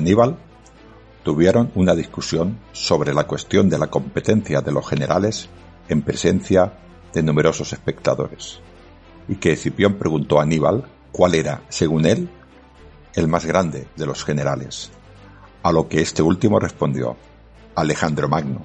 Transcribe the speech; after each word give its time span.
Aníbal 0.00 0.38
tuvieron 1.22 1.70
una 1.74 1.94
discusión 1.94 2.58
sobre 2.72 3.12
la 3.12 3.26
cuestión 3.26 3.68
de 3.68 3.78
la 3.78 3.88
competencia 3.88 4.62
de 4.62 4.72
los 4.72 4.88
generales 4.88 5.50
en 5.88 6.00
presencia 6.00 6.72
de 7.12 7.22
numerosos 7.22 7.74
espectadores, 7.74 8.60
y 9.28 9.36
que 9.36 9.52
Escipión 9.52 9.94
preguntó 9.94 10.40
a 10.40 10.44
Aníbal 10.44 10.86
cuál 11.12 11.34
era, 11.34 11.62
según 11.68 12.06
él, 12.06 12.30
el 13.14 13.28
más 13.28 13.44
grande 13.44 13.88
de 13.96 14.06
los 14.06 14.24
generales, 14.24 14.90
a 15.62 15.70
lo 15.70 15.88
que 15.88 16.00
este 16.00 16.22
último 16.22 16.58
respondió, 16.58 17.16
Alejandro 17.74 18.28
Magno. 18.28 18.62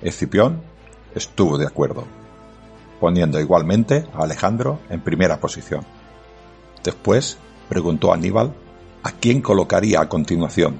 Escipión 0.00 0.62
estuvo 1.14 1.58
de 1.58 1.66
acuerdo, 1.66 2.04
poniendo 2.98 3.38
igualmente 3.38 4.06
a 4.14 4.22
Alejandro 4.22 4.80
en 4.88 5.02
primera 5.02 5.38
posición. 5.38 5.84
Después 6.82 7.36
preguntó 7.68 8.14
Aníbal 8.14 8.54
a 9.02 9.12
quién 9.12 9.40
colocaría 9.40 10.00
a 10.00 10.08
continuación. 10.08 10.78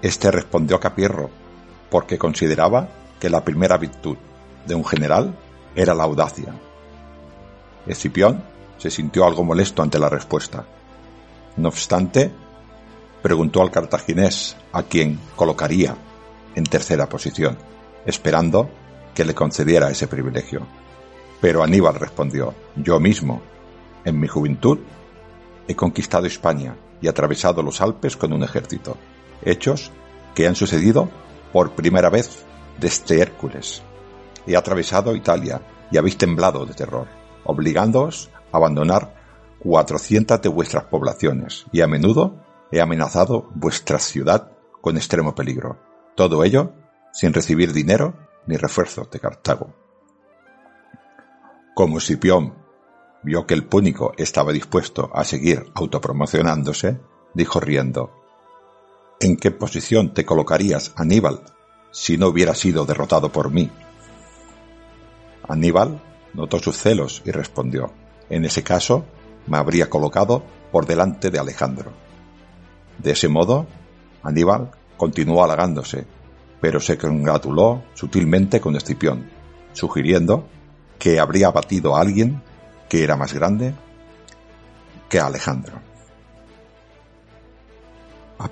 Este 0.00 0.30
respondió 0.30 0.76
a 0.76 0.80
Capierro, 0.80 1.30
porque 1.90 2.18
consideraba 2.18 2.88
que 3.20 3.30
la 3.30 3.44
primera 3.44 3.76
virtud 3.76 4.16
de 4.66 4.74
un 4.74 4.84
general 4.84 5.36
era 5.74 5.94
la 5.94 6.04
audacia. 6.04 6.54
Escipión 7.86 8.42
se 8.78 8.90
sintió 8.90 9.26
algo 9.26 9.44
molesto 9.44 9.82
ante 9.82 9.98
la 9.98 10.08
respuesta. 10.08 10.64
No 11.56 11.68
obstante, 11.68 12.32
preguntó 13.22 13.62
al 13.62 13.70
cartaginés 13.70 14.56
a 14.72 14.82
quién 14.82 15.20
colocaría 15.36 15.96
en 16.54 16.64
tercera 16.64 17.08
posición, 17.08 17.56
esperando 18.06 18.70
que 19.14 19.24
le 19.24 19.34
concediera 19.34 19.90
ese 19.90 20.08
privilegio. 20.08 20.66
Pero 21.40 21.62
Aníbal 21.62 21.94
respondió, 21.94 22.54
yo 22.76 22.98
mismo, 22.98 23.42
en 24.04 24.18
mi 24.18 24.28
juventud, 24.28 24.78
he 25.68 25.74
conquistado 25.74 26.26
España 26.26 26.76
y 27.00 27.08
atravesado 27.08 27.62
los 27.62 27.80
Alpes 27.80 28.16
con 28.16 28.32
un 28.32 28.42
ejército, 28.42 28.96
hechos 29.42 29.90
que 30.34 30.46
han 30.46 30.54
sucedido 30.54 31.08
por 31.52 31.72
primera 31.72 32.10
vez 32.10 32.44
desde 32.80 33.20
Hércules. 33.20 33.82
He 34.46 34.56
atravesado 34.56 35.14
Italia 35.14 35.60
y 35.90 35.98
habéis 35.98 36.16
temblado 36.16 36.64
de 36.66 36.74
terror, 36.74 37.08
obligándoos 37.44 38.30
a 38.50 38.56
abandonar 38.56 39.14
cuatrocientas 39.58 40.42
de 40.42 40.48
vuestras 40.48 40.84
poblaciones 40.84 41.66
y 41.70 41.82
a 41.82 41.86
menudo 41.86 42.36
he 42.72 42.80
amenazado 42.80 43.50
vuestra 43.54 43.98
ciudad 43.98 44.50
con 44.80 44.96
extremo 44.96 45.34
peligro. 45.34 45.78
Todo 46.16 46.42
ello 46.42 46.72
sin 47.12 47.32
recibir 47.32 47.72
dinero 47.72 48.14
ni 48.46 48.56
refuerzos 48.56 49.10
de 49.10 49.20
Cartago. 49.20 49.74
Como 51.74 52.00
Scipión 52.00 52.61
vio 53.22 53.46
que 53.46 53.54
el 53.54 53.64
púnico 53.64 54.12
estaba 54.16 54.52
dispuesto 54.52 55.10
a 55.14 55.24
seguir 55.24 55.70
autopromocionándose, 55.74 57.00
dijo 57.34 57.60
riendo, 57.60 58.10
¿En 59.20 59.36
qué 59.36 59.50
posición 59.52 60.14
te 60.14 60.24
colocarías, 60.24 60.92
Aníbal, 60.96 61.40
si 61.92 62.16
no 62.16 62.28
hubiera 62.28 62.54
sido 62.54 62.84
derrotado 62.84 63.30
por 63.30 63.50
mí? 63.50 63.70
Aníbal 65.48 66.02
notó 66.34 66.58
sus 66.58 66.76
celos 66.76 67.22
y 67.24 67.30
respondió, 67.30 67.92
en 68.30 68.44
ese 68.44 68.62
caso 68.62 69.04
me 69.46 69.58
habría 69.58 69.88
colocado 69.88 70.42
por 70.72 70.86
delante 70.86 71.30
de 71.30 71.38
Alejandro. 71.38 71.92
De 72.98 73.12
ese 73.12 73.28
modo, 73.28 73.66
Aníbal 74.22 74.70
continuó 74.96 75.44
halagándose, 75.44 76.06
pero 76.60 76.80
se 76.80 76.96
congratuló 76.96 77.82
sutilmente 77.94 78.60
con 78.60 78.76
Escipión, 78.76 79.30
sugiriendo 79.72 80.48
que 80.98 81.18
habría 81.18 81.48
abatido 81.48 81.96
a 81.96 82.00
alguien 82.00 82.42
que 82.92 83.02
era 83.02 83.16
más 83.16 83.32
grande 83.32 83.72
que 85.08 85.18
Alejandro. 85.18 85.80
A 88.38 88.48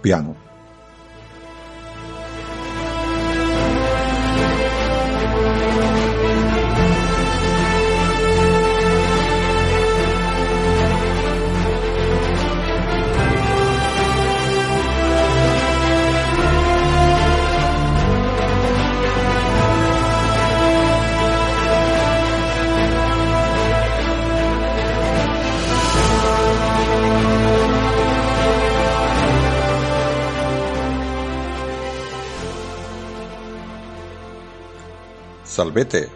Salvete, 35.61 36.09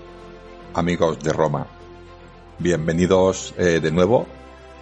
amigos 0.73 1.19
de 1.19 1.31
Roma. 1.31 1.67
Bienvenidos 2.59 3.53
eh, 3.59 3.79
de 3.79 3.91
nuevo 3.91 4.27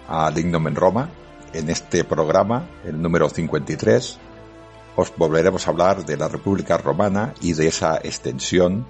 a 0.07 0.31
Lignum 0.31 0.69
en 0.69 0.75
Roma. 0.75 1.09
En 1.51 1.69
este 1.69 2.05
programa, 2.05 2.69
el 2.85 3.01
número 3.01 3.27
53, 3.27 4.19
os 4.95 5.13
volveremos 5.17 5.67
a 5.67 5.69
hablar 5.69 6.05
de 6.05 6.15
la 6.15 6.29
República 6.29 6.77
Romana 6.77 7.33
y 7.41 7.51
de 7.51 7.67
esa 7.67 7.97
extensión 7.97 8.87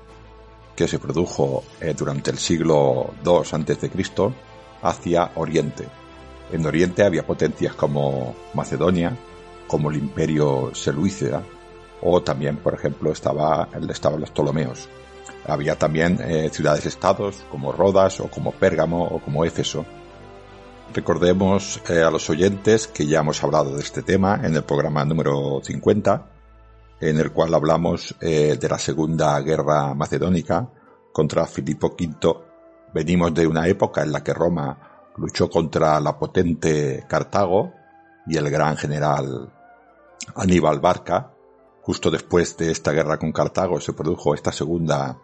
que 0.75 0.87
se 0.87 0.99
produjo 0.99 1.63
eh, 1.81 1.95
durante 1.97 2.29
el 2.29 2.37
siglo 2.37 3.15
II 3.25 3.37
a.C. 3.41 3.89
hacia 4.83 5.31
Oriente. 5.33 5.87
En 6.51 6.67
Oriente 6.67 7.03
había 7.03 7.25
potencias 7.25 7.73
como 7.73 8.35
Macedonia, 8.53 9.17
como 9.65 9.89
el 9.89 9.97
Imperio 9.97 10.69
Seleucida, 10.75 11.41
o 12.03 12.21
también, 12.21 12.57
por 12.57 12.75
ejemplo, 12.75 13.11
estaba, 13.11 13.69
estaban 13.89 14.21
los 14.21 14.29
Ptolomeos. 14.29 14.87
Había 15.45 15.77
también 15.77 16.19
eh, 16.21 16.49
ciudades-estados 16.51 17.43
como 17.51 17.71
Rodas 17.71 18.19
o 18.21 18.29
como 18.29 18.53
Pérgamo 18.53 19.03
o 19.03 19.19
como 19.19 19.43
Éfeso. 19.43 19.85
Recordemos 20.93 21.81
eh, 21.89 22.01
a 22.01 22.11
los 22.11 22.29
oyentes 22.29 22.87
que 22.87 23.05
ya 23.05 23.19
hemos 23.19 23.43
hablado 23.43 23.75
de 23.75 23.81
este 23.81 24.03
tema 24.03 24.39
en 24.43 24.55
el 24.55 24.63
programa 24.63 25.03
número 25.03 25.59
50, 25.61 26.29
en 27.01 27.19
el 27.19 27.31
cual 27.31 27.53
hablamos 27.53 28.15
eh, 28.21 28.57
de 28.59 28.69
la 28.69 28.77
Segunda 28.77 29.39
Guerra 29.41 29.93
Macedónica 29.93 30.69
contra 31.11 31.45
Filipo 31.45 31.95
V. 31.99 32.35
Venimos 32.93 33.33
de 33.33 33.47
una 33.47 33.67
época 33.67 34.03
en 34.03 34.11
la 34.11 34.23
que 34.23 34.33
Roma 34.33 35.11
luchó 35.17 35.49
contra 35.49 35.99
la 35.99 36.17
potente 36.17 37.03
Cartago 37.07 37.73
y 38.27 38.37
el 38.37 38.49
gran 38.49 38.77
general 38.77 39.51
Aníbal 40.35 40.79
Barca. 40.79 41.31
Justo 41.81 42.09
después 42.09 42.55
de 42.55 42.71
esta 42.71 42.91
guerra 42.91 43.17
con 43.17 43.31
Cartago 43.33 43.81
se 43.81 43.93
produjo 43.93 44.33
esta 44.33 44.51
segunda 44.51 45.17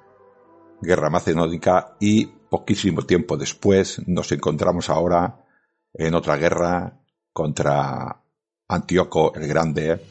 guerra 0.82 1.10
macedónica 1.10 1.96
y 2.00 2.26
poquísimo 2.26 3.04
tiempo 3.04 3.38
después 3.38 4.02
nos 4.08 4.32
encontramos 4.32 4.90
ahora 4.90 5.46
en 5.94 6.14
otra 6.14 6.38
guerra 6.38 7.00
contra 7.34 8.22
Antíoco 8.68 9.34
el 9.36 9.48
Grande, 9.48 10.06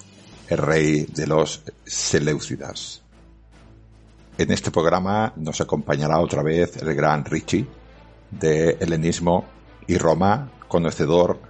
el 0.49 0.59
rey 0.59 1.07
de 1.07 1.27
los 1.27 1.63
Seleucidas. 1.85 3.03
En 4.37 4.53
este 4.53 4.71
programa 4.71 5.33
nos 5.37 5.61
acompañará 5.61 6.21
otra 6.21 6.43
vez 6.43 6.77
el 6.77 6.95
gran 6.95 7.25
Richie 7.25 7.67
de 8.31 8.77
helenismo 8.81 9.45
y 9.87 9.97
Roma, 9.99 10.51
conocedor 10.69 11.41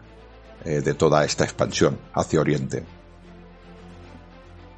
eh, 0.64 0.80
de 0.80 0.94
toda 0.94 1.24
esta 1.24 1.44
expansión 1.44 1.98
hacia 2.14 2.40
Oriente. 2.40 2.84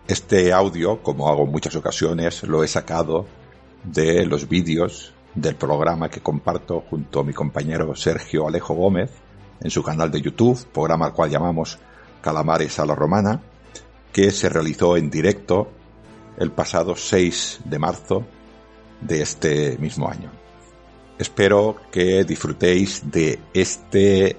Este 0.07 0.53
audio, 0.53 1.03
como 1.03 1.29
hago 1.29 1.45
en 1.45 1.53
muchas 1.53 1.77
ocasiones, 1.77 2.43
lo 2.43 2.65
he 2.65 2.69
sacado 2.69 3.27
de 3.85 4.27
los 4.27 4.49
vídeos 4.49 5.13
del 5.35 5.57
programa 5.57 6.09
que 6.09 6.21
comparto 6.21 6.85
junto 6.89 7.21
a 7.21 7.25
mi 7.25 7.33
compañero 7.33 7.95
Sergio 7.95 8.49
Alejo 8.49 8.75
Gómez 8.75 9.11
en 9.61 9.71
su 9.71 9.83
canal 9.83 10.11
de 10.11 10.21
YouTube, 10.21 10.67
programa 10.73 11.07
al 11.07 11.13
cual 11.13 11.31
llamamos 11.31 11.79
Calamares 12.21 12.79
a 12.79 12.87
la 12.87 12.95
Romana, 12.95 13.41
que 14.13 14.31
se 14.31 14.49
realizó 14.49 14.97
en 14.97 15.11
directo 15.11 15.71
el 16.39 16.51
pasado 16.51 16.97
6 16.97 17.61
de 17.65 17.79
marzo 17.79 18.25
de 19.01 19.23
este 19.23 19.79
mismo 19.79 20.09
año. 20.09 20.31
Espero 21.19 21.77
que 21.93 22.25
disfrutéis 22.25 23.11
de 23.11 23.39
este 23.53 24.37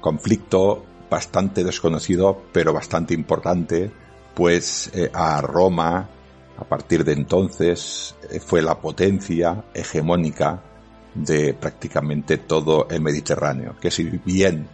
conflicto 0.00 0.84
bastante 1.08 1.64
desconocido, 1.64 2.42
pero 2.52 2.72
bastante 2.72 3.14
importante, 3.14 3.90
pues 4.34 4.90
eh, 4.94 5.10
a 5.12 5.40
Roma, 5.40 6.08
a 6.58 6.64
partir 6.64 7.04
de 7.04 7.12
entonces, 7.12 8.16
eh, 8.30 8.40
fue 8.40 8.62
la 8.62 8.80
potencia 8.80 9.64
hegemónica 9.72 10.62
de 11.14 11.54
prácticamente 11.54 12.38
todo 12.38 12.88
el 12.90 13.00
Mediterráneo, 13.00 13.76
que 13.80 13.90
si 13.90 14.04
bien 14.24 14.68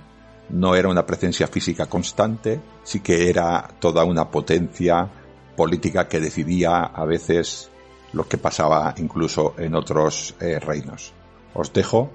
no 0.50 0.74
era 0.74 0.88
una 0.88 1.06
presencia 1.06 1.46
física 1.46 1.86
constante, 1.86 2.60
sí 2.82 3.00
que 3.00 3.28
era 3.28 3.68
toda 3.78 4.04
una 4.04 4.30
potencia 4.30 5.08
política 5.56 6.08
que 6.08 6.20
decidía 6.20 6.80
a 6.84 7.04
veces 7.04 7.70
lo 8.12 8.26
que 8.26 8.38
pasaba 8.38 8.94
incluso 8.98 9.54
en 9.58 9.74
otros 9.74 10.34
eh, 10.40 10.58
reinos. 10.58 11.12
Os 11.52 11.72
dejo 11.72 12.10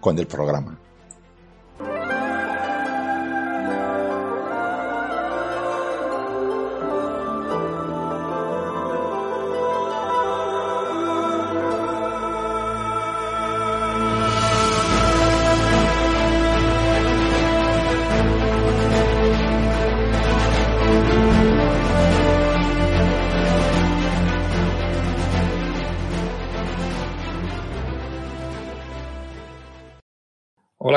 con 0.00 0.18
el 0.18 0.26
programa. 0.26 0.78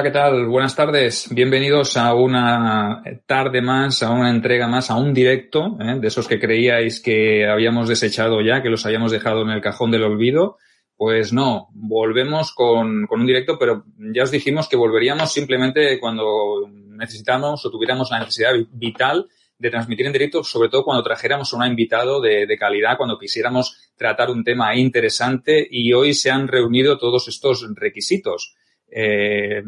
¿Qué 0.06 0.12
tal? 0.12 0.46
Buenas 0.46 0.76
tardes. 0.76 1.30
Bienvenidos 1.32 1.98
a 1.98 2.14
una 2.14 3.02
tarde 3.26 3.60
más, 3.64 4.04
a 4.04 4.12
una 4.12 4.30
entrega 4.30 4.68
más, 4.68 4.92
a 4.92 4.98
un 4.98 5.16
directo, 5.16 5.80
¿eh? 5.82 5.98
de 6.00 6.08
esos 6.10 6.28
que 6.28 6.40
creíais 6.40 7.00
que 7.00 7.48
habíamos 7.48 7.90
desechado 7.90 8.40
ya, 8.42 8.62
que 8.62 8.70
los 8.70 8.86
habíamos 8.86 9.12
dejado 9.12 9.42
en 9.42 9.50
el 9.50 9.62
cajón 9.62 9.90
del 9.90 10.04
olvido. 10.04 10.60
Pues 10.96 11.34
no, 11.34 11.70
volvemos 11.74 12.54
con, 12.54 13.08
un 13.10 13.26
directo, 13.26 13.58
pero 13.58 13.84
ya 13.98 14.22
os 14.22 14.30
dijimos 14.30 14.70
que 14.70 14.76
volveríamos 14.76 15.34
simplemente 15.34 16.00
cuando 16.00 16.70
necesitamos 16.70 17.66
o 17.66 17.72
tuviéramos 17.72 18.12
la 18.12 18.20
necesidad 18.20 18.54
vital 18.74 19.28
de 19.58 19.72
transmitir 19.72 20.06
en 20.06 20.14
directo, 20.14 20.44
sobre 20.44 20.70
todo 20.70 20.84
cuando 20.84 21.04
trajéramos 21.04 21.52
a 21.52 21.58
un 21.58 21.66
invitado 21.66 22.22
de, 22.22 22.46
de, 22.46 22.58
calidad, 22.60 22.96
cuando 22.96 23.18
quisiéramos 23.18 23.90
tratar 23.98 24.30
un 24.30 24.44
tema 24.44 24.76
interesante 24.76 25.68
y 25.68 25.94
hoy 25.94 26.14
se 26.14 26.30
han 26.30 26.48
reunido 26.48 27.00
todos 27.00 27.28
estos 27.28 27.66
requisitos. 27.74 28.56
Eh, 28.92 29.64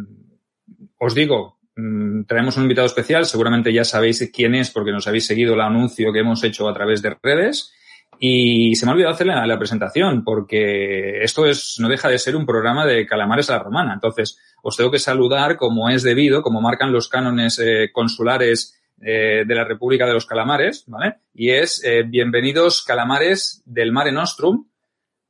os 0.99 1.13
digo, 1.13 1.59
mm, 1.75 2.23
traemos 2.23 2.57
un 2.57 2.63
invitado 2.63 2.87
especial, 2.87 3.25
seguramente 3.25 3.73
ya 3.73 3.83
sabéis 3.83 4.29
quién 4.33 4.55
es 4.55 4.71
porque 4.71 4.91
nos 4.91 5.07
habéis 5.07 5.25
seguido 5.25 5.53
el 5.53 5.61
anuncio 5.61 6.11
que 6.11 6.19
hemos 6.19 6.43
hecho 6.43 6.67
a 6.67 6.73
través 6.73 7.01
de 7.01 7.15
redes. 7.21 7.73
Y 8.19 8.75
se 8.75 8.85
me 8.85 8.91
ha 8.91 8.93
olvidado 8.93 9.13
hacerle 9.13 9.35
la, 9.35 9.45
la, 9.45 9.59
presentación 9.59 10.23
porque 10.23 11.21
esto 11.21 11.45
es, 11.45 11.75
no 11.79 11.87
deja 11.87 12.09
de 12.09 12.17
ser 12.17 12.35
un 12.35 12.47
programa 12.47 12.85
de 12.85 13.05
calamares 13.05 13.49
a 13.49 13.57
la 13.57 13.63
romana. 13.63 13.93
Entonces, 13.93 14.39
os 14.63 14.75
tengo 14.75 14.91
que 14.91 14.99
saludar 14.99 15.55
como 15.55 15.89
es 15.89 16.03
debido, 16.03 16.41
como 16.41 16.61
marcan 16.61 16.91
los 16.91 17.09
cánones 17.09 17.59
eh, 17.59 17.91
consulares 17.93 18.77
eh, 18.99 19.43
de 19.45 19.55
la 19.55 19.63
República 19.63 20.07
de 20.07 20.13
los 20.13 20.25
Calamares, 20.25 20.85
¿vale? 20.87 21.17
Y 21.33 21.51
es 21.51 21.83
eh, 21.83 22.03
bienvenidos 22.03 22.83
calamares 22.83 23.61
del 23.65 23.91
Mare 23.91 24.11
Nostrum 24.11 24.67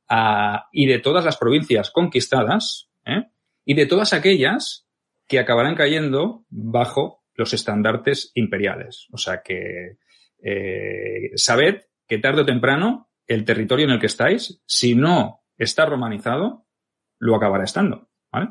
a, 0.08 0.68
y 0.72 0.86
de 0.86 1.00
todas 1.00 1.24
las 1.24 1.36
provincias 1.36 1.90
conquistadas, 1.90 2.86
y 3.64 3.74
de 3.74 3.86
todas 3.86 4.12
aquellas 4.12 4.87
que 5.28 5.38
acabarán 5.38 5.76
cayendo 5.76 6.44
bajo 6.48 7.22
los 7.34 7.52
estandartes 7.52 8.32
imperiales. 8.34 9.06
O 9.12 9.18
sea 9.18 9.42
que 9.42 9.98
eh, 10.42 11.30
sabed 11.36 11.82
que 12.06 12.18
tarde 12.18 12.42
o 12.42 12.46
temprano 12.46 13.10
el 13.26 13.44
territorio 13.44 13.84
en 13.84 13.92
el 13.92 14.00
que 14.00 14.06
estáis, 14.06 14.62
si 14.66 14.94
no 14.94 15.42
está 15.56 15.84
romanizado, 15.84 16.66
lo 17.18 17.36
acabará 17.36 17.64
estando. 17.64 18.08
¿vale? 18.32 18.48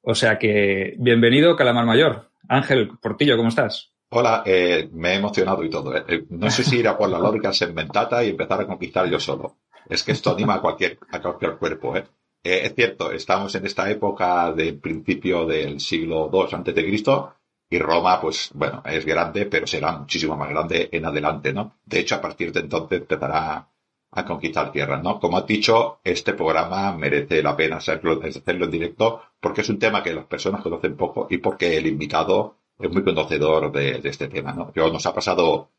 O 0.00 0.14
sea 0.14 0.38
que 0.38 0.94
bienvenido, 0.98 1.56
Calamar 1.56 1.84
Mayor. 1.84 2.30
Ángel 2.48 2.90
Portillo, 3.02 3.36
¿cómo 3.36 3.48
estás? 3.48 3.92
Hola, 4.10 4.44
eh, 4.46 4.88
me 4.92 5.10
he 5.10 5.14
emocionado 5.16 5.64
y 5.64 5.70
todo. 5.70 5.96
¿eh? 5.96 6.24
No 6.30 6.48
sé 6.48 6.62
si 6.62 6.78
ir 6.78 6.86
a 6.86 6.96
por 6.96 7.10
la 7.10 7.18
lógica 7.18 7.52
segmentada 7.52 8.22
y 8.22 8.30
empezar 8.30 8.60
a 8.60 8.66
conquistar 8.66 9.10
yo 9.10 9.18
solo. 9.18 9.56
Es 9.88 10.04
que 10.04 10.12
esto 10.12 10.32
anima 10.32 10.54
a 10.54 10.60
cualquier, 10.60 10.98
a 11.10 11.20
cualquier 11.20 11.56
cuerpo. 11.56 11.96
¿eh? 11.96 12.04
Eh, 12.42 12.60
es 12.64 12.74
cierto, 12.74 13.12
estamos 13.12 13.54
en 13.54 13.66
esta 13.66 13.90
época 13.90 14.52
del 14.52 14.78
principio 14.78 15.46
del 15.46 15.80
siglo 15.80 16.30
II 16.32 16.46
antes 16.52 16.74
de 16.74 16.84
Cristo 16.84 17.34
y 17.68 17.78
Roma, 17.78 18.20
pues 18.20 18.50
bueno, 18.54 18.82
es 18.86 19.04
grande, 19.04 19.46
pero 19.46 19.66
será 19.66 19.92
muchísimo 19.98 20.36
más 20.36 20.48
grande 20.50 20.88
en 20.92 21.04
adelante, 21.04 21.52
¿no? 21.52 21.78
De 21.84 22.00
hecho, 22.00 22.14
a 22.16 22.20
partir 22.20 22.52
de 22.52 22.60
entonces 22.60 23.00
empezará 23.00 23.68
a 24.12 24.24
conquistar 24.24 24.72
tierras, 24.72 25.02
¿no? 25.02 25.18
Como 25.20 25.38
has 25.38 25.46
dicho, 25.46 26.00
este 26.04 26.34
programa 26.34 26.92
merece 26.96 27.42
la 27.42 27.56
pena 27.56 27.76
hacerlo, 27.76 28.20
hacerlo 28.22 28.64
en 28.66 28.70
directo 28.70 29.22
porque 29.40 29.62
es 29.62 29.68
un 29.68 29.78
tema 29.78 30.02
que 30.02 30.14
las 30.14 30.26
personas 30.26 30.62
conocen 30.62 30.96
poco 30.96 31.26
y 31.28 31.38
porque 31.38 31.76
el 31.76 31.86
invitado 31.86 32.56
es 32.78 32.90
muy 32.90 33.02
conocedor 33.04 33.72
de, 33.72 33.98
de 34.00 34.08
este 34.08 34.28
tema, 34.28 34.52
¿no? 34.52 34.72
Yo 34.74 34.90
nos 34.92 35.04
ha 35.06 35.14
pasado 35.14 35.70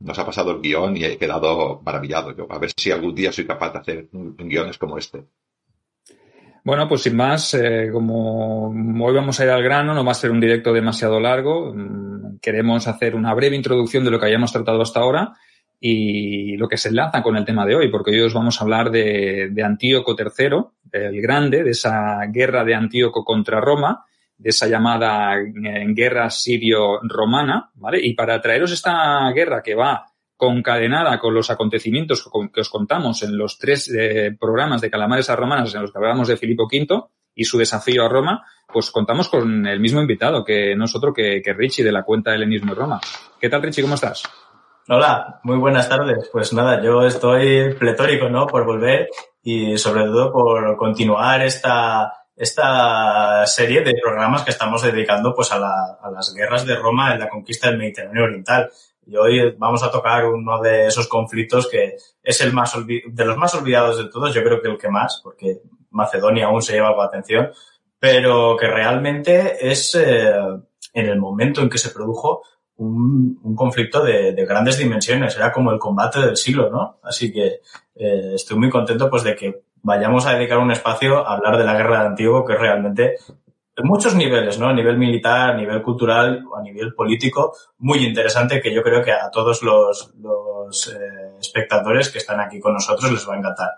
nos 0.00 0.18
ha 0.18 0.24
pasado 0.24 0.52
el 0.52 0.60
guion 0.60 0.96
y 0.96 1.04
he 1.04 1.18
quedado 1.18 1.80
maravillado. 1.84 2.32
Yo, 2.32 2.46
a 2.50 2.58
ver 2.58 2.70
si 2.76 2.90
algún 2.90 3.14
día 3.14 3.32
soy 3.32 3.46
capaz 3.46 3.72
de 3.72 3.78
hacer 3.78 4.08
guiones 4.12 4.78
como 4.78 4.98
este. 4.98 5.24
Bueno, 6.68 6.86
pues 6.86 7.00
sin 7.00 7.16
más, 7.16 7.54
eh, 7.54 7.88
como 7.90 8.68
hoy 9.02 9.14
vamos 9.14 9.40
a 9.40 9.44
ir 9.44 9.48
al 9.48 9.62
grano, 9.62 9.94
no 9.94 10.04
va 10.04 10.12
a 10.12 10.14
ser 10.14 10.30
un 10.30 10.38
directo 10.38 10.70
demasiado 10.70 11.18
largo. 11.18 11.74
Queremos 12.42 12.86
hacer 12.86 13.14
una 13.14 13.32
breve 13.32 13.56
introducción 13.56 14.04
de 14.04 14.10
lo 14.10 14.20
que 14.20 14.26
hayamos 14.26 14.52
tratado 14.52 14.82
hasta 14.82 15.00
ahora 15.00 15.32
y 15.80 16.58
lo 16.58 16.68
que 16.68 16.76
se 16.76 16.90
enlaza 16.90 17.22
con 17.22 17.38
el 17.38 17.46
tema 17.46 17.64
de 17.64 17.74
hoy, 17.74 17.88
porque 17.88 18.10
hoy 18.10 18.20
os 18.20 18.34
vamos 18.34 18.60
a 18.60 18.64
hablar 18.64 18.90
de, 18.90 19.48
de 19.50 19.62
Antíoco 19.62 20.14
III, 20.14 20.58
el 20.92 21.22
Grande, 21.22 21.64
de 21.64 21.70
esa 21.70 22.18
guerra 22.26 22.64
de 22.64 22.74
Antíoco 22.74 23.24
contra 23.24 23.62
Roma, 23.62 24.04
de 24.36 24.50
esa 24.50 24.66
llamada 24.66 25.38
eh, 25.38 25.86
guerra 25.94 26.28
sirio-romana, 26.28 27.70
¿vale? 27.76 27.98
Y 28.06 28.12
para 28.12 28.42
traeros 28.42 28.72
esta 28.72 29.26
guerra 29.32 29.62
que 29.62 29.74
va 29.74 30.04
concadenada 30.38 31.18
con 31.18 31.34
los 31.34 31.50
acontecimientos 31.50 32.30
que 32.54 32.60
os 32.60 32.70
contamos 32.70 33.22
en 33.24 33.36
los 33.36 33.58
tres 33.58 33.92
eh, 33.92 34.34
programas 34.38 34.80
de 34.80 34.88
Calamares 34.88 35.28
a 35.28 35.36
Romanas 35.36 35.74
en 35.74 35.82
los 35.82 35.92
que 35.92 35.98
hablamos 35.98 36.28
de 36.28 36.36
Filipo 36.36 36.66
V 36.72 36.86
y 37.34 37.44
su 37.44 37.58
desafío 37.58 38.04
a 38.04 38.08
Roma, 38.08 38.46
pues 38.72 38.90
contamos 38.92 39.28
con 39.28 39.66
el 39.66 39.80
mismo 39.80 40.00
invitado, 40.00 40.44
que 40.44 40.76
no 40.76 40.84
es 40.84 40.94
otro 40.94 41.12
que, 41.12 41.42
que 41.42 41.52
Richie 41.52 41.84
de 41.84 41.92
la 41.92 42.04
cuenta 42.04 42.32
Helenismo 42.32 42.72
y 42.72 42.76
Roma. 42.76 43.00
¿Qué 43.40 43.48
tal, 43.48 43.62
Richie? 43.62 43.82
¿Cómo 43.82 43.96
estás? 43.96 44.22
Hola, 44.88 45.40
muy 45.42 45.58
buenas 45.58 45.88
tardes. 45.88 46.30
Pues 46.32 46.52
nada, 46.52 46.82
yo 46.82 47.04
estoy 47.04 47.74
pletórico, 47.74 48.28
¿no? 48.28 48.46
Por 48.46 48.64
volver 48.64 49.08
y 49.42 49.76
sobre 49.76 50.04
todo 50.04 50.32
por 50.32 50.76
continuar 50.76 51.42
esta, 51.42 52.12
esta 52.36 53.44
serie 53.46 53.82
de 53.82 53.94
programas 54.00 54.42
que 54.42 54.50
estamos 54.50 54.82
dedicando 54.82 55.34
pues 55.34 55.50
a, 55.52 55.58
la, 55.58 55.98
a 56.00 56.10
las 56.10 56.32
guerras 56.32 56.64
de 56.64 56.76
Roma 56.76 57.12
en 57.12 57.20
la 57.20 57.28
conquista 57.28 57.68
del 57.68 57.78
Mediterráneo 57.78 58.24
Oriental. 58.24 58.70
Y 59.08 59.16
hoy 59.16 59.54
vamos 59.56 59.82
a 59.82 59.90
tocar 59.90 60.26
uno 60.26 60.60
de 60.60 60.86
esos 60.86 61.08
conflictos 61.08 61.66
que 61.66 61.96
es 62.22 62.40
el 62.42 62.52
más 62.52 62.74
de 62.86 63.24
los 63.24 63.38
más 63.38 63.54
olvidados 63.54 63.96
de 63.96 64.10
todos, 64.10 64.34
yo 64.34 64.44
creo 64.44 64.60
que 64.60 64.68
el 64.68 64.76
que 64.76 64.90
más, 64.90 65.22
porque 65.24 65.62
Macedonia 65.90 66.46
aún 66.46 66.60
se 66.60 66.74
lleva 66.74 66.94
de 66.94 67.02
atención, 67.02 67.50
pero 67.98 68.54
que 68.58 68.66
realmente 68.66 69.66
es 69.66 69.94
eh, 69.94 70.30
en 70.92 71.06
el 71.06 71.18
momento 71.18 71.62
en 71.62 71.70
que 71.70 71.78
se 71.78 71.88
produjo 71.88 72.42
un, 72.76 73.56
conflicto 73.56 74.04
de, 74.04 74.32
de, 74.32 74.44
grandes 74.44 74.76
dimensiones, 74.76 75.34
era 75.36 75.50
como 75.50 75.72
el 75.72 75.78
combate 75.78 76.20
del 76.20 76.36
siglo, 76.36 76.68
¿no? 76.70 76.98
Así 77.02 77.32
que 77.32 77.60
eh, 77.94 78.32
estoy 78.34 78.58
muy 78.58 78.68
contento 78.68 79.08
pues 79.08 79.24
de 79.24 79.34
que 79.34 79.62
vayamos 79.82 80.26
a 80.26 80.34
dedicar 80.34 80.58
un 80.58 80.70
espacio 80.70 81.26
a 81.26 81.34
hablar 81.34 81.56
de 81.56 81.64
la 81.64 81.74
guerra 81.74 82.02
de 82.02 82.08
Antiguo, 82.08 82.44
que 82.44 82.52
es 82.52 82.60
realmente 82.60 83.16
en 83.78 83.86
muchos 83.86 84.14
niveles, 84.14 84.58
¿no? 84.58 84.68
A 84.68 84.72
nivel 84.72 84.98
militar, 84.98 85.50
a 85.50 85.56
nivel 85.56 85.80
cultural, 85.82 86.44
a 86.56 86.62
nivel 86.62 86.94
político, 86.94 87.54
muy 87.78 88.04
interesante 88.04 88.60
que 88.60 88.74
yo 88.74 88.82
creo 88.82 89.02
que 89.02 89.12
a 89.12 89.30
todos 89.30 89.62
los, 89.62 90.12
los 90.20 90.88
eh, 90.88 91.38
espectadores 91.40 92.10
que 92.10 92.18
están 92.18 92.40
aquí 92.40 92.58
con 92.58 92.74
nosotros 92.74 93.12
les 93.12 93.28
va 93.28 93.34
a 93.34 93.38
encantar. 93.38 93.68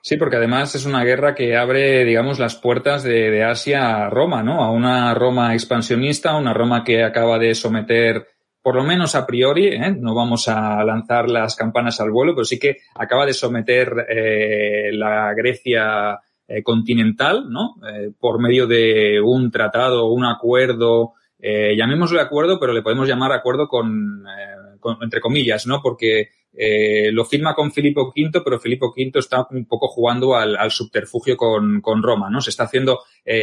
Sí, 0.00 0.16
porque 0.16 0.36
además 0.36 0.74
es 0.74 0.86
una 0.86 1.04
guerra 1.04 1.34
que 1.34 1.56
abre, 1.56 2.04
digamos, 2.04 2.38
las 2.38 2.56
puertas 2.56 3.02
de, 3.02 3.30
de 3.30 3.44
Asia 3.44 4.06
a 4.06 4.10
Roma, 4.10 4.42
¿no? 4.42 4.64
A 4.64 4.70
una 4.70 5.14
Roma 5.14 5.52
expansionista, 5.52 6.34
una 6.34 6.54
Roma 6.54 6.82
que 6.82 7.04
acaba 7.04 7.38
de 7.38 7.54
someter 7.54 8.26
por 8.62 8.76
lo 8.76 8.84
menos 8.84 9.16
a 9.16 9.26
priori, 9.26 9.66
¿eh? 9.68 9.90
no 9.98 10.14
vamos 10.14 10.46
a 10.48 10.84
lanzar 10.84 11.28
las 11.28 11.56
campanas 11.56 12.00
al 12.00 12.12
vuelo, 12.12 12.32
pero 12.32 12.44
sí 12.44 12.60
que 12.60 12.76
acaba 12.94 13.26
de 13.26 13.32
someter 13.32 14.06
eh, 14.08 14.90
la 14.92 15.34
Grecia 15.34 16.20
eh, 16.52 16.62
continental, 16.62 17.46
¿no? 17.48 17.76
Eh, 17.88 18.10
por 18.18 18.38
medio 18.38 18.66
de 18.66 19.20
un 19.22 19.50
tratado, 19.50 20.10
un 20.10 20.24
acuerdo, 20.24 21.14
eh, 21.38 21.74
acuerdo, 22.20 22.60
pero 22.60 22.74
le 22.74 22.82
podemos 22.82 23.08
llamar 23.08 23.32
acuerdo 23.32 23.68
con, 23.68 24.26
eh, 24.26 24.78
entre 25.00 25.20
comillas, 25.20 25.66
¿no? 25.66 25.80
Porque 25.82 26.28
lo 27.12 27.24
firma 27.24 27.54
con 27.54 27.72
Filipo 27.72 28.12
V, 28.14 28.42
pero 28.44 28.60
Filipo 28.60 28.92
V 28.94 29.18
está 29.18 29.46
un 29.50 29.64
poco 29.64 29.88
jugando 29.88 30.36
al, 30.36 30.70
subterfugio 30.70 31.34
con, 31.34 32.02
Roma, 32.02 32.28
¿no? 32.28 32.42
Se 32.42 32.50
está 32.50 32.64
haciendo 32.64 32.98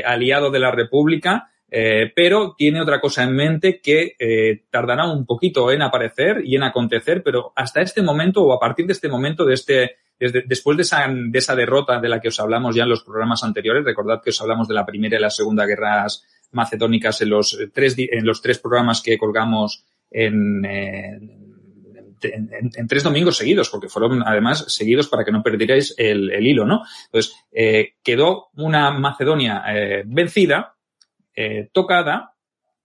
aliado 0.06 0.52
de 0.52 0.60
la 0.60 0.70
República, 0.70 1.50
pero 1.68 2.54
tiene 2.56 2.82
otra 2.82 3.02
cosa 3.02 3.24
en 3.24 3.36
mente 3.36 3.82
que 3.82 4.62
tardará 4.70 5.12
un 5.12 5.26
poquito 5.26 5.72
en 5.72 5.82
aparecer 5.82 6.44
y 6.46 6.56
en 6.56 6.62
acontecer, 6.62 7.24
pero 7.24 7.52
hasta 7.56 7.82
este 7.82 8.04
momento 8.04 8.44
o 8.44 8.54
a 8.54 8.60
partir 8.60 8.86
de 8.86 8.94
este 8.94 9.10
momento, 9.10 9.44
de 9.44 9.56
este, 9.56 9.96
después 10.20 10.78
de 10.78 10.84
esa, 10.84 11.08
de 11.08 11.40
esa 11.40 11.56
derrota 11.56 12.00
de 12.00 12.10
la 12.10 12.20
que 12.20 12.28
os 12.28 12.40
hablamos 12.40 12.76
ya 12.76 12.84
en 12.84 12.90
los 12.90 13.04
programas 13.04 13.44
anteriores, 13.44 13.86
recordad 13.86 14.22
que 14.22 14.32
os 14.32 14.42
hablamos 14.42 14.68
de 14.68 14.74
la 14.74 14.86
Primera 14.86 15.18
y 15.18 15.22
la 15.22 15.30
Segunda 15.30 15.66
Guerras 15.66 16.26
Macedónicas 16.52 17.22
en 17.22 17.30
los 17.30 17.58
tres, 17.74 17.96
en 17.98 18.26
los 18.26 18.42
tres 18.42 18.60
programas 18.60 19.02
que 19.02 19.18
colgamos 19.18 19.86
en, 20.12 20.66
eh, 20.66 21.20
en, 22.22 22.88
tres 22.88 23.04
domingos 23.04 23.38
seguidos, 23.38 23.70
porque 23.70 23.90
fueron 23.90 24.24
además 24.26 24.66
seguidos 24.68 25.08
para 25.08 25.24
que 25.24 25.32
no 25.32 25.44
perdierais 25.44 25.94
el, 25.98 26.46
hilo, 26.46 26.66
¿no? 26.66 26.84
Entonces, 27.06 27.36
eh, 27.52 27.94
quedó 28.04 28.50
una 28.56 28.92
Macedonia 28.92 29.64
eh, 29.68 30.04
vencida, 30.06 30.76
eh, 31.36 31.70
tocada, 31.72 32.36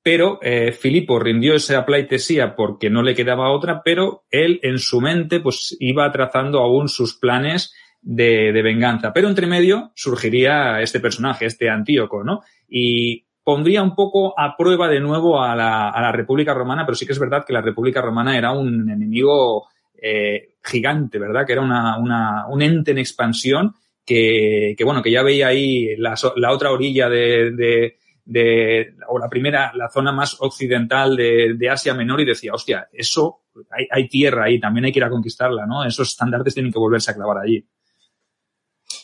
pero 0.04 0.38
eh, 0.42 0.72
Filipo 0.72 1.18
rindió 1.18 1.54
esa 1.54 1.86
pleitesía 1.86 2.54
porque 2.54 2.90
no 2.90 3.02
le 3.02 3.14
quedaba 3.14 3.50
otra, 3.50 3.82
pero 3.82 4.24
él 4.30 4.60
en 4.62 4.78
su 4.78 5.00
mente 5.00 5.40
pues 5.40 5.74
iba 5.80 6.12
trazando 6.12 6.60
aún 6.60 6.90
sus 6.90 7.18
planes 7.18 7.74
de, 8.02 8.52
de, 8.52 8.62
venganza. 8.62 9.14
Pero 9.14 9.28
entre 9.28 9.46
medio 9.46 9.92
surgiría 9.94 10.82
este 10.82 11.00
personaje, 11.00 11.46
este 11.46 11.70
Antíoco, 11.70 12.22
¿no? 12.22 12.42
Y 12.68 13.24
pondría 13.42 13.82
un 13.82 13.94
poco 13.94 14.38
a 14.38 14.58
prueba 14.58 14.88
de 14.88 15.00
nuevo 15.00 15.42
a 15.42 15.56
la, 15.56 15.88
a 15.88 16.02
la 16.02 16.12
República 16.12 16.52
Romana, 16.52 16.84
pero 16.84 16.96
sí 16.96 17.06
que 17.06 17.12
es 17.12 17.18
verdad 17.18 17.42
que 17.46 17.54
la 17.54 17.62
República 17.62 18.02
Romana 18.02 18.36
era 18.36 18.52
un 18.52 18.90
enemigo 18.90 19.68
eh, 19.96 20.56
gigante, 20.62 21.18
¿verdad? 21.18 21.46
Que 21.46 21.54
era 21.54 21.62
una, 21.62 21.96
una, 21.96 22.46
un 22.48 22.60
ente 22.60 22.90
en 22.90 22.98
expansión 22.98 23.72
que, 24.04 24.74
que, 24.76 24.84
bueno, 24.84 25.02
que 25.02 25.10
ya 25.10 25.22
veía 25.22 25.46
ahí 25.46 25.96
la, 25.96 26.14
la 26.36 26.52
otra 26.52 26.72
orilla 26.72 27.08
de, 27.08 27.52
de 27.52 27.96
de, 28.24 28.94
o 29.08 29.18
la 29.18 29.28
primera, 29.28 29.72
la 29.74 29.90
zona 29.90 30.12
más 30.12 30.36
occidental 30.40 31.16
de, 31.16 31.54
de 31.56 31.70
Asia 31.70 31.94
Menor 31.94 32.20
y 32.20 32.24
decía, 32.24 32.52
hostia, 32.52 32.88
eso, 32.92 33.42
hay, 33.90 34.08
tierra 34.08 34.44
ahí, 34.44 34.58
también 34.58 34.86
hay 34.86 34.92
que 34.92 34.98
ir 34.98 35.04
a 35.04 35.10
conquistarla, 35.10 35.66
¿no? 35.66 35.84
Esos 35.84 36.08
estándares 36.08 36.54
tienen 36.54 36.72
que 36.72 36.78
volverse 36.78 37.10
a 37.10 37.14
clavar 37.14 37.38
allí. 37.38 37.66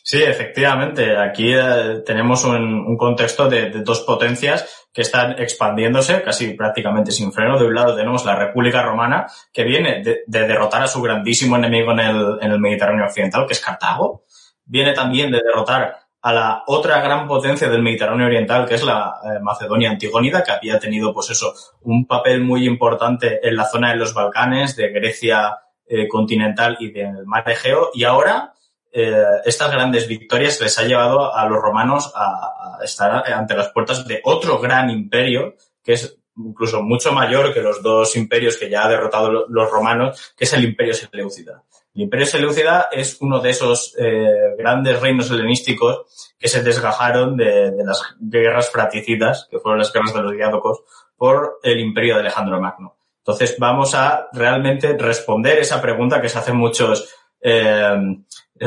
Sí, 0.02 0.22
efectivamente. 0.22 1.16
Aquí 1.16 1.52
eh, 1.52 2.02
tenemos 2.04 2.44
un, 2.44 2.96
contexto 2.96 3.48
de, 3.48 3.70
de, 3.70 3.82
dos 3.82 4.00
potencias 4.00 4.88
que 4.92 5.02
están 5.02 5.40
expandiéndose 5.40 6.22
casi 6.22 6.54
prácticamente 6.54 7.12
sin 7.12 7.32
freno. 7.32 7.58
De 7.58 7.66
un 7.66 7.74
lado 7.74 7.94
tenemos 7.94 8.24
la 8.24 8.34
República 8.34 8.82
Romana, 8.82 9.26
que 9.52 9.62
viene 9.62 10.02
de, 10.02 10.22
de 10.26 10.46
derrotar 10.48 10.82
a 10.82 10.88
su 10.88 11.00
grandísimo 11.00 11.56
enemigo 11.56 11.92
en 11.92 12.00
el, 12.00 12.38
en 12.40 12.50
el 12.50 12.58
Mediterráneo 12.58 13.04
Occidental, 13.04 13.46
que 13.46 13.52
es 13.52 13.60
Cartago. 13.60 14.24
Viene 14.64 14.94
también 14.94 15.30
de 15.30 15.42
derrotar 15.42 15.99
a 16.22 16.32
la 16.32 16.62
otra 16.66 17.00
gran 17.00 17.26
potencia 17.26 17.68
del 17.68 17.82
Mediterráneo 17.82 18.26
Oriental, 18.26 18.66
que 18.66 18.74
es 18.74 18.82
la 18.82 19.14
eh, 19.24 19.40
Macedonia 19.40 19.90
Antigónida, 19.90 20.42
que 20.42 20.52
había 20.52 20.78
tenido, 20.78 21.14
pues 21.14 21.30
eso, 21.30 21.54
un 21.82 22.06
papel 22.06 22.42
muy 22.42 22.66
importante 22.66 23.46
en 23.46 23.56
la 23.56 23.64
zona 23.64 23.90
de 23.90 23.96
los 23.96 24.12
Balcanes, 24.12 24.76
de 24.76 24.90
Grecia 24.90 25.58
eh, 25.86 26.06
continental 26.08 26.76
y 26.78 26.90
del 26.90 27.24
Mar 27.26 27.48
Egeo, 27.48 27.90
y 27.94 28.04
ahora 28.04 28.52
eh, 28.92 29.24
estas 29.44 29.70
grandes 29.72 30.08
victorias 30.08 30.60
les 30.60 30.78
ha 30.78 30.84
llevado 30.84 31.34
a 31.34 31.46
los 31.46 31.60
romanos 31.60 32.12
a, 32.14 32.78
a, 32.80 32.84
estar 32.84 33.32
ante 33.32 33.56
las 33.56 33.68
puertas 33.68 34.06
de 34.06 34.20
otro 34.24 34.58
gran 34.58 34.90
imperio, 34.90 35.54
que 35.82 35.94
es 35.94 36.18
incluso 36.36 36.82
mucho 36.82 37.12
mayor 37.12 37.52
que 37.52 37.60
los 37.62 37.82
dos 37.82 38.16
imperios 38.16 38.56
que 38.56 38.68
ya 38.68 38.84
ha 38.84 38.88
derrotado 38.88 39.46
los 39.48 39.70
romanos, 39.70 40.34
que 40.36 40.44
es 40.44 40.52
el 40.52 40.64
Imperio 40.64 40.94
Seleucida. 40.94 41.62
El 41.94 42.02
Imperio 42.02 42.26
Seleucida 42.26 42.88
es 42.92 43.20
uno 43.20 43.40
de 43.40 43.50
esos 43.50 43.94
eh, 43.98 44.54
grandes 44.56 45.00
reinos 45.00 45.30
helenísticos 45.30 46.32
que 46.38 46.48
se 46.48 46.62
desgajaron 46.62 47.36
de, 47.36 47.72
de, 47.72 47.84
las 47.84 48.02
guerras 48.20 48.70
fraticidas, 48.70 49.48
que 49.50 49.58
fueron 49.58 49.78
las 49.78 49.92
guerras 49.92 50.14
de 50.14 50.22
los 50.22 50.32
diádocos, 50.32 50.82
por 51.16 51.58
el 51.62 51.80
Imperio 51.80 52.14
de 52.14 52.20
Alejandro 52.20 52.60
Magno. 52.60 52.96
Entonces 53.18 53.56
vamos 53.58 53.94
a 53.94 54.28
realmente 54.32 54.96
responder 54.96 55.58
esa 55.58 55.82
pregunta 55.82 56.20
que 56.20 56.28
se 56.28 56.38
hacen 56.38 56.56
muchos 56.56 57.12
eh, 57.40 57.96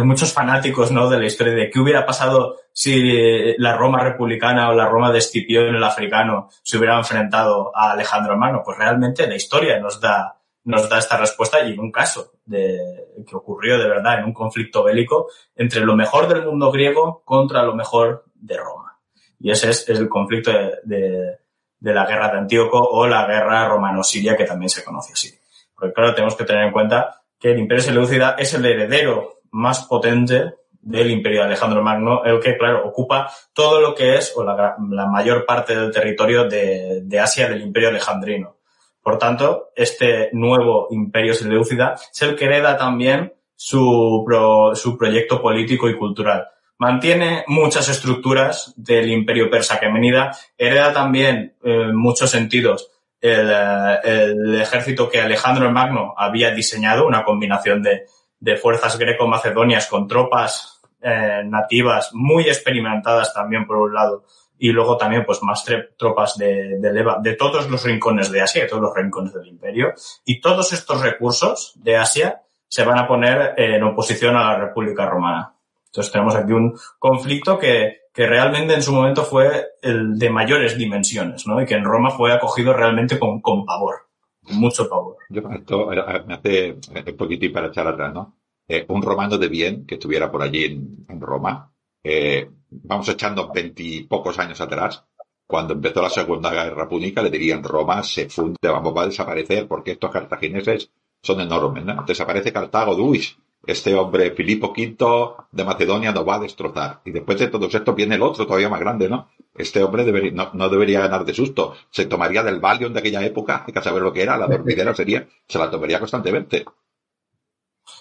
muchos 0.02 0.34
fanáticos 0.34 0.92
¿no? 0.92 1.10
de 1.10 1.20
la 1.20 1.26
historia 1.26 1.54
de 1.54 1.70
qué 1.70 1.80
hubiera 1.80 2.06
pasado 2.06 2.58
si 2.72 3.56
la 3.58 3.76
Roma 3.76 4.04
republicana 4.04 4.70
o 4.70 4.74
la 4.74 4.88
Roma 4.88 5.12
de 5.12 5.20
Escipión 5.20 5.76
el 5.76 5.84
africano 5.84 6.50
se 6.64 6.78
hubiera 6.78 6.98
enfrentado 6.98 7.72
a 7.76 7.92
Alejandro 7.92 8.36
Magno. 8.36 8.64
Pues 8.66 8.78
realmente 8.78 9.28
la 9.28 9.36
historia 9.36 9.80
nos 9.80 10.02
da 10.02 10.40
nos 10.66 10.90
da 10.90 11.00
esta 11.00 11.18
respuesta 11.18 11.62
y 11.62 11.74
en 11.74 11.80
un 11.80 11.92
caso 11.92 12.34
de, 12.46 12.80
que 13.28 13.36
ocurrió 13.36 13.78
de 13.78 13.88
verdad 13.88 14.20
en 14.20 14.26
un 14.26 14.34
conflicto 14.34 14.84
bélico 14.84 15.28
entre 15.56 15.82
lo 15.82 15.96
mejor 15.96 16.28
del 16.28 16.46
mundo 16.46 16.72
griego 16.72 17.22
contra 17.26 17.64
lo 17.64 17.76
mejor 17.76 18.26
de 18.36 18.58
Roma. 18.58 18.98
Y 19.40 19.52
ese 19.52 19.70
es, 19.70 19.90
el 19.90 20.08
conflicto 20.08 20.52
de, 20.84 21.38
la 21.82 22.06
guerra 22.06 22.30
de 22.30 22.38
Antíoco 22.38 22.80
o 22.80 23.08
la 23.08 23.26
guerra 23.26 23.68
romano-siria 23.68 24.38
que 24.38 24.46
también 24.46 24.70
se 24.70 24.84
conoce 24.84 25.14
así. 25.14 25.38
Porque 25.76 25.94
claro, 25.94 26.14
tenemos 26.14 26.36
que 26.36 26.46
tener 26.46 26.64
en 26.64 26.72
cuenta 26.72 27.24
que 27.38 27.52
el 27.52 27.60
imperio 27.60 27.84
seleucida 27.84 28.36
es 28.38 28.54
el 28.54 28.66
heredero 28.66 29.42
más 29.52 29.86
potente 29.86 30.54
del 30.72 31.12
imperio 31.12 31.44
Alejandro 31.44 31.82
Magno, 31.82 32.24
el 32.24 32.40
que, 32.40 32.58
claro, 32.58 32.86
ocupa 32.86 33.32
todo 33.54 33.82
lo 33.82 33.96
que 33.96 34.16
es, 34.16 34.34
o 34.36 34.44
la, 34.44 34.76
la 34.90 35.08
mayor 35.08 35.46
parte 35.46 35.76
del 35.76 35.92
territorio 35.92 36.46
de, 36.46 37.02
de 37.04 37.20
Asia 37.20 37.50
del 37.50 37.62
imperio 37.62 37.90
alejandrino 37.90 38.58
por 39.04 39.18
tanto, 39.18 39.72
este 39.76 40.30
nuevo 40.32 40.88
imperio 40.90 41.34
seleucida 41.34 41.96
es 42.12 42.22
el 42.22 42.36
que 42.36 42.46
hereda 42.46 42.78
también 42.78 43.34
su, 43.54 44.24
pro, 44.26 44.74
su 44.76 44.98
proyecto 44.98 45.42
político 45.42 45.90
y 45.90 45.98
cultural. 45.98 46.48
Mantiene 46.78 47.44
muchas 47.48 47.90
estructuras 47.90 48.74
del 48.78 49.12
imperio 49.12 49.50
persa 49.50 49.76
aquemenida, 49.76 50.32
hereda 50.58 50.94
también 50.94 51.56
eh, 51.64 51.84
en 51.90 51.96
muchos 51.96 52.32
sentidos 52.32 52.92
el, 53.22 53.50
eh, 53.52 54.00
el, 54.04 54.62
ejército 54.62 55.10
que 55.10 55.22
Alejandro 55.22 55.70
Magno 55.72 56.14
había 56.18 56.52
diseñado, 56.52 57.06
una 57.06 57.24
combinación 57.24 57.82
de, 57.84 58.06
de 58.40 58.58
fuerzas 58.58 58.98
greco-macedonias 58.98 59.88
con 59.88 60.08
tropas 60.08 60.82
eh, 61.02 61.44
nativas 61.46 62.12
muy 62.14 62.44
experimentadas 62.44 63.34
también 63.34 63.66
por 63.66 63.78
un 63.78 63.94
lado 63.94 64.24
y 64.64 64.72
luego 64.72 64.96
también 64.96 65.26
pues 65.26 65.44
más 65.44 65.66
tropas 65.98 66.38
de, 66.38 66.80
de 66.80 66.94
leva 66.94 67.20
de 67.22 67.36
todos 67.36 67.70
los 67.70 67.84
rincones 67.84 68.32
de 68.32 68.40
Asia, 68.40 68.64
de 68.64 68.70
todos 68.70 68.84
los 68.84 68.96
rincones 68.96 69.34
del 69.34 69.50
imperio. 69.50 69.94
Y 70.24 70.40
todos 70.40 70.72
estos 70.72 71.02
recursos 71.02 71.74
de 71.84 71.98
Asia 71.98 72.44
se 72.70 72.86
van 72.86 72.98
a 72.98 73.06
poner 73.06 73.56
en 73.58 73.84
oposición 73.84 74.38
a 74.38 74.54
la 74.54 74.60
República 74.60 75.06
Romana. 75.06 75.54
Entonces 75.88 76.14
tenemos 76.14 76.34
aquí 76.36 76.54
un 76.54 76.80
conflicto 76.98 77.60
que, 77.60 78.04
que 78.14 78.26
realmente 78.26 78.74
en 78.74 78.82
su 78.82 78.94
momento 78.94 79.24
fue 79.24 79.66
el 79.82 80.18
de 80.18 80.30
mayores 80.30 80.78
dimensiones, 80.78 81.46
¿no? 81.46 81.62
Y 81.62 81.66
que 81.66 81.76
en 81.76 81.84
Roma 81.84 82.12
fue 82.12 82.32
acogido 82.32 82.72
realmente 82.72 83.20
con, 83.20 83.42
con 83.42 83.66
pavor, 83.66 84.08
con 84.46 84.56
mucho 84.56 84.88
pavor. 84.88 85.18
Yo, 85.28 85.42
esto 85.52 85.88
me 86.26 86.36
hace 86.36 86.78
un 87.12 87.18
poquitín 87.18 87.52
para 87.52 87.68
echar 87.68 87.86
atrás, 87.86 88.14
¿no? 88.14 88.38
Eh, 88.70 88.86
un 88.88 89.02
romano 89.02 89.38
de 89.38 89.50
bien 89.50 89.86
que 89.86 89.96
estuviera 89.96 90.32
por 90.32 90.42
allí 90.42 90.64
en, 90.64 91.06
en 91.10 91.20
Roma, 91.20 91.70
eh, 92.02 92.50
vamos 92.84 93.08
echando 93.10 93.52
veintipocos 93.52 94.40
años 94.40 94.60
atrás, 94.62 95.04
cuando 95.46 95.74
empezó 95.74 96.02
la 96.02 96.10
Segunda 96.10 96.52
Guerra 96.52 96.88
Púnica, 96.88 97.22
le 97.22 97.30
dirían 97.30 97.64
Roma 97.64 98.02
se 98.04 98.30
funde, 98.30 98.58
vamos, 98.64 98.96
va 98.96 99.04
a 99.04 99.08
desaparecer 99.08 99.68
porque 99.68 99.92
estos 99.92 100.12
cartagineses 100.12 100.92
son 101.22 101.42
enormes, 101.42 101.86
¿no? 101.86 102.04
Desaparece 102.06 102.52
Cartago, 102.52 102.96
uy, 102.96 103.24
este 103.66 103.96
hombre 103.96 104.32
Filipo 104.32 104.74
V 104.76 105.46
de 105.52 105.64
Macedonia 105.64 106.12
nos 106.12 106.28
va 106.28 106.36
a 106.36 106.40
destrozar. 106.40 107.02
Y 107.06 107.12
después 107.12 107.40
de 107.40 107.48
todo 107.48 107.68
esto 107.68 107.94
viene 107.94 108.16
el 108.16 108.22
otro 108.22 108.46
todavía 108.46 108.70
más 108.70 108.80
grande, 108.80 109.08
¿no? 109.08 109.30
Este 109.56 109.84
hombre 109.84 110.04
debería, 110.04 110.32
no, 110.32 110.50
no, 110.54 110.70
debería 110.70 111.02
ganar 111.02 111.24
de 111.24 111.34
susto. 111.34 111.76
Se 111.90 112.06
tomaría 112.06 112.44
del 112.44 112.60
Valium 112.60 112.92
de 112.92 113.00
aquella 113.00 113.24
época, 113.24 113.64
hay 113.66 113.74
que 113.74 113.82
saber 113.82 114.02
lo 114.02 114.12
que 114.12 114.24
era, 114.24 114.38
la 114.38 114.48
dormidera 114.48 114.94
sería, 114.94 115.28
se 115.48 115.60
la 115.60 115.70
tomaría 115.70 116.00
constantemente. 116.00 116.66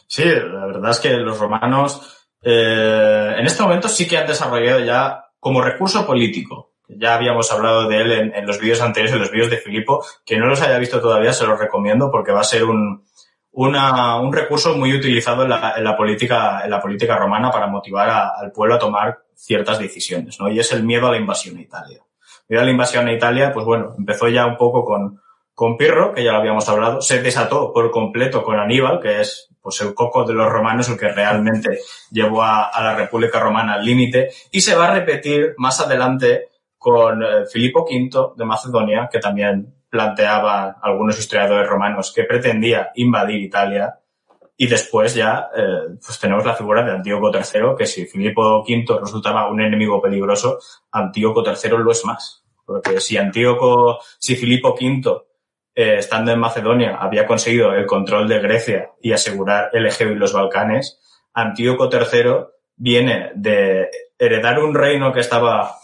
Sí, 0.07 0.25
la 0.25 0.67
verdad 0.67 0.91
es 0.91 1.00
que 1.00 1.11
los 1.11 1.38
romanos 1.38 2.22
eh, 2.42 3.34
en 3.38 3.46
este 3.46 3.62
momento 3.62 3.88
sí 3.88 4.08
que 4.08 4.18
han 4.18 4.26
desarrollado 4.26 4.80
ya 4.80 5.26
como 5.38 5.62
recurso 5.62 6.06
político, 6.06 6.72
Ya 6.88 7.14
habíamos 7.14 7.50
hablado 7.50 7.88
de 7.88 8.00
él 8.00 8.12
en, 8.34 8.46
los 8.46 8.61
vídeos 8.61 8.80
anteriores, 8.80 9.14
en 9.14 9.20
los 9.20 9.30
vídeos 9.30 9.50
de 9.50 9.56
Filipo. 9.56 10.04
Que 10.25 10.37
no 10.37 10.46
los 10.46 10.61
haya 10.61 10.78
visto 10.78 11.00
todavía, 11.00 11.32
se 11.32 11.46
los 11.46 11.58
recomiendo 11.58 12.11
porque 12.11 12.32
va 12.32 12.40
a 12.40 12.44
ser 12.44 12.64
un, 12.64 13.04
un 13.52 14.32
recurso 14.32 14.76
muy 14.76 14.94
utilizado 14.94 15.42
en 15.42 15.49
la, 15.49 15.96
política, 15.96 16.62
en 16.64 16.70
la 16.70 16.80
política 16.80 17.16
romana 17.16 17.50
para 17.50 17.66
motivar 17.66 18.08
al 18.37 18.52
pueblo 18.52 18.75
a 18.75 18.78
tomar 18.78 19.18
ciertas 19.34 19.78
decisiones, 19.78 20.38
¿no? 20.38 20.50
Y 20.50 20.61
es 20.61 20.72
el 20.72 20.84
miedo 20.84 21.08
a 21.08 21.12
la 21.12 21.18
invasión 21.18 21.56
a 21.56 21.62
Italia. 21.62 22.02
Miedo 22.49 22.62
a 22.62 22.64
la 22.66 22.70
invasión 22.70 23.08
a 23.08 23.12
Italia, 23.12 23.52
pues 23.52 23.64
bueno, 23.64 23.94
empezó 23.99 24.28
ya 24.28 24.46
un 24.46 24.56
poco 24.56 24.84
con, 24.84 25.20
con 25.54 25.76
Pirro, 25.76 26.12
que 26.12 26.25
ya 26.25 26.32
lo 26.32 26.38
habíamos 26.38 26.68
hablado, 26.68 27.00
se 27.00 27.22
desató 27.22 27.72
por 27.72 27.90
completo 27.90 28.42
con 28.42 28.58
Aníbal, 28.58 29.00
que 29.00 29.20
es 29.20 29.51
pues 29.62 29.81
el 29.81 29.95
coco 29.95 30.25
de 30.25 30.35
los 30.35 30.50
romanos, 30.50 30.88
el 30.88 30.99
que 30.99 31.09
realmente 31.09 31.78
llevó 32.11 32.42
a, 32.42 32.71
la 32.83 32.97
República 32.97 33.38
Romana 33.38 33.75
al 33.75 33.85
límite, 33.85 34.31
y 34.50 34.61
se 34.61 34.75
va 34.75 34.88
a 34.88 34.95
repetir 34.95 35.54
más 35.59 35.81
adelante 35.81 36.49
con 36.76 37.23
eh, 37.23 37.47
Filipo 37.50 37.85
V 37.85 38.35
de 38.37 38.45
Macedonia, 38.45 39.09
que 39.11 39.21
también 39.21 39.73
planteaba 39.88 40.78
algunos 40.83 41.19
historiadores 41.19 41.69
romanos 41.69 42.12
que 42.14 42.25
pretendía 42.25 42.90
invadir 42.97 43.40
Italia, 43.40 43.99
y 44.57 44.66
después 44.66 45.14
ya 45.14 45.49
eh, 45.57 45.97
pues 46.04 46.19
tenemos 46.19 46.45
la 46.45 46.54
figura 46.54 46.85
de 46.85 46.92
Antíoco 46.92 47.31
III, 47.33 47.76
que 47.76 47.87
si 47.87 48.07
Filipo 48.07 48.62
V 48.62 48.85
resultaba 49.00 49.50
un 49.50 49.61
enemigo 49.61 50.00
peligroso, 50.00 50.59
Antíoco 50.90 51.42
III 51.45 51.78
lo 51.78 51.90
es 51.90 52.04
más. 52.04 52.45
Porque 52.64 53.00
si 53.00 53.16
Antíoco, 53.16 53.99
si 54.19 54.37
Filipo 54.37 54.75
V 54.75 55.25
eh, 55.75 55.97
estando 55.99 56.33
en 56.33 56.38
Macedonia, 56.38 56.97
había 56.97 57.26
conseguido 57.26 57.73
el 57.73 57.87
control 57.87 58.29
de 58.29 58.41
Grecia 58.41 58.91
y 59.00 59.12
asegurar 59.12 59.71
el 59.73 59.87
Egeo 59.87 60.12
y 60.12 60.17
los 60.17 60.33
Balcanes, 60.33 61.00
Antíoco 61.33 61.88
III 61.91 62.47
viene 62.76 63.33
de 63.35 63.88
heredar 64.19 64.59
un 64.59 64.75
reino 64.75 65.12
que 65.12 65.21
estaba 65.21 65.76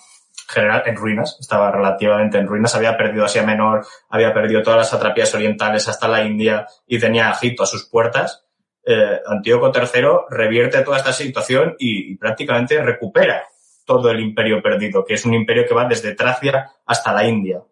general 0.48 0.82
en 0.86 0.96
ruinas, 0.96 1.36
estaba 1.40 1.70
relativamente 1.70 2.38
en 2.38 2.46
ruinas, 2.46 2.74
había 2.74 2.96
perdido 2.96 3.24
Asia 3.24 3.42
Menor, 3.42 3.86
había 4.10 4.32
perdido 4.34 4.62
todas 4.62 4.78
las 4.78 4.94
atrapías 4.94 5.34
orientales 5.34 5.88
hasta 5.88 6.08
la 6.08 6.22
India 6.22 6.66
y 6.86 6.98
tenía 6.98 7.30
Egipto 7.30 7.62
a 7.62 7.66
sus 7.66 7.88
puertas. 7.88 8.46
Eh, 8.84 9.20
Antíoco 9.26 9.72
III 9.74 10.02
revierte 10.30 10.82
toda 10.82 10.98
esta 10.98 11.12
situación 11.12 11.76
y, 11.78 12.12
y 12.12 12.16
prácticamente 12.16 12.82
recupera 12.82 13.44
todo 13.84 14.10
el 14.10 14.20
imperio 14.20 14.62
perdido, 14.62 15.04
que 15.04 15.14
es 15.14 15.24
un 15.24 15.34
imperio 15.34 15.64
que 15.66 15.74
va 15.74 15.86
desde 15.86 16.14
Tracia 16.14 16.70
hasta 16.84 17.12
la 17.12 17.26
India 17.26 17.62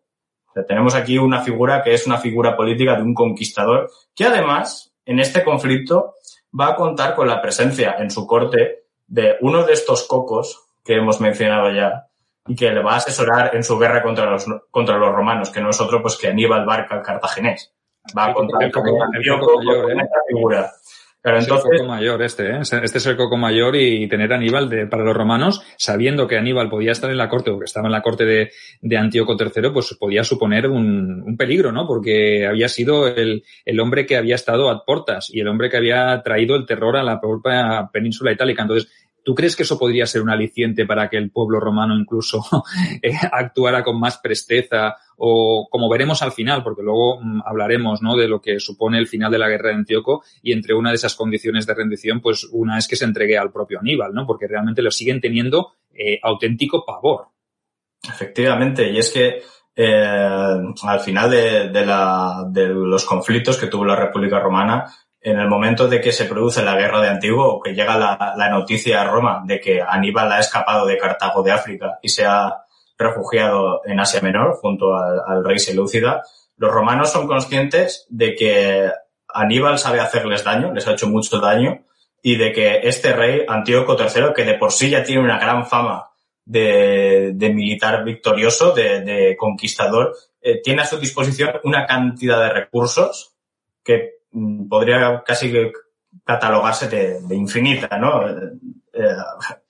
tenemos 0.64 0.94
aquí 0.94 1.18
una 1.18 1.42
figura 1.42 1.82
que 1.82 1.94
es 1.94 2.06
una 2.06 2.18
figura 2.18 2.56
política 2.56 2.96
de 2.96 3.02
un 3.02 3.14
conquistador 3.14 3.90
que 4.14 4.24
además 4.24 4.92
en 5.04 5.20
este 5.20 5.44
conflicto 5.44 6.14
va 6.58 6.68
a 6.68 6.76
contar 6.76 7.14
con 7.14 7.28
la 7.28 7.40
presencia 7.42 7.96
en 7.98 8.10
su 8.10 8.26
corte 8.26 8.84
de 9.06 9.36
uno 9.40 9.64
de 9.64 9.72
estos 9.72 10.06
cocos 10.06 10.66
que 10.84 10.94
hemos 10.94 11.20
mencionado 11.20 11.70
ya 11.70 12.06
y 12.46 12.54
que 12.54 12.70
le 12.70 12.82
va 12.82 12.94
a 12.94 12.96
asesorar 12.96 13.54
en 13.54 13.64
su 13.64 13.78
guerra 13.78 14.02
contra 14.02 14.30
los, 14.30 14.46
contra 14.70 14.96
los 14.96 15.12
romanos, 15.12 15.50
que 15.50 15.60
no 15.60 15.70
es 15.70 15.80
otro 15.80 16.00
pues 16.00 16.16
que 16.16 16.28
Aníbal 16.28 16.64
Barca, 16.64 16.96
el 16.96 17.02
cartaginés. 17.02 17.72
Va 18.16 18.26
a 18.26 18.34
contar 18.34 18.70
con 18.70 18.86
esta 18.88 20.18
figura. 20.28 20.72
Pero 21.26 21.40
entonces... 21.40 21.66
Es 21.66 21.72
el 21.72 21.78
coco 21.78 21.88
mayor 21.88 22.22
este, 22.22 22.50
¿eh? 22.50 22.60
Este 22.60 22.98
es 22.98 23.06
el 23.06 23.16
coco 23.16 23.36
mayor 23.36 23.74
y 23.74 24.06
tener 24.06 24.32
a 24.32 24.36
Aníbal 24.36 24.70
de, 24.70 24.86
para 24.86 25.02
los 25.02 25.16
romanos, 25.16 25.60
sabiendo 25.76 26.28
que 26.28 26.38
Aníbal 26.38 26.70
podía 26.70 26.92
estar 26.92 27.10
en 27.10 27.16
la 27.16 27.28
corte 27.28 27.50
o 27.50 27.58
que 27.58 27.64
estaba 27.64 27.88
en 27.88 27.92
la 27.92 28.00
corte 28.00 28.24
de, 28.24 28.52
de 28.80 28.96
Antíoco 28.96 29.36
III, 29.36 29.70
pues 29.70 29.96
podía 29.98 30.22
suponer 30.22 30.68
un, 30.68 31.24
un, 31.26 31.36
peligro, 31.36 31.72
¿no? 31.72 31.84
Porque 31.84 32.46
había 32.46 32.68
sido 32.68 33.08
el, 33.08 33.42
el 33.64 33.80
hombre 33.80 34.06
que 34.06 34.16
había 34.16 34.36
estado 34.36 34.70
a 34.70 34.84
portas 34.84 35.28
y 35.34 35.40
el 35.40 35.48
hombre 35.48 35.68
que 35.68 35.78
había 35.78 36.22
traído 36.22 36.54
el 36.54 36.64
terror 36.64 36.96
a 36.96 37.02
la 37.02 37.20
propia 37.20 37.90
península 37.92 38.30
itálica. 38.30 38.62
Entonces, 38.62 38.88
¿Tú 39.26 39.34
crees 39.34 39.56
que 39.56 39.64
eso 39.64 39.76
podría 39.76 40.06
ser 40.06 40.22
un 40.22 40.30
aliciente 40.30 40.86
para 40.86 41.10
que 41.10 41.16
el 41.16 41.32
pueblo 41.32 41.58
romano 41.58 41.98
incluso 41.98 42.44
eh, 43.02 43.10
actuara 43.32 43.82
con 43.82 43.98
más 43.98 44.18
presteza 44.18 44.94
o 45.16 45.66
como 45.68 45.90
veremos 45.90 46.22
al 46.22 46.30
final, 46.30 46.62
porque 46.62 46.84
luego 46.84 47.20
mm, 47.20 47.40
hablaremos 47.44 48.02
¿no? 48.02 48.16
de 48.16 48.28
lo 48.28 48.40
que 48.40 48.60
supone 48.60 48.98
el 48.98 49.08
final 49.08 49.32
de 49.32 49.40
la 49.40 49.48
guerra 49.48 49.70
de 49.70 49.74
Antíoco 49.74 50.22
y 50.42 50.52
entre 50.52 50.74
una 50.74 50.90
de 50.90 50.94
esas 50.94 51.16
condiciones 51.16 51.66
de 51.66 51.74
rendición, 51.74 52.20
pues 52.20 52.44
una 52.52 52.78
es 52.78 52.86
que 52.86 52.94
se 52.94 53.04
entregue 53.04 53.36
al 53.36 53.50
propio 53.50 53.80
Aníbal, 53.80 54.14
¿no? 54.14 54.28
porque 54.28 54.46
realmente 54.46 54.80
lo 54.80 54.92
siguen 54.92 55.20
teniendo 55.20 55.72
eh, 55.92 56.20
auténtico 56.22 56.84
pavor. 56.86 57.26
Efectivamente, 58.08 58.88
y 58.92 58.98
es 58.98 59.10
que 59.10 59.42
eh, 59.74 60.06
al 60.84 61.00
final 61.00 61.30
de, 61.32 61.70
de 61.70 62.66
los 62.68 63.04
conflictos 63.04 63.56
que 63.56 63.66
tuvo 63.66 63.84
la 63.84 63.96
República 63.96 64.38
Romana, 64.38 64.84
en 65.26 65.40
el 65.40 65.48
momento 65.48 65.88
de 65.88 66.00
que 66.00 66.12
se 66.12 66.26
produce 66.26 66.62
la 66.62 66.76
guerra 66.76 67.00
de 67.00 67.08
Antiguo 67.08 67.60
que 67.60 67.74
llega 67.74 67.98
la, 67.98 68.48
noticia 68.48 69.02
a 69.02 69.08
Roma 69.08 69.42
de 69.44 69.58
que 69.58 69.82
Aníbal 69.82 70.30
ha 70.30 70.38
escapado 70.38 70.86
de 70.86 70.96
Cartago 70.96 71.42
de 71.42 71.50
África 71.50 71.98
y 72.00 72.10
se 72.10 72.24
ha 72.24 72.64
refugiado 72.96 73.80
en 73.84 73.98
Asia 73.98 74.20
Menor 74.20 74.54
junto 74.60 74.94
al, 74.94 75.44
rey 75.44 75.58
Seleucida, 75.58 76.22
los 76.56 76.70
romanos 76.70 77.10
son 77.10 77.26
conscientes 77.26 78.06
de 78.08 78.36
que 78.36 78.88
Aníbal 79.34 79.80
sabe 79.80 79.98
hacerles 79.98 80.44
daño, 80.44 80.72
les 80.72 80.86
ha 80.86 80.92
hecho 80.92 81.08
mucho 81.08 81.40
daño, 81.40 81.84
y 82.22 82.36
de 82.36 82.52
que 82.52 82.80
este 82.84 83.12
rey, 83.12 83.44
Antíoco 83.48 83.96
III, 83.98 84.32
que 84.32 84.44
de 84.44 84.54
por 84.54 84.70
sí 84.70 84.90
ya 84.90 85.02
tiene 85.02 85.22
una 85.22 85.40
gran 85.40 85.66
fama 85.66 86.08
de, 86.44 87.34
militar 87.52 88.04
victorioso, 88.04 88.72
de, 88.72 89.34
conquistador, 89.36 90.14
eh, 90.40 90.60
tiene 90.62 90.82
a 90.82 90.86
su 90.86 90.98
disposición 90.98 91.50
una 91.64 91.84
cantidad 91.84 92.40
de 92.40 92.50
recursos 92.50 93.34
que 93.82 94.15
podría 94.68 95.22
casi 95.24 95.52
catalogarse 96.24 96.88
de, 96.88 97.34
infinita, 97.34 97.98
¿no? 97.98 98.28
Eh, 98.28 98.52
eh, 98.94 99.16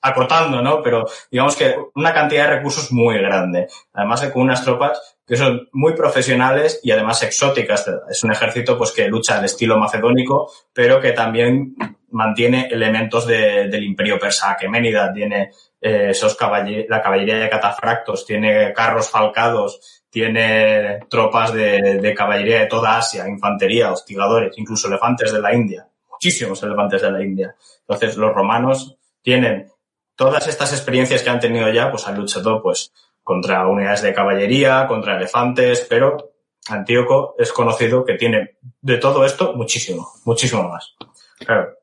acotando, 0.00 0.62
¿no? 0.62 0.82
Pero 0.82 1.04
digamos 1.30 1.56
que 1.56 1.74
una 1.94 2.14
cantidad 2.14 2.48
de 2.48 2.56
recursos 2.56 2.92
muy 2.92 3.18
grande. 3.18 3.66
Además 3.92 4.20
de 4.20 4.32
con 4.32 4.42
unas 4.42 4.64
tropas 4.64 5.16
que 5.26 5.36
son 5.36 5.68
muy 5.72 5.94
profesionales 5.94 6.80
y 6.82 6.92
además 6.92 7.22
exóticas. 7.22 7.84
Es 8.08 8.22
un 8.22 8.32
ejército 8.32 8.78
pues 8.78 8.92
que 8.92 9.08
lucha 9.08 9.38
al 9.38 9.44
estilo 9.44 9.76
macedónico, 9.76 10.50
pero 10.72 11.00
que 11.00 11.12
también 11.12 11.74
mantiene 12.10 12.68
elementos 12.70 13.26
del 13.26 13.82
imperio 13.82 14.18
persa 14.18 14.52
aqueménida, 14.52 15.12
tiene 15.12 15.50
eh, 15.80 16.10
esos 16.10 16.36
la 16.40 17.02
caballería 17.02 17.38
de 17.38 17.50
catafractos, 17.50 18.24
tiene 18.24 18.72
carros 18.72 19.10
falcados, 19.10 20.04
tiene 20.10 21.00
tropas 21.10 21.52
de, 21.52 22.14
caballería 22.16 22.60
de 22.60 22.66
toda 22.66 22.98
Asia, 22.98 23.28
infantería, 23.28 23.92
hostigadores, 23.92 24.56
incluso 24.56 24.88
elefantes 24.88 25.32
de 25.32 25.40
la 25.40 25.54
India, 25.54 25.86
muchísimos 26.10 26.62
elefantes 26.62 27.02
de 27.02 27.10
la 27.10 27.22
India. 27.22 27.54
Entonces 27.80 28.16
los 28.16 28.32
romanos 28.32 28.96
tienen 29.22 29.70
todas 30.14 30.46
estas 30.48 30.72
experiencias 30.72 31.22
que 31.22 31.30
han 31.30 31.40
tenido 31.40 31.68
ya, 31.70 31.90
pues 31.90 32.06
han 32.06 32.16
luchado 32.16 32.62
pues 32.62 32.92
contra 33.22 33.66
unidades 33.66 34.02
de 34.02 34.14
caballería, 34.14 34.86
contra 34.86 35.16
elefantes, 35.16 35.86
pero 35.88 36.32
Antíoco 36.68 37.34
es 37.38 37.52
conocido 37.52 38.04
que 38.04 38.14
tiene 38.14 38.56
de 38.80 38.98
todo 38.98 39.24
esto 39.24 39.52
muchísimo, 39.54 40.08
muchísimo 40.24 40.68
más. 40.68 40.94
Claro. 41.38 41.74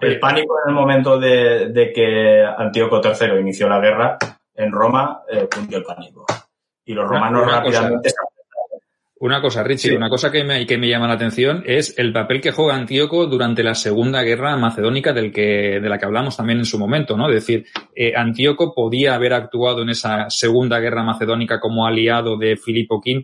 El 0.00 0.18
pánico 0.18 0.56
en 0.64 0.70
el 0.70 0.74
momento 0.74 1.18
de, 1.18 1.92
que 1.94 2.42
Antíoco 2.42 3.00
III 3.04 3.38
inició 3.38 3.68
la 3.68 3.78
guerra 3.78 4.18
en 4.54 4.72
Roma, 4.72 5.22
eh, 5.28 5.48
el 5.70 5.84
pánico 5.84 6.26
y 6.84 6.94
los 6.94 7.08
romanos 7.08 7.50
rápidamente 7.50 8.12
una 9.22 9.40
cosa, 9.40 9.62
Richie, 9.62 9.96
una 9.96 10.10
cosa 10.10 10.32
que 10.32 10.42
me, 10.42 10.66
que 10.66 10.76
me 10.76 10.88
llama 10.88 11.06
la 11.06 11.14
atención 11.14 11.62
es 11.64 11.96
el 11.96 12.12
papel 12.12 12.40
que 12.40 12.50
juega 12.50 12.74
Antíoco 12.74 13.26
durante 13.26 13.62
la 13.62 13.76
Segunda 13.76 14.20
Guerra 14.24 14.56
Macedónica 14.56 15.12
del 15.12 15.30
que, 15.30 15.78
de 15.80 15.88
la 15.88 15.96
que 15.96 16.06
hablamos 16.06 16.36
también 16.36 16.58
en 16.58 16.64
su 16.64 16.76
momento, 16.76 17.16
¿no? 17.16 17.28
Es 17.28 17.34
decir, 17.36 17.66
eh, 17.94 18.14
Antíoco 18.16 18.74
podía 18.74 19.14
haber 19.14 19.32
actuado 19.32 19.82
en 19.82 19.90
esa 19.90 20.28
Segunda 20.28 20.80
Guerra 20.80 21.04
Macedónica 21.04 21.60
como 21.60 21.86
aliado 21.86 22.36
de 22.36 22.56
Filipo 22.56 22.96
V, 22.96 23.22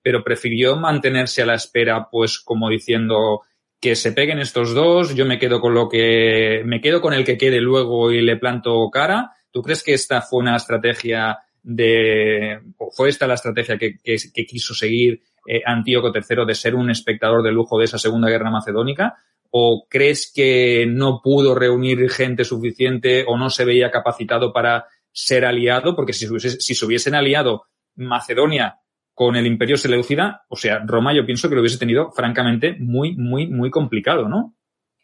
pero 0.00 0.22
prefirió 0.22 0.76
mantenerse 0.76 1.42
a 1.42 1.46
la 1.46 1.54
espera, 1.54 2.06
pues 2.08 2.38
como 2.38 2.68
diciendo 2.68 3.40
que 3.80 3.96
se 3.96 4.12
peguen 4.12 4.38
estos 4.38 4.72
dos, 4.72 5.16
yo 5.16 5.26
me 5.26 5.40
quedo 5.40 5.60
con 5.60 5.74
lo 5.74 5.88
que, 5.88 6.62
me 6.64 6.80
quedo 6.80 7.00
con 7.00 7.12
el 7.12 7.24
que 7.24 7.36
quede 7.36 7.60
luego 7.60 8.12
y 8.12 8.22
le 8.22 8.36
planto 8.36 8.88
cara. 8.88 9.32
¿Tú 9.50 9.62
crees 9.62 9.82
que 9.82 9.94
esta 9.94 10.22
fue 10.22 10.38
una 10.38 10.54
estrategia 10.54 11.40
de, 11.62 12.60
o 12.78 12.90
fue 12.90 13.08
esta 13.08 13.26
la 13.26 13.34
estrategia 13.34 13.78
que, 13.78 13.98
que, 13.98 14.46
quiso 14.46 14.74
seguir 14.74 15.22
eh, 15.46 15.62
Antíoco 15.64 16.12
III 16.14 16.46
de 16.46 16.54
ser 16.54 16.74
un 16.74 16.90
espectador 16.90 17.42
de 17.42 17.52
lujo 17.52 17.78
de 17.78 17.84
esa 17.84 17.98
Segunda 17.98 18.28
Guerra 18.28 18.50
Macedónica? 18.50 19.16
¿O 19.50 19.86
crees 19.88 20.32
que 20.32 20.86
no 20.88 21.20
pudo 21.22 21.54
reunir 21.54 22.08
gente 22.08 22.44
suficiente 22.44 23.24
o 23.26 23.36
no 23.36 23.50
se 23.50 23.64
veía 23.64 23.90
capacitado 23.90 24.52
para 24.52 24.86
ser 25.12 25.44
aliado? 25.44 25.96
Porque 25.96 26.12
si, 26.12 26.26
si 26.38 26.74
se 26.74 26.86
hubiesen 26.86 27.14
aliado 27.14 27.64
Macedonia 27.96 28.76
con 29.12 29.36
el 29.36 29.46
Imperio 29.46 29.76
Seleucida, 29.76 30.44
o 30.48 30.56
sea, 30.56 30.78
Roma 30.86 31.12
yo 31.12 31.26
pienso 31.26 31.48
que 31.48 31.54
lo 31.54 31.60
hubiese 31.60 31.78
tenido 31.78 32.10
francamente 32.12 32.76
muy, 32.78 33.16
muy, 33.16 33.48
muy 33.48 33.70
complicado, 33.70 34.28
¿no? 34.28 34.54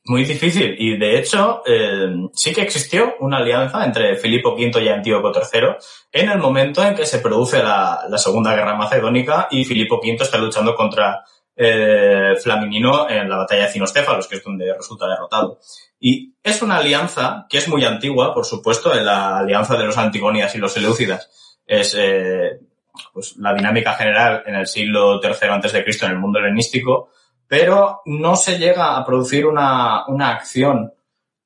Muy 0.08 0.24
difícil. 0.24 0.76
Y 0.78 0.96
de 0.96 1.18
hecho, 1.18 1.62
eh, 1.66 2.28
sí 2.32 2.54
que 2.54 2.62
existió 2.62 3.16
una 3.20 3.38
alianza 3.38 3.84
entre 3.84 4.14
Filipo 4.16 4.54
V 4.54 4.80
y 4.80 4.88
Antíoco 4.88 5.32
III 5.34 5.68
en 6.12 6.30
el 6.30 6.38
momento 6.38 6.84
en 6.84 6.94
que 6.94 7.04
se 7.04 7.18
produce 7.18 7.60
la, 7.60 8.06
Segunda 8.16 8.54
Guerra 8.54 8.76
Macedónica 8.76 9.48
y 9.50 9.64
Filipo 9.64 9.96
V 9.96 10.16
está 10.20 10.38
luchando 10.38 10.76
contra 10.76 11.24
eh, 11.56 12.34
Flaminino 12.40 13.10
en 13.10 13.28
la 13.28 13.38
batalla 13.38 13.66
de 13.66 13.72
Cinostéfalos, 13.72 14.28
que 14.28 14.36
es 14.36 14.44
donde 14.44 14.72
resulta 14.74 15.08
derrotado. 15.08 15.58
Y 15.98 16.34
es 16.40 16.62
una 16.62 16.76
alianza 16.76 17.46
que 17.48 17.58
es 17.58 17.66
muy 17.66 17.84
antigua, 17.84 18.32
por 18.32 18.44
supuesto, 18.44 18.94
en 18.96 19.04
la 19.04 19.38
alianza 19.38 19.76
de 19.76 19.86
los 19.86 19.98
Antigonias 19.98 20.54
y 20.54 20.58
los 20.58 20.72
Seleucidas. 20.72 21.56
es 21.66 21.96
eh, 21.98 22.60
pues, 23.12 23.36
la 23.38 23.52
dinámica 23.54 23.94
general 23.94 24.44
en 24.46 24.54
el 24.54 24.68
siglo 24.68 25.20
III 25.20 25.48
antes 25.50 25.72
de 25.72 25.82
Cristo 25.82 26.06
en 26.06 26.12
el 26.12 26.18
mundo 26.18 26.38
helenístico, 26.38 27.10
pero 27.48 28.02
no 28.06 28.36
se 28.36 28.58
llega 28.58 28.96
a 28.96 29.04
producir 29.04 29.46
una, 29.46 30.06
una 30.08 30.30
acción 30.30 30.92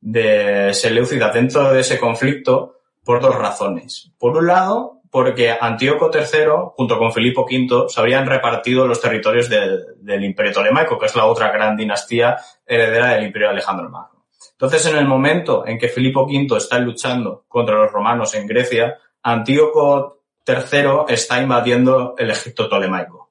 de 0.00 0.72
Seleucida 0.72 1.30
dentro 1.30 1.72
de 1.72 1.80
ese 1.80 1.98
conflicto 1.98 2.76
por 3.04 3.20
dos 3.20 3.34
razones. 3.36 4.12
Por 4.18 4.36
un 4.36 4.46
lado, 4.46 5.00
porque 5.10 5.54
Antíoco 5.58 6.10
III, 6.12 6.72
junto 6.76 6.98
con 6.98 7.12
Filipo 7.12 7.42
V, 7.42 7.88
se 7.88 8.00
habían 8.00 8.26
repartido 8.26 8.86
los 8.86 9.00
territorios 9.00 9.48
del, 9.48 10.24
Imperio 10.24 10.52
Tolemaico, 10.52 10.98
que 10.98 11.06
es 11.06 11.16
la 11.16 11.26
otra 11.26 11.50
gran 11.50 11.76
dinastía 11.76 12.36
heredera 12.64 13.14
del 13.14 13.24
Imperio 13.24 13.50
Alejandro 13.50 13.90
Magno. 13.90 14.24
Entonces, 14.52 14.86
en 14.86 14.96
el 14.96 15.06
momento 15.06 15.66
en 15.66 15.78
que 15.78 15.88
Filipo 15.88 16.24
V 16.24 16.56
está 16.56 16.78
luchando 16.78 17.44
contra 17.48 17.76
los 17.76 17.90
romanos 17.90 18.34
en 18.34 18.46
Grecia, 18.46 18.98
Antíoco 19.22 20.22
III 20.46 21.04
está 21.08 21.40
invadiendo 21.40 22.14
el 22.16 22.30
Egipto 22.30 22.68
Tolemaico. 22.68 23.29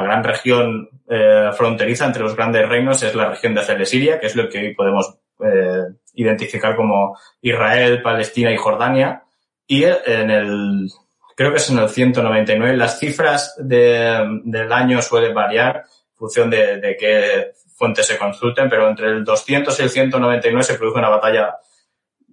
La 0.00 0.06
gran 0.06 0.24
región 0.24 0.88
eh, 1.08 1.50
fronteriza 1.54 2.06
entre 2.06 2.22
los 2.22 2.34
grandes 2.34 2.66
reinos 2.66 3.02
es 3.02 3.14
la 3.14 3.28
región 3.28 3.54
de 3.54 3.62
Celesiria, 3.62 4.18
que 4.18 4.28
es 4.28 4.34
lo 4.34 4.48
que 4.48 4.58
hoy 4.58 4.74
podemos 4.74 5.18
eh, 5.44 5.94
identificar 6.14 6.74
como 6.74 7.18
Israel, 7.42 8.00
Palestina 8.00 8.50
y 8.50 8.56
Jordania. 8.56 9.24
Y 9.66 9.84
en 9.84 10.30
el, 10.30 10.88
creo 11.36 11.50
que 11.50 11.58
es 11.58 11.68
en 11.68 11.78
el 11.78 11.90
199, 11.90 12.76
las 12.78 12.98
cifras 12.98 13.54
de, 13.58 14.40
del 14.44 14.72
año 14.72 15.02
suelen 15.02 15.34
variar 15.34 15.84
en 15.84 16.16
función 16.16 16.48
de, 16.48 16.96
qué 16.98 17.52
fuentes 17.76 18.06
se 18.06 18.16
consulten, 18.16 18.70
pero 18.70 18.88
entre 18.88 19.08
el 19.08 19.22
200 19.22 19.78
y 19.78 19.82
el 19.82 19.90
199 19.90 20.62
se 20.62 20.74
produce 20.74 20.98
una 20.98 21.10
batalla 21.10 21.56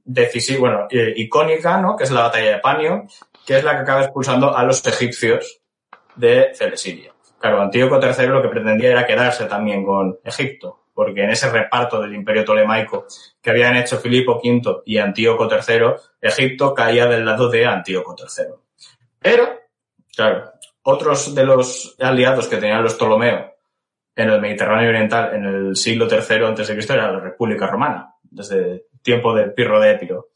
decisiva, 0.06 0.60
bueno, 0.60 0.88
icónica, 0.90 1.82
¿no? 1.82 1.98
Que 1.98 2.06
es 2.06 2.12
la 2.12 2.22
batalla 2.22 2.52
de 2.52 2.60
Panio, 2.60 3.08
que 3.46 3.58
es 3.58 3.64
la 3.64 3.76
que 3.76 3.82
acaba 3.82 4.04
expulsando 4.04 4.56
a 4.56 4.64
los 4.64 4.86
egipcios 4.88 5.60
de 6.16 6.52
Celesiria. 6.56 7.17
Claro, 7.40 7.62
Antíoco 7.62 8.00
III 8.02 8.28
lo 8.28 8.42
que 8.42 8.50
pretendía 8.50 8.92
era 8.92 9.06
quedarse 9.06 9.46
también 9.46 9.86
con 9.86 10.20
Egipto, 10.24 10.86
porque 10.94 11.24
en 11.24 11.30
ese 11.30 11.52
reparto 11.52 12.02
del 12.02 12.16
imperio 12.16 12.44
tolemaico 12.44 13.06
que 13.42 13.50
habían 13.52 13.76
hecho 13.76 13.98
Filipo 13.98 14.42
V 14.44 14.82
y 14.86 14.98
Antíoco 14.98 15.48
III, 15.50 15.94
Egipto 16.20 16.74
caía 16.74 17.06
del 17.06 17.26
lado 17.26 17.50
de 17.50 17.66
Antíoco 17.66 18.16
III. 18.18 18.46
Pero, 19.20 19.50
claro, 20.16 20.52
otros 20.84 21.36
de 21.36 21.46
los 21.46 21.96
aliados 22.00 22.48
que 22.48 22.58
tenían 22.58 22.82
los 22.82 22.96
Ptolomeo 22.96 23.54
en 24.16 24.30
el 24.30 24.42
Mediterráneo 24.42 24.90
Oriental 24.90 25.36
en 25.36 25.46
el 25.46 25.76
siglo 25.76 26.08
III 26.10 26.56
Cristo 26.56 26.94
era 26.94 27.12
la 27.12 27.20
República 27.20 27.68
Romana, 27.68 28.16
desde 28.24 28.86
tiempo 29.04 29.34
de 29.34 29.50
Pirro 29.50 29.80
de 29.80 29.92
Épiro. 29.92 30.30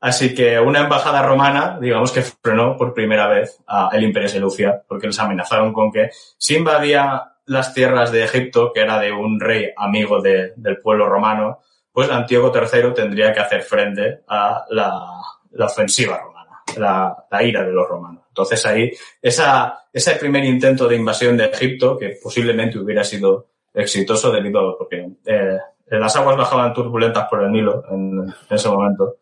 Así 0.00 0.34
que 0.34 0.58
una 0.58 0.80
embajada 0.80 1.22
romana, 1.22 1.78
digamos 1.78 2.10
que 2.10 2.22
frenó 2.22 2.76
por 2.76 2.94
primera 2.94 3.28
vez 3.28 3.60
al 3.66 4.02
Imperio 4.02 4.28
Seleucia, 4.28 4.82
porque 4.88 5.06
les 5.06 5.18
amenazaron 5.18 5.74
con 5.74 5.92
que 5.92 6.10
si 6.38 6.56
invadía 6.56 7.34
las 7.44 7.74
tierras 7.74 8.10
de 8.10 8.24
Egipto, 8.24 8.72
que 8.72 8.80
era 8.80 8.98
de 8.98 9.12
un 9.12 9.38
rey 9.38 9.70
amigo 9.76 10.22
del 10.22 10.78
pueblo 10.82 11.06
romano, 11.06 11.58
pues 11.92 12.08
Antíoco 12.10 12.52
III 12.56 12.94
tendría 12.94 13.32
que 13.32 13.40
hacer 13.40 13.62
frente 13.62 14.20
a 14.28 14.64
la, 14.70 15.66
ofensiva 15.66 16.18
romana, 16.18 16.62
la, 16.76 17.42
ira 17.42 17.64
de 17.64 17.72
los 17.72 17.86
romanos. 17.86 18.24
Entonces 18.28 18.64
ahí, 18.64 18.90
esa, 19.20 19.86
ese 19.92 20.14
primer 20.14 20.44
intento 20.44 20.88
de 20.88 20.96
invasión 20.96 21.36
de 21.36 21.46
Egipto, 21.46 21.98
que 21.98 22.16
posiblemente 22.22 22.78
hubiera 22.78 23.04
sido 23.04 23.48
exitoso 23.74 24.30
debido 24.30 24.60
a, 24.60 24.78
porque 24.78 25.08
eh, 25.26 25.58
las 25.86 26.16
aguas 26.16 26.36
bajaban 26.36 26.72
turbulentas 26.72 27.26
por 27.28 27.42
el 27.42 27.50
Nilo 27.50 27.84
en 27.90 28.32
ese 28.48 28.68
momento, 28.68 29.16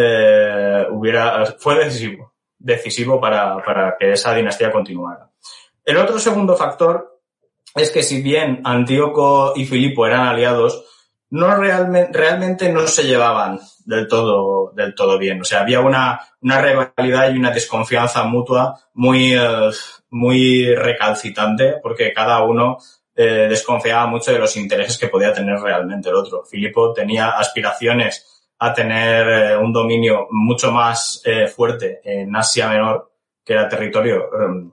eh, 0.00 0.86
fue 1.58 1.84
decisivo, 1.84 2.34
decisivo 2.56 3.20
para, 3.20 3.60
para 3.64 3.96
que 3.98 4.12
esa 4.12 4.32
dinastía 4.32 4.70
continuara. 4.70 5.28
El 5.84 5.96
otro 5.96 6.20
segundo 6.20 6.56
factor 6.56 7.20
es 7.74 7.90
que 7.90 8.04
si 8.04 8.22
bien 8.22 8.60
Antíoco 8.62 9.54
y 9.56 9.66
Filipo 9.66 10.06
eran 10.06 10.28
aliados, 10.28 10.84
no 11.30 11.52
realmente, 11.56 12.16
realmente 12.16 12.72
no 12.72 12.86
se 12.86 13.04
llevaban 13.04 13.58
del 13.84 14.06
todo, 14.06 14.70
del 14.72 14.94
todo 14.94 15.18
bien. 15.18 15.40
O 15.40 15.44
sea, 15.44 15.62
había 15.62 15.80
una, 15.80 16.20
una 16.42 16.62
rivalidad 16.62 17.32
y 17.32 17.38
una 17.38 17.50
desconfianza 17.50 18.22
mutua 18.22 18.78
muy, 18.94 19.34
eh, 19.34 19.70
muy 20.10 20.74
recalcitante 20.76 21.74
porque 21.82 22.12
cada 22.12 22.44
uno 22.44 22.78
eh, 23.16 23.46
desconfiaba 23.48 24.06
mucho 24.06 24.30
de 24.30 24.38
los 24.38 24.56
intereses 24.56 24.96
que 24.96 25.08
podía 25.08 25.32
tener 25.32 25.58
realmente 25.58 26.08
el 26.08 26.14
otro. 26.14 26.44
Filipo 26.44 26.92
tenía 26.92 27.30
aspiraciones 27.30 28.37
a 28.58 28.74
tener 28.74 29.28
eh, 29.28 29.56
un 29.56 29.72
dominio 29.72 30.26
mucho 30.30 30.72
más 30.72 31.22
eh, 31.24 31.46
fuerte 31.46 32.00
en 32.02 32.34
Asia 32.34 32.68
Menor, 32.68 33.12
que 33.44 33.52
era 33.52 33.68
territorio 33.68 34.28
um, 34.30 34.72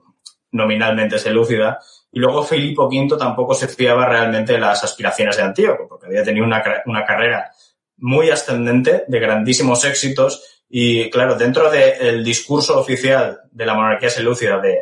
nominalmente 0.52 1.18
selúcida, 1.18 1.78
y 2.10 2.18
luego 2.18 2.42
Filipo 2.42 2.86
V 2.86 3.16
tampoco 3.18 3.54
se 3.54 3.68
fiaba 3.68 4.06
realmente 4.06 4.54
de 4.54 4.58
las 4.58 4.82
aspiraciones 4.82 5.36
de 5.36 5.42
Antíoco, 5.42 5.86
porque 5.88 6.06
había 6.06 6.24
tenido 6.24 6.46
una, 6.46 6.62
una 6.86 7.04
carrera 7.04 7.50
muy 7.98 8.30
ascendente, 8.30 9.04
de 9.06 9.20
grandísimos 9.20 9.84
éxitos, 9.84 10.62
y 10.68 11.08
claro, 11.10 11.36
dentro 11.36 11.70
del 11.70 12.24
discurso 12.24 12.78
oficial 12.78 13.40
de 13.50 13.66
la 13.66 13.74
monarquía 13.74 14.10
selúcida 14.10 14.58
de 14.58 14.78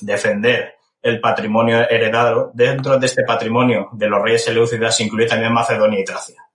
defender 0.00 0.74
el 1.02 1.20
patrimonio 1.20 1.88
heredado, 1.88 2.50
dentro 2.54 2.98
de 2.98 3.06
este 3.06 3.22
patrimonio 3.22 3.90
de 3.92 4.08
los 4.08 4.22
reyes 4.22 4.44
selúcidas 4.44 4.96
se 4.96 5.04
incluye 5.04 5.26
también 5.26 5.52
Macedonia 5.52 6.00
y 6.00 6.04
Tracia. 6.04 6.45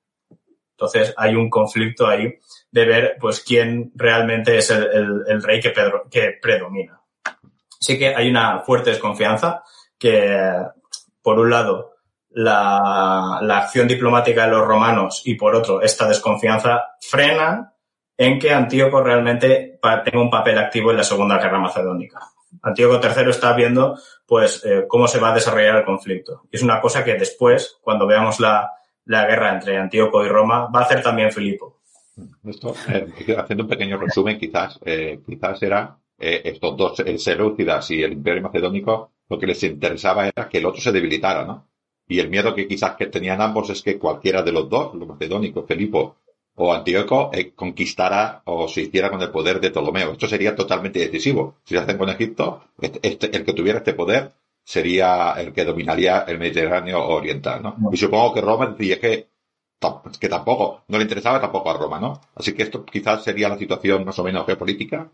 Entonces 0.82 1.14
hay 1.16 1.36
un 1.36 1.48
conflicto 1.48 2.08
ahí 2.08 2.40
de 2.72 2.86
ver 2.86 3.18
pues 3.20 3.42
quién 3.42 3.92
realmente 3.94 4.58
es 4.58 4.72
el, 4.72 5.44
rey 5.44 5.60
que, 5.60 6.40
predomina. 6.42 7.00
Sí 7.80 8.00
que 8.00 8.16
hay 8.16 8.32
una 8.32 8.62
fuerte 8.62 8.90
desconfianza 8.90 9.64
que, 10.00 10.56
por 11.22 11.38
un 11.38 11.52
lado, 11.52 11.92
la, 12.32 13.38
acción 13.58 13.88
diplomática 13.88 14.46
de 14.46 14.52
los 14.54 14.66
romanos 14.66 15.22
y 15.24 15.36
por 15.36 15.56
otro, 15.56 15.84
esta 15.84 16.08
desconfianza 16.08 16.96
frenan 17.00 17.72
en 18.18 18.40
que 18.40 18.52
Antíoco 18.52 19.04
realmente 19.04 19.80
tenga 20.04 20.20
un 20.20 20.32
papel 20.32 20.58
activo 20.58 20.90
en 20.90 20.98
la 20.98 21.04
Segunda 21.04 21.38
Guerra 21.38 21.60
Macedónica. 21.60 22.22
Antíoco 22.64 23.00
III 23.04 23.30
está 23.30 23.54
viendo 23.54 24.00
pues 24.26 24.66
eh, 24.66 24.86
cómo 24.88 25.08
se 25.08 25.20
va 25.20 25.30
a 25.30 25.36
desarrollar 25.36 25.76
el 25.76 25.86
conflicto. 25.86 26.42
Es 26.52 26.64
una 26.64 26.82
cosa 26.82 27.04
que 27.04 27.14
después, 27.14 27.78
cuando 27.82 28.08
veamos 28.08 28.40
la, 28.40 28.72
la 29.06 29.26
guerra 29.26 29.54
entre 29.54 29.78
Antíoco 29.78 30.24
y 30.24 30.30
Roma, 30.30 30.68
va 30.74 30.82
a 30.82 30.84
hacer 30.84 31.02
también 31.02 31.32
Filipo. 31.32 31.82
Esto, 32.46 32.76
eh, 32.90 33.36
haciendo 33.38 33.64
un 33.64 33.70
pequeño 33.70 33.98
resumen, 33.98 34.38
quizás, 34.38 34.80
eh, 34.86 35.20
quizás 35.26 35.62
era 35.64 35.98
eh, 36.18 36.42
estos 36.46 36.78
dos, 36.78 37.00
el 37.00 37.20
Seleucidas 37.20 37.90
y 37.92 38.04
el 38.04 38.14
Imperio 38.14 38.44
Macedónico, 38.44 39.12
lo 39.30 39.40
que 39.40 39.48
les 39.48 39.64
interesaba 39.64 40.28
era 40.28 40.48
que 40.50 40.58
el 40.58 40.66
otro 40.66 40.82
se 40.82 40.92
debilitara, 40.92 41.46
¿no? 41.46 41.68
Y 42.08 42.20
el 42.20 42.30
miedo 42.30 42.54
que 42.54 42.68
quizás 42.68 42.96
que 42.96 43.08
tenían 43.08 43.42
ambos 43.42 43.70
es 43.70 43.82
que 43.82 43.98
cualquiera 43.98 44.44
de 44.44 44.52
los 44.52 44.70
dos, 44.70 44.94
los 44.96 45.08
macedónicos, 45.08 45.66
Filipo 45.66 46.18
o 46.56 46.74
Antíoco, 46.74 47.32
conquistara 47.56 48.42
o 48.46 48.68
se 48.68 48.82
hiciera 48.82 49.10
con 49.10 49.22
el 49.22 49.32
poder 49.32 49.62
de 49.62 49.72
Ptolomeo. 49.72 50.12
Esto 50.12 50.28
sería 50.28 50.54
totalmente 50.54 51.00
decisivo. 51.00 51.56
Si 51.64 51.74
se 51.74 51.80
hacen 51.80 51.98
con 51.98 52.10
Egipto, 52.10 52.66
este, 52.82 53.00
este, 53.02 53.36
el 53.36 53.46
que 53.46 53.54
tuviera 53.54 53.78
este 53.78 53.94
poder 53.94 54.34
sería 54.64 55.34
el 55.38 55.54
que 55.54 55.66
dominaría 55.66 56.20
el 56.28 56.40
Mediterráneo 56.40 57.06
oriental, 57.08 57.62
¿no? 57.62 57.76
Y 57.92 57.98
supongo 57.98 58.34
que 58.34 58.42
Roma 58.42 58.68
decía 58.68 59.00
que, 59.00 59.28
que 60.20 60.30
tampoco, 60.30 60.84
no 60.88 60.98
le 60.98 61.04
interesaba 61.04 61.42
tampoco 61.42 61.70
a 61.72 61.78
Roma, 61.78 62.00
¿no? 62.00 62.22
Así 62.36 62.54
que 62.54 62.64
esto 62.64 62.86
quizás 62.86 63.24
sería 63.24 63.50
la 63.50 63.58
situación 63.58 64.06
más 64.06 64.18
o 64.20 64.24
menos 64.24 64.46
geopolítica. 64.46 65.10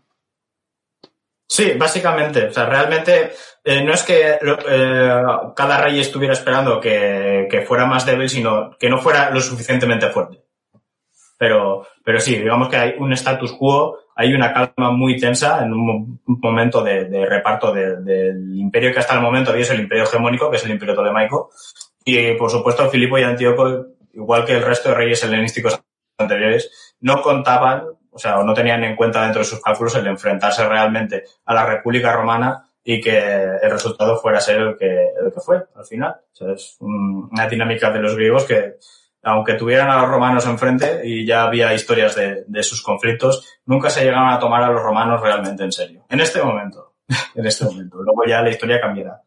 Sí, 1.48 1.72
básicamente. 1.78 2.46
O 2.46 2.52
sea, 2.52 2.66
realmente 2.66 3.32
eh, 3.64 3.82
no 3.82 3.94
es 3.94 4.02
que 4.02 4.38
eh, 4.40 5.22
cada 5.56 5.80
rey 5.80 5.98
estuviera 5.98 6.34
esperando 6.34 6.78
que, 6.78 7.48
que, 7.50 7.62
fuera 7.62 7.86
más 7.86 8.04
débil, 8.04 8.28
sino 8.28 8.76
que 8.78 8.90
no 8.90 8.98
fuera 8.98 9.30
lo 9.30 9.40
suficientemente 9.40 10.10
fuerte. 10.10 10.44
Pero, 11.38 11.86
pero 12.04 12.20
sí, 12.20 12.36
digamos 12.36 12.68
que 12.68 12.76
hay 12.76 12.94
un 12.98 13.12
status 13.14 13.52
quo 13.52 13.98
hay 14.20 14.34
una 14.34 14.52
calma 14.52 14.90
muy 14.90 15.16
tensa 15.16 15.62
en 15.62 15.72
un 15.72 16.20
momento 16.26 16.82
de, 16.82 17.24
reparto 17.24 17.72
del 17.72 18.52
imperio 18.52 18.92
que 18.92 18.98
hasta 18.98 19.14
el 19.14 19.20
momento 19.20 19.52
había 19.52 19.62
sido 19.62 19.76
el 19.76 19.82
imperio 19.82 20.02
hegemónico, 20.02 20.50
que 20.50 20.56
es 20.56 20.64
el 20.64 20.72
imperio 20.72 20.96
tolemaico. 20.96 21.50
Y, 22.04 22.32
por 22.32 22.50
supuesto, 22.50 22.90
Filipo 22.90 23.16
y 23.16 23.22
Antíoco, 23.22 23.86
igual 24.14 24.44
que 24.44 24.54
el 24.54 24.62
resto 24.62 24.88
de 24.88 24.96
reyes 24.96 25.22
helenísticos 25.22 25.80
anteriores, 26.18 26.96
no 26.98 27.22
contaban, 27.22 27.84
o 28.10 28.18
sea, 28.18 28.42
no 28.42 28.54
tenían 28.54 28.82
en 28.82 28.96
cuenta 28.96 29.22
dentro 29.22 29.38
de 29.38 29.44
sus 29.44 29.62
cálculos 29.62 29.94
el 29.94 30.08
enfrentarse 30.08 30.68
realmente 30.68 31.22
a 31.44 31.54
la 31.54 31.64
República 31.64 32.12
Romana 32.12 32.68
y 32.82 33.00
que 33.00 33.18
el 33.20 33.70
resultado 33.70 34.18
fuera 34.18 34.40
ser 34.40 34.60
el 34.60 34.76
que, 34.76 35.10
el 35.24 35.32
que 35.32 35.40
fue 35.40 35.62
al 35.76 35.84
final. 35.84 36.16
O 36.32 36.34
sea, 36.34 36.52
es 36.54 36.76
una 36.80 37.46
dinámica 37.46 37.92
de 37.92 38.00
los 38.00 38.16
griegos 38.16 38.46
que 38.46 38.78
aunque 39.22 39.54
tuvieran 39.54 39.90
a 39.90 40.00
los 40.00 40.10
romanos 40.10 40.46
enfrente 40.46 41.02
y 41.04 41.26
ya 41.26 41.44
había 41.44 41.74
historias 41.74 42.14
de, 42.14 42.62
sus 42.62 42.82
conflictos, 42.82 43.60
nunca 43.66 43.90
se 43.90 44.04
llegaron 44.04 44.28
a 44.28 44.38
tomar 44.38 44.62
a 44.62 44.70
los 44.70 44.82
romanos 44.82 45.20
realmente 45.20 45.64
en 45.64 45.72
serio. 45.72 46.04
En 46.08 46.20
este 46.20 46.42
momento, 46.42 46.94
en 47.34 47.46
este 47.46 47.64
momento. 47.64 48.02
Luego 48.02 48.24
ya 48.26 48.42
la 48.42 48.50
historia 48.50 48.80
cambiará. 48.80 49.22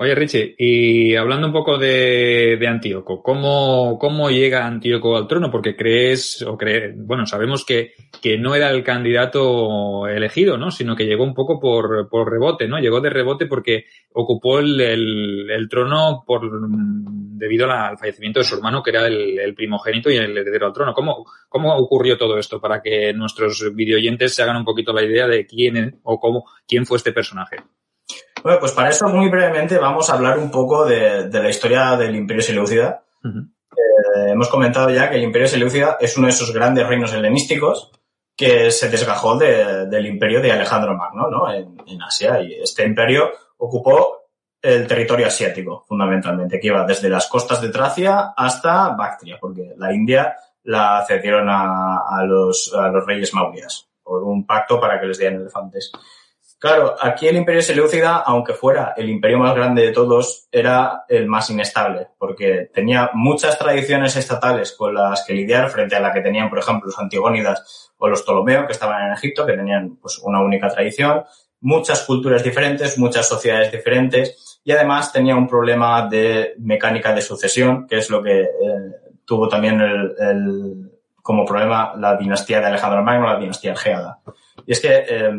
Oye, 0.00 0.14
Richie, 0.14 0.54
y 0.56 1.16
hablando 1.16 1.48
un 1.48 1.52
poco 1.52 1.76
de, 1.76 2.56
de 2.56 2.68
Antíoco, 2.68 3.20
¿cómo, 3.20 3.98
¿cómo 3.98 4.30
llega 4.30 4.64
Antíoco 4.64 5.16
al 5.16 5.26
trono? 5.26 5.50
Porque 5.50 5.74
crees, 5.74 6.40
o 6.42 6.56
crees, 6.56 6.94
bueno, 6.96 7.26
sabemos 7.26 7.64
que, 7.64 7.94
que 8.22 8.38
no 8.38 8.54
era 8.54 8.70
el 8.70 8.84
candidato 8.84 10.06
elegido, 10.06 10.56
¿no? 10.56 10.70
Sino 10.70 10.94
que 10.94 11.04
llegó 11.04 11.24
un 11.24 11.34
poco 11.34 11.58
por, 11.58 12.08
por 12.08 12.30
rebote, 12.30 12.68
¿no? 12.68 12.78
Llegó 12.78 13.00
de 13.00 13.10
rebote 13.10 13.46
porque 13.46 13.86
ocupó 14.12 14.60
el, 14.60 14.80
el, 14.80 15.50
el 15.50 15.68
trono 15.68 16.22
por, 16.24 16.48
debido 16.48 17.68
al 17.68 17.98
fallecimiento 17.98 18.38
de 18.38 18.44
su 18.44 18.54
hermano, 18.54 18.84
que 18.84 18.90
era 18.90 19.04
el, 19.08 19.36
el, 19.40 19.54
primogénito 19.56 20.12
y 20.12 20.16
el 20.16 20.38
heredero 20.38 20.66
al 20.66 20.72
trono. 20.72 20.94
¿Cómo, 20.94 21.24
¿Cómo 21.48 21.74
ocurrió 21.76 22.16
todo 22.16 22.38
esto 22.38 22.60
para 22.60 22.80
que 22.80 23.12
nuestros 23.14 23.74
videoyentes 23.74 24.32
se 24.32 24.44
hagan 24.44 24.58
un 24.58 24.64
poquito 24.64 24.92
la 24.92 25.02
idea 25.02 25.26
de 25.26 25.44
quién 25.44 25.98
o 26.04 26.20
cómo, 26.20 26.44
quién 26.68 26.86
fue 26.86 26.98
este 26.98 27.10
personaje? 27.10 27.56
Bueno, 28.42 28.60
pues 28.60 28.72
para 28.72 28.90
eso 28.90 29.08
muy 29.08 29.28
brevemente 29.28 29.78
vamos 29.78 30.08
a 30.08 30.14
hablar 30.14 30.38
un 30.38 30.50
poco 30.50 30.84
de, 30.84 31.28
de 31.28 31.42
la 31.42 31.48
historia 31.48 31.96
del 31.96 32.14
Imperio 32.14 32.42
Seleucida. 32.42 33.02
Uh 33.24 33.28
-huh. 33.28 33.50
eh, 33.72 34.30
hemos 34.32 34.48
comentado 34.48 34.90
ya 34.90 35.10
que 35.10 35.16
el 35.16 35.24
Imperio 35.24 35.48
Seleucida 35.48 35.96
es 36.00 36.16
uno 36.16 36.26
de 36.26 36.32
esos 36.32 36.52
grandes 36.52 36.86
reinos 36.86 37.12
helenísticos 37.12 37.90
que 38.38 38.70
se 38.70 38.88
desgajó 38.88 39.36
de, 39.36 39.86
del 39.86 40.06
imperio 40.06 40.40
de 40.40 40.52
Alejandro 40.52 40.96
Magno 40.96 41.28
¿no? 41.28 41.52
en, 41.52 41.76
en, 41.88 42.00
Asia. 42.00 42.40
Y 42.40 42.54
este 42.54 42.84
imperio 42.84 43.32
ocupó 43.56 44.28
el 44.62 44.86
territorio 44.86 45.26
asiático, 45.26 45.84
fundamentalmente, 45.88 46.60
que 46.60 46.68
iba 46.68 46.84
desde 46.84 47.08
las 47.08 47.26
costas 47.26 47.60
de 47.60 47.70
Tracia 47.70 48.32
hasta 48.36 48.90
Bactria, 48.90 49.38
porque 49.40 49.74
la 49.76 49.92
India 49.92 50.36
la 50.62 51.04
cedieron 51.06 51.48
a, 51.48 52.04
a, 52.08 52.24
los, 52.24 52.72
a 52.74 52.88
los 52.88 53.04
reyes 53.04 53.34
maurias 53.34 53.88
por 54.04 54.22
un 54.22 54.46
pacto 54.46 54.80
para 54.80 55.00
que 55.00 55.06
les 55.06 55.18
dieran 55.18 55.40
elefantes. 55.40 55.90
Claro, 56.60 56.96
aquí 57.00 57.28
el 57.28 57.36
imperio 57.36 57.62
Seleucida, 57.62 58.16
aunque 58.16 58.52
fuera 58.52 58.92
el 58.96 59.08
imperio 59.08 59.38
más 59.38 59.54
grande 59.54 59.82
de 59.82 59.92
todos, 59.92 60.48
era 60.50 61.04
el 61.08 61.28
más 61.28 61.48
inestable, 61.50 62.08
porque 62.18 62.68
tenía 62.74 63.10
muchas 63.14 63.56
tradiciones 63.56 64.16
estatales 64.16 64.72
con 64.72 64.92
las 64.92 65.24
que 65.24 65.34
lidiar 65.34 65.70
frente 65.70 65.94
a 65.94 66.00
la 66.00 66.12
que 66.12 66.20
tenían, 66.20 66.50
por 66.50 66.58
ejemplo, 66.58 66.86
los 66.86 66.98
Antigónidas 66.98 67.92
o 67.98 68.08
los 68.08 68.22
Ptolomeo, 68.22 68.66
que 68.66 68.72
estaban 68.72 69.06
en 69.06 69.12
Egipto, 69.12 69.46
que 69.46 69.52
tenían 69.52 69.98
pues, 70.02 70.18
una 70.18 70.40
única 70.40 70.68
tradición, 70.68 71.22
muchas 71.60 72.02
culturas 72.02 72.42
diferentes, 72.42 72.98
muchas 72.98 73.28
sociedades 73.28 73.70
diferentes, 73.70 74.60
y 74.64 74.72
además 74.72 75.12
tenía 75.12 75.36
un 75.36 75.46
problema 75.46 76.08
de 76.08 76.54
mecánica 76.58 77.14
de 77.14 77.22
sucesión, 77.22 77.86
que 77.86 77.98
es 77.98 78.10
lo 78.10 78.20
que 78.20 78.40
eh, 78.40 78.48
tuvo 79.24 79.48
también 79.48 79.80
el, 79.80 80.14
el, 80.18 80.92
como 81.22 81.44
problema 81.44 81.94
la 81.96 82.16
dinastía 82.16 82.58
de 82.58 82.66
Alejandro 82.66 83.04
Magno, 83.04 83.28
la 83.28 83.38
dinastía 83.38 83.70
argeada. 83.70 84.18
Y 84.68 84.72
es 84.72 84.80
que 84.80 85.06
eh, 85.08 85.32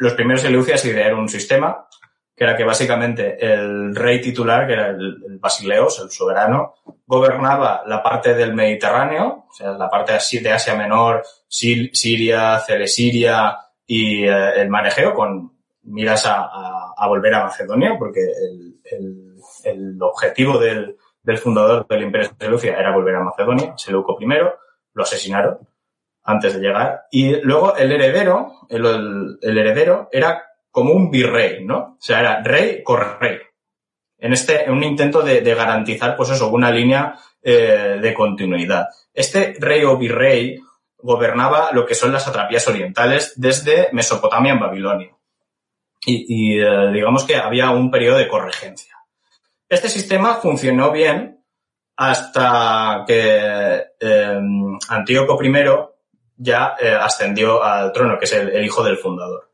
los 0.00 0.12
primeros 0.12 0.42
Seleucidas 0.42 0.84
idearon 0.84 1.20
un 1.20 1.30
sistema 1.30 1.88
que 2.36 2.44
era 2.44 2.54
que 2.54 2.64
básicamente 2.64 3.42
el 3.42 3.96
rey 3.96 4.20
titular, 4.20 4.66
que 4.66 4.74
era 4.74 4.88
el, 4.88 5.22
el, 5.26 5.38
Basileos, 5.38 5.98
el 6.00 6.10
soberano, 6.10 6.74
gobernaba 7.06 7.82
la 7.86 8.02
parte 8.02 8.34
del 8.34 8.52
Mediterráneo, 8.52 9.46
o 9.48 9.52
sea, 9.54 9.70
la 9.72 9.88
parte 9.88 10.12
de 10.12 10.52
Asia 10.52 10.74
Menor, 10.74 11.22
Siria, 11.48 12.60
Celesiria 12.60 13.56
y 13.86 14.24
eh, 14.24 14.60
el 14.60 14.68
mar 14.68 14.86
Egeo, 14.86 15.14
con 15.14 15.52
miras 15.84 16.26
a, 16.26 17.06
volver 17.08 17.32
a 17.32 17.44
Macedonia, 17.44 17.96
porque 17.98 18.20
el, 18.20 19.38
el 19.64 20.02
objetivo 20.02 20.58
del, 20.58 20.98
del, 21.22 21.38
fundador 21.38 21.86
del 21.88 22.02
Imperio 22.02 22.30
Seleucia 22.38 22.78
era 22.78 22.94
volver 22.94 23.14
a 23.14 23.24
Macedonia, 23.24 23.72
Seleuco 23.78 24.18
I, 24.20 24.26
lo 24.92 25.02
asesinaron 25.02 25.69
antes 26.22 26.54
de 26.54 26.60
llegar. 26.60 27.02
Y 27.10 27.40
luego 27.42 27.76
el 27.76 27.92
heredero, 27.92 28.66
el, 28.68 29.38
el, 29.40 29.58
heredero 29.58 30.08
era 30.12 30.44
como 30.70 30.92
un 30.92 31.10
virrey, 31.10 31.64
¿no? 31.64 31.78
O 31.78 31.98
sea, 32.00 32.20
era 32.20 32.42
rey 32.42 32.82
rey. 33.20 33.38
En 34.18 34.32
este, 34.32 34.64
en 34.64 34.72
un 34.72 34.84
intento 34.84 35.22
de, 35.22 35.40
de 35.40 35.54
garantizar, 35.54 36.16
pues 36.16 36.30
eso, 36.30 36.50
una 36.50 36.70
línea 36.70 37.18
eh, 37.42 37.98
de 38.00 38.14
continuidad. 38.14 38.88
Este 39.14 39.54
rey 39.58 39.82
o 39.84 39.96
virrey 39.96 40.60
gobernaba 40.98 41.70
lo 41.72 41.86
que 41.86 41.94
son 41.94 42.12
las 42.12 42.28
atrapías 42.28 42.68
orientales 42.68 43.32
desde 43.36 43.88
Mesopotamia 43.92 44.52
en 44.52 44.60
Babilonia. 44.60 45.16
Y, 46.04 46.26
y 46.28 46.60
eh, 46.60 46.92
digamos 46.92 47.24
que 47.24 47.36
había 47.36 47.70
un 47.70 47.90
periodo 47.90 48.18
de 48.18 48.28
corregencia. 48.28 48.94
Este 49.68 49.88
sistema 49.88 50.34
funcionó 50.34 50.90
bien 50.90 51.40
hasta 51.96 53.04
que 53.06 53.84
eh, 54.00 54.40
Antíoco 54.88 55.38
I 55.44 55.52
ya 56.42 56.74
eh, 56.80 56.96
ascendió 56.98 57.62
al 57.62 57.92
trono, 57.92 58.18
que 58.18 58.24
es 58.24 58.32
el, 58.32 58.64
hijo 58.64 58.82
del 58.82 58.96
fundador. 58.96 59.50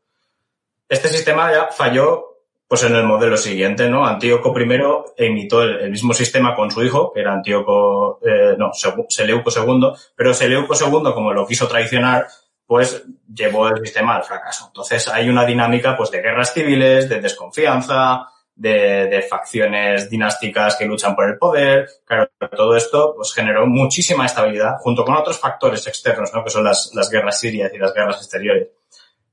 Este 0.87 1.09
sistema 1.09 1.51
ya 1.51 1.67
falló 1.67 2.23
pues 2.65 2.83
en 2.83 2.95
el 2.95 3.03
modelo 3.03 3.37
siguiente, 3.37 3.89
¿no? 3.89 4.05
Antíoco 4.05 4.53
I 4.57 5.25
imitó 5.25 5.63
el, 5.63 5.79
el 5.81 5.91
mismo 5.91 6.13
sistema 6.13 6.55
con 6.55 6.71
su 6.71 6.83
hijo, 6.83 7.11
que 7.13 7.21
era 7.21 7.33
Antíoco, 7.33 8.19
eh, 8.25 8.55
no, 8.57 8.71
Seleuco 8.73 9.49
II, 9.49 9.91
pero 10.15 10.33
Seleuco 10.33 10.73
II, 10.73 11.13
como 11.13 11.33
lo 11.33 11.45
quiso 11.45 11.67
traicionar, 11.67 12.27
pues 12.65 13.05
llevó 13.33 13.67
el 13.67 13.81
sistema 13.83 14.15
al 14.15 14.23
fracaso. 14.23 14.65
Entonces 14.67 15.07
hay 15.09 15.29
una 15.29 15.45
dinámica 15.45 15.95
pues 15.95 16.11
de 16.11 16.21
guerras 16.21 16.53
civiles, 16.53 17.09
de 17.09 17.21
desconfianza, 17.21 18.27
de, 18.57 19.07
de, 19.07 19.21
facciones 19.21 20.09
dinásticas 20.09 20.75
que 20.75 20.85
luchan 20.85 21.15
por 21.15 21.29
el 21.29 21.37
poder. 21.37 21.87
Claro, 22.05 22.29
todo 22.55 22.75
esto 22.75 23.13
pues, 23.15 23.33
generó 23.33 23.67
muchísima 23.67 24.25
estabilidad, 24.25 24.77
junto 24.79 25.05
con 25.05 25.15
otros 25.15 25.39
factores 25.39 25.85
externos, 25.87 26.33
¿no? 26.33 26.43
que 26.43 26.49
son 26.49 26.63
las, 26.63 26.91
las 26.93 27.09
guerras 27.09 27.39
sirias 27.39 27.71
y 27.73 27.77
las 27.77 27.93
guerras 27.93 28.17
exteriores. 28.17 28.69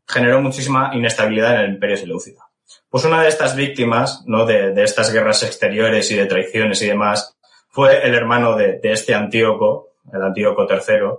Generó 0.06 0.40
muchísima 0.40 0.90
inestabilidad 0.94 1.54
en 1.54 1.60
el 1.60 1.70
imperio 1.70 1.96
seleucida. 1.96 2.46
Pues 2.90 3.04
una 3.04 3.22
de 3.22 3.28
estas 3.28 3.56
víctimas, 3.56 4.22
¿no? 4.26 4.46
De, 4.46 4.72
de, 4.72 4.84
estas 4.84 5.12
guerras 5.12 5.42
exteriores 5.42 6.10
y 6.10 6.16
de 6.16 6.26
traiciones 6.26 6.80
y 6.82 6.86
demás, 6.86 7.36
fue 7.68 8.06
el 8.06 8.14
hermano 8.14 8.54
de, 8.54 8.78
de 8.78 8.92
este 8.92 9.14
Antíoco, 9.14 9.94
el 10.12 10.22
Antíoco 10.22 10.66
III, 10.70 11.18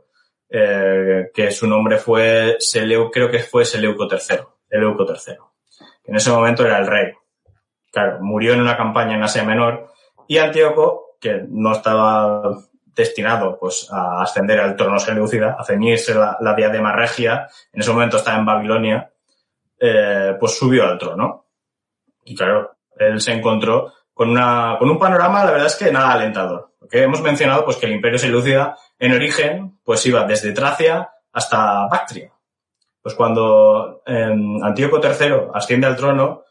eh, 0.50 1.32
que 1.34 1.52
su 1.52 1.68
nombre 1.68 1.98
fue 1.98 2.56
Seleuco, 2.60 3.12
creo 3.12 3.30
que 3.30 3.40
fue 3.40 3.66
Seleuco 3.66 4.08
III, 4.10 4.40
Seleuco 4.70 5.06
III. 5.06 5.36
Que 6.04 6.12
en 6.12 6.16
ese 6.16 6.30
momento 6.30 6.66
era 6.66 6.78
el 6.78 6.88
rey. 6.88 7.12
Claro, 7.96 8.20
murió 8.20 8.52
en 8.52 8.60
una 8.60 8.76
campaña 8.76 9.16
en 9.16 9.24
Asia 9.24 9.46
Menor 9.46 9.88
y 10.28 10.38
Antíoco, 10.38 11.16
que 11.18 11.46
no 11.48 11.72
estaba 11.72 12.58
destinado 12.94 13.58
pues 13.58 13.88
a 13.90 14.22
ascender 14.22 14.60
al 14.60 14.76
trono 14.76 15.00
seleucida, 15.00 15.56
a 15.58 15.64
ceñirse 15.64 16.14
la, 16.14 16.54
diadema 16.58 16.92
regia, 16.92 17.48
en 17.72 17.80
ese 17.80 17.94
momento 17.94 18.18
estaba 18.18 18.38
en 18.38 18.46
Babilonia, 18.46 19.10
eh, 19.80 20.36
pues 20.38 20.58
subió 20.58 20.86
al 20.86 20.98
trono. 20.98 21.46
Y 22.26 22.36
claro, 22.36 22.76
él 22.98 23.22
se 23.22 23.32
encontró 23.32 23.94
con, 24.14 24.30
una, 24.30 24.76
con 24.78 24.90
un 24.90 25.00
panorama, 25.00 25.46
la 25.46 25.52
verdad 25.52 25.68
es 25.68 25.78
que 25.78 25.90
nada 25.90 26.12
alentador. 26.12 26.74
Porque 26.78 27.02
hemos 27.02 27.22
mencionado 27.22 27.64
pues, 27.64 27.78
que 27.78 27.86
el 27.86 27.94
imperio 27.94 28.20
seleucida, 28.20 28.76
en 29.00 29.14
origen, 29.14 29.80
pues 29.86 30.06
iba 30.06 30.26
desde 30.26 30.52
Tracia 30.52 31.12
hasta 31.32 31.88
Bactria. 31.88 32.30
Pues 33.02 33.16
cuando 33.16 34.02
eh, 34.06 34.36
Antíoco 34.64 35.00
III 35.02 35.52
asciende 35.54 35.88
al 35.88 35.96
trono, 35.96 36.45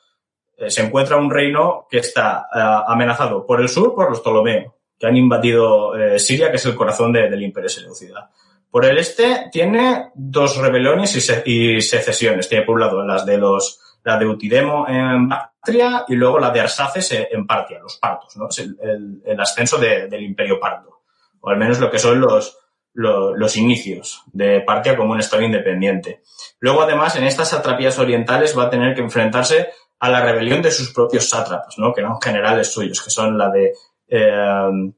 se 0.68 0.82
encuentra 0.82 1.16
un 1.16 1.30
reino 1.30 1.86
que 1.90 1.98
está 1.98 2.46
eh, 2.54 2.58
amenazado 2.86 3.46
por 3.46 3.60
el 3.60 3.68
sur 3.68 3.94
por 3.94 4.10
los 4.10 4.20
Ptolomeo, 4.20 4.74
que 4.98 5.06
han 5.06 5.16
invadido 5.16 5.96
eh, 5.96 6.18
Siria, 6.18 6.50
que 6.50 6.56
es 6.56 6.66
el 6.66 6.74
corazón 6.74 7.12
de, 7.12 7.28
del 7.28 7.42
imperio 7.42 7.68
seleucida. 7.68 8.30
Por 8.70 8.84
el 8.84 8.98
este 8.98 9.48
tiene 9.52 10.10
dos 10.14 10.56
rebeliones 10.56 11.14
y, 11.16 11.20
se, 11.20 11.42
y 11.46 11.80
secesiones. 11.80 12.48
Tiene 12.48 12.64
por 12.64 12.74
un 12.74 12.80
lado 12.80 13.04
las 13.04 13.24
de 13.24 13.38
los 13.38 13.80
la 14.04 14.18
de 14.18 14.26
Utidemo 14.26 14.86
en 14.86 15.28
Bactria 15.28 16.04
y 16.08 16.14
luego 16.14 16.38
la 16.38 16.50
de 16.50 16.60
Arsaces 16.60 17.10
en 17.12 17.46
Partia, 17.46 17.80
los 17.80 17.96
partos, 17.96 18.36
¿no? 18.36 18.48
Es 18.48 18.58
el, 18.58 19.40
ascenso 19.40 19.78
de, 19.78 20.08
del 20.08 20.22
imperio 20.22 20.60
parto, 20.60 21.00
o 21.40 21.48
al 21.48 21.56
menos 21.56 21.80
lo 21.80 21.90
que 21.90 21.98
son 21.98 22.20
los, 22.20 22.58
los, 22.92 23.32
los, 23.34 23.56
inicios 23.56 24.22
de 24.26 24.60
Partia 24.60 24.94
como 24.96 25.12
un 25.12 25.20
estado 25.20 25.42
independiente. 25.42 26.22
Luego, 26.60 26.82
además, 26.82 27.16
en 27.16 27.24
estas 27.24 27.48
satrapías 27.48 27.98
orientales 27.98 28.56
va 28.56 28.64
a 28.64 28.70
tener 28.70 28.94
que 28.94 29.00
enfrentarse 29.00 29.70
a 30.04 30.10
la 30.10 30.20
rebelión 30.20 30.60
de 30.60 30.70
sus 30.70 30.92
propios 30.92 31.30
sátrapas, 31.30 31.78
¿no? 31.78 31.90
Que 31.94 32.02
eran 32.02 32.20
generales 32.20 32.70
suyos, 32.70 33.00
que 33.02 33.08
son 33.08 33.38
la 33.38 33.48
de 33.48 33.72
eh, 34.06 34.92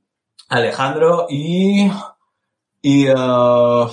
Alejandro 0.48 1.26
y, 1.30 1.88
y, 2.82 3.08
uh, 3.08 3.88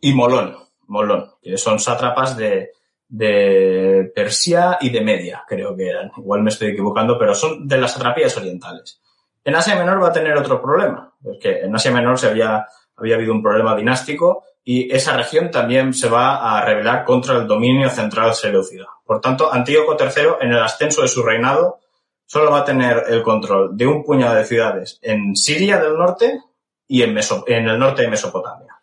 y 0.00 0.14
Molón, 0.14 0.56
Molón, 0.86 1.32
que 1.42 1.56
son 1.56 1.80
sátrapas 1.80 2.36
de, 2.36 2.70
de 3.08 4.12
Persia 4.14 4.78
y 4.80 4.90
de 4.90 5.00
Media, 5.00 5.42
creo 5.48 5.74
que 5.74 5.88
eran. 5.88 6.12
Igual 6.16 6.44
me 6.44 6.50
estoy 6.50 6.68
equivocando, 6.68 7.18
pero 7.18 7.34
son 7.34 7.66
de 7.66 7.78
las 7.78 7.96
atrapías 7.96 8.36
orientales. 8.36 9.02
En 9.42 9.56
Asia 9.56 9.74
Menor 9.74 10.00
va 10.00 10.10
a 10.10 10.12
tener 10.12 10.36
otro 10.36 10.62
problema, 10.62 11.12
porque 11.20 11.62
en 11.62 11.74
Asia 11.74 11.90
Menor 11.90 12.20
se 12.20 12.28
había, 12.28 12.68
había 12.96 13.16
habido 13.16 13.32
un 13.32 13.42
problema 13.42 13.74
dinástico 13.74 14.44
y 14.64 14.94
esa 14.94 15.16
región 15.16 15.50
también 15.50 15.92
se 15.92 16.08
va 16.08 16.56
a 16.56 16.64
rebelar 16.64 17.04
contra 17.04 17.36
el 17.36 17.46
dominio 17.46 17.90
central 17.90 18.34
seleucida. 18.34 18.86
Por 19.04 19.20
tanto, 19.20 19.52
Antíoco 19.52 19.96
III, 19.98 20.34
en 20.40 20.52
el 20.52 20.62
ascenso 20.62 21.02
de 21.02 21.08
su 21.08 21.22
reinado, 21.22 21.80
solo 22.26 22.50
va 22.50 22.60
a 22.60 22.64
tener 22.64 23.04
el 23.08 23.22
control 23.22 23.76
de 23.76 23.86
un 23.86 24.04
puñado 24.04 24.36
de 24.36 24.44
ciudades 24.44 24.98
en 25.02 25.34
Siria 25.34 25.80
del 25.80 25.98
norte 25.98 26.40
y 26.86 27.02
en, 27.02 27.16
el 27.16 27.78
norte 27.78 28.02
de 28.02 28.08
Mesopotamia. 28.08 28.80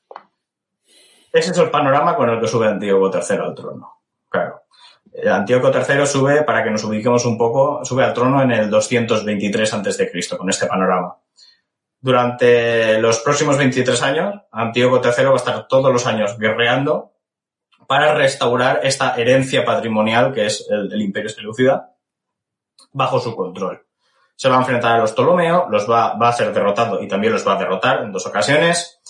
Ese 1.31 1.51
es 1.51 1.57
el 1.57 1.69
panorama 1.69 2.15
con 2.15 2.29
el 2.29 2.39
que 2.39 2.47
sube 2.47 2.67
Antíoco 2.67 3.11
III 3.13 3.37
al 3.37 3.55
trono. 3.55 4.01
Claro. 4.27 4.63
Antíoco 5.31 5.71
III 5.71 6.05
sube, 6.05 6.43
para 6.43 6.63
que 6.63 6.71
nos 6.71 6.83
ubiquemos 6.83 7.25
un 7.25 7.37
poco, 7.37 7.83
sube 7.85 8.03
al 8.03 8.13
trono 8.13 8.41
en 8.41 8.51
el 8.51 8.69
223 8.69 9.73
a.C., 9.73 10.37
con 10.37 10.49
este 10.49 10.65
panorama. 10.65 11.17
Durante 12.01 12.97
los 12.99 13.19
próximos 13.19 13.57
23 13.57 14.01
años, 14.03 14.41
Antíoco 14.51 15.01
III 15.03 15.25
va 15.25 15.33
a 15.33 15.35
estar 15.35 15.67
todos 15.67 15.91
los 15.91 16.05
años 16.05 16.37
guerreando 16.37 17.11
para 17.87 18.13
restaurar 18.13 18.81
esta 18.83 19.15
herencia 19.15 19.65
patrimonial 19.65 20.31
que 20.31 20.45
es 20.45 20.65
el, 20.69 21.01
Imperio 21.01 21.29
Seleucida 21.29 21.95
bajo 22.93 23.19
su 23.19 23.35
control. 23.35 23.85
Se 24.35 24.47
va 24.47 24.55
a 24.55 24.59
enfrentar 24.59 24.95
a 24.95 24.99
los 24.99 25.11
Ptolomeos, 25.11 25.65
los 25.69 25.89
va, 25.89 26.11
a 26.13 26.31
ser 26.31 26.53
derrotado 26.53 27.01
y 27.01 27.07
también 27.09 27.33
los 27.33 27.45
va 27.45 27.55
a 27.55 27.59
derrotar 27.59 28.03
en 28.03 28.13
dos 28.13 28.25
ocasiones. 28.25 29.01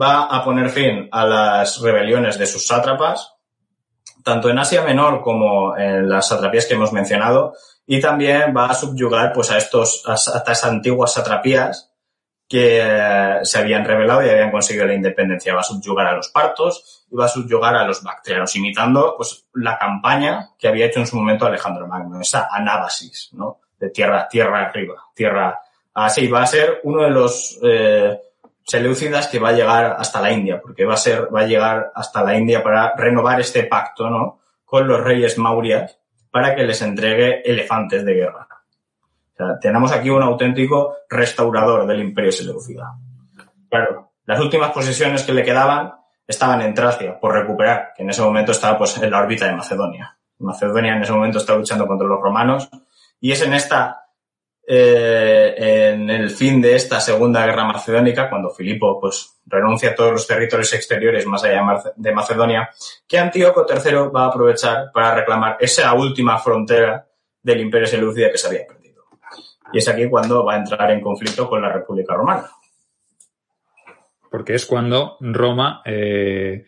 Va 0.00 0.24
a 0.24 0.42
poner 0.42 0.70
fin 0.70 1.08
a 1.12 1.24
las 1.24 1.80
rebeliones 1.80 2.38
de 2.38 2.46
sus 2.46 2.66
sátrapas, 2.66 3.34
tanto 4.24 4.50
en 4.50 4.58
Asia 4.58 4.82
Menor 4.82 5.22
como 5.22 5.76
en 5.76 6.08
las 6.08 6.26
satrapías 6.26 6.66
que 6.66 6.74
hemos 6.74 6.92
mencionado, 6.92 7.52
y 7.86 8.00
también 8.00 8.52
va 8.56 8.66
a 8.66 8.74
subyugar 8.74 9.32
pues, 9.32 9.52
a, 9.52 9.58
estos, 9.58 10.02
a 10.06 10.14
estas 10.14 10.64
antiguas 10.64 11.12
satrapías 11.12 11.91
que 12.52 12.80
eh, 12.82 13.38
se 13.44 13.60
habían 13.60 13.82
rebelado 13.82 14.26
y 14.26 14.28
habían 14.28 14.50
conseguido 14.50 14.84
la 14.84 14.92
independencia. 14.92 15.54
Va 15.54 15.62
a 15.62 15.64
subyugar 15.64 16.06
a 16.08 16.16
los 16.16 16.28
partos 16.28 17.06
y 17.10 17.16
va 17.16 17.24
a 17.24 17.28
subyugar 17.28 17.74
a 17.74 17.86
los 17.86 18.02
bactrianos, 18.02 18.54
imitando 18.56 19.14
pues, 19.16 19.46
la 19.54 19.78
campaña 19.78 20.50
que 20.58 20.68
había 20.68 20.84
hecho 20.84 21.00
en 21.00 21.06
su 21.06 21.16
momento 21.16 21.46
Alejandro 21.46 21.86
Magno, 21.86 22.20
esa 22.20 22.48
anábasis, 22.52 23.30
¿no? 23.32 23.60
De 23.80 23.88
tierra, 23.88 24.28
tierra 24.28 24.66
arriba, 24.66 25.02
tierra 25.14 25.60
así. 25.94 26.28
Va 26.28 26.42
a 26.42 26.46
ser 26.46 26.80
uno 26.82 27.04
de 27.04 27.10
los 27.10 27.58
eh, 27.62 28.20
seleucidas 28.66 29.28
que 29.28 29.38
va 29.38 29.48
a 29.48 29.52
llegar 29.52 29.96
hasta 29.98 30.20
la 30.20 30.30
India, 30.30 30.60
porque 30.60 30.84
va 30.84 30.92
a 30.92 30.98
ser, 30.98 31.34
va 31.34 31.40
a 31.40 31.46
llegar 31.46 31.90
hasta 31.94 32.22
la 32.22 32.36
India 32.36 32.62
para 32.62 32.94
renovar 32.94 33.40
este 33.40 33.62
pacto, 33.62 34.10
¿no? 34.10 34.40
Con 34.66 34.86
los 34.86 35.00
reyes 35.00 35.38
maurias 35.38 35.98
para 36.30 36.54
que 36.54 36.64
les 36.64 36.82
entregue 36.82 37.40
elefantes 37.50 38.04
de 38.04 38.12
guerra. 38.12 38.46
O 39.32 39.36
sea, 39.36 39.58
tenemos 39.60 39.92
aquí 39.92 40.10
un 40.10 40.22
auténtico 40.22 40.96
restaurador 41.08 41.86
del 41.86 42.00
imperio 42.00 42.32
seleucida. 42.32 42.94
Claro, 43.68 44.12
las 44.26 44.40
últimas 44.40 44.72
posesiones 44.72 45.22
que 45.22 45.32
le 45.32 45.42
quedaban 45.42 45.94
estaban 46.26 46.60
en 46.62 46.74
Tracia 46.74 47.18
por 47.18 47.34
recuperar, 47.34 47.92
que 47.96 48.02
en 48.02 48.10
ese 48.10 48.22
momento 48.22 48.52
estaba 48.52 48.78
pues 48.78 48.96
en 48.98 49.10
la 49.10 49.20
órbita 49.20 49.46
de 49.46 49.56
Macedonia. 49.56 50.16
Macedonia 50.38 50.94
en 50.94 51.02
ese 51.02 51.12
momento 51.12 51.38
está 51.38 51.56
luchando 51.56 51.86
contra 51.86 52.06
los 52.06 52.20
romanos 52.20 52.68
y 53.20 53.32
es 53.32 53.42
en 53.42 53.54
esta 53.54 54.02
eh, 54.64 55.54
en 55.58 56.08
el 56.08 56.30
fin 56.30 56.62
de 56.62 56.76
esta 56.76 57.00
segunda 57.00 57.44
guerra 57.44 57.64
macedónica, 57.64 58.30
cuando 58.30 58.50
Filipo 58.50 59.00
pues, 59.00 59.40
renuncia 59.46 59.90
a 59.90 59.94
todos 59.94 60.12
los 60.12 60.26
territorios 60.26 60.72
exteriores 60.72 61.26
más 61.26 61.42
allá 61.42 61.82
de 61.96 62.12
Macedonia, 62.12 62.70
que 63.06 63.18
Antíoco 63.18 63.66
III 63.68 64.10
va 64.14 64.24
a 64.24 64.28
aprovechar 64.28 64.92
para 64.92 65.16
reclamar 65.16 65.56
esa 65.58 65.92
última 65.94 66.38
frontera 66.38 67.06
del 67.42 67.60
imperio 67.60 67.88
seleucida 67.88 68.30
que 68.30 68.38
se 68.38 68.46
había 68.46 68.66
perdido. 68.66 68.81
Y 69.72 69.78
es 69.78 69.88
aquí 69.88 70.08
cuando 70.08 70.44
va 70.44 70.54
a 70.54 70.58
entrar 70.58 70.90
en 70.90 71.00
conflicto 71.00 71.48
con 71.48 71.62
la 71.62 71.72
República 71.72 72.14
Romana. 72.14 72.44
Porque 74.30 74.54
es 74.54 74.66
cuando 74.66 75.16
Roma 75.20 75.82
eh, 75.84 76.64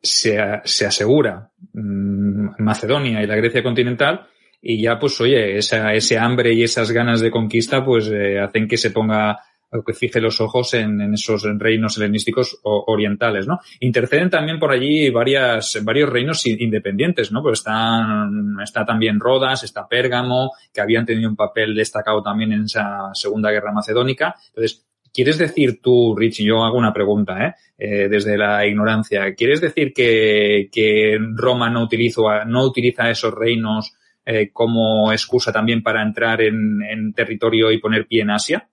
se, 0.00 0.60
se, 0.64 0.86
asegura 0.86 1.50
mmm, 1.72 2.50
Macedonia 2.58 3.22
y 3.22 3.26
la 3.26 3.36
Grecia 3.36 3.62
continental 3.62 4.28
y 4.60 4.82
ya 4.82 4.98
pues 4.98 5.20
oye, 5.20 5.58
esa, 5.58 5.92
ese 5.92 6.18
hambre 6.18 6.54
y 6.54 6.62
esas 6.62 6.90
ganas 6.90 7.20
de 7.20 7.30
conquista 7.30 7.84
pues 7.84 8.08
eh, 8.08 8.40
hacen 8.40 8.66
que 8.66 8.78
se 8.78 8.90
ponga 8.90 9.38
que 9.82 9.94
fije 9.94 10.20
los 10.20 10.40
ojos 10.40 10.74
en, 10.74 11.00
en 11.00 11.14
esos 11.14 11.42
reinos 11.58 11.96
helenísticos 11.96 12.60
orientales, 12.62 13.46
¿no? 13.46 13.60
Interceden 13.80 14.30
también 14.30 14.58
por 14.58 14.70
allí 14.70 15.10
varias, 15.10 15.78
varios 15.82 16.10
reinos 16.10 16.46
independientes, 16.46 17.32
¿no? 17.32 17.42
Pues 17.42 17.60
están, 17.60 18.56
está 18.62 18.84
también 18.84 19.18
Rodas, 19.18 19.64
está 19.64 19.88
Pérgamo, 19.88 20.52
que 20.72 20.80
habían 20.80 21.06
tenido 21.06 21.28
un 21.28 21.36
papel 21.36 21.74
destacado 21.74 22.22
también 22.22 22.52
en 22.52 22.64
esa 22.64 23.10
Segunda 23.14 23.50
Guerra 23.50 23.72
Macedónica. 23.72 24.34
Entonces, 24.48 24.84
¿quieres 25.12 25.38
decir 25.38 25.80
tú, 25.80 26.14
Rich, 26.16 26.42
yo 26.42 26.64
hago 26.64 26.76
una 26.76 26.92
pregunta, 26.92 27.46
¿eh? 27.46 27.54
eh 27.78 28.08
desde 28.08 28.36
la 28.36 28.66
ignorancia, 28.66 29.34
¿quieres 29.34 29.60
decir 29.60 29.92
que, 29.94 30.68
que 30.72 31.18
Roma 31.34 31.70
no 31.70 31.82
utiliza, 31.82 32.44
no 32.44 32.64
utiliza 32.64 33.08
esos 33.08 33.32
reinos 33.32 33.94
eh, 34.26 34.50
como 34.52 35.12
excusa 35.12 35.52
también 35.52 35.82
para 35.82 36.02
entrar 36.02 36.40
en, 36.40 36.82
en, 36.82 37.12
territorio 37.12 37.70
y 37.70 37.78
poner 37.78 38.06
pie 38.06 38.22
en 38.22 38.30
Asia? 38.30 38.68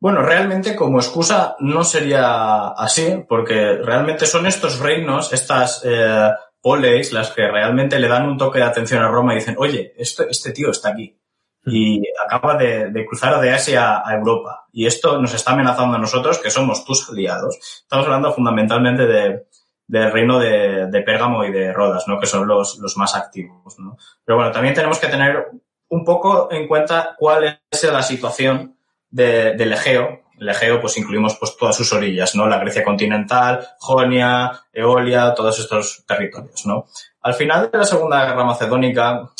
Bueno, 0.00 0.22
realmente 0.22 0.74
como 0.74 0.98
excusa 0.98 1.56
no 1.60 1.84
sería 1.84 2.68
así, 2.68 3.22
porque 3.28 3.76
realmente 3.76 4.24
son 4.24 4.46
estos 4.46 4.80
reinos, 4.80 5.32
estas 5.32 5.82
eh, 5.84 6.30
poleis, 6.62 7.12
las 7.12 7.30
que 7.30 7.46
realmente 7.46 7.98
le 7.98 8.08
dan 8.08 8.26
un 8.26 8.38
toque 8.38 8.60
de 8.60 8.64
atención 8.64 9.02
a 9.02 9.08
Roma 9.08 9.34
y 9.34 9.36
dicen, 9.36 9.56
oye, 9.58 9.92
esto, 9.98 10.24
este 10.28 10.52
tío 10.52 10.70
está 10.70 10.88
aquí 10.88 11.20
y 11.66 12.02
acaba 12.24 12.56
de, 12.56 12.90
de, 12.90 13.06
cruzar 13.06 13.38
de 13.40 13.52
Asia 13.52 14.02
a 14.04 14.14
Europa. 14.14 14.66
Y 14.72 14.86
esto 14.86 15.20
nos 15.20 15.34
está 15.34 15.52
amenazando 15.52 15.96
a 15.96 16.00
nosotros, 16.00 16.38
que 16.38 16.50
somos 16.50 16.84
tus 16.84 17.10
aliados. 17.10 17.58
Estamos 17.82 18.06
hablando 18.06 18.32
fundamentalmente 18.32 19.06
de, 19.06 19.46
del 19.86 20.10
reino 20.10 20.38
de, 20.38 20.86
de, 20.86 21.02
Pérgamo 21.02 21.44
y 21.44 21.52
de 21.52 21.72
Rodas, 21.72 22.08
¿no? 22.08 22.18
Que 22.18 22.26
son 22.26 22.46
los, 22.46 22.78
los 22.78 22.96
más 22.96 23.14
activos, 23.14 23.78
¿no? 23.78 23.98
Pero 24.24 24.38
bueno, 24.38 24.52
también 24.52 24.74
tenemos 24.74 24.98
que 24.98 25.08
tener 25.08 25.48
un 25.88 26.04
poco 26.04 26.48
en 26.50 26.66
cuenta 26.66 27.14
cuál 27.18 27.60
es 27.70 27.84
la 27.84 28.02
situación 28.02 28.76
de, 29.10 29.54
del 29.54 29.72
Egeo. 29.72 30.22
El 30.38 30.48
Egeo, 30.48 30.80
pues 30.80 30.96
incluimos 30.96 31.36
pues 31.36 31.56
todas 31.56 31.76
sus 31.76 31.92
orillas, 31.92 32.34
¿no? 32.34 32.46
La 32.46 32.58
Grecia 32.58 32.82
continental, 32.82 33.66
Jonia, 33.78 34.62
Eolia, 34.72 35.34
todos 35.34 35.58
estos 35.58 36.04
territorios, 36.06 36.64
¿no? 36.64 36.86
Al 37.20 37.34
final 37.34 37.70
de 37.70 37.78
la 37.78 37.84
Segunda 37.84 38.24
Guerra 38.24 38.44
Macedónica, 38.44 39.30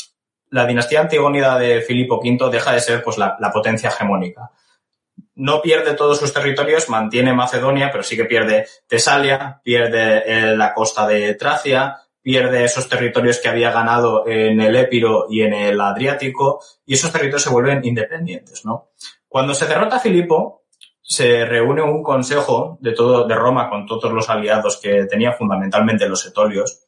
la 0.51 0.67
dinastía 0.67 1.01
antigónida 1.01 1.57
de 1.57 1.81
Filipo 1.81 2.19
V 2.19 2.51
deja 2.51 2.73
de 2.73 2.81
ser, 2.81 3.03
pues, 3.03 3.17
la, 3.17 3.35
la 3.39 3.51
potencia 3.51 3.89
hegemónica 3.89 4.51
no 5.35 5.61
pierde 5.61 5.93
todos 5.93 6.19
sus 6.19 6.33
territorios, 6.33 6.89
mantiene 6.89 7.33
Macedonia, 7.33 7.89
pero 7.91 8.03
sí 8.03 8.15
que 8.15 8.25
pierde 8.25 8.67
Tesalia, 8.87 9.61
pierde 9.63 10.23
eh, 10.25 10.55
la 10.55 10.73
costa 10.73 11.07
de 11.07 11.33
Tracia, 11.35 11.97
pierde 12.21 12.63
esos 12.63 12.87
territorios 12.87 13.39
que 13.39 13.49
había 13.49 13.71
ganado 13.71 14.27
en 14.27 14.61
el 14.61 14.75
Épiro 14.75 15.25
y 15.29 15.41
en 15.41 15.53
el 15.53 15.81
Adriático, 15.81 16.63
y 16.85 16.93
esos 16.93 17.11
territorios 17.11 17.43
se 17.43 17.49
vuelven 17.49 17.83
independientes, 17.83 18.65
¿no? 18.65 18.91
Cuando 19.31 19.53
se 19.53 19.65
derrota 19.65 19.95
a 19.95 19.99
Filipo, 20.01 20.63
se 21.01 21.45
reúne 21.45 21.81
un 21.81 22.03
consejo 22.03 22.77
de 22.81 22.91
todo, 22.91 23.25
de 23.25 23.33
Roma 23.33 23.69
con 23.69 23.85
todos 23.85 24.11
los 24.11 24.29
aliados 24.29 24.75
que 24.75 25.05
tenía 25.05 25.31
fundamentalmente 25.31 26.09
los 26.09 26.25
etolios, 26.25 26.81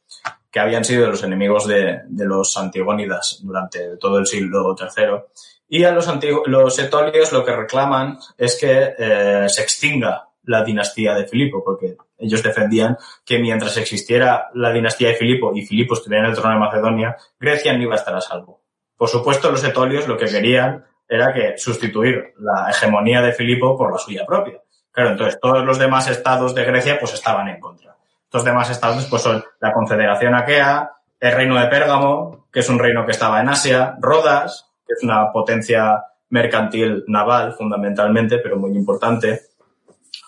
que 0.50 0.60
habían 0.60 0.84
sido 0.84 1.08
los 1.08 1.22
enemigos 1.22 1.66
de, 1.66 2.02
los 2.10 2.54
antigónidas 2.58 3.40
durante 3.42 3.96
todo 3.96 4.18
el 4.18 4.26
siglo 4.26 4.76
III, 4.78 5.22
y 5.68 5.84
a 5.84 5.92
los, 5.92 6.06
los 6.44 6.78
etolios 6.78 7.32
lo 7.32 7.46
que 7.46 7.56
reclaman 7.56 8.18
es 8.36 8.60
que 8.60 8.94
eh, 8.98 9.46
se 9.48 9.62
extinga 9.62 10.28
la 10.42 10.62
dinastía 10.62 11.14
de 11.14 11.26
Filipo, 11.26 11.64
porque 11.64 11.96
ellos 12.18 12.42
defendían 12.42 12.98
que 13.24 13.38
mientras 13.38 13.74
existiera 13.78 14.50
la 14.52 14.70
dinastía 14.70 15.08
de 15.08 15.14
Filipo 15.14 15.56
y 15.56 15.64
Filipo 15.64 15.94
estuviera 15.94 16.26
en 16.26 16.30
el 16.30 16.36
trono 16.36 16.56
de 16.56 16.60
Macedonia, 16.60 17.16
Grecia 17.40 17.72
no 17.72 17.84
iba 17.84 17.94
a 17.94 17.98
estar 17.98 18.14
a 18.14 18.20
salvo. 18.20 18.60
Por 18.98 19.08
supuesto, 19.08 19.50
los 19.50 19.64
etolios 19.64 20.06
lo 20.06 20.18
que 20.18 20.26
querían 20.26 20.84
era 21.14 21.32
que 21.32 21.56
sustituir 21.56 22.34
la 22.38 22.70
hegemonía 22.70 23.22
de 23.22 23.32
Filipo 23.32 23.76
por 23.76 23.92
la 23.92 23.98
suya 23.98 24.24
propia. 24.26 24.60
Claro, 24.90 25.10
entonces 25.10 25.40
todos 25.40 25.64
los 25.64 25.78
demás 25.78 26.08
estados 26.08 26.54
de 26.54 26.64
Grecia 26.64 26.98
pues 26.98 27.14
estaban 27.14 27.48
en 27.48 27.60
contra. 27.60 27.96
Estos 28.24 28.44
demás 28.44 28.70
estados 28.70 29.06
pues 29.06 29.22
son 29.22 29.44
la 29.60 29.72
Confederación 29.72 30.34
Aquea, 30.34 30.90
el 31.20 31.32
reino 31.32 31.58
de 31.58 31.66
Pérgamo, 31.68 32.48
que 32.52 32.60
es 32.60 32.68
un 32.68 32.78
reino 32.78 33.04
que 33.04 33.12
estaba 33.12 33.40
en 33.40 33.48
Asia, 33.48 33.96
Rodas, 34.00 34.70
que 34.86 34.94
es 34.94 35.02
una 35.02 35.32
potencia 35.32 36.04
mercantil 36.30 37.04
naval 37.06 37.54
fundamentalmente, 37.54 38.38
pero 38.38 38.56
muy 38.56 38.76
importante. 38.76 39.42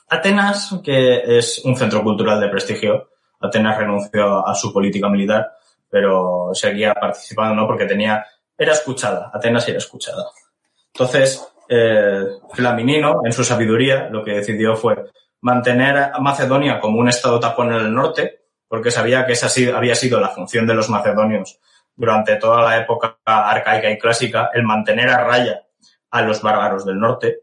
Atenas, 0.08 0.80
que 0.84 1.38
es 1.38 1.64
un 1.64 1.76
centro 1.76 2.02
cultural 2.02 2.40
de 2.40 2.48
prestigio. 2.48 3.10
Atenas 3.40 3.76
renunció 3.76 4.46
a 4.46 4.54
su 4.54 4.72
política 4.72 5.08
militar, 5.08 5.52
pero 5.90 6.50
seguía 6.54 6.94
participando, 6.94 7.54
¿no? 7.54 7.66
Porque 7.66 7.86
tenía, 7.86 8.24
era 8.56 8.72
escuchada. 8.72 9.30
Atenas 9.34 9.68
era 9.68 9.78
escuchada. 9.78 10.24
Entonces, 10.98 11.46
eh, 11.68 12.24
Flaminino, 12.54 13.20
en 13.22 13.32
su 13.34 13.44
sabiduría, 13.44 14.08
lo 14.10 14.24
que 14.24 14.36
decidió 14.36 14.76
fue 14.76 14.96
mantener 15.42 15.94
a 15.98 16.18
Macedonia 16.20 16.80
como 16.80 16.98
un 16.98 17.10
estado 17.10 17.38
tapón 17.38 17.68
en 17.68 17.80
el 17.80 17.94
norte, 17.94 18.46
porque 18.66 18.90
sabía 18.90 19.26
que 19.26 19.34
esa 19.34 19.48
había 19.76 19.94
sido 19.94 20.18
la 20.20 20.30
función 20.30 20.66
de 20.66 20.72
los 20.72 20.88
macedonios 20.88 21.60
durante 21.94 22.36
toda 22.36 22.62
la 22.62 22.78
época 22.78 23.18
arcaica 23.26 23.90
y 23.90 23.98
clásica 23.98 24.48
el 24.54 24.62
mantener 24.62 25.10
a 25.10 25.22
raya 25.22 25.66
a 26.12 26.22
los 26.22 26.40
bárbaros 26.40 26.86
del 26.86 26.98
norte 26.98 27.40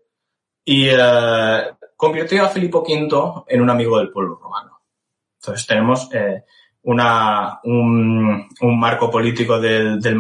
y 0.66 0.90
eh, 0.90 1.76
convirtió 1.96 2.44
a 2.44 2.50
Filipo 2.50 2.82
V 2.82 3.44
en 3.48 3.62
un 3.62 3.70
amigo 3.70 4.00
del 4.00 4.10
pueblo 4.10 4.40
romano. 4.42 4.82
Entonces 5.40 5.68
tenemos 5.68 6.10
eh, 6.12 6.44
un, 6.82 8.50
marco 8.80 9.12
político 9.12 9.60
del, 9.60 10.02
del 10.02 10.18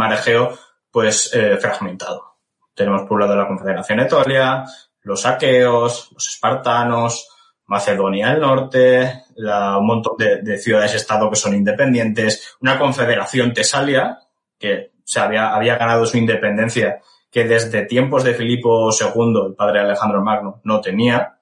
pues 0.91 1.31
fragmentado. 1.59 2.32
Tenemos 2.73 3.03
por 3.03 3.13
un 3.13 3.21
lado 3.21 3.35
la 3.35 3.47
Confederación 3.47 3.99
Etolia, 3.99 4.63
los 5.01 5.25
aqueos, 5.25 6.09
los 6.11 6.27
espartanos, 6.27 7.29
Macedonia 7.65 8.31
del 8.31 8.41
Norte, 8.41 9.23
un 9.37 9.87
montón 9.87 10.17
de, 10.17 10.57
ciudades-estado 10.57 11.29
que 11.29 11.35
son 11.35 11.55
independientes, 11.55 12.55
una 12.61 12.77
confederación 12.77 13.53
tesalia 13.53 14.19
que 14.59 14.91
se 15.03 15.19
había, 15.19 15.53
había 15.53 15.77
ganado 15.77 16.05
su 16.05 16.17
independencia 16.17 17.01
que 17.31 17.45
desde 17.45 17.85
tiempos 17.85 18.23
de 18.23 18.35
Filipo 18.35 18.91
II, 18.91 19.47
el 19.47 19.55
padre 19.55 19.79
Alejandro 19.79 20.21
Magno, 20.21 20.61
no 20.63 20.81
tenía. 20.81 21.39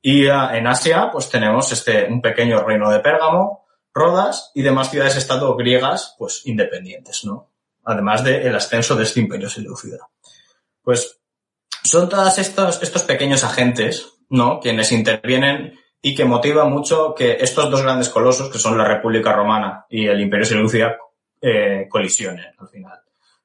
Y 0.00 0.28
ah, 0.28 0.56
en 0.56 0.68
Asia, 0.68 1.10
pues 1.10 1.28
tenemos 1.28 1.72
este, 1.72 2.06
un 2.06 2.22
pequeño 2.22 2.62
reino 2.62 2.88
de 2.90 3.00
Pérgamo, 3.00 3.64
Rodas 3.92 4.52
y 4.54 4.62
demás 4.62 4.90
ciudades-estado 4.90 5.56
griegas, 5.56 6.14
pues 6.18 6.42
independientes, 6.44 7.24
¿no? 7.24 7.50
Además 7.84 8.22
del 8.22 8.54
ascenso 8.54 8.94
de 8.94 9.02
este 9.02 9.20
imperio 9.20 9.48
seleucida. 9.48 10.08
Pues 10.84 11.18
son 11.82 12.08
todos 12.08 12.38
estos, 12.38 12.82
estos 12.82 13.02
pequeños 13.02 13.42
agentes, 13.42 14.14
¿no? 14.28 14.60
Quienes 14.60 14.92
intervienen 14.92 15.78
y 16.00 16.14
que 16.14 16.26
motiva 16.26 16.66
mucho 16.66 17.14
que 17.14 17.38
estos 17.40 17.70
dos 17.70 17.82
grandes 17.82 18.10
colosos, 18.10 18.50
que 18.50 18.58
son 18.58 18.76
la 18.76 18.84
República 18.84 19.32
Romana 19.32 19.86
y 19.88 20.06
el 20.06 20.20
Imperio 20.20 20.44
Seleucida, 20.44 20.96
eh, 21.40 21.86
colisionen 21.88 22.54
al 22.58 22.68
final. 22.68 23.00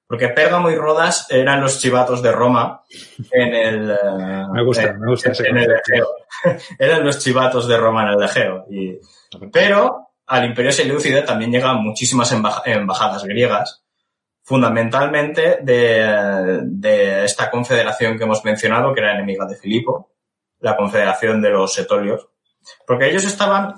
Porque 0.06 0.30
Pérgamo 0.30 0.70
y 0.70 0.76
Rodas 0.76 1.28
eran 1.30 1.62
los 1.62 1.80
chivatos 1.80 2.22
de 2.22 2.32
Roma 2.32 2.82
en 3.32 3.54
el... 3.54 3.92
Eh, 3.92 4.44
me 4.52 4.64
gusta, 4.64 4.92
me 4.94 5.08
gusta 5.08 5.32
en, 5.48 5.58
el 5.58 5.72
Egeo. 5.72 6.08
eran 6.80 7.06
los 7.06 7.20
chivatos 7.20 7.68
de 7.68 7.78
Roma 7.78 8.04
en 8.04 8.18
el 8.18 8.24
Egeo. 8.24 8.66
Y, 8.70 9.00
pero 9.54 10.10
al 10.26 10.46
Imperio 10.46 10.72
Seleucida 10.72 11.24
también 11.24 11.52
llegan 11.52 11.84
muchísimas 11.84 12.32
embajadas 12.32 13.24
griegas, 13.24 13.79
fundamentalmente 14.50 15.60
de, 15.62 16.62
de, 16.64 17.24
esta 17.24 17.52
confederación 17.52 18.18
que 18.18 18.24
hemos 18.24 18.44
mencionado, 18.44 18.96
que 18.96 19.00
era 19.00 19.14
enemiga 19.14 19.46
de 19.46 19.56
Filipo, 19.56 20.10
la 20.60 20.76
confederación 20.76 21.40
de 21.40 21.52
los 21.52 21.78
etolios. 21.78 22.28
Porque 22.88 23.08
ellos 23.08 23.26
estaban 23.26 23.76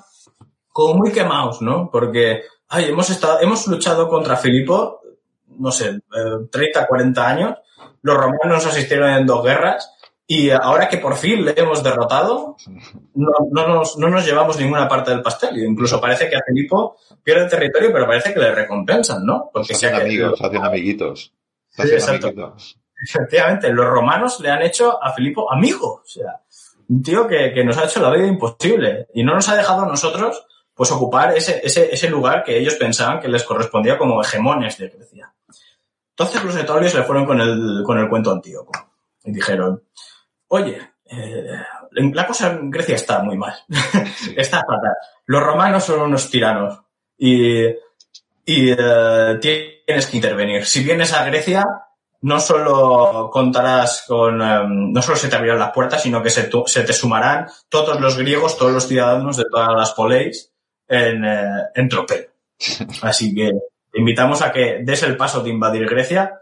como 0.70 0.94
muy 0.94 1.12
quemados, 1.12 1.62
¿no? 1.62 1.90
Porque, 1.92 2.44
ay, 2.70 2.86
hemos 2.86 3.10
estado, 3.10 3.42
hemos 3.42 3.68
luchado 3.68 4.08
contra 4.08 4.38
Filipo 4.38 5.02
no 5.58 5.72
sé, 5.74 6.00
30, 6.50 6.82
eh, 6.82 6.86
40 6.88 7.28
años. 7.28 7.58
Los 8.02 8.16
romanos 8.16 8.48
nos 8.48 8.66
asistieron 8.66 9.10
en 9.10 9.26
dos 9.26 9.44
guerras 9.44 9.94
y 10.34 10.50
ahora 10.50 10.88
que 10.88 10.98
por 10.98 11.18
fin 11.18 11.44
le 11.44 11.54
hemos 11.58 11.84
derrotado, 11.84 12.56
no, 13.16 13.68
nos, 13.68 13.98
no 13.98 14.08
nos 14.08 14.26
llevamos 14.26 14.58
ninguna 14.58 14.88
parte 14.88 15.12
del 15.12 15.22
pastel. 15.22 15.62
Incluso 15.62 16.00
parece 16.00 16.30
que 16.30 16.38
a 16.38 16.42
Filipo 16.48 16.96
pierde 17.22 17.50
territorio, 17.50 17.92
pero 17.92 18.08
parece 18.08 18.34
que 18.34 18.40
le 18.40 18.56
recompensan, 18.56 19.26
¿no? 19.26 19.50
Porque 19.52 19.74
se 19.74 19.88
hacen 19.88 20.00
amigos, 20.00 20.42
hacen 20.42 20.64
amiguitos. 20.64 21.34
sí, 21.72 21.82
exacto. 21.82 22.56
Efectivamente, 23.06 23.74
los 23.74 23.86
romanos 23.86 24.40
le 24.40 24.50
han 24.50 24.62
hecho 24.62 25.04
a 25.04 25.12
Filipo 25.12 25.52
amigo. 25.52 26.02
O 26.02 26.08
sea, 26.08 26.40
un 26.88 27.04
tío 27.04 27.28
que, 27.28 27.52
que, 27.52 27.66
nos 27.66 27.78
ha 27.78 27.84
hecho 27.84 28.00
la 28.00 28.12
vida 28.12 28.26
imposible 28.26 29.08
y 29.14 29.26
no 29.26 29.34
nos 29.34 29.50
ha 29.50 29.58
dejado 29.58 29.82
a 29.82 29.88
nosotros 29.88 30.48
pues 30.74 30.90
ocupar 30.94 31.36
ese, 31.36 31.60
ese, 31.62 31.94
ese 31.94 32.10
lugar 32.10 32.46
que 32.46 32.58
ellos 32.58 32.76
pensaban 32.76 33.20
que 33.20 33.28
les 33.28 33.44
correspondía 33.44 33.98
como 33.98 34.22
hegemones 34.22 34.78
de 34.78 34.88
Grecia. 34.88 35.34
Entonces 36.12 36.42
los 36.42 36.56
etolios 36.56 36.96
le 36.96 37.04
fueron 37.04 37.26
con 37.26 37.42
el, 37.42 37.84
con 37.86 38.00
el 38.00 38.08
cuento 38.08 38.32
Antíoco 38.32 38.72
y 39.26 39.34
dijeron, 39.34 39.84
oye, 40.52 40.80
eh, 41.06 41.46
la 41.92 42.28
cosa 42.28 42.52
en 42.52 42.70
Grecia 42.70 42.96
está 42.96 43.20
muy 43.24 43.38
mal, 43.38 43.54
está 44.36 44.60
fatal. 44.60 44.96
Los 45.26 45.44
romanos 45.44 45.84
son 45.84 46.02
unos 46.02 46.30
tiranos 46.30 46.80
y, 47.18 47.66
y 48.46 48.72
eh, 48.78 49.38
tienes 49.42 50.08
que 50.08 50.18
intervenir. 50.18 50.66
Si 50.66 50.84
vienes 50.84 51.14
a 51.14 51.26
Grecia, 51.26 51.66
no 52.22 52.40
solo 52.40 53.30
contarás 53.32 54.04
con, 54.08 54.42
em, 54.42 54.92
no 54.92 55.02
solo 55.02 55.18
se 55.18 55.30
te 55.30 55.36
abrirán 55.36 55.60
las 55.60 55.72
puertas, 55.72 56.04
sino 56.04 56.22
que 56.22 56.30
se, 56.30 56.50
se, 56.66 56.84
te 56.84 56.94
sumarán 56.94 57.48
todos 57.70 58.00
los 58.00 58.18
griegos, 58.18 58.58
todos 58.58 58.74
los 58.74 58.88
ciudadanos 58.88 59.38
de 59.38 59.46
todas 59.50 59.74
las 59.76 59.92
poleis 59.94 60.52
en, 60.88 61.24
eh, 61.24 61.70
en 61.76 61.90
tropel. 61.90 62.30
Así 63.02 63.34
que 63.34 63.52
te 63.92 64.00
invitamos 64.00 64.42
a 64.42 64.52
que 64.52 64.80
des 64.84 65.04
el 65.04 65.18
paso 65.18 65.42
de 65.42 65.50
invadir 65.50 65.88
Grecia 65.88 66.42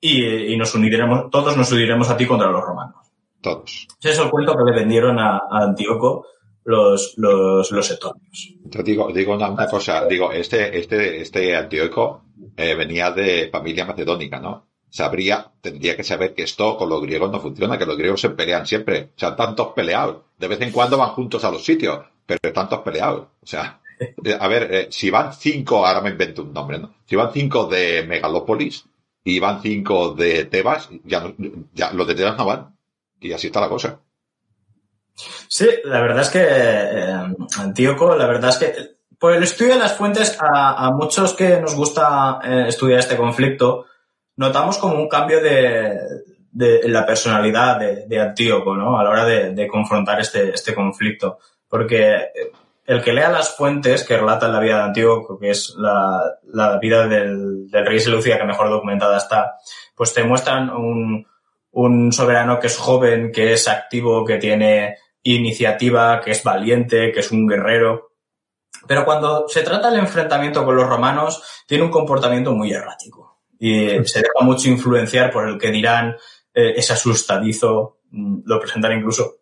y, 0.00 0.56
nos 0.56 0.74
uniremos, 0.74 1.30
todos 1.30 1.56
nos 1.56 1.72
uniremos 1.72 2.10
a 2.10 2.16
ti 2.16 2.26
contra 2.26 2.50
los 2.50 2.62
romanos. 2.62 3.03
Todos. 3.44 3.86
Ese 4.00 4.10
es 4.12 4.18
el 4.18 4.30
cuento 4.30 4.56
que 4.56 4.64
le 4.64 4.74
vendieron 4.74 5.18
a, 5.18 5.38
Antíoco 5.50 6.26
los, 6.64 7.12
los, 7.18 7.70
los 7.70 7.90
etolios. 7.90 8.54
Te 8.70 8.82
digo, 8.82 9.12
digo 9.12 9.34
una, 9.34 9.54
cosa, 9.66 10.06
digo, 10.06 10.32
este, 10.32 10.78
este, 10.78 11.20
este 11.20 11.54
Antíoco 11.54 12.22
eh, 12.56 12.74
venía 12.74 13.10
de 13.10 13.50
familia 13.52 13.84
macedónica, 13.84 14.40
¿no? 14.40 14.68
Sabría, 14.88 15.52
tendría 15.60 15.94
que 15.94 16.04
saber 16.04 16.32
que 16.32 16.44
esto 16.44 16.78
con 16.78 16.88
los 16.88 17.02
griegos 17.02 17.30
no 17.30 17.38
funciona, 17.38 17.76
que 17.76 17.84
los 17.84 17.98
griegos 17.98 18.22
se 18.22 18.30
pelean 18.30 18.66
siempre. 18.66 19.10
O 19.14 19.18
sea, 19.18 19.36
tantos 19.36 19.74
peleados. 19.74 20.22
De 20.38 20.48
vez 20.48 20.62
en 20.62 20.72
cuando 20.72 20.96
van 20.96 21.10
juntos 21.10 21.44
a 21.44 21.50
los 21.50 21.62
sitios, 21.62 21.98
pero 22.24 22.50
tantos 22.50 22.80
peleados. 22.80 23.26
O 23.42 23.46
sea, 23.46 23.82
eh, 24.24 24.38
a 24.40 24.48
ver, 24.48 24.74
eh, 24.74 24.86
si 24.90 25.10
van 25.10 25.34
cinco, 25.34 25.86
ahora 25.86 26.00
me 26.00 26.10
invento 26.10 26.40
un 26.40 26.54
nombre, 26.54 26.78
¿no? 26.78 26.94
Si 27.04 27.14
van 27.14 27.30
cinco 27.30 27.66
de 27.66 28.04
Megalópolis 28.08 28.86
y 29.22 29.38
van 29.38 29.60
cinco 29.60 30.14
de 30.14 30.46
Tebas, 30.46 30.88
ya, 31.04 31.30
ya 31.74 31.92
los 31.92 32.06
de 32.06 32.14
Tebas 32.14 32.38
no 32.38 32.46
van. 32.46 32.73
Y 33.24 33.32
así 33.32 33.46
está 33.46 33.62
la 33.62 33.70
cosa. 33.70 34.00
Sí, 35.48 35.66
la 35.84 36.02
verdad 36.02 36.20
es 36.20 36.28
que 36.28 36.46
eh, 36.46 37.34
Antíoco, 37.58 38.14
la 38.14 38.26
verdad 38.26 38.50
es 38.50 38.58
que 38.58 38.74
por 39.18 39.32
el 39.32 39.42
estudio 39.42 39.72
de 39.72 39.78
las 39.78 39.96
fuentes, 39.96 40.36
a, 40.38 40.90
muchos 40.90 41.32
que 41.32 41.58
nos 41.58 41.74
gusta 41.74 42.40
estudiar 42.68 42.98
este 42.98 43.16
conflicto, 43.16 43.86
notamos 44.36 44.76
como 44.76 44.96
un 44.96 45.08
cambio 45.08 45.40
de, 45.40 45.98
de 46.50 46.86
la 46.90 47.06
personalidad 47.06 47.78
de, 47.78 48.20
Antíoco, 48.20 48.76
¿no? 48.76 48.98
A 48.98 49.04
la 49.04 49.10
hora 49.10 49.24
de, 49.24 49.66
confrontar 49.68 50.20
este, 50.20 50.50
este 50.50 50.74
conflicto. 50.74 51.38
Porque 51.66 52.28
el 52.84 53.02
que 53.02 53.14
lea 53.14 53.30
las 53.30 53.56
fuentes 53.56 54.04
que 54.04 54.18
relatan 54.18 54.52
la 54.52 54.60
vida 54.60 54.76
de 54.76 54.82
Antíoco, 54.82 55.38
que 55.38 55.48
es 55.48 55.74
la, 55.78 56.20
la 56.52 56.78
vida 56.78 57.08
del, 57.08 57.70
del, 57.70 57.86
rey 57.86 58.00
Seleucida 58.00 58.36
que 58.36 58.44
mejor 58.44 58.68
documentada 58.68 59.16
está, 59.16 59.54
pues 59.94 60.12
te 60.12 60.24
muestran 60.24 60.68
un, 60.68 61.26
un 61.74 62.12
soberano 62.12 62.58
que 62.58 62.68
es 62.68 62.76
joven, 62.76 63.32
que 63.32 63.52
es 63.52 63.68
activo, 63.68 64.24
que 64.24 64.38
tiene 64.38 64.96
iniciativa, 65.22 66.20
que 66.20 66.30
es 66.30 66.42
valiente, 66.42 67.12
que 67.12 67.20
es 67.20 67.30
un 67.30 67.46
guerrero. 67.46 68.12
Pero 68.86 69.04
cuando 69.04 69.48
se 69.48 69.62
trata 69.62 69.90
del 69.90 70.00
enfrentamiento 70.00 70.64
con 70.64 70.76
los 70.76 70.88
romanos, 70.88 71.42
tiene 71.66 71.84
un 71.84 71.90
comportamiento 71.90 72.52
muy 72.52 72.72
errático. 72.72 73.40
Y 73.58 74.04
se 74.04 74.20
deja 74.20 74.40
mucho 74.42 74.68
influenciar 74.68 75.30
por 75.30 75.48
el 75.48 75.58
que 75.58 75.70
dirán, 75.70 76.16
eh, 76.52 76.74
es 76.76 76.90
asustadizo, 76.90 77.98
mm, 78.10 78.40
lo 78.44 78.60
presentan 78.60 78.92
incluso 78.92 79.38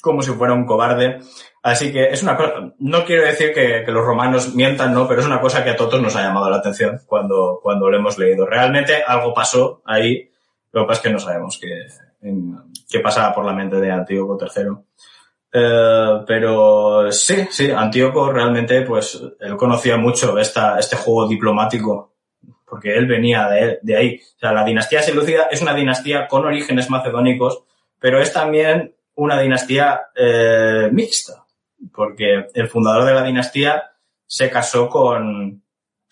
como 0.00 0.22
si 0.22 0.32
fuera 0.32 0.52
un 0.52 0.66
cobarde. 0.66 1.20
Así 1.62 1.92
que 1.92 2.04
es 2.04 2.22
una 2.22 2.36
cosa, 2.36 2.74
no 2.78 3.04
quiero 3.04 3.24
decir 3.24 3.54
que, 3.54 3.84
los 3.86 4.04
romanos 4.04 4.54
mientan, 4.54 4.92
no, 4.92 5.08
pero 5.08 5.20
es 5.20 5.26
una 5.26 5.40
cosa 5.40 5.64
que 5.64 5.70
a 5.70 5.76
todos 5.76 6.00
nos 6.00 6.14
ha 6.14 6.22
llamado 6.22 6.50
la 6.50 6.58
atención 6.58 7.00
cuando, 7.06 7.58
cuando 7.62 7.88
lo 7.88 7.96
hemos 7.96 8.18
leído. 8.18 8.44
Realmente 8.44 9.02
algo 9.02 9.32
pasó 9.32 9.82
ahí, 9.86 10.30
lo 10.74 10.82
que 10.82 10.86
pasa 10.86 10.98
es 10.98 11.00
que 11.00 11.12
no 11.12 11.18
sabemos 11.18 11.58
qué, 11.60 11.86
qué 12.90 13.00
pasaba 13.00 13.32
por 13.32 13.44
la 13.44 13.52
mente 13.52 13.76
de 13.76 13.90
Antíoco 13.90 14.38
III. 14.38 14.64
Eh, 15.52 16.24
pero 16.26 17.10
sí, 17.10 17.46
sí, 17.50 17.70
Antíoco 17.70 18.30
realmente, 18.30 18.82
pues, 18.82 19.22
él 19.40 19.56
conocía 19.56 19.96
mucho 19.96 20.36
esta, 20.38 20.78
este 20.78 20.96
juego 20.96 21.28
diplomático, 21.28 22.16
porque 22.66 22.96
él 22.96 23.06
venía 23.06 23.48
de, 23.48 23.78
de 23.80 23.96
ahí. 23.96 24.20
O 24.36 24.38
sea, 24.38 24.52
la 24.52 24.64
dinastía 24.64 25.02
seleucida 25.02 25.44
es 25.44 25.62
una 25.62 25.74
dinastía 25.74 26.26
con 26.26 26.44
orígenes 26.44 26.90
macedónicos, 26.90 27.62
pero 27.98 28.20
es 28.20 28.32
también 28.32 28.94
una 29.14 29.40
dinastía 29.40 30.08
eh, 30.14 30.90
mixta 30.92 31.44
porque 31.92 32.46
el 32.54 32.68
fundador 32.68 33.04
de 33.04 33.14
la 33.14 33.22
dinastía 33.22 33.92
se 34.26 34.50
casó 34.50 34.88
con, 34.88 35.62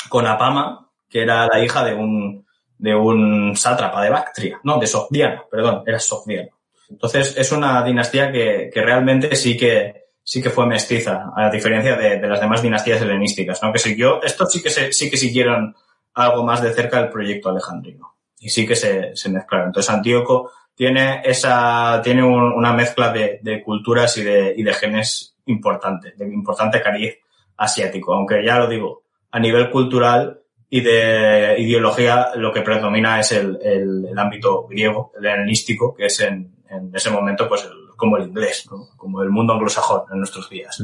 con 0.09 0.27
Apama, 0.27 0.91
que 1.09 1.23
era 1.23 1.47
la 1.47 1.65
hija 1.65 1.85
de 1.85 1.95
un, 1.95 2.47
de 2.83 2.97
un 2.97 3.55
sátrapa 3.55 4.03
de 4.03 4.11
Bactria, 4.11 4.61
no, 4.65 4.77
de 4.77 4.89
Sogdiano, 4.89 5.45
perdón, 5.49 5.85
era 5.87 6.01
Sogdiano. 6.01 6.51
Entonces 6.91 7.37
es 7.39 7.53
una 7.53 7.85
dinastía 7.85 8.33
que, 8.33 8.71
que 8.75 8.83
realmente 8.83 9.37
sí 9.37 9.57
que, 9.57 10.07
sí 10.21 10.43
que 10.43 10.51
fue 10.51 10.67
mestiza, 10.67 11.31
a 11.37 11.49
diferencia 11.49 11.95
de, 11.95 12.19
de 12.19 12.27
las 12.27 12.41
demás 12.41 12.61
dinastías 12.61 13.01
helenísticas, 13.01 13.63
¿no? 13.63 13.73
Que 13.73 13.79
siguió, 13.79 14.21
estos 14.21 14.51
sí 14.53 14.61
que 14.61 14.71
sí 14.71 15.09
que 15.09 15.17
siguieron 15.17 15.77
algo 16.15 16.43
más 16.45 16.61
de 16.61 16.73
cerca 16.73 16.99
el 16.99 17.09
proyecto 17.09 17.51
alejandrino. 17.51 18.17
Y 18.41 18.49
sí 18.49 18.67
que 18.67 18.75
se, 18.75 19.15
se 19.15 19.29
mezclaron. 19.29 19.69
Entonces 19.69 19.95
Antíoco 19.95 20.51
tiene 20.75 21.23
esa, 21.25 22.01
tiene 22.03 22.25
una 22.25 22.73
mezcla 22.73 23.13
de, 23.13 23.39
de 23.43 23.63
culturas 23.63 24.19
y 24.19 24.25
de, 24.25 24.55
y 24.57 24.65
de 24.65 24.75
genes 24.75 25.37
importante, 25.47 26.15
de 26.17 26.25
importante 26.27 26.83
cariz 26.83 27.17
asiático, 27.57 28.13
aunque 28.13 28.45
ya 28.45 28.59
lo 28.59 28.67
digo, 28.67 29.05
a 29.31 29.39
nivel 29.39 29.71
cultural 29.71 30.42
y 30.75 30.81
de 30.81 31.55
ideología 31.59 32.31
lo 32.37 32.51
que 32.51 32.63
predomina 32.63 33.21
es 33.21 33.33
el, 33.33 33.59
el, 33.63 34.19
ámbito 34.19 34.67
griego, 34.67 35.13
el 35.19 35.27
helenístico, 35.27 35.95
que 35.95 36.07
es 36.07 36.19
en, 36.21 36.51
en 36.71 36.91
ese 36.95 37.11
momento 37.11 37.47
pues 37.47 37.69
como 37.95 38.17
el 38.17 38.29
inglés, 38.29 38.67
como 38.97 39.23
el 39.23 39.29
mundo 39.29 39.53
anglosajón 39.53 40.05
en 40.11 40.17
nuestros 40.17 40.49
días. 40.49 40.83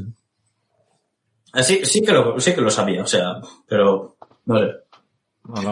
Así, 1.54 1.86
sí 1.86 2.02
que 2.02 2.12
lo, 2.12 2.38
sí 2.38 2.54
que 2.54 2.60
lo 2.60 2.68
sabía, 2.70 3.02
o 3.02 3.06
sea, 3.06 3.40
pero 3.66 4.16
no 4.44 4.58
sé. 4.58 4.66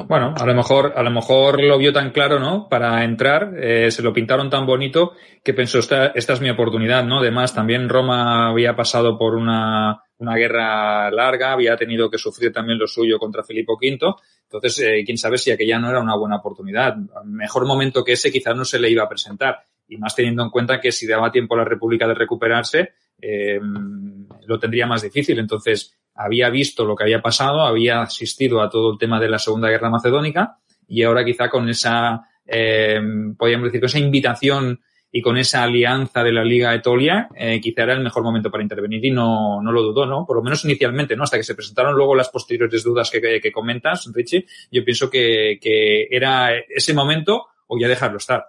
Bueno, 0.09 0.35
a 0.35 0.47
lo 0.47 0.55
mejor, 0.55 0.95
a 0.97 1.03
lo 1.03 1.11
mejor 1.11 1.63
lo 1.63 1.77
vio 1.77 1.93
tan 1.93 2.11
claro, 2.11 2.41
¿no? 2.41 2.71
Para 2.71 3.05
entrar, 3.05 3.53
eh, 3.59 3.91
se 3.91 4.01
lo 4.01 4.15
pintaron 4.15 4.49
tan 4.49 4.65
bonito 4.65 5.13
que 5.45 5.53
pensó 5.53 5.79
esta, 5.79 6.07
esta 6.07 6.33
es 6.33 6.41
mi 6.41 6.49
oportunidad, 6.49 7.05
¿no? 7.05 7.19
Además, 7.19 7.53
también 7.53 7.91
Roma 7.91 8.49
había 8.49 8.75
pasado 8.75 9.19
por 9.19 9.35
una, 9.35 10.06
una 10.19 10.37
guerra 10.37 11.11
larga, 11.11 11.53
había 11.53 11.77
tenido 11.77 12.11
que 12.11 12.19
sufrir 12.19 12.53
también 12.53 12.79
lo 12.79 12.87
suyo 12.87 13.19
contra 13.19 13.43
Filipo 13.43 13.75
V. 13.75 13.99
Entonces, 14.45 14.81
eh, 14.81 15.03
quién 15.05 15.19
sabe 15.19 15.39
si 15.39 15.51
aquella 15.51 15.79
no 15.79 15.91
era 15.91 16.01
una 16.01 16.17
buena 16.17 16.37
oportunidad. 16.37 16.97
Mejor 17.25 17.67
momento 17.67 18.05
que 18.05 18.13
ese 18.13 18.33
quizás 18.33 18.57
no 18.57 18.65
se 18.65 18.79
le 18.79 18.91
iba 18.91 19.05
a 19.05 19.09
presentar. 19.09 19.61
Y 19.89 19.99
más 19.99 20.15
teniendo 20.15 20.43
en 20.43 20.51
cuenta 20.51 20.81
que 20.81 20.91
si 20.91 21.07
daba 21.07 21.31
tiempo 21.31 21.55
a 21.55 21.59
la 21.59 21.65
República 21.65 22.07
de 22.07 22.15
recuperarse, 22.15 22.95
eh, 23.21 23.61
lo 24.47 24.59
tendría 24.59 24.87
más 24.87 25.03
difícil. 25.03 25.39
Entonces, 25.39 25.97
había 26.15 26.49
visto 26.51 26.85
lo 26.85 26.97
que 26.97 27.05
había 27.05 27.21
pasado, 27.21 27.61
había 27.63 28.03
asistido 28.03 28.63
a 28.63 28.71
todo 28.71 28.93
el 28.93 28.99
tema 28.99 29.21
de 29.21 29.29
la 29.29 29.39
Segunda 29.39 29.69
Guerra 29.69 29.91
Macedónica 29.91 30.59
y 30.89 31.03
ahora 31.03 31.25
quizá 31.25 31.49
con 31.49 31.69
esa, 31.69 32.23
eh, 32.47 33.01
podríamos 33.37 33.67
decir, 33.67 33.81
con 33.81 33.89
esa 33.89 33.99
invitación 33.99 34.81
y 35.17 35.23
con 35.23 35.39
esa 35.39 35.63
alianza 35.63 36.23
de 36.23 36.31
la 36.31 36.45
Liga 36.45 36.75
Etolia, 36.75 37.31
eh, 37.35 37.59
quizá 37.59 37.85
era 37.85 37.95
el 37.95 38.03
mejor 38.03 38.23
momento 38.23 38.51
para 38.51 38.63
intervenir 38.63 39.03
y 39.03 39.11
no, 39.11 39.63
no 39.63 39.73
lo 39.73 39.83
dudó, 39.83 40.05
¿no? 40.05 40.27
Por 40.27 40.37
lo 40.37 40.43
menos 40.43 40.63
inicialmente, 40.67 41.17
¿no? 41.17 41.23
Hasta 41.23 41.39
que 41.39 41.43
se 41.43 41.55
presentaron 41.55 41.95
luego 41.95 42.15
las 42.15 42.29
posteriores 42.29 42.85
dudas 42.85 43.11
que, 43.11 43.41
que, 43.41 43.51
comentas, 43.51 44.11
Richie, 44.13 44.45
yo 44.71 44.85
pienso 44.85 45.09
que, 45.09 45.59
que 45.59 46.07
era 46.11 46.51
ese 46.69 46.93
momento 46.93 47.47
o 47.67 47.79
ya 47.81 47.89
dejarlo 47.89 48.19
estar. 48.19 48.45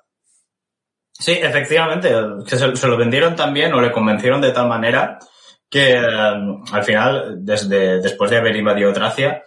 Sí, 1.13 1.39
efectivamente, 1.41 2.09
se, 2.47 2.87
lo 2.89 2.97
vendieron 2.97 3.33
también 3.33 3.73
o 3.73 3.79
le 3.79 3.93
convencieron 3.93 4.41
de 4.41 4.51
tal 4.51 4.67
manera 4.67 5.19
que 5.69 5.93
eh, 5.93 5.99
al 5.99 6.83
final, 6.83 7.45
desde 7.45 8.01
después 8.01 8.29
de 8.29 8.39
haber 8.39 8.57
invadido 8.57 8.91
Tracia, 8.91 9.41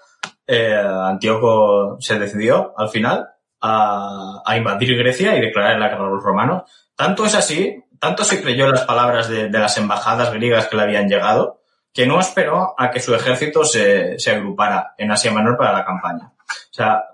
eh, 0.47 0.75
Antíoco 0.75 1.99
se 2.01 2.19
decidió 2.19 2.73
al 2.79 2.89
final 2.89 3.27
a, 3.61 4.41
a, 4.43 4.57
invadir 4.57 4.97
Grecia 4.97 5.37
y 5.37 5.41
declarar 5.43 5.79
la 5.79 5.89
guerra 5.91 6.07
a 6.07 6.11
los 6.11 6.25
romanos. 6.25 6.63
Tanto 7.01 7.25
es 7.25 7.35
así, 7.35 7.83
tanto 7.99 8.25
se 8.25 8.43
creyó 8.43 8.67
las 8.67 8.83
palabras 8.83 9.27
de, 9.27 9.49
las 9.49 9.79
embajadas 9.79 10.35
griegas 10.35 10.67
que 10.67 10.77
le 10.77 10.83
habían 10.83 11.09
llegado, 11.09 11.63
que 11.95 12.07
no 12.07 12.21
esperó 12.21 12.75
a 12.77 12.91
que 12.91 13.01
su 13.01 13.15
ejército 13.15 13.65
se, 13.65 14.19
agrupara 14.31 14.93
en 14.99 15.11
Asia 15.11 15.33
Menor 15.33 15.57
para 15.57 15.73
la 15.73 15.87
campaña. 15.87 16.31
O 16.37 16.73
sea, 16.75 17.07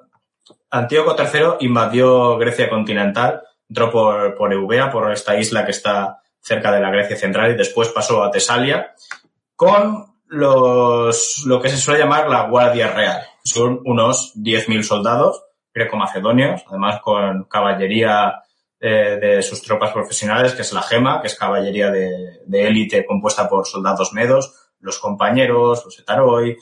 Antíoco 0.72 1.14
III 1.16 1.64
invadió 1.64 2.36
Grecia 2.36 2.68
continental, 2.68 3.42
entró 3.68 3.92
por, 3.92 4.34
por 4.34 4.52
Eubea, 4.52 4.90
por 4.90 5.12
esta 5.12 5.38
isla 5.38 5.64
que 5.64 5.70
está 5.70 6.20
cerca 6.40 6.72
de 6.72 6.80
la 6.80 6.90
Grecia 6.90 7.16
central 7.16 7.52
y 7.52 7.56
después 7.56 7.88
pasó 7.90 8.24
a 8.24 8.30
Tesalia 8.32 8.92
con 9.54 10.04
los, 10.26 11.44
lo 11.46 11.62
que 11.62 11.68
se 11.68 11.76
suele 11.76 12.00
llamar 12.00 12.28
la 12.28 12.48
Guardia 12.48 12.88
Real. 12.88 13.22
Son 13.44 13.82
unos 13.84 14.34
10.000 14.34 14.82
soldados 14.82 15.44
greco-macedonios, 15.72 16.64
además 16.66 17.00
con 17.02 17.44
caballería 17.44 18.42
eh, 18.78 19.18
de 19.18 19.42
sus 19.42 19.62
tropas 19.62 19.90
profesionales, 19.90 20.52
que 20.52 20.60
es 20.60 20.70
la 20.74 20.82
GEMA, 20.82 21.22
que 21.22 21.28
es 21.28 21.34
caballería 21.34 21.90
de, 21.90 22.42
élite 22.46 23.06
compuesta 23.06 23.48
por 23.48 23.66
soldados 23.66 24.12
medos, 24.12 24.70
los 24.80 24.98
compañeros, 24.98 25.82
los 25.82 25.98
etaroi 25.98 26.58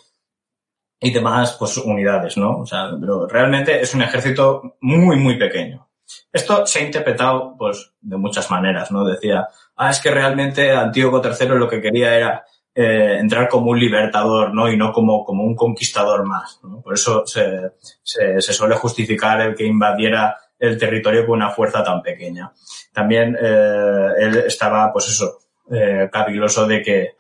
y 1.00 1.10
demás 1.10 1.56
pues 1.58 1.76
unidades, 1.76 2.36
¿no? 2.36 2.60
O 2.60 2.66
sea, 2.66 2.90
pero 3.00 3.26
realmente 3.26 3.80
es 3.80 3.94
un 3.94 4.02
ejército 4.02 4.76
muy, 4.80 5.16
muy 5.16 5.36
pequeño. 5.36 5.88
Esto 6.32 6.64
se 6.66 6.78
ha 6.78 6.82
interpretado, 6.82 7.56
pues, 7.58 7.92
de 8.00 8.16
muchas 8.16 8.48
maneras, 8.48 8.92
¿no? 8.92 9.04
Decía, 9.04 9.48
ah, 9.74 9.90
es 9.90 9.98
que 9.98 10.12
realmente 10.12 10.70
Antíoco 10.70 11.20
III 11.20 11.48
lo 11.48 11.68
que 11.68 11.80
quería 11.80 12.16
era 12.16 12.44
eh, 12.76 13.16
entrar 13.18 13.48
como 13.48 13.72
un 13.72 13.80
libertador, 13.80 14.54
¿no? 14.54 14.70
Y 14.70 14.76
no 14.76 14.92
como, 14.92 15.24
como 15.24 15.42
un 15.42 15.56
conquistador 15.56 16.24
más, 16.24 16.60
¿no? 16.62 16.80
Por 16.80 16.94
eso 16.94 17.26
se, 17.26 17.72
se 18.04 18.52
suele 18.52 18.76
justificar 18.76 19.40
el 19.40 19.56
que 19.56 19.66
invadiera 19.66 20.36
el 20.64 20.78
territorio 20.78 21.26
con 21.26 21.36
una 21.36 21.50
fuerza 21.50 21.82
tan 21.82 22.02
pequeña. 22.02 22.52
También 22.92 23.36
eh, 23.40 24.08
él 24.18 24.36
estaba, 24.46 24.92
pues 24.92 25.08
eso, 25.08 25.38
eh, 25.70 26.08
caviloso 26.12 26.66
de 26.66 26.82
que, 26.82 27.14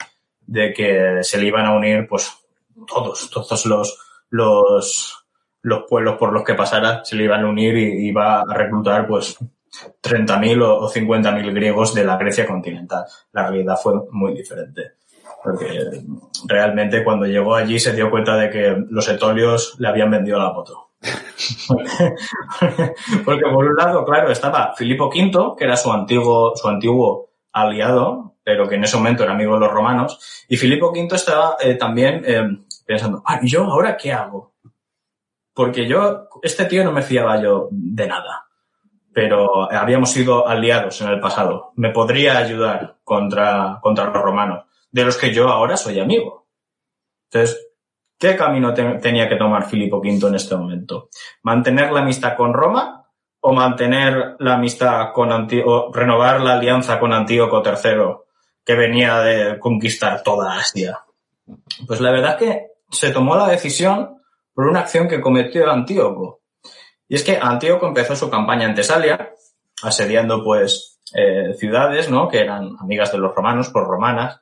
de 0.46 0.72
que 0.72 1.18
se 1.22 1.38
le 1.38 1.46
iban 1.46 1.66
a 1.66 1.74
unir, 1.74 2.06
pues, 2.08 2.32
todos, 2.86 3.30
todos 3.30 3.66
los, 3.66 3.98
los, 4.30 5.24
los 5.62 5.84
pueblos 5.88 6.16
por 6.18 6.32
los 6.32 6.44
que 6.44 6.54
pasara 6.54 7.04
se 7.04 7.16
le 7.16 7.24
iban 7.24 7.44
a 7.44 7.48
unir 7.48 7.76
y 7.76 8.08
iba 8.08 8.40
a 8.40 8.54
reclutar, 8.54 9.06
pues, 9.06 9.36
30.000 10.02 10.62
o 10.62 10.88
50.000 10.88 11.52
griegos 11.52 11.94
de 11.94 12.04
la 12.04 12.16
Grecia 12.16 12.46
continental. 12.46 13.04
La 13.32 13.48
realidad 13.48 13.76
fue 13.82 13.94
muy 14.10 14.34
diferente. 14.34 14.92
Porque 15.42 16.02
realmente 16.48 17.04
cuando 17.04 17.26
llegó 17.26 17.54
allí 17.54 17.78
se 17.78 17.92
dio 17.92 18.10
cuenta 18.10 18.36
de 18.36 18.48
que 18.48 18.76
los 18.88 19.08
etolios 19.08 19.76
le 19.78 19.88
habían 19.88 20.10
vendido 20.10 20.38
la 20.38 20.52
moto. 20.52 20.83
Porque 23.24 23.44
por 23.52 23.64
un 23.64 23.76
lado, 23.76 24.04
claro, 24.04 24.30
estaba 24.30 24.74
Filipo 24.74 25.08
V, 25.08 25.54
que 25.56 25.64
era 25.64 25.76
su 25.76 25.92
antiguo, 25.92 26.54
su 26.56 26.68
antiguo 26.68 27.30
aliado, 27.52 28.36
pero 28.42 28.68
que 28.68 28.76
en 28.76 28.84
ese 28.84 28.96
momento 28.96 29.22
era 29.22 29.32
amigo 29.32 29.54
de 29.54 29.60
los 29.60 29.72
romanos, 29.72 30.44
y 30.48 30.56
Filipo 30.56 30.90
V 30.90 31.14
estaba 31.14 31.56
eh, 31.60 31.74
también 31.74 32.22
eh, 32.26 32.42
pensando, 32.86 33.22
ah, 33.24 33.40
¿y 33.42 33.48
yo 33.48 33.64
ahora 33.64 33.96
qué 33.96 34.12
hago? 34.12 34.54
Porque 35.52 35.86
yo, 35.86 36.28
este 36.42 36.64
tío 36.64 36.84
no 36.84 36.92
me 36.92 37.02
fiaba 37.02 37.40
yo 37.40 37.68
de 37.70 38.06
nada 38.06 38.44
pero 39.14 39.72
habíamos 39.72 40.10
sido 40.10 40.46
aliados 40.46 41.00
en 41.00 41.08
el 41.08 41.20
pasado. 41.20 41.72
Me 41.76 41.90
podría 41.90 42.36
ayudar 42.36 42.98
contra, 43.04 43.78
contra 43.80 44.06
los 44.06 44.20
romanos, 44.20 44.64
de 44.90 45.04
los 45.04 45.16
que 45.16 45.32
yo 45.32 45.48
ahora 45.48 45.76
soy 45.76 46.00
amigo. 46.00 46.48
Entonces, 47.30 47.73
¿qué 48.18 48.36
camino 48.36 48.72
te, 48.72 48.82
tenía 48.98 49.28
que 49.28 49.36
tomar 49.36 49.66
Filipo 49.66 49.98
V 49.98 50.28
en 50.28 50.34
este 50.34 50.56
momento? 50.56 51.08
¿Mantener 51.42 51.92
la 51.92 52.00
amistad 52.00 52.36
con 52.36 52.52
Roma 52.52 53.06
o 53.40 53.52
mantener 53.52 54.36
la 54.38 54.54
amistad 54.54 55.12
con 55.12 55.32
Antíoco, 55.32 55.90
renovar 55.92 56.40
la 56.40 56.54
alianza 56.54 56.98
con 56.98 57.12
Antíoco 57.12 57.62
III, 57.64 58.16
que 58.64 58.74
venía 58.74 59.18
de 59.18 59.58
conquistar 59.58 60.22
toda 60.22 60.56
Asia? 60.56 61.00
Pues 61.86 62.00
la 62.00 62.10
verdad 62.10 62.36
es 62.40 62.48
que 62.48 62.66
se 62.90 63.10
tomó 63.10 63.36
la 63.36 63.48
decisión 63.48 64.22
por 64.54 64.66
una 64.66 64.80
acción 64.80 65.08
que 65.08 65.20
cometió 65.20 65.70
Antíoco 65.70 66.40
y 67.08 67.16
es 67.16 67.24
que 67.24 67.38
Antíoco 67.40 67.86
empezó 67.86 68.16
su 68.16 68.30
campaña 68.30 68.66
en 68.66 68.74
Tesalia, 68.74 69.34
asediando 69.82 70.42
pues 70.42 71.00
eh, 71.14 71.54
ciudades, 71.54 72.10
¿no? 72.10 72.28
Que 72.28 72.40
eran 72.40 72.76
amigas 72.80 73.12
de 73.12 73.18
los 73.18 73.34
romanos, 73.34 73.68
por 73.68 73.86
romanas. 73.86 74.40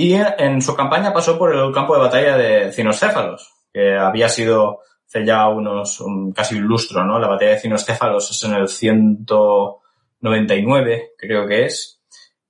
Y 0.00 0.14
en 0.14 0.62
su 0.62 0.76
campaña 0.76 1.12
pasó 1.12 1.36
por 1.36 1.52
el 1.52 1.72
campo 1.72 1.94
de 1.94 2.00
batalla 2.00 2.36
de 2.36 2.70
Cinoscéfalos, 2.70 3.52
que 3.72 3.96
había 3.96 4.28
sido 4.28 4.82
ya 5.12 5.48
unos, 5.48 6.00
un, 6.00 6.30
casi 6.30 6.54
un 6.54 6.68
lustro, 6.68 7.04
¿no? 7.04 7.18
La 7.18 7.26
batalla 7.26 7.50
de 7.50 7.58
Cinoscéfalos 7.58 8.30
es 8.30 8.44
en 8.44 8.54
el 8.54 8.68
199, 8.68 11.14
creo 11.18 11.48
que 11.48 11.64
es. 11.64 12.00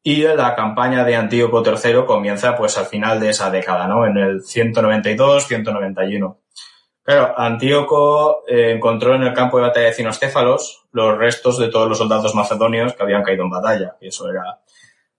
Y 0.03 0.24
la 0.24 0.55
campaña 0.55 1.05
de 1.05 1.16
Antíoco 1.16 1.62
III 1.64 2.05
comienza 2.05 2.55
pues 2.55 2.76
al 2.76 2.84
final 2.84 3.18
de 3.18 3.30
esa 3.30 3.51
década, 3.51 3.88
¿no? 3.88 4.05
En 4.05 4.18
el 4.18 4.42
192, 4.42 5.46
191. 5.46 6.40
Claro, 7.03 7.32
Antíoco 7.34 8.46
eh, 8.46 8.72
encontró 8.72 9.14
en 9.14 9.22
el 9.22 9.32
campo 9.32 9.57
de 9.57 9.68
batalla 9.68 9.86
de 9.86 9.94
Cinostéfalos 9.94 10.84
los 10.92 11.16
restos 11.16 11.59
de 11.59 11.68
todos 11.68 11.88
los 11.88 11.96
soldados 11.96 12.34
macedonios 12.34 12.92
que 12.92 13.03
habían 13.03 13.22
caído 13.22 13.44
en 13.44 13.51
batalla, 13.51 13.96
y 14.03 14.09
eso 14.09 14.28
era, 14.28 14.61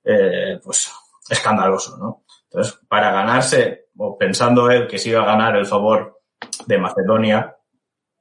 eh, 0.03 0.59
pues, 0.63 0.91
escandaloso, 1.29 1.97
¿no? 1.97 2.23
Entonces, 2.45 2.79
para 2.87 3.11
ganarse, 3.11 3.87
o 3.97 4.17
pensando 4.17 4.69
él 4.71 4.87
que 4.87 4.97
se 4.97 5.09
iba 5.09 5.21
a 5.21 5.25
ganar 5.25 5.55
el 5.55 5.65
favor 5.65 6.19
de 6.65 6.77
Macedonia 6.77 7.57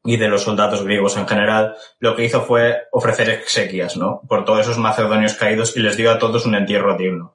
y 0.04 0.16
de 0.16 0.28
los 0.28 0.42
soldados 0.42 0.82
griegos 0.84 1.16
en 1.16 1.26
general, 1.26 1.76
lo 1.98 2.14
que 2.14 2.24
hizo 2.24 2.42
fue 2.42 2.88
ofrecer 2.92 3.30
exequias, 3.30 3.96
¿no? 3.96 4.20
Por 4.28 4.44
todos 4.44 4.60
esos 4.60 4.78
macedonios 4.78 5.34
caídos 5.34 5.76
y 5.76 5.80
les 5.80 5.96
dio 5.96 6.10
a 6.10 6.18
todos 6.18 6.46
un 6.46 6.54
entierro 6.54 6.96
digno. 6.96 7.34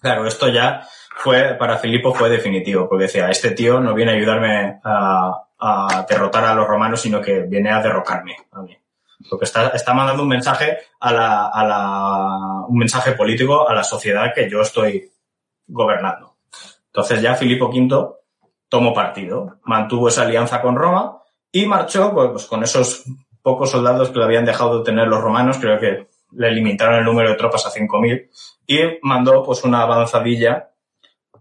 Claro, 0.00 0.26
esto 0.26 0.48
ya 0.48 0.86
fue, 1.16 1.54
para 1.54 1.78
Filipo 1.78 2.12
fue 2.12 2.28
definitivo, 2.28 2.88
porque 2.88 3.04
decía, 3.04 3.30
este 3.30 3.52
tío 3.52 3.80
no 3.80 3.94
viene 3.94 4.12
a 4.12 4.14
ayudarme 4.14 4.80
a, 4.82 5.44
a 5.58 6.06
derrotar 6.08 6.44
a 6.44 6.54
los 6.54 6.66
romanos, 6.66 7.00
sino 7.00 7.20
que 7.20 7.40
viene 7.42 7.70
a 7.70 7.80
derrocarme 7.80 8.36
a 8.50 8.62
mí. 8.62 8.76
Porque 9.28 9.44
está, 9.44 9.68
está 9.68 9.94
mandando 9.94 10.22
un 10.22 10.28
mensaje 10.28 10.78
a 11.00 11.12
la, 11.12 11.46
a 11.48 11.64
la, 11.64 12.66
un 12.68 12.78
mensaje 12.78 13.12
político 13.12 13.68
a 13.68 13.74
la 13.74 13.84
sociedad 13.84 14.32
que 14.34 14.48
yo 14.50 14.60
estoy 14.60 15.10
gobernando. 15.66 16.36
Entonces 16.86 17.22
ya 17.22 17.34
Filipo 17.34 17.68
V 17.68 18.16
tomó 18.68 18.92
partido, 18.92 19.58
mantuvo 19.64 20.08
esa 20.08 20.22
alianza 20.22 20.60
con 20.60 20.76
Roma 20.76 21.18
y 21.50 21.66
marchó 21.66 22.12
pues, 22.12 22.30
pues 22.30 22.46
con 22.46 22.62
esos 22.62 23.04
pocos 23.42 23.70
soldados 23.70 24.10
que 24.10 24.18
le 24.18 24.24
habían 24.24 24.44
dejado 24.44 24.78
de 24.78 24.84
tener 24.84 25.08
los 25.08 25.20
romanos, 25.20 25.58
creo 25.60 25.78
que 25.78 26.08
le 26.32 26.50
limitaron 26.52 26.96
el 26.96 27.04
número 27.04 27.30
de 27.30 27.36
tropas 27.36 27.66
a 27.66 27.70
5.000 27.70 28.30
y 28.66 28.78
mandó 29.02 29.42
pues 29.42 29.64
una 29.64 29.82
avanzadilla 29.82 30.70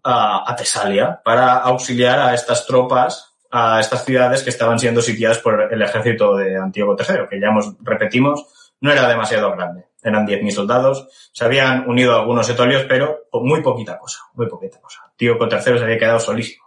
a, 0.03 0.51
a 0.51 0.55
Tesalia 0.55 1.21
para 1.23 1.57
auxiliar 1.57 2.19
a 2.19 2.33
estas 2.33 2.65
tropas, 2.65 3.30
a 3.51 3.79
estas 3.79 4.05
ciudades 4.05 4.43
que 4.43 4.49
estaban 4.49 4.79
siendo 4.79 5.01
sitiadas 5.01 5.39
por 5.39 5.71
el 5.71 5.81
ejército 5.81 6.37
de 6.37 6.57
Antíoco 6.57 6.95
III, 6.97 7.27
que 7.29 7.39
ya 7.39 7.47
hemos, 7.47 7.75
repetimos, 7.81 8.73
no 8.79 8.91
era 8.91 9.07
demasiado 9.07 9.51
grande. 9.51 9.85
Eran 10.03 10.25
10.000 10.25 10.51
soldados, 10.51 11.07
se 11.31 11.45
habían 11.45 11.87
unido 11.87 12.15
algunos 12.15 12.49
etolios, 12.49 12.85
pero 12.87 13.27
muy 13.33 13.61
poquita 13.61 13.99
cosa, 13.99 14.21
muy 14.33 14.47
poquita 14.47 14.79
cosa. 14.79 15.01
Antíoco 15.05 15.45
III 15.45 15.59
se 15.77 15.83
había 15.83 15.97
quedado 15.97 16.19
solísimo. 16.19 16.65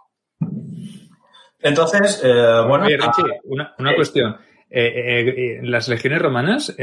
Entonces, 1.59 2.21
eh, 2.23 2.63
bueno. 2.67 2.85
una, 3.45 3.75
una 3.79 3.95
cuestión. 3.95 4.37
Eh, 4.69 5.59
las 5.63 5.87
legiones 5.87 6.21
romanas, 6.21 6.75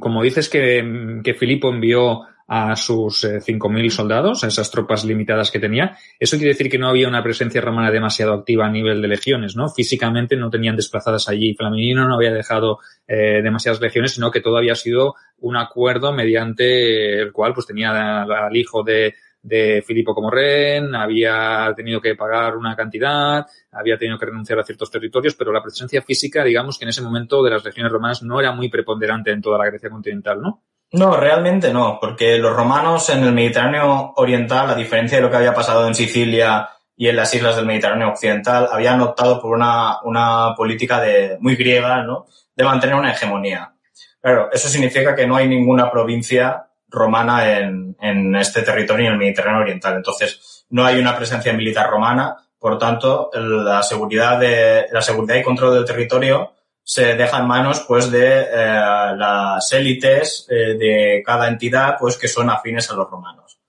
como 0.00 0.22
dices 0.22 0.48
que, 0.48 1.20
que 1.22 1.34
Filipo 1.34 1.68
envió 1.68 2.22
a 2.52 2.74
sus 2.74 3.22
5.000 3.22 3.86
eh, 3.86 3.90
soldados, 3.90 4.42
a 4.42 4.48
esas 4.48 4.72
tropas 4.72 5.04
limitadas 5.04 5.52
que 5.52 5.60
tenía. 5.60 5.96
Eso 6.18 6.36
quiere 6.36 6.50
decir 6.50 6.68
que 6.68 6.78
no 6.78 6.88
había 6.88 7.06
una 7.06 7.22
presencia 7.22 7.60
romana 7.60 7.92
demasiado 7.92 8.34
activa 8.34 8.66
a 8.66 8.70
nivel 8.72 9.00
de 9.00 9.06
legiones, 9.06 9.54
¿no? 9.54 9.68
Físicamente 9.68 10.34
no 10.34 10.50
tenían 10.50 10.74
desplazadas 10.74 11.28
allí. 11.28 11.54
Flaminino 11.54 12.08
no 12.08 12.16
había 12.16 12.32
dejado 12.32 12.80
eh, 13.06 13.40
demasiadas 13.40 13.80
legiones, 13.80 14.14
sino 14.14 14.32
que 14.32 14.40
todo 14.40 14.56
había 14.56 14.74
sido 14.74 15.14
un 15.38 15.56
acuerdo 15.56 16.12
mediante 16.12 17.20
el 17.20 17.30
cual 17.30 17.54
pues 17.54 17.68
tenía 17.68 18.22
al 18.22 18.56
hijo 18.56 18.82
de, 18.82 19.14
de 19.42 19.84
Filipo 19.86 20.12
como 20.12 20.28
rehén, 20.28 20.92
había 20.96 21.72
tenido 21.76 22.00
que 22.00 22.16
pagar 22.16 22.56
una 22.56 22.74
cantidad, 22.74 23.46
había 23.70 23.96
tenido 23.96 24.18
que 24.18 24.26
renunciar 24.26 24.58
a 24.58 24.64
ciertos 24.64 24.90
territorios, 24.90 25.36
pero 25.36 25.52
la 25.52 25.62
presencia 25.62 26.02
física, 26.02 26.42
digamos 26.42 26.80
que 26.80 26.84
en 26.84 26.88
ese 26.88 27.02
momento 27.02 27.44
de 27.44 27.50
las 27.50 27.64
legiones 27.64 27.92
romanas 27.92 28.24
no 28.24 28.40
era 28.40 28.50
muy 28.50 28.68
preponderante 28.68 29.30
en 29.30 29.40
toda 29.40 29.56
la 29.56 29.66
Grecia 29.66 29.88
continental, 29.88 30.42
¿no? 30.42 30.64
No, 30.92 31.16
realmente 31.16 31.72
no, 31.72 31.98
porque 32.00 32.38
los 32.38 32.54
romanos 32.54 33.08
en 33.10 33.22
el 33.22 33.32
Mediterráneo 33.32 34.12
Oriental, 34.16 34.70
a 34.70 34.74
diferencia 34.74 35.18
de 35.18 35.22
lo 35.22 35.30
que 35.30 35.36
había 35.36 35.54
pasado 35.54 35.86
en 35.86 35.94
Sicilia 35.94 36.68
y 36.96 37.08
en 37.08 37.16
las 37.16 37.32
islas 37.32 37.56
del 37.56 37.66
Mediterráneo 37.66 38.08
Occidental, 38.08 38.68
habían 38.70 39.00
optado 39.00 39.40
por 39.40 39.52
una, 39.52 40.02
una 40.02 40.54
política 40.56 41.00
de, 41.00 41.36
muy 41.40 41.54
griega, 41.54 42.02
¿no? 42.02 42.26
De 42.56 42.64
mantener 42.64 42.96
una 42.96 43.12
hegemonía. 43.12 43.72
Claro, 44.20 44.50
eso 44.52 44.68
significa 44.68 45.14
que 45.14 45.26
no 45.26 45.36
hay 45.36 45.48
ninguna 45.48 45.90
provincia 45.90 46.66
romana 46.88 47.56
en, 47.56 47.96
en 48.00 48.34
este 48.34 48.62
territorio 48.62 49.06
en 49.06 49.12
el 49.12 49.18
Mediterráneo 49.18 49.62
Oriental. 49.62 49.94
Entonces, 49.94 50.66
no 50.70 50.84
hay 50.84 50.98
una 50.98 51.16
presencia 51.16 51.52
militar 51.52 51.88
romana, 51.88 52.36
por 52.58 52.78
tanto, 52.78 53.30
la 53.32 53.82
seguridad 53.82 54.38
de, 54.38 54.86
la 54.92 55.00
seguridad 55.00 55.36
y 55.36 55.42
control 55.42 55.74
del 55.74 55.84
territorio 55.86 56.52
se 56.90 57.14
deja 57.14 57.38
en 57.38 57.46
manos 57.46 57.84
pues 57.86 58.10
de 58.10 58.40
eh, 58.40 59.14
las 59.16 59.72
élites 59.72 60.44
eh, 60.50 60.74
de 60.74 61.22
cada 61.24 61.46
entidad 61.46 61.94
pues 62.00 62.18
que 62.18 62.26
son 62.26 62.50
afines 62.50 62.90
a 62.90 62.96
los 62.96 63.08
romanos. 63.08 63.60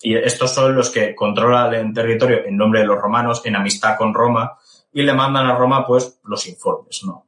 Y 0.00 0.16
estos 0.16 0.54
son 0.54 0.74
los 0.74 0.88
que 0.88 1.14
controlan 1.14 1.74
el 1.74 1.92
territorio 1.92 2.42
en 2.46 2.56
nombre 2.56 2.80
de 2.80 2.86
los 2.86 2.98
romanos, 2.98 3.42
en 3.44 3.56
amistad 3.56 3.98
con 3.98 4.14
Roma, 4.14 4.56
y 4.94 5.02
le 5.02 5.12
mandan 5.12 5.44
a 5.44 5.54
Roma 5.54 5.86
pues 5.86 6.18
los 6.24 6.46
informes, 6.46 7.02
¿no? 7.04 7.26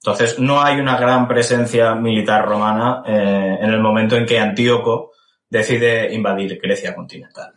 Entonces 0.00 0.38
no 0.38 0.62
hay 0.62 0.78
una 0.78 0.96
gran 0.96 1.26
presencia 1.26 1.96
militar 1.96 2.46
romana 2.46 3.02
eh, 3.04 3.58
en 3.60 3.70
el 3.70 3.80
momento 3.80 4.14
en 4.14 4.26
que 4.26 4.38
Antíoco 4.38 5.10
decide 5.50 6.14
invadir 6.14 6.60
Grecia 6.62 6.94
continental. 6.94 7.52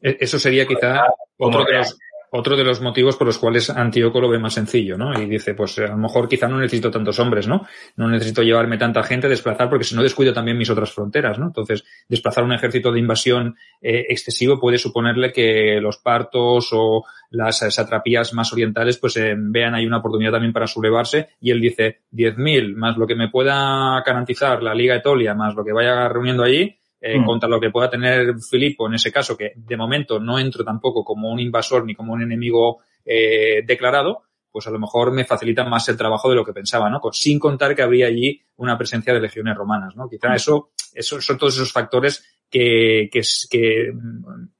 E-, 0.00 0.16
eso 0.18 0.38
sería 0.38 0.66
quizá 0.66 1.04
otro 1.36 1.66
de 1.66 1.74
los, 1.74 1.98
otro 2.30 2.56
de 2.56 2.64
los 2.64 2.80
motivos 2.80 3.16
por 3.16 3.26
los 3.26 3.38
cuales 3.38 3.70
Antíoco 3.70 4.20
lo 4.20 4.28
ve 4.28 4.38
más 4.38 4.54
sencillo, 4.54 4.96
¿no? 4.96 5.20
Y 5.20 5.26
dice, 5.26 5.54
pues 5.54 5.78
a 5.78 5.88
lo 5.88 5.96
mejor 5.96 6.28
quizá 6.28 6.48
no 6.48 6.58
necesito 6.58 6.90
tantos 6.90 7.18
hombres, 7.18 7.48
¿no? 7.48 7.66
No 7.96 8.08
necesito 8.08 8.42
llevarme 8.42 8.78
tanta 8.78 9.02
gente, 9.02 9.28
desplazar, 9.28 9.68
porque 9.68 9.84
si 9.84 9.96
no 9.96 10.02
descuido 10.02 10.32
también 10.32 10.56
mis 10.56 10.70
otras 10.70 10.92
fronteras, 10.92 11.38
¿no? 11.38 11.46
Entonces, 11.46 11.84
desplazar 12.08 12.44
un 12.44 12.52
ejército 12.52 12.92
de 12.92 13.00
invasión 13.00 13.56
eh, 13.82 14.06
excesivo 14.08 14.60
puede 14.60 14.78
suponerle 14.78 15.32
que 15.32 15.80
los 15.80 15.98
partos 15.98 16.68
o 16.72 17.04
las 17.30 17.58
satrapías 17.58 18.32
más 18.32 18.52
orientales, 18.52 18.96
pues 18.98 19.16
eh, 19.16 19.34
vean 19.36 19.74
ahí 19.74 19.86
una 19.86 19.98
oportunidad 19.98 20.32
también 20.32 20.52
para 20.52 20.66
sublevarse 20.66 21.30
y 21.40 21.50
él 21.50 21.60
dice, 21.60 22.00
10.000 22.12 22.74
más 22.76 22.96
lo 22.96 23.06
que 23.06 23.14
me 23.14 23.28
pueda 23.28 24.02
garantizar 24.04 24.62
la 24.62 24.74
Liga 24.74 24.96
Etolia, 24.96 25.34
más 25.34 25.54
lo 25.54 25.64
que 25.64 25.72
vaya 25.72 26.08
reuniendo 26.08 26.42
allí, 26.42 26.79
eh, 27.00 27.18
mm. 27.18 27.24
contra 27.24 27.48
lo 27.48 27.60
que 27.60 27.70
pueda 27.70 27.88
tener 27.88 28.34
Filipo 28.38 28.86
en 28.86 28.94
ese 28.94 29.10
caso, 29.10 29.36
que 29.36 29.52
de 29.56 29.76
momento 29.76 30.20
no 30.20 30.38
entro 30.38 30.64
tampoco 30.64 31.02
como 31.04 31.30
un 31.30 31.40
invasor 31.40 31.84
ni 31.84 31.94
como 31.94 32.12
un 32.12 32.22
enemigo 32.22 32.78
eh, 33.04 33.62
declarado, 33.66 34.22
pues 34.50 34.66
a 34.66 34.70
lo 34.70 34.78
mejor 34.78 35.12
me 35.12 35.24
facilita 35.24 35.64
más 35.64 35.88
el 35.88 35.96
trabajo 35.96 36.28
de 36.28 36.34
lo 36.34 36.44
que 36.44 36.52
pensaba, 36.52 36.90
¿no? 36.90 37.00
Sin 37.12 37.38
contar 37.38 37.74
que 37.74 37.82
habría 37.82 38.06
allí 38.06 38.42
una 38.56 38.76
presencia 38.76 39.14
de 39.14 39.20
legiones 39.20 39.56
romanas, 39.56 39.94
¿no? 39.96 40.08
Quizá 40.08 40.30
mm. 40.30 40.34
eso, 40.34 40.72
eso 40.92 41.20
son 41.20 41.38
todos 41.38 41.54
esos 41.54 41.72
factores 41.72 42.24
que, 42.50 43.08
que, 43.12 43.22
que 43.48 43.88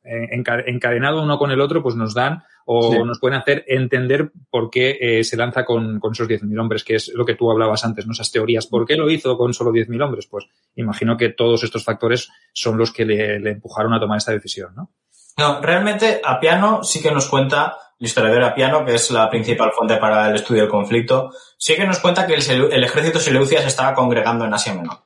eh, 0.05 0.29
encadenado 0.67 1.23
uno 1.23 1.39
con 1.39 1.51
el 1.51 1.61
otro, 1.61 1.83
pues 1.83 1.97
nos 1.97 2.15
dan 2.15 2.43
o 2.67 3.05
nos 3.05 3.19
pueden 3.19 3.39
hacer 3.39 3.65
entender 3.67 4.31
por 4.51 4.71
qué 4.71 4.99
eh, 5.01 5.25
se 5.25 5.37
lanza 5.37 5.65
con, 5.65 5.99
con 5.99 6.13
esos 6.13 6.29
10.000 6.29 6.61
hombres, 6.61 6.85
que 6.85 6.95
es 6.97 7.11
lo 7.15 7.25
que 7.25 7.35
tú 7.35 7.51
hablabas 7.51 7.85
antes, 7.85 8.07
¿no? 8.07 8.13
esas 8.13 8.31
teorías. 8.31 8.67
¿Por 8.67 8.87
qué 8.87 8.97
lo 8.97 9.11
hizo 9.11 9.37
con 9.37 9.55
solo 9.55 9.73
10.000 9.73 10.05
hombres? 10.05 10.27
Pues 10.27 10.47
imagino 10.77 11.17
que 11.17 11.31
todos 11.31 11.65
estos 11.65 11.85
factores 11.85 12.31
son 12.53 12.79
los 12.79 12.93
que 12.93 13.05
le, 13.05 13.41
le, 13.41 13.51
empujaron 13.51 13.93
a 13.93 14.01
tomar 14.01 14.19
esta 14.19 14.33
decisión, 14.33 14.75
¿no? 14.75 14.91
No, 15.37 15.61
realmente 15.63 16.21
Apiano 16.23 16.83
sí 16.83 17.01
que 17.01 17.11
nos 17.11 17.29
cuenta, 17.29 17.77
el 17.99 18.07
historiador 18.07 18.43
Apiano, 18.43 18.85
que 18.85 18.95
es 18.95 19.11
la 19.11 19.31
principal 19.31 19.73
fuente 19.73 19.97
para 19.97 20.29
el 20.29 20.35
estudio 20.35 20.63
del 20.63 20.71
conflicto, 20.71 21.33
sí 21.57 21.77
que 21.77 21.87
nos 21.87 21.99
cuenta 21.99 22.27
que 22.27 22.35
el, 22.35 22.73
el 22.73 22.85
ejército 22.85 23.19
Seleucia 23.19 23.63
se 23.63 23.69
estaba 23.69 23.95
congregando 23.95 24.45
en 24.45 24.53
Asia 24.53 24.75
Menor. 24.75 24.99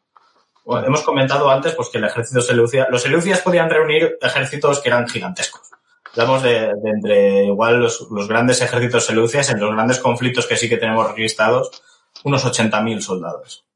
Bueno, 0.64 0.86
hemos 0.86 1.02
comentado 1.02 1.50
antes 1.50 1.74
pues, 1.74 1.90
que 1.90 1.98
el 1.98 2.04
ejército 2.04 2.40
Seleucia, 2.40 2.88
los 2.90 3.02
Seleucias 3.02 3.40
podían 3.40 3.68
reunir 3.68 4.16
ejércitos 4.20 4.80
que 4.80 4.88
eran 4.88 5.06
gigantescos. 5.06 5.73
Hablamos 6.16 6.44
de, 6.44 6.74
de 6.74 6.90
entre 6.90 7.44
igual 7.46 7.80
los, 7.80 8.06
los, 8.10 8.28
grandes 8.28 8.60
ejércitos 8.60 9.06
seleucias, 9.06 9.50
en 9.50 9.58
los 9.58 9.72
grandes 9.72 9.98
conflictos 9.98 10.46
que 10.46 10.56
sí 10.56 10.68
que 10.68 10.76
tenemos 10.76 11.08
registrados, 11.08 11.82
unos 12.22 12.44
80.000 12.44 13.00
soldados. 13.00 13.66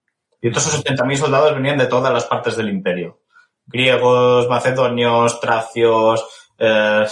Y 0.41 0.49
estos 0.49 0.85
80.000 0.85 1.17
soldados 1.17 1.55
venían 1.55 1.79
de 1.79 1.87
todas 1.87 2.13
las 2.13 2.27
partes 2.27 2.57
del 2.57 2.69
imperio. 2.69 3.19
Griegos, 3.67 4.49
macedonios, 4.49 5.41
tracios, 5.41 6.25
eh, 6.59 7.07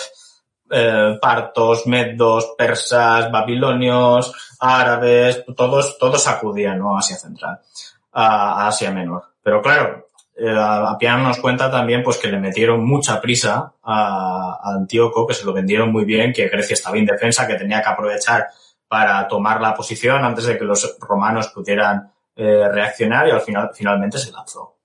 eh, 0.70 1.18
partos, 1.20 1.86
medos, 1.88 2.54
persas, 2.56 3.30
babilonios, 3.30 4.32
árabes, 4.60 5.44
todos, 5.56 5.98
todos 5.98 6.26
acudían 6.28 6.78
¿no? 6.78 6.96
a 6.96 7.00
Asia 7.00 7.16
Central, 7.16 7.60
a, 8.12 8.62
a 8.62 8.68
Asia 8.68 8.92
Menor. 8.92 9.24
Pero 9.42 9.60
claro, 9.60 10.05
eh, 10.36 10.54
Apiano 10.54 11.24
nos 11.24 11.38
cuenta 11.38 11.70
también 11.70 12.02
pues 12.02 12.18
que 12.18 12.28
le 12.28 12.38
metieron 12.38 12.84
mucha 12.84 13.20
prisa 13.20 13.72
a, 13.82 14.58
a, 14.62 14.74
Antíoco, 14.74 15.26
que 15.26 15.34
se 15.34 15.44
lo 15.44 15.52
vendieron 15.52 15.90
muy 15.90 16.04
bien, 16.04 16.32
que 16.32 16.48
Grecia 16.48 16.74
estaba 16.74 16.98
indefensa, 16.98 17.46
que 17.46 17.54
tenía 17.54 17.82
que 17.82 17.88
aprovechar 17.88 18.48
para 18.86 19.26
tomar 19.26 19.60
la 19.60 19.74
posición 19.74 20.24
antes 20.24 20.44
de 20.44 20.58
que 20.58 20.64
los 20.64 20.96
romanos 21.00 21.48
pudieran 21.48 22.12
eh, 22.36 22.68
reaccionar 22.68 23.26
y 23.26 23.30
al 23.30 23.40
final 23.40 23.70
finalmente 23.74 24.18
se 24.18 24.30
lanzó. 24.30 24.76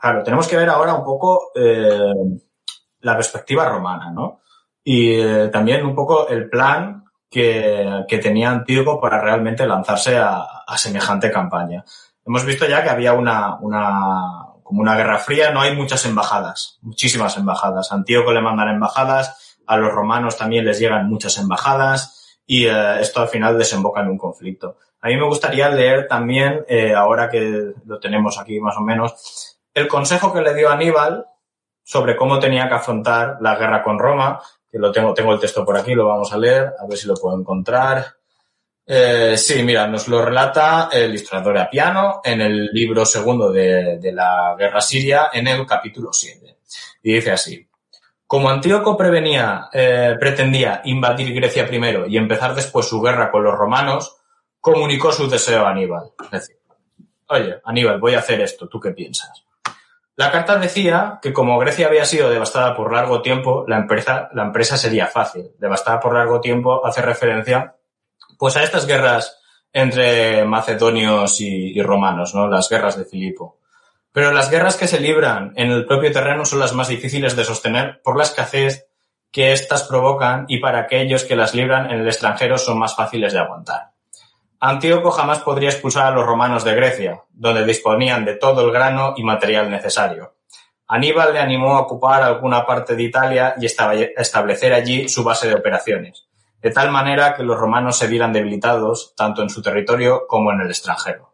Claro, 0.00 0.22
tenemos 0.22 0.48
que 0.48 0.56
ver 0.56 0.68
ahora 0.68 0.94
un 0.94 1.04
poco 1.04 1.50
eh, 1.54 2.12
la 3.00 3.14
perspectiva 3.16 3.68
romana, 3.68 4.10
¿no? 4.10 4.40
Y 4.82 5.20
eh, 5.20 5.48
también 5.48 5.84
un 5.84 5.94
poco 5.94 6.28
el 6.28 6.48
plan 6.48 7.04
que, 7.28 8.04
que 8.08 8.18
tenía 8.18 8.50
Antíoco 8.50 9.00
para 9.00 9.20
realmente 9.20 9.66
lanzarse 9.66 10.16
a, 10.16 10.42
a 10.66 10.78
semejante 10.78 11.30
campaña 11.30 11.84
hemos 12.26 12.44
visto 12.44 12.66
ya 12.66 12.82
que 12.82 12.90
había 12.90 13.14
una, 13.14 13.56
una, 13.60 14.45
como 14.66 14.80
una 14.80 14.96
guerra 14.96 15.20
fría, 15.20 15.52
no 15.52 15.60
hay 15.60 15.76
muchas 15.76 16.04
embajadas, 16.06 16.78
muchísimas 16.82 17.36
embajadas. 17.36 17.92
Antíoco 17.92 18.32
le 18.32 18.40
mandan 18.40 18.68
embajadas, 18.68 19.56
a 19.64 19.76
los 19.76 19.92
romanos 19.92 20.36
también 20.36 20.64
les 20.64 20.80
llegan 20.80 21.08
muchas 21.08 21.38
embajadas 21.38 22.36
y 22.44 22.66
eh, 22.66 23.00
esto 23.00 23.20
al 23.20 23.28
final 23.28 23.56
desemboca 23.56 24.00
en 24.00 24.08
un 24.08 24.18
conflicto. 24.18 24.78
A 25.00 25.06
mí 25.06 25.16
me 25.16 25.26
gustaría 25.26 25.68
leer 25.68 26.08
también, 26.08 26.64
eh, 26.66 26.92
ahora 26.94 27.30
que 27.30 27.74
lo 27.84 28.00
tenemos 28.00 28.40
aquí 28.40 28.58
más 28.58 28.76
o 28.76 28.80
menos, 28.80 29.60
el 29.72 29.86
consejo 29.86 30.32
que 30.32 30.40
le 30.40 30.52
dio 30.52 30.68
Aníbal 30.68 31.26
sobre 31.84 32.16
cómo 32.16 32.40
tenía 32.40 32.68
que 32.68 32.74
afrontar 32.74 33.36
la 33.40 33.54
guerra 33.54 33.84
con 33.84 34.00
Roma, 34.00 34.40
que 34.68 34.80
lo 34.80 34.90
tengo, 34.90 35.14
tengo 35.14 35.32
el 35.32 35.38
texto 35.38 35.64
por 35.64 35.76
aquí, 35.76 35.94
lo 35.94 36.08
vamos 36.08 36.32
a 36.32 36.38
leer, 36.38 36.72
a 36.76 36.86
ver 36.88 36.98
si 36.98 37.06
lo 37.06 37.14
puedo 37.14 37.38
encontrar. 37.38 38.15
Eh, 38.88 39.36
sí, 39.36 39.64
mira, 39.64 39.88
nos 39.88 40.06
lo 40.06 40.24
relata 40.24 40.88
el 40.92 41.12
historiador 41.12 41.58
Apiano 41.58 42.20
en 42.22 42.40
el 42.40 42.66
libro 42.66 43.04
segundo 43.04 43.50
de, 43.50 43.98
la 44.12 44.54
guerra 44.56 44.80
siria, 44.80 45.30
en 45.32 45.48
el 45.48 45.66
capítulo 45.66 46.12
7. 46.12 46.58
Y 47.02 47.14
dice 47.14 47.32
así. 47.32 47.68
Como 48.28 48.48
Antíoco 48.48 48.96
prevenía, 48.96 49.68
eh, 49.72 50.16
pretendía 50.18 50.82
invadir 50.84 51.32
Grecia 51.34 51.66
primero 51.66 52.06
y 52.06 52.16
empezar 52.16 52.54
después 52.54 52.86
su 52.86 53.00
guerra 53.00 53.30
con 53.30 53.44
los 53.44 53.54
romanos, 53.54 54.16
comunicó 54.60 55.12
su 55.12 55.28
deseo 55.28 55.64
a 55.64 55.70
Aníbal. 55.70 56.10
Es 56.24 56.30
decir, 56.30 56.56
oye, 57.28 57.56
Aníbal, 57.64 58.00
voy 58.00 58.14
a 58.14 58.18
hacer 58.18 58.40
esto, 58.40 58.68
¿tú 58.68 58.80
qué 58.80 58.90
piensas? 58.90 59.44
La 60.16 60.32
carta 60.32 60.56
decía 60.56 61.18
que 61.22 61.32
como 61.32 61.58
Grecia 61.58 61.86
había 61.86 62.04
sido 62.04 62.30
devastada 62.30 62.74
por 62.74 62.92
largo 62.92 63.20
tiempo, 63.22 63.64
la 63.68 63.76
empresa, 63.76 64.28
la 64.32 64.44
empresa 64.44 64.76
sería 64.76 65.06
fácil. 65.06 65.52
Devastada 65.58 66.00
por 66.00 66.14
largo 66.14 66.40
tiempo 66.40 66.84
hace 66.84 67.02
referencia 67.02 67.75
pues 68.38 68.56
a 68.56 68.62
estas 68.62 68.86
guerras 68.86 69.38
entre 69.72 70.44
macedonios 70.44 71.40
y, 71.40 71.80
romanos, 71.82 72.34
¿no? 72.34 72.48
Las 72.48 72.68
guerras 72.68 72.96
de 72.96 73.04
Filipo. 73.04 73.58
Pero 74.10 74.32
las 74.32 74.50
guerras 74.50 74.76
que 74.76 74.88
se 74.88 75.00
libran 75.00 75.52
en 75.56 75.70
el 75.70 75.84
propio 75.84 76.10
terreno 76.10 76.46
son 76.46 76.60
las 76.60 76.72
más 76.72 76.88
difíciles 76.88 77.36
de 77.36 77.44
sostener 77.44 78.00
por 78.02 78.16
la 78.16 78.22
escasez 78.22 78.88
que 79.30 79.52
éstas 79.52 79.82
provocan 79.82 80.46
y 80.48 80.60
para 80.60 80.80
aquellos 80.80 81.24
que 81.24 81.36
las 81.36 81.54
libran 81.54 81.90
en 81.90 82.00
el 82.00 82.06
extranjero 82.06 82.56
son 82.56 82.78
más 82.78 82.96
fáciles 82.96 83.34
de 83.34 83.38
aguantar. 83.38 83.90
Antíoco 84.60 85.10
jamás 85.10 85.40
podría 85.40 85.68
expulsar 85.68 86.06
a 86.06 86.16
los 86.16 86.24
romanos 86.24 86.64
de 86.64 86.74
Grecia, 86.74 87.24
donde 87.28 87.66
disponían 87.66 88.24
de 88.24 88.36
todo 88.36 88.62
el 88.62 88.72
grano 88.72 89.12
y 89.18 89.22
material 89.22 89.70
necesario. 89.70 90.36
Aníbal 90.88 91.34
le 91.34 91.40
animó 91.40 91.76
a 91.76 91.80
ocupar 91.80 92.22
alguna 92.22 92.64
parte 92.64 92.96
de 92.96 93.02
Italia 93.02 93.54
y 93.60 93.66
establecer 93.66 94.72
allí 94.72 95.06
su 95.10 95.22
base 95.22 95.48
de 95.48 95.54
operaciones 95.54 96.26
de 96.66 96.72
tal 96.72 96.90
manera 96.90 97.36
que 97.36 97.44
los 97.44 97.56
romanos 97.56 97.96
se 97.96 98.08
vieran 98.08 98.32
debilitados 98.32 99.14
tanto 99.14 99.40
en 99.40 99.50
su 99.50 99.62
territorio 99.62 100.26
como 100.26 100.50
en 100.50 100.62
el 100.62 100.66
extranjero. 100.66 101.32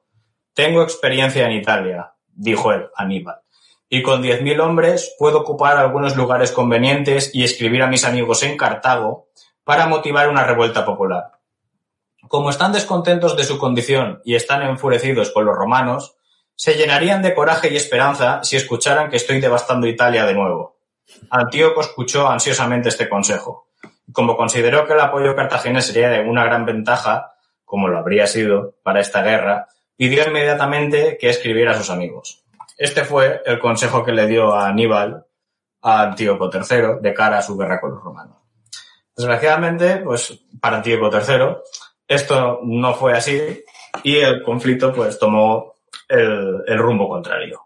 Tengo 0.53 0.83
experiencia 0.83 1.47
en 1.47 1.53
Italia, 1.53 2.13
dijo 2.35 2.71
él, 2.71 2.91
Aníbal, 2.95 3.37
y 3.89 4.03
con 4.03 4.21
diez 4.21 4.43
mil 4.43 4.61
hombres 4.61 5.17
puedo 5.19 5.41
ocupar 5.41 5.79
algunos 5.79 6.17
lugares 6.19 6.53
convenientes 6.53 7.31
y 7.33 7.45
escribir 7.45 7.81
a 7.83 7.87
mis 7.87 8.05
amigos 8.05 8.43
en 8.43 8.59
Cartago 8.59 9.29
para 9.65 9.87
motivar 9.87 10.29
una 10.29 10.45
revuelta 10.45 10.85
popular. 10.85 11.39
Como 12.29 12.51
están 12.51 12.75
descontentos 12.75 13.35
de 13.35 13.45
su 13.45 13.57
condición 13.57 14.21
y 14.27 14.35
están 14.35 14.61
enfurecidos 14.61 15.31
con 15.31 15.47
los 15.47 15.57
romanos, 15.57 16.15
se 16.57 16.75
llenarían 16.75 17.23
de 17.23 17.35
coraje 17.35 17.73
y 17.73 17.77
esperanza 17.77 18.41
si 18.43 18.57
escucharan 18.57 19.09
que 19.09 19.17
estoy 19.17 19.41
devastando 19.41 19.87
Italia 19.87 20.27
de 20.27 20.35
nuevo. 20.35 20.77
Antíoco 21.31 21.81
escuchó 21.81 22.29
ansiosamente 22.29 22.91
este 22.91 23.09
consejo. 23.09 23.72
Como 24.13 24.37
consideró 24.37 24.87
que 24.87 24.93
el 24.93 25.01
apoyo 25.01 25.35
cartaginés 25.35 25.87
sería 25.87 26.09
de 26.09 26.21
una 26.21 26.45
gran 26.45 26.67
ventaja, 26.67 27.35
como 27.65 27.89
lo 27.89 27.99
habría 27.99 28.27
sido 28.27 28.75
para 28.83 29.01
esta 29.01 29.23
guerra, 29.23 29.69
pidió 29.97 30.27
inmediatamente 30.27 31.17
que 31.19 31.31
escribiera 31.31 31.73
a 31.73 31.79
sus 31.79 31.91
amigos. 31.91 32.45
Este 32.77 33.05
fue 33.05 33.43
el 33.45 33.59
consejo 33.59 34.05
que 34.05 34.13
le 34.13 34.27
dio 34.27 34.53
a 34.53 34.69
Aníbal 34.69 35.25
a 35.83 36.03
Antíoco 36.03 36.51
III 36.53 37.01
de 37.01 37.15
cara 37.15 37.39
a 37.39 37.43
su 37.43 37.57
guerra 37.57 37.81
con 37.81 37.93
los 37.95 38.03
romanos. 38.03 38.39
Desgraciadamente, 39.17 39.99
pues 39.99 40.45
para 40.61 40.77
Antíoco 40.77 41.11
III 41.15 41.57
esto 42.07 42.61
no 42.65 42.95
fue 42.95 43.13
así 43.13 43.65
y 44.03 44.17
el 44.17 44.43
conflicto 44.43 44.93
pues 44.93 45.19
tomó 45.19 45.75
el, 46.09 46.63
el 46.67 46.79
rumbo 46.79 47.09
contrario. 47.09 47.63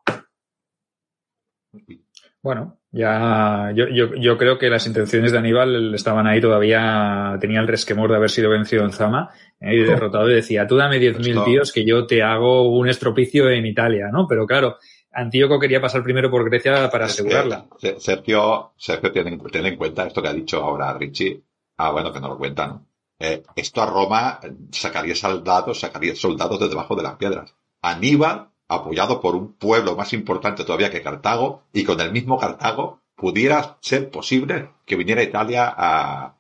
Bueno, 2.43 2.76
ya 2.97 3.73
yo, 3.75 3.89
yo, 3.89 4.15
yo, 4.15 4.39
creo 4.39 4.59
que 4.59 4.71
las 4.71 4.87
intenciones 4.87 5.31
de 5.31 5.39
Aníbal 5.39 5.95
estaban 5.95 6.27
ahí 6.27 6.41
todavía, 6.41 7.37
tenía 7.41 7.61
el 7.61 7.69
resquemor 7.69 8.11
de 8.11 8.17
haber 8.17 8.31
sido 8.31 8.51
vencido 8.51 8.85
en 8.85 8.93
Zama 8.93 9.31
eh, 9.61 9.75
y 9.75 9.83
derrotado 9.85 10.31
y 10.31 10.35
decía, 10.35 10.67
tú 10.67 10.77
dame 10.77 10.99
10.000 10.99 11.45
tíos 11.45 11.73
que 11.73 11.85
yo 11.85 12.07
te 12.07 12.23
hago 12.23 12.71
un 12.71 12.89
estropicio 12.89 13.51
en 13.51 13.67
Italia, 13.67 14.09
¿no? 14.11 14.27
Pero 14.27 14.47
claro, 14.47 14.79
Antíoco 15.13 15.61
quería 15.61 15.81
pasar 15.81 16.03
primero 16.03 16.31
por 16.31 16.49
Grecia 16.49 16.91
para 16.91 17.05
asegurarla. 17.05 17.67
Sergio, 17.99 18.73
Sergio 18.77 19.13
tiene, 19.13 19.39
tiene, 19.53 19.69
en 19.69 19.77
cuenta 19.77 20.07
esto 20.07 20.23
que 20.23 20.29
ha 20.29 20.33
dicho 20.33 20.63
ahora 20.63 20.93
Richie. 20.95 21.43
Ah, 21.77 21.91
bueno, 21.91 22.13
que 22.13 22.21
no 22.21 22.29
lo 22.29 22.39
cuenta, 22.39 22.67
¿no? 22.67 22.87
Eh, 23.19 23.43
esto 23.57 23.83
a 23.83 23.87
Roma 23.87 24.41
sacaría 24.71 25.15
soldados, 25.15 25.81
sacaría 25.81 26.15
soldados 26.15 26.61
de 26.61 26.69
debajo 26.69 26.97
de 26.97 27.03
las 27.03 27.17
piedras. 27.17 27.55
Aníbal, 27.83 28.49
apoyado 28.69 29.21
por 29.21 29.35
un 29.35 29.53
pueblo 29.55 29.97
más 29.97 30.13
importante 30.13 30.65
todavía 30.65 30.91
que 30.91 31.03
Cartago, 31.03 31.63
y 31.73 31.85
con 31.85 32.01
el 32.01 32.13
mismo 32.13 32.39
Cartago, 32.39 33.01
pudiera 33.15 33.79
ser 33.81 34.11
posible 34.11 34.71
que 34.85 34.97
viniera 34.97 35.23
Italia 35.23 35.73
a, 35.77 36.35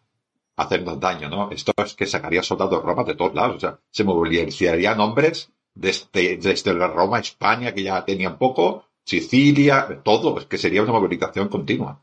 hacernos 0.56 0.98
daño, 0.98 1.28
¿no? 1.28 1.50
Esto 1.50 1.72
es 1.76 1.94
que 1.94 2.06
sacaría 2.06 2.42
soldados 2.42 2.80
de 2.80 2.86
Roma 2.86 3.04
de 3.04 3.14
todos 3.14 3.34
lados, 3.34 3.56
o 3.56 3.60
sea, 3.60 3.78
se 3.90 4.04
movilizarían 4.04 4.98
hombres 5.00 5.50
desde, 5.74 6.38
desde 6.38 6.74
la 6.74 6.88
Roma, 6.88 7.18
España, 7.18 7.74
que 7.74 7.82
ya 7.82 8.04
tenían 8.04 8.38
poco, 8.38 8.86
Sicilia, 9.04 10.00
todo, 10.02 10.38
es 10.40 10.46
que 10.46 10.58
sería 10.58 10.82
una 10.82 10.92
movilización 10.92 11.48
continua. 11.48 12.00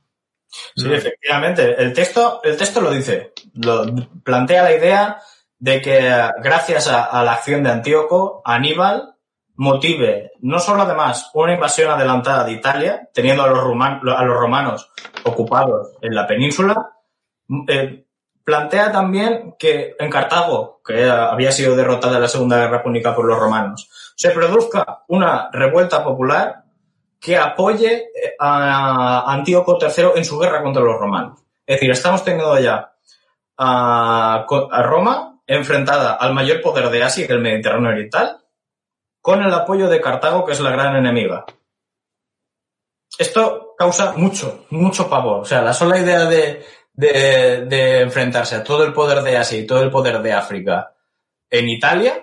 Sí, 0.75 0.85
efectivamente. 0.93 1.75
El 1.81 1.93
texto, 1.93 2.41
el 2.43 2.55
texto 2.55 2.79
lo 2.79 2.91
dice. 2.91 3.33
Lo, 3.55 3.85
plantea 4.23 4.63
la 4.63 4.75
idea 4.75 5.17
de 5.57 5.81
que 5.81 5.99
gracias 6.43 6.87
a, 6.87 7.05
a, 7.05 7.23
la 7.23 7.33
acción 7.33 7.63
de 7.63 7.71
Antíoco, 7.71 8.43
Aníbal 8.45 9.12
motive 9.63 10.33
no 10.41 10.59
solo 10.59 10.83
además 10.83 11.31
una 11.33 11.53
invasión 11.53 11.89
adelantada 11.89 12.43
de 12.43 12.51
Italia, 12.51 13.09
teniendo 13.13 13.43
a 13.43 13.47
los, 13.47 13.59
roman, 13.59 14.01
a 14.07 14.23
los 14.23 14.37
romanos 14.37 14.91
ocupados 15.23 15.93
en 16.01 16.13
la 16.13 16.27
península, 16.27 16.91
eh, 17.67 18.05
plantea 18.43 18.91
también 18.91 19.55
que 19.57 19.95
en 19.97 20.11
Cartago, 20.11 20.81
que 20.85 21.09
había 21.09 21.51
sido 21.51 21.75
derrotada 21.75 22.17
en 22.17 22.21
la 22.21 22.27
Segunda 22.27 22.57
Guerra 22.57 22.83
Púnica 22.83 23.15
por 23.15 23.25
los 23.25 23.39
romanos, 23.39 23.89
se 24.15 24.31
produzca 24.31 25.03
una 25.07 25.49
revuelta 25.51 26.03
popular 26.03 26.63
que 27.19 27.37
apoye 27.37 28.09
a 28.37 29.31
Antíoco 29.31 29.79
III 29.81 30.07
en 30.15 30.25
su 30.25 30.37
guerra 30.37 30.61
contra 30.61 30.83
los 30.83 30.99
romanos. 30.99 31.39
Es 31.65 31.77
decir, 31.77 31.89
estamos 31.89 32.23
teniendo 32.23 32.59
ya 32.59 32.91
a, 33.57 34.45
a 34.71 34.83
Roma 34.83 35.39
enfrentada 35.47 36.13
al 36.13 36.33
mayor 36.33 36.61
poder 36.61 36.89
de 36.89 37.01
Asia, 37.01 37.25
que 37.25 37.31
es 37.31 37.37
el 37.37 37.43
Mediterráneo 37.43 37.91
Oriental, 37.91 38.42
con 39.23 39.41
el 39.41 39.53
apoyo 39.53 39.87
de 39.87 40.01
Cartago, 40.01 40.43
que 40.43 40.51
es 40.51 40.59
la 40.59 40.71
gran 40.71 40.97
enemiga. 40.97 41.45
Esto 43.17 43.73
causa 43.77 44.11
mucho, 44.17 44.65
mucho 44.71 45.09
pavor. 45.09 45.43
O 45.43 45.45
sea, 45.45 45.61
la 45.61 45.73
sola 45.73 45.97
idea 45.97 46.25
de, 46.25 46.65
de, 46.93 48.01
enfrentarse 48.01 48.55
a 48.55 48.63
todo 48.65 48.83
el 48.83 48.91
poder 48.91 49.23
de 49.23 49.37
Asia 49.37 49.57
y 49.57 49.65
todo 49.65 49.81
el 49.81 49.89
poder 49.89 50.21
de 50.21 50.33
África 50.33 50.93
en 51.49 51.69
Italia, 51.69 52.21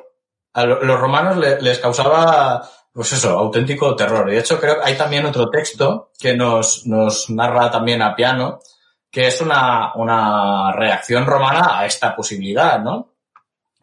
a 0.53 0.67
los 0.67 1.01
romanos 1.01 1.39
les 1.39 1.79
causaba 1.79 2.69
pues 2.93 3.11
eso, 3.15 3.31
auténtico 3.31 3.97
terror. 3.97 4.29
Y 4.29 4.35
de 4.35 4.41
hecho, 4.41 4.61
creo 4.61 4.79
que 4.79 4.85
hay 4.85 4.95
también 4.95 5.25
otro 5.25 5.49
texto 5.49 6.11
que 6.19 6.37
nos, 6.37 6.87
nos 6.87 7.31
narra 7.31 7.71
también 7.71 8.03
a 8.03 8.15
piano, 8.15 8.61
que 9.11 9.27
es 9.27 9.41
una, 9.41 9.95
una 9.95 10.71
reacción 10.73 11.25
romana 11.25 11.81
a 11.81 11.87
esta 11.87 12.15
posibilidad, 12.15 12.79
¿no? 12.79 13.15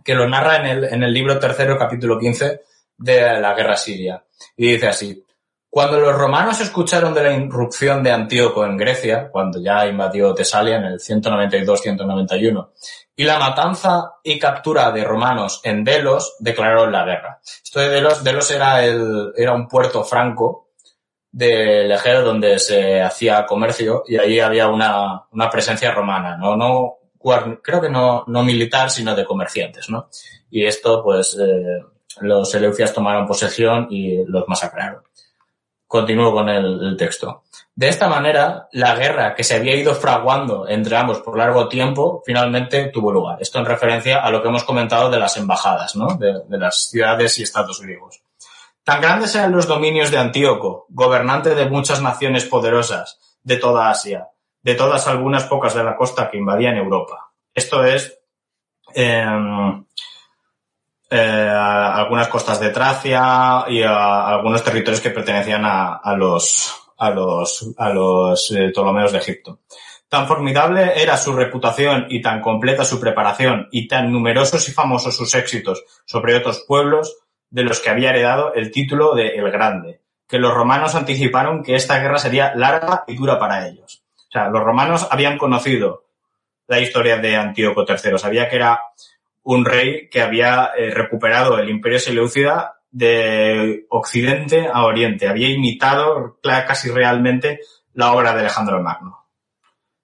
Que 0.03 0.13
lo 0.13 0.29
narra 0.29 0.57
en 0.57 0.65
el, 0.67 0.83
en 0.83 1.01
el 1.01 1.11
libro 1.11 1.39
tercero, 1.39 1.79
capítulo 1.79 2.19
15 2.19 2.66
de 2.97 3.39
la 3.39 3.53
guerra 3.53 3.75
siria. 3.75 4.23
Y 4.55 4.71
dice 4.71 4.87
así, 4.87 5.23
cuando 5.69 5.99
los 5.99 6.15
romanos 6.15 6.59
escucharon 6.61 7.13
de 7.13 7.23
la 7.23 7.33
irrupción 7.33 8.01
de 8.01 8.11
Antíoco 8.11 8.65
en 8.65 8.77
Grecia, 8.77 9.29
cuando 9.29 9.61
ya 9.61 9.85
invadió 9.85 10.33
Tesalia 10.33 10.77
en 10.77 10.85
el 10.85 10.99
192-191, 10.99 12.69
y 13.15 13.23
la 13.23 13.37
matanza 13.37 14.13
y 14.23 14.39
captura 14.39 14.91
de 14.91 15.03
romanos 15.03 15.61
en 15.63 15.83
Delos, 15.83 16.35
declararon 16.39 16.91
la 16.91 17.03
guerra. 17.03 17.41
Esto 17.63 17.79
de 17.79 17.89
Delos, 17.89 18.23
Delos 18.23 18.49
era, 18.51 18.83
el, 18.85 19.33
era 19.35 19.53
un 19.53 19.67
puerto 19.67 20.03
franco 20.03 20.69
del 21.31 21.91
Egeo 21.91 22.23
donde 22.23 22.57
se 22.57 23.01
hacía 23.01 23.45
comercio 23.45 24.03
y 24.07 24.17
ahí 24.17 24.39
había 24.39 24.69
una, 24.69 25.27
una 25.31 25.49
presencia 25.49 25.91
romana, 25.91 26.37
no, 26.37 26.55
no, 26.55 26.97
creo 27.61 27.81
que 27.81 27.89
no, 27.89 28.23
no 28.27 28.43
militar, 28.43 28.89
sino 28.89 29.13
de 29.13 29.25
comerciantes, 29.25 29.89
¿no? 29.89 30.09
Y 30.49 30.65
esto, 30.65 31.03
pues, 31.03 31.37
eh, 31.39 31.83
los 32.21 32.53
eleucias 32.55 32.93
tomaron 32.93 33.27
posesión 33.27 33.87
y 33.89 34.25
los 34.25 34.47
masacraron. 34.47 35.03
Continúo 35.87 36.33
con 36.33 36.49
el, 36.49 36.97
texto. 36.97 37.43
De 37.73 37.87
esta 37.87 38.09
manera, 38.09 38.67
la 38.73 38.95
guerra 38.95 39.33
que 39.33 39.45
se 39.45 39.55
había 39.55 39.75
ido 39.75 39.95
fraguando 39.95 40.67
entre 40.67 40.97
ambos 40.97 41.19
por 41.19 41.37
largo 41.37 41.69
tiempo 41.69 42.21
finalmente 42.25 42.89
tuvo 42.89 43.11
lugar. 43.11 43.37
Esto 43.41 43.59
en 43.59 43.65
referencia 43.65 44.19
a 44.19 44.29
lo 44.29 44.41
que 44.41 44.49
hemos 44.49 44.65
comentado 44.65 45.09
de 45.09 45.19
las 45.19 45.37
embajadas, 45.37 45.95
¿no? 45.95 46.17
De, 46.17 46.43
las 46.49 46.89
ciudades 46.89 47.39
y 47.39 47.43
estados 47.43 47.79
griegos. 47.81 48.21
Tan 48.83 48.99
grandes 48.99 49.33
eran 49.35 49.53
los 49.53 49.67
dominios 49.67 50.11
de 50.11 50.17
Antíoco, 50.17 50.87
gobernante 50.89 51.55
de 51.55 51.69
muchas 51.69 52.01
naciones 52.01 52.43
poderosas 52.45 53.19
de 53.43 53.55
toda 53.55 53.89
Asia, 53.89 54.27
de 54.61 54.75
todas 54.75 55.07
algunas 55.07 55.45
pocas 55.45 55.73
de 55.73 55.83
la 55.83 55.95
costa 55.95 56.29
que 56.29 56.37
invadían 56.37 56.75
Europa. 56.75 57.31
Esto 57.53 57.85
es, 57.85 58.19
eh, 58.93 59.25
eh, 61.09 61.49
algunas 61.51 62.27
costas 62.27 62.59
de 62.59 62.69
Tracia 62.69 63.65
y 63.67 63.81
a 63.81 64.27
algunos 64.27 64.63
territorios 64.63 65.01
que 65.01 65.09
pertenecían 65.09 65.63
a, 65.65 65.95
a 65.95 66.15
los, 66.15 66.73
a 66.97 67.09
los, 67.09 67.73
a 67.77 67.89
los 67.89 68.51
eh, 68.51 68.69
Ptolomeos 68.69 69.11
de 69.11 69.19
Egipto. 69.19 69.59
Tan 70.09 70.27
formidable 70.27 71.01
era 71.01 71.17
su 71.17 71.33
reputación 71.33 72.05
y 72.09 72.21
tan 72.21 72.41
completa 72.41 72.85
su 72.85 72.99
preparación 72.99 73.67
y 73.71 73.87
tan 73.87 74.11
numerosos 74.11 74.67
y 74.69 74.71
famosos 74.71 75.15
sus 75.15 75.35
éxitos 75.35 75.83
sobre 76.05 76.35
otros 76.35 76.63
pueblos 76.67 77.17
de 77.49 77.63
los 77.63 77.79
que 77.79 77.89
había 77.89 78.09
heredado 78.09 78.53
el 78.53 78.71
título 78.71 79.15
de 79.15 79.35
El 79.35 79.51
Grande, 79.51 80.01
que 80.27 80.39
los 80.39 80.53
romanos 80.53 80.95
anticiparon 80.95 81.63
que 81.63 81.75
esta 81.75 81.99
guerra 81.99 82.19
sería 82.19 82.55
larga 82.55 83.03
y 83.07 83.15
dura 83.15 83.39
para 83.39 83.67
ellos. 83.67 84.03
O 84.15 84.31
sea, 84.31 84.49
los 84.49 84.63
romanos 84.63 85.07
habían 85.09 85.37
conocido 85.37 86.05
la 86.67 86.79
historia 86.79 87.17
de 87.17 87.35
Antíoco 87.35 87.85
III, 87.87 88.17
sabía 88.17 88.49
que 88.49 88.57
era 88.57 88.81
un 89.49 89.63
rey 89.63 90.09
que 90.09 90.21
había 90.21 90.71
eh, 90.77 90.89
recuperado 90.89 91.57
el 91.57 91.69
imperio 91.69 91.99
seleucida 91.99 92.81
de 92.91 93.85
Occidente 93.89 94.67
a 94.71 94.83
Oriente. 94.83 95.29
Había 95.29 95.47
imitado 95.47 96.37
casi 96.43 96.91
realmente 96.91 97.61
la 97.93 98.11
obra 98.11 98.33
de 98.33 98.41
Alejandro 98.41 98.83
Magno. 98.83 99.25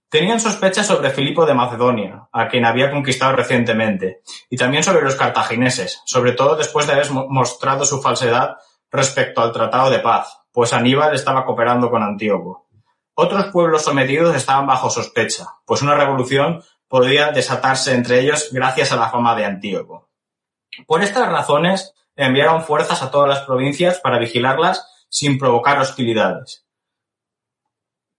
Tenían 0.07 0.39
sospechas 0.39 0.87
sobre 0.87 1.09
Filipo 1.09 1.45
de 1.45 1.55
Macedonia, 1.55 2.29
a 2.31 2.47
quien 2.47 2.63
había 2.63 2.89
conquistado 2.89 3.35
recientemente, 3.35 4.21
y 4.49 4.55
también 4.55 4.81
sobre 4.81 5.01
los 5.01 5.15
cartagineses, 5.15 6.01
sobre 6.05 6.31
todo 6.31 6.55
después 6.55 6.87
de 6.87 6.93
haber 6.93 7.11
mostrado 7.11 7.83
su 7.83 8.01
falsedad 8.01 8.55
respecto 8.91 9.41
al 9.41 9.51
Tratado 9.51 9.89
de 9.89 9.99
Paz, 9.99 10.37
pues 10.53 10.71
Aníbal 10.71 11.15
estaba 11.15 11.45
cooperando 11.45 11.89
con 11.89 12.01
Antíoco. 12.01 12.69
Otros 13.15 13.47
pueblos 13.47 13.83
sometidos 13.83 14.35
estaban 14.35 14.67
bajo 14.67 14.89
sospecha, 14.89 15.47
pues 15.65 15.81
una 15.81 15.95
revolución 15.95 16.63
podía 16.93 17.31
desatarse 17.31 17.91
entre 17.95 18.19
ellos 18.19 18.49
gracias 18.51 18.91
a 18.91 18.95
la 18.95 19.09
fama 19.09 19.35
de 19.35 19.45
Antíoco. 19.45 20.11
Por 20.85 21.01
estas 21.01 21.27
razones, 21.27 21.95
enviaron 22.15 22.61
fuerzas 22.61 23.01
a 23.01 23.09
todas 23.09 23.27
las 23.27 23.39
provincias 23.47 23.99
para 23.99 24.19
vigilarlas 24.19 25.07
sin 25.09 25.39
provocar 25.39 25.79
hostilidades. 25.79 26.67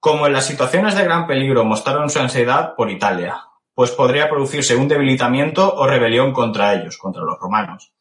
Como 0.01 0.27
en 0.27 0.33
las 0.33 0.47
situaciones 0.47 0.97
de 0.97 1.05
gran 1.05 1.29
peligro 1.29 1.65
mostraron 1.65 2.11
su 2.11 2.19
ansiedad 2.19 2.75
por 2.75 2.91
Italia, 2.91 3.45
pues 3.75 3.93
podría 3.93 4.29
producirse 4.29 4.75
un 4.75 4.89
debilitamiento 4.89 5.73
o 5.73 5.87
rebelión 5.87 6.33
contra 6.33 6.75
ellos, 6.75 6.99
contra 6.99 7.23
los 7.23 7.39
romanos. 7.39 7.93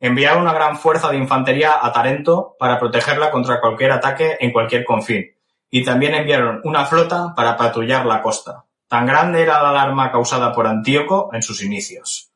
Enviaron 0.00 0.42
una 0.42 0.54
gran 0.54 0.76
fuerza 0.76 1.08
de 1.08 1.18
infantería 1.18 1.78
a 1.80 1.92
Tarento 1.92 2.56
para 2.58 2.80
protegerla 2.80 3.30
contra 3.30 3.60
cualquier 3.60 3.92
ataque 3.92 4.38
en 4.40 4.50
cualquier 4.50 4.84
confín. 4.84 5.36
Y 5.70 5.84
también 5.84 6.14
enviaron 6.14 6.62
una 6.64 6.84
flota 6.84 7.32
para 7.36 7.56
patrullar 7.56 8.04
la 8.06 8.22
costa. 8.22 8.65
Tan 8.88 9.06
grande 9.06 9.42
era 9.42 9.62
la 9.62 9.70
alarma 9.70 10.12
causada 10.12 10.52
por 10.52 10.66
Antíoco 10.66 11.30
en 11.32 11.42
sus 11.42 11.62
inicios. 11.62 12.30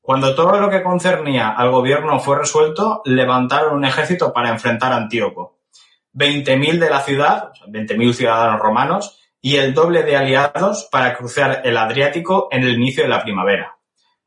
Cuando 0.00 0.34
todo 0.34 0.60
lo 0.60 0.68
que 0.68 0.82
concernía 0.82 1.50
al 1.50 1.70
gobierno 1.70 2.20
fue 2.20 2.38
resuelto, 2.38 3.00
levantaron 3.04 3.74
un 3.74 3.84
ejército 3.84 4.32
para 4.32 4.50
enfrentar 4.50 4.92
a 4.92 4.96
Antíoco. 4.96 5.60
20.000 6.14 6.78
de 6.78 6.90
la 6.90 7.00
ciudad, 7.00 7.52
20.000 7.66 8.12
ciudadanos 8.12 8.60
romanos, 8.60 9.20
y 9.40 9.56
el 9.56 9.74
doble 9.74 10.02
de 10.02 10.16
aliados 10.16 10.88
para 10.90 11.16
cruzar 11.16 11.62
el 11.64 11.76
Adriático 11.76 12.48
en 12.50 12.64
el 12.64 12.74
inicio 12.74 13.04
de 13.04 13.10
la 13.10 13.22
primavera. 13.22 13.76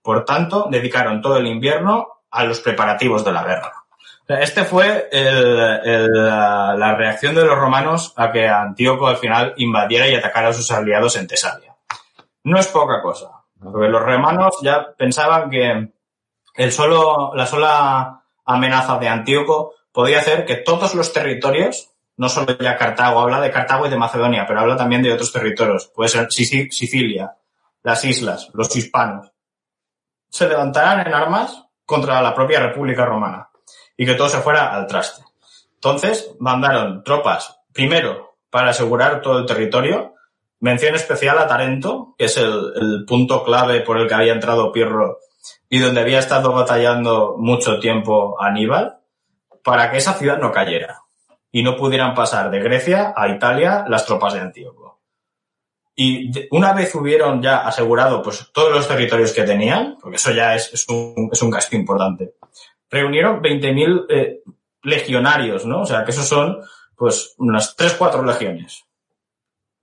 Por 0.01 0.25
tanto, 0.25 0.67
dedicaron 0.69 1.21
todo 1.21 1.37
el 1.37 1.47
invierno 1.47 2.07
a 2.31 2.43
los 2.43 2.59
preparativos 2.59 3.25
de 3.25 3.31
la 3.33 3.43
guerra. 3.43 3.86
Este 4.27 4.65
fue 4.65 5.09
la 5.11 6.95
reacción 6.95 7.33
de 7.33 7.45
los 7.45 7.57
romanos 7.57 8.13
a 8.17 8.31
que 8.31 8.47
Antíoco 8.47 9.07
al 9.07 9.17
final 9.17 9.53
invadiera 9.55 10.07
y 10.07 10.15
atacara 10.15 10.49
a 10.49 10.53
sus 10.53 10.69
aliados 10.71 11.15
en 11.15 11.27
Tesalia. 11.27 11.75
No 12.43 12.59
es 12.59 12.67
poca 12.67 13.01
cosa, 13.01 13.31
porque 13.61 13.87
los 13.87 14.01
romanos 14.01 14.57
ya 14.61 14.93
pensaban 14.97 15.49
que 15.49 15.91
el 16.55 16.71
solo, 16.71 17.33
la 17.35 17.45
sola 17.45 18.21
amenaza 18.45 18.97
de 18.97 19.07
Antíoco 19.07 19.75
podía 19.93 20.19
hacer 20.19 20.45
que 20.45 20.57
todos 20.57 20.93
los 20.93 21.13
territorios, 21.13 21.91
no 22.17 22.27
solo 22.27 22.57
ya 22.57 22.77
Cartago, 22.77 23.21
habla 23.21 23.39
de 23.39 23.51
Cartago 23.51 23.85
y 23.85 23.89
de 23.89 23.97
Macedonia, 23.97 24.45
pero 24.45 24.59
habla 24.59 24.75
también 24.75 25.03
de 25.03 25.13
otros 25.13 25.31
territorios, 25.31 25.87
puede 25.87 26.09
ser 26.09 26.31
Sicilia, 26.31 27.35
las 27.83 28.03
islas, 28.03 28.49
los 28.53 28.75
hispanos, 28.75 29.31
se 30.29 30.47
levantaran 30.49 31.07
en 31.07 31.13
armas 31.13 31.63
contra 31.85 32.21
la 32.21 32.35
propia 32.35 32.59
República 32.59 33.05
Romana 33.05 33.46
y 33.97 34.05
que 34.05 34.13
todo 34.13 34.29
se 34.29 34.39
fuera 34.39 34.73
al 34.73 34.87
traste. 34.87 35.23
Entonces 35.73 36.35
mandaron 36.39 37.03
tropas, 37.03 37.59
primero, 37.73 38.35
para 38.49 38.69
asegurar 38.69 39.21
todo 39.21 39.39
el 39.39 39.45
territorio, 39.45 40.13
mención 40.59 40.95
especial 40.95 41.37
a 41.39 41.47
Tarento, 41.47 42.15
que 42.17 42.25
es 42.25 42.37
el, 42.37 43.05
punto 43.07 43.43
clave 43.43 43.81
por 43.81 43.97
el 43.97 44.07
que 44.07 44.13
había 44.13 44.33
entrado 44.33 44.71
Pirro 44.71 45.19
y 45.69 45.79
donde 45.79 46.01
había 46.01 46.19
estado 46.19 46.53
batallando 46.53 47.35
mucho 47.37 47.79
tiempo 47.79 48.41
Aníbal, 48.41 48.99
para 49.63 49.91
que 49.91 49.97
esa 49.97 50.13
ciudad 50.13 50.39
no 50.39 50.51
cayera 50.51 51.01
y 51.51 51.63
no 51.63 51.75
pudieran 51.75 52.13
pasar 52.13 52.49
de 52.49 52.59
Grecia 52.59 53.13
a 53.15 53.27
Italia 53.27 53.85
las 53.87 54.05
tropas 54.05 54.33
de 54.33 54.39
Antíoco. 54.39 55.01
Y 55.95 56.31
una 56.51 56.73
vez 56.73 56.93
hubieron 56.93 57.41
ya 57.41 57.67
asegurado 57.67 58.21
pues 58.21 58.51
todos 58.53 58.71
los 58.71 58.87
territorios 58.87 59.33
que 59.33 59.43
tenían, 59.43 59.97
porque 59.99 60.17
eso 60.17 60.31
ya 60.31 60.53
es, 60.55 60.85
un, 60.87 61.29
es 61.31 61.41
un 61.41 61.49
gasto 61.49 61.75
importante, 61.75 62.35
reunieron 62.89 63.41
20.000 63.41 64.05
eh, 64.09 64.41
legionarios, 64.83 65.65
¿no? 65.65 65.81
O 65.81 65.85
sea, 65.85 66.03
que 66.03 66.11
esos 66.11 66.27
son 66.27 66.61
pues 66.95 67.35
unas 67.37 67.77
3-4 67.77 68.25
legiones. 68.25 68.85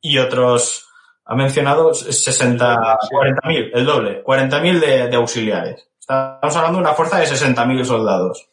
Y 0.00 0.18
otros, 0.18 0.88
ha 1.24 1.34
mencionado 1.34 1.94
60, 1.94 2.76
40.000, 2.76 3.70
el 3.72 3.86
doble, 3.86 4.24
40.000 4.24 4.80
de, 4.80 5.08
de 5.08 5.16
auxiliares. 5.16 5.88
Estamos 5.98 6.56
hablando 6.56 6.78
de 6.78 6.84
una 6.84 6.94
fuerza 6.94 7.18
de 7.18 7.26
60.000 7.26 7.84
soldados. 7.84 8.48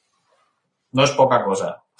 No 0.91 1.03
es 1.03 1.11
poca 1.11 1.43
cosa. 1.43 1.83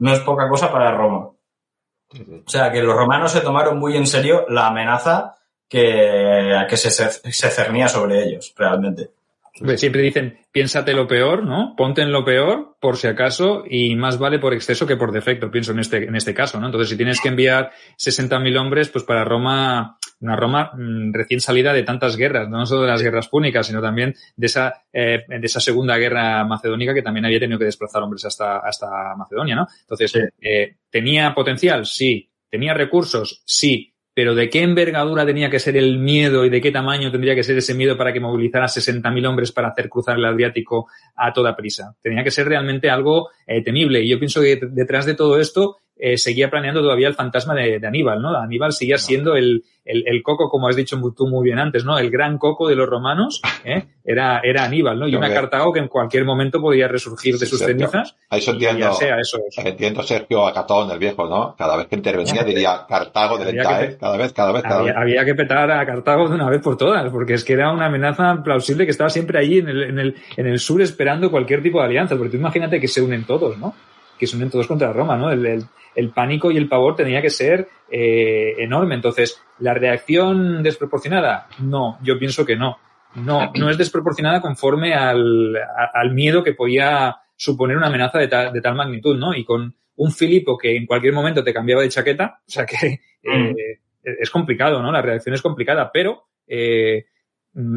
No 0.00 0.14
es 0.14 0.20
poca 0.20 0.48
cosa 0.48 0.72
para 0.72 0.92
Roma. 0.92 1.26
O 1.26 2.48
sea, 2.48 2.72
que 2.72 2.82
los 2.82 2.96
romanos 2.96 3.32
se 3.32 3.42
tomaron 3.42 3.78
muy 3.78 3.98
en 3.98 4.06
serio 4.06 4.46
la 4.48 4.68
amenaza 4.68 5.36
que, 5.68 6.66
que 6.66 6.76
se, 6.78 6.90
se 6.90 7.50
cernía 7.50 7.86
sobre 7.86 8.24
ellos, 8.24 8.54
realmente. 8.56 9.10
Siempre 9.52 10.02
dicen, 10.02 10.38
piénsate 10.52 10.92
lo 10.94 11.06
peor, 11.06 11.44
¿no? 11.44 11.74
Ponte 11.76 12.02
en 12.02 12.12
lo 12.12 12.24
peor, 12.24 12.76
por 12.80 12.96
si 12.96 13.08
acaso, 13.08 13.64
y 13.68 13.94
más 13.96 14.18
vale 14.18 14.38
por 14.38 14.54
exceso 14.54 14.86
que 14.86 14.96
por 14.96 15.12
defecto, 15.12 15.50
pienso 15.50 15.72
en 15.72 15.80
este, 15.80 16.04
en 16.04 16.16
este 16.16 16.32
caso, 16.32 16.60
¿no? 16.60 16.66
Entonces, 16.66 16.88
si 16.88 16.96
tienes 16.96 17.20
que 17.20 17.28
enviar 17.28 17.70
60.000 17.98 18.58
hombres, 18.58 18.88
pues 18.88 19.04
para 19.04 19.24
Roma, 19.24 19.98
una 20.20 20.36
Roma 20.36 20.72
mm, 20.74 21.12
recién 21.12 21.40
salida 21.40 21.72
de 21.72 21.82
tantas 21.82 22.16
guerras, 22.16 22.48
no 22.48 22.64
solo 22.64 22.82
de 22.82 22.88
las 22.88 23.02
guerras 23.02 23.28
púnicas, 23.28 23.66
sino 23.66 23.82
también 23.82 24.14
de 24.36 24.46
esa, 24.46 24.84
eh, 24.92 25.24
de 25.28 25.46
esa 25.46 25.60
segunda 25.60 25.96
guerra 25.98 26.44
macedónica 26.44 26.94
que 26.94 27.02
también 27.02 27.26
había 27.26 27.40
tenido 27.40 27.58
que 27.58 27.66
desplazar 27.66 28.02
hombres 28.02 28.24
hasta, 28.24 28.58
hasta 28.58 29.14
Macedonia, 29.16 29.56
¿no? 29.56 29.66
Entonces, 29.80 30.14
eh, 30.40 30.76
¿tenía 30.88 31.34
potencial? 31.34 31.86
Sí. 31.86 32.28
¿Tenía 32.48 32.74
recursos? 32.74 33.42
Sí 33.44 33.89
pero 34.14 34.34
de 34.34 34.50
qué 34.50 34.62
envergadura 34.62 35.24
tenía 35.24 35.50
que 35.50 35.58
ser 35.58 35.76
el 35.76 35.98
miedo 35.98 36.44
y 36.44 36.50
de 36.50 36.60
qué 36.60 36.70
tamaño 36.70 37.10
tendría 37.10 37.34
que 37.34 37.44
ser 37.44 37.56
ese 37.56 37.74
miedo 37.74 37.96
para 37.96 38.12
que 38.12 38.20
movilizara 38.20 38.66
60.000 38.66 39.26
hombres 39.26 39.52
para 39.52 39.68
hacer 39.68 39.88
cruzar 39.88 40.16
el 40.16 40.24
Adriático 40.24 40.88
a 41.16 41.32
toda 41.32 41.56
prisa. 41.56 41.94
Tenía 42.02 42.24
que 42.24 42.30
ser 42.30 42.48
realmente 42.48 42.90
algo 42.90 43.30
eh, 43.46 43.62
temible. 43.62 44.02
Y 44.02 44.08
yo 44.08 44.18
pienso 44.18 44.40
que 44.40 44.60
detrás 44.60 45.06
de 45.06 45.14
todo 45.14 45.38
esto 45.38 45.78
eh, 46.00 46.16
seguía 46.16 46.48
planeando 46.48 46.80
todavía 46.80 47.08
el 47.08 47.14
fantasma 47.14 47.54
de, 47.54 47.78
de 47.78 47.86
Aníbal, 47.86 48.22
¿no? 48.22 48.34
Aníbal 48.34 48.72
seguía 48.72 48.96
siendo 48.96 49.36
el, 49.36 49.64
el, 49.84 50.04
el, 50.06 50.22
coco, 50.22 50.48
como 50.48 50.66
has 50.66 50.76
dicho 50.76 50.98
tú 51.14 51.26
muy 51.28 51.44
bien 51.44 51.58
antes, 51.58 51.84
¿no? 51.84 51.98
El 51.98 52.10
gran 52.10 52.38
coco 52.38 52.68
de 52.68 52.74
los 52.74 52.88
romanos, 52.88 53.42
¿eh? 53.64 53.84
Era, 54.02 54.40
era 54.42 54.64
Aníbal, 54.64 54.98
¿no? 54.98 55.06
Y 55.06 55.14
una 55.14 55.32
Cartago 55.32 55.72
que 55.72 55.80
en 55.80 55.88
cualquier 55.88 56.24
momento 56.24 56.60
podía 56.60 56.88
resurgir 56.88 57.36
de 57.36 57.44
sus 57.44 57.60
cenizas. 57.60 58.16
Ahí 58.30 58.40
eso 58.40 58.52
entiendo, 58.52 58.92
sea 58.94 59.20
eso, 59.20 59.38
entiendo 59.58 60.02
Sergio 60.02 60.46
Acatón, 60.46 60.90
el 60.90 60.98
viejo, 60.98 61.28
¿no? 61.28 61.54
Cada 61.56 61.76
vez 61.76 61.86
que 61.86 61.96
intervenía 61.96 62.42
diría 62.44 62.86
Cartago 62.88 63.36
de 63.38 63.50
¿eh? 63.50 63.56
Cada 63.56 63.78
vez, 63.78 63.98
cada 63.98 64.16
vez, 64.16 64.32
cada 64.62 64.78
había, 64.78 64.92
vez. 64.92 64.96
Había 64.96 65.24
que 65.24 65.34
petar 65.34 65.70
a 65.70 65.84
Cartago 65.84 66.28
de 66.28 66.34
una 66.34 66.48
vez 66.48 66.62
por 66.62 66.76
todas, 66.78 67.10
porque 67.12 67.34
es 67.34 67.44
que 67.44 67.52
era 67.52 67.70
una 67.72 67.86
amenaza 67.86 68.42
plausible 68.42 68.86
que 68.86 68.90
estaba 68.90 69.10
siempre 69.10 69.38
allí 69.38 69.58
en 69.58 69.68
el, 69.68 69.82
en 69.82 69.98
el, 69.98 70.16
en 70.36 70.46
el 70.46 70.58
sur 70.58 70.80
esperando 70.80 71.30
cualquier 71.30 71.62
tipo 71.62 71.78
de 71.78 71.84
alianza, 71.84 72.16
porque 72.16 72.30
tú 72.30 72.36
imagínate 72.38 72.80
que 72.80 72.88
se 72.88 73.02
unen 73.02 73.24
todos, 73.24 73.58
¿no? 73.58 73.74
Que 74.20 74.26
se 74.26 74.36
unen 74.36 74.50
todos 74.50 74.68
contra 74.68 74.92
Roma, 74.92 75.16
¿no? 75.16 75.32
el, 75.32 75.44
el 75.46 75.64
el 75.94 76.10
pánico 76.10 76.50
y 76.50 76.56
el 76.56 76.68
pavor 76.68 76.96
tenía 76.96 77.22
que 77.22 77.30
ser 77.30 77.68
eh, 77.90 78.54
enorme. 78.58 78.94
Entonces, 78.94 79.42
¿la 79.58 79.74
reacción 79.74 80.62
desproporcionada? 80.62 81.48
No, 81.60 81.98
yo 82.02 82.18
pienso 82.18 82.44
que 82.44 82.56
no. 82.56 82.78
No, 83.14 83.50
no 83.56 83.68
es 83.68 83.76
desproporcionada 83.76 84.40
conforme 84.40 84.94
al, 84.94 85.56
al 85.92 86.12
miedo 86.12 86.44
que 86.44 86.54
podía 86.54 87.16
suponer 87.34 87.76
una 87.76 87.88
amenaza 87.88 88.18
de 88.18 88.28
tal, 88.28 88.52
de 88.52 88.60
tal 88.60 88.76
magnitud, 88.76 89.18
¿no? 89.18 89.34
Y 89.34 89.44
con 89.44 89.74
un 89.96 90.12
Filipo 90.12 90.56
que 90.56 90.76
en 90.76 90.86
cualquier 90.86 91.12
momento 91.12 91.42
te 91.42 91.52
cambiaba 91.52 91.82
de 91.82 91.88
chaqueta, 91.88 92.40
o 92.46 92.50
sea 92.50 92.64
que 92.64 93.00
eh, 93.22 93.80
es 94.04 94.30
complicado, 94.30 94.80
¿no? 94.80 94.92
La 94.92 95.02
reacción 95.02 95.34
es 95.34 95.42
complicada, 95.42 95.90
pero 95.92 96.28
eh, 96.46 97.06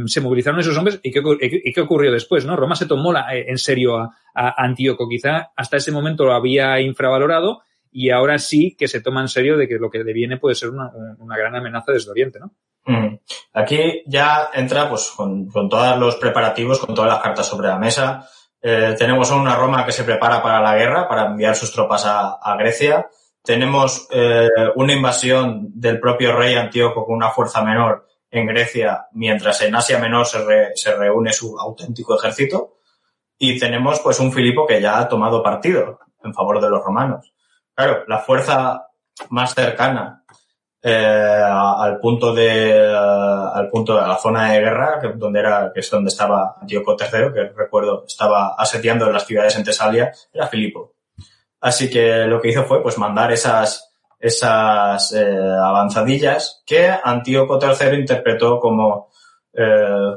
se 0.05 0.21
movilizaron 0.21 0.59
esos 0.59 0.77
hombres 0.77 0.99
y 1.01 1.11
qué, 1.11 1.21
y 1.41 1.73
qué, 1.73 1.81
ocurrió 1.81 2.11
después, 2.11 2.45
¿no? 2.45 2.55
Roma 2.55 2.75
se 2.75 2.85
tomó 2.85 3.11
la, 3.11 3.35
en 3.35 3.57
serio 3.57 3.97
a, 3.97 4.15
a 4.35 4.63
Antíoco, 4.63 5.09
quizá 5.09 5.51
hasta 5.55 5.77
ese 5.77 5.91
momento 5.91 6.25
lo 6.25 6.33
había 6.33 6.79
infravalorado 6.79 7.61
y 7.91 8.09
ahora 8.09 8.39
sí 8.39 8.75
que 8.77 8.87
se 8.87 9.01
toma 9.01 9.21
en 9.21 9.29
serio 9.29 9.57
de 9.57 9.67
que 9.67 9.75
lo 9.75 9.89
que 9.89 10.03
le 10.03 10.13
viene 10.13 10.37
puede 10.37 10.55
ser 10.55 10.69
una, 10.69 10.91
una 11.19 11.37
gran 11.37 11.55
amenaza 11.55 11.91
desde 11.91 12.11
Oriente, 12.11 12.39
¿no? 12.39 12.51
Mm. 12.85 13.19
Aquí 13.53 14.03
ya 14.07 14.49
entra 14.53 14.89
pues 14.89 15.11
con, 15.15 15.47
todos 15.69 15.97
los 15.97 16.15
preparativos, 16.17 16.79
con 16.79 16.93
todas 16.93 17.11
las 17.11 17.21
cartas 17.21 17.47
sobre 17.47 17.69
la 17.69 17.77
mesa. 17.77 18.27
Eh, 18.61 18.95
tenemos 18.97 19.31
una 19.31 19.55
Roma 19.55 19.85
que 19.85 19.91
se 19.91 20.03
prepara 20.03 20.41
para 20.41 20.61
la 20.61 20.75
guerra, 20.75 21.07
para 21.07 21.27
enviar 21.27 21.55
sus 21.55 21.71
tropas 21.71 22.05
a, 22.05 22.33
a 22.41 22.57
Grecia. 22.57 23.07
Tenemos 23.43 24.07
eh, 24.11 24.49
una 24.75 24.93
invasión 24.93 25.67
del 25.73 25.99
propio 25.99 26.35
rey 26.35 26.55
Antíoco 26.55 27.05
con 27.05 27.15
una 27.15 27.29
fuerza 27.29 27.63
menor 27.63 28.07
en 28.33 28.47
Grecia, 28.47 29.07
mientras 29.11 29.61
en 29.61 29.75
Asia 29.75 29.99
Menor 29.99 30.25
se, 30.25 30.43
re, 30.43 30.71
se 30.73 30.95
reúne 30.95 31.31
su 31.31 31.57
auténtico 31.57 32.17
ejército. 32.17 32.79
Y 33.37 33.59
tenemos 33.59 33.99
pues 33.99 34.19
un 34.19 34.33
Filipo 34.33 34.65
que 34.65 34.81
ya 34.81 34.97
ha 34.97 35.07
tomado 35.07 35.43
partido 35.43 35.99
en 36.23 36.33
favor 36.33 36.59
de 36.59 36.69
los 36.69 36.83
romanos. 36.83 37.31
Claro, 37.75 38.03
la 38.07 38.19
fuerza 38.19 38.87
más 39.29 39.53
cercana 39.53 40.23
eh, 40.81 41.43
al 41.45 41.99
punto 41.99 42.33
de 42.33 42.89
al 42.89 43.69
punto 43.69 43.95
de 43.95 44.01
la 44.01 44.17
zona 44.17 44.51
de 44.51 44.59
guerra, 44.59 44.99
que, 44.99 45.09
donde 45.09 45.39
era, 45.39 45.71
que 45.71 45.81
es 45.81 45.89
donde 45.91 46.09
estaba 46.09 46.55
Antíoco 46.59 46.97
III, 46.99 47.33
que 47.33 47.53
recuerdo 47.55 48.03
estaba 48.07 48.55
asediando 48.57 49.11
las 49.11 49.27
ciudades 49.27 49.55
en 49.55 49.63
Tesalia, 49.63 50.11
era 50.33 50.47
Filipo. 50.47 50.95
Así 51.61 51.89
que 51.89 52.25
lo 52.25 52.41
que 52.41 52.49
hizo 52.49 52.63
fue 52.63 52.81
pues 52.81 52.97
mandar 52.97 53.31
esas 53.31 53.92
esas 54.23 55.11
eh, 55.11 55.37
avanzadillas 55.61 56.63
que 56.65 56.89
Antíoco 57.03 57.59
III 57.61 57.99
interpretó 57.99 58.57
como 58.57 59.09
eh, 59.51 60.15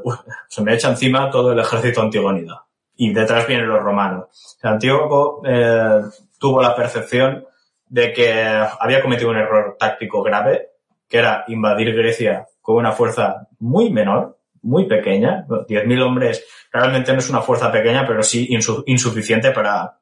se 0.48 0.62
me 0.62 0.74
echa 0.74 0.90
encima 0.90 1.28
todo 1.28 1.50
el 1.50 1.58
ejército 1.58 2.02
antigonida 2.02 2.64
y 2.94 3.12
detrás 3.12 3.48
vienen 3.48 3.68
los 3.68 3.82
romanos. 3.82 4.58
Antíoco 4.62 5.42
eh, 5.44 6.02
tuvo 6.38 6.62
la 6.62 6.76
percepción 6.76 7.46
de 7.88 8.12
que 8.12 8.64
había 8.78 9.02
cometido 9.02 9.30
un 9.30 9.38
error 9.38 9.76
táctico 9.76 10.22
grave, 10.22 10.68
que 11.08 11.18
era 11.18 11.44
invadir 11.48 11.92
Grecia 11.92 12.46
con 12.62 12.76
una 12.76 12.92
fuerza 12.92 13.48
muy 13.58 13.90
menor, 13.90 14.38
muy 14.62 14.84
pequeña. 14.84 15.44
10.000 15.48 16.02
hombres 16.02 16.46
realmente 16.70 17.12
no 17.12 17.18
es 17.18 17.28
una 17.28 17.40
fuerza 17.40 17.72
pequeña, 17.72 18.06
pero 18.06 18.22
sí 18.22 18.48
insuficiente 18.86 19.50
para, 19.50 19.98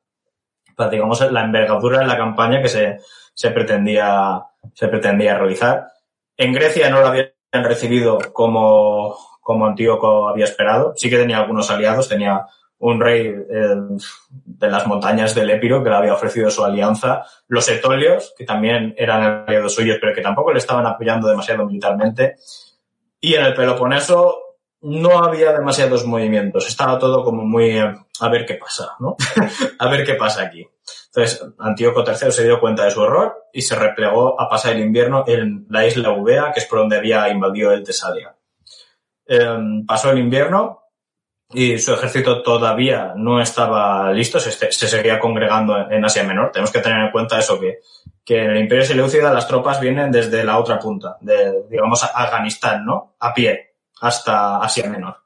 para, 0.77 0.91
digamos, 0.91 1.21
la 1.33 1.43
envergadura 1.43 2.01
de 2.01 2.07
la 2.07 2.19
campaña 2.19 2.61
que 2.61 2.69
se, 2.69 2.99
se 3.35 3.51
pretendía, 3.51 4.43
se 4.73 4.89
pretendía 4.89 5.37
realizar. 5.37 5.89
En 6.37 6.53
Grecia 6.53 6.89
no 6.89 7.01
lo 7.01 7.09
había 7.09 7.33
recibido 7.53 8.19
como, 8.33 9.17
como 9.41 9.67
Antíoco 9.67 10.29
había 10.29 10.45
esperado. 10.45 10.95
Sí 10.97 11.11
que 11.11 11.19
tenía 11.19 11.39
algunos 11.39 11.71
aliados, 11.71 12.09
tenía 12.09 12.47
un 12.79 13.01
rey 13.01 13.29
eh, 13.29 13.77
de 14.29 14.71
las 14.71 14.87
montañas 14.87 15.35
del 15.35 15.51
Épiro 15.51 15.83
que 15.83 15.91
le 15.91 15.97
había 15.97 16.15
ofrecido 16.15 16.51
su 16.51 16.65
alianza, 16.65 17.25
los 17.49 17.69
etolios, 17.69 18.35
que 18.37 18.45
también 18.45 18.95
eran 18.99 19.45
aliados 19.47 19.75
suyos, 19.75 19.99
pero 20.01 20.15
que 20.15 20.21
tampoco 20.21 20.53
le 20.53 20.59
estaban 20.59 20.87
apoyando 20.87 21.29
demasiado 21.29 21.65
militarmente, 21.65 22.37
y 23.21 23.35
en 23.35 23.47
el 23.47 23.55
Peloponeso 23.55 24.39
no 24.83 25.25
había 25.25 25.53
demasiados 25.53 26.05
movimientos, 26.05 26.69
estaba 26.69 26.99
todo 26.99 27.25
como 27.25 27.43
muy 27.43 27.71
eh, 27.71 27.95
a 28.21 28.29
ver 28.29 28.45
qué 28.45 28.55
pasa, 28.55 28.91
¿no? 28.99 29.17
a 29.79 29.89
ver 29.89 30.05
qué 30.05 30.15
pasa 30.15 30.43
aquí. 30.43 30.67
Entonces, 31.15 31.47
Antíoco 31.61 32.03
III 32.05 32.33
se 32.33 32.43
dio 32.43 32.59
cuenta 32.59 32.85
de 32.85 32.91
su 32.91 33.05
error 33.05 33.47
y 33.53 33.63
se 33.63 33.77
replegó 33.77 34.41
a 34.41 34.49
pasar 34.49 34.73
el 34.75 34.81
invierno 34.81 35.23
en 35.29 35.65
la 35.71 35.87
isla 35.87 36.09
Eubea, 36.09 36.51
que 36.53 36.59
es 36.59 36.67
por 36.67 36.81
donde 36.81 36.97
había 36.97 37.29
invadido 37.29 37.73
el 37.73 37.85
Tesalia. 37.85 38.35
Em, 39.25 39.87
pasó 39.87 40.11
el 40.11 40.19
invierno 40.19 40.83
y 41.51 41.79
su 41.79 41.95
ejército 41.95 42.43
todavía 42.43 43.13
no 43.15 43.41
estaba 43.41 44.13
listo, 44.13 44.41
se, 44.41 44.51
se, 44.51 44.89
seguía 44.89 45.21
congregando 45.21 45.89
en 45.89 46.05
Asia 46.05 46.25
Menor. 46.25 46.51
Tenemos 46.51 46.73
que 46.73 46.81
tener 46.81 46.99
en 46.99 47.13
cuenta 47.13 47.39
eso, 47.39 47.61
que, 47.61 47.79
que 48.25 48.43
en 48.43 48.51
el 48.51 48.59
Imperio 48.59 48.85
Seleucida 48.85 49.33
las 49.33 49.47
tropas 49.47 49.79
vienen 49.81 50.11
desde 50.11 50.43
la 50.43 50.59
otra 50.59 50.81
punta, 50.81 51.17
de, 51.21 51.63
digamos, 51.71 52.03
Afganistán, 52.03 52.85
¿no? 52.85 53.15
A 53.21 53.33
pie, 53.33 53.77
hasta 54.01 54.57
Asia 54.57 54.91
Menor. 54.91 55.19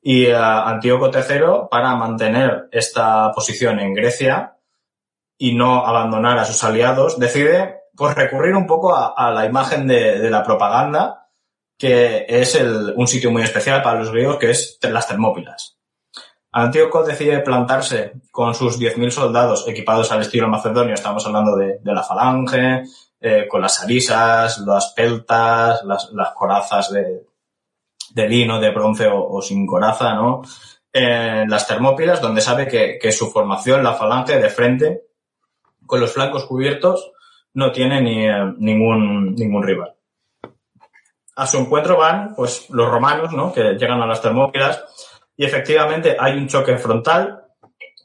Y 0.00 0.26
uh, 0.32 0.36
Antíoco 0.36 1.12
III, 1.14 1.68
para 1.70 1.94
mantener 1.94 2.68
esta 2.72 3.30
posición 3.30 3.78
en 3.78 3.94
Grecia 3.94 4.56
y 5.42 5.56
no 5.56 5.84
abandonar 5.84 6.38
a 6.38 6.44
sus 6.44 6.62
aliados, 6.62 7.18
decide 7.18 7.80
pues 7.96 8.14
recurrir 8.14 8.54
un 8.54 8.64
poco 8.64 8.94
a, 8.94 9.28
la 9.32 9.44
imagen 9.44 9.88
de, 9.88 10.30
la 10.30 10.44
propaganda 10.44 11.26
que 11.76 12.26
es 12.28 12.54
el, 12.54 12.94
un 12.96 13.08
sitio 13.08 13.32
muy 13.32 13.42
especial 13.42 13.82
para 13.82 13.98
los 13.98 14.12
griegos, 14.12 14.36
que 14.36 14.50
es 14.50 14.78
las 14.82 15.08
Termópilas. 15.08 15.80
Antíoco 16.52 17.02
decide 17.02 17.40
plantarse 17.40 18.12
con 18.30 18.54
sus 18.54 18.78
10.000 18.78 19.10
soldados 19.10 19.66
equipados 19.66 20.12
al 20.12 20.20
estilo 20.20 20.46
macedonio, 20.46 20.94
estamos 20.94 21.26
hablando 21.26 21.56
de, 21.56 21.80
la 21.82 22.04
falange, 22.04 22.84
eh, 23.20 23.48
con 23.48 23.62
las 23.62 23.82
arisas, 23.82 24.58
las 24.58 24.92
peltas, 24.92 25.82
las, 25.82 26.08
corazas 26.36 26.92
de, 26.92 27.26
de, 28.10 28.28
lino, 28.28 28.60
de 28.60 28.70
bronce 28.70 29.08
o, 29.12 29.42
sin 29.42 29.66
coraza, 29.66 30.14
¿no? 30.14 30.42
En 30.92 31.50
las 31.50 31.66
Termópilas, 31.66 32.20
donde 32.20 32.40
sabe 32.40 32.68
que, 32.68 33.10
su 33.10 33.28
formación, 33.28 33.82
la 33.82 33.94
falange 33.94 34.38
de 34.38 34.48
frente, 34.48 35.11
con 35.92 36.00
los 36.00 36.14
flancos 36.14 36.46
cubiertos, 36.46 37.12
no 37.52 37.70
tiene 37.70 38.00
ni, 38.00 38.26
eh, 38.26 38.54
ningún, 38.56 39.34
ningún 39.34 39.62
rival. 39.62 39.92
A 41.36 41.46
su 41.46 41.58
encuentro 41.58 41.98
van 41.98 42.34
pues 42.34 42.70
los 42.70 42.88
romanos, 42.88 43.34
¿no? 43.34 43.52
Que 43.52 43.74
llegan 43.74 44.00
a 44.00 44.06
las 44.06 44.22
Termópilas 44.22 44.82
y 45.36 45.44
efectivamente 45.44 46.16
hay 46.18 46.38
un 46.38 46.48
choque 46.48 46.78
frontal 46.78 47.44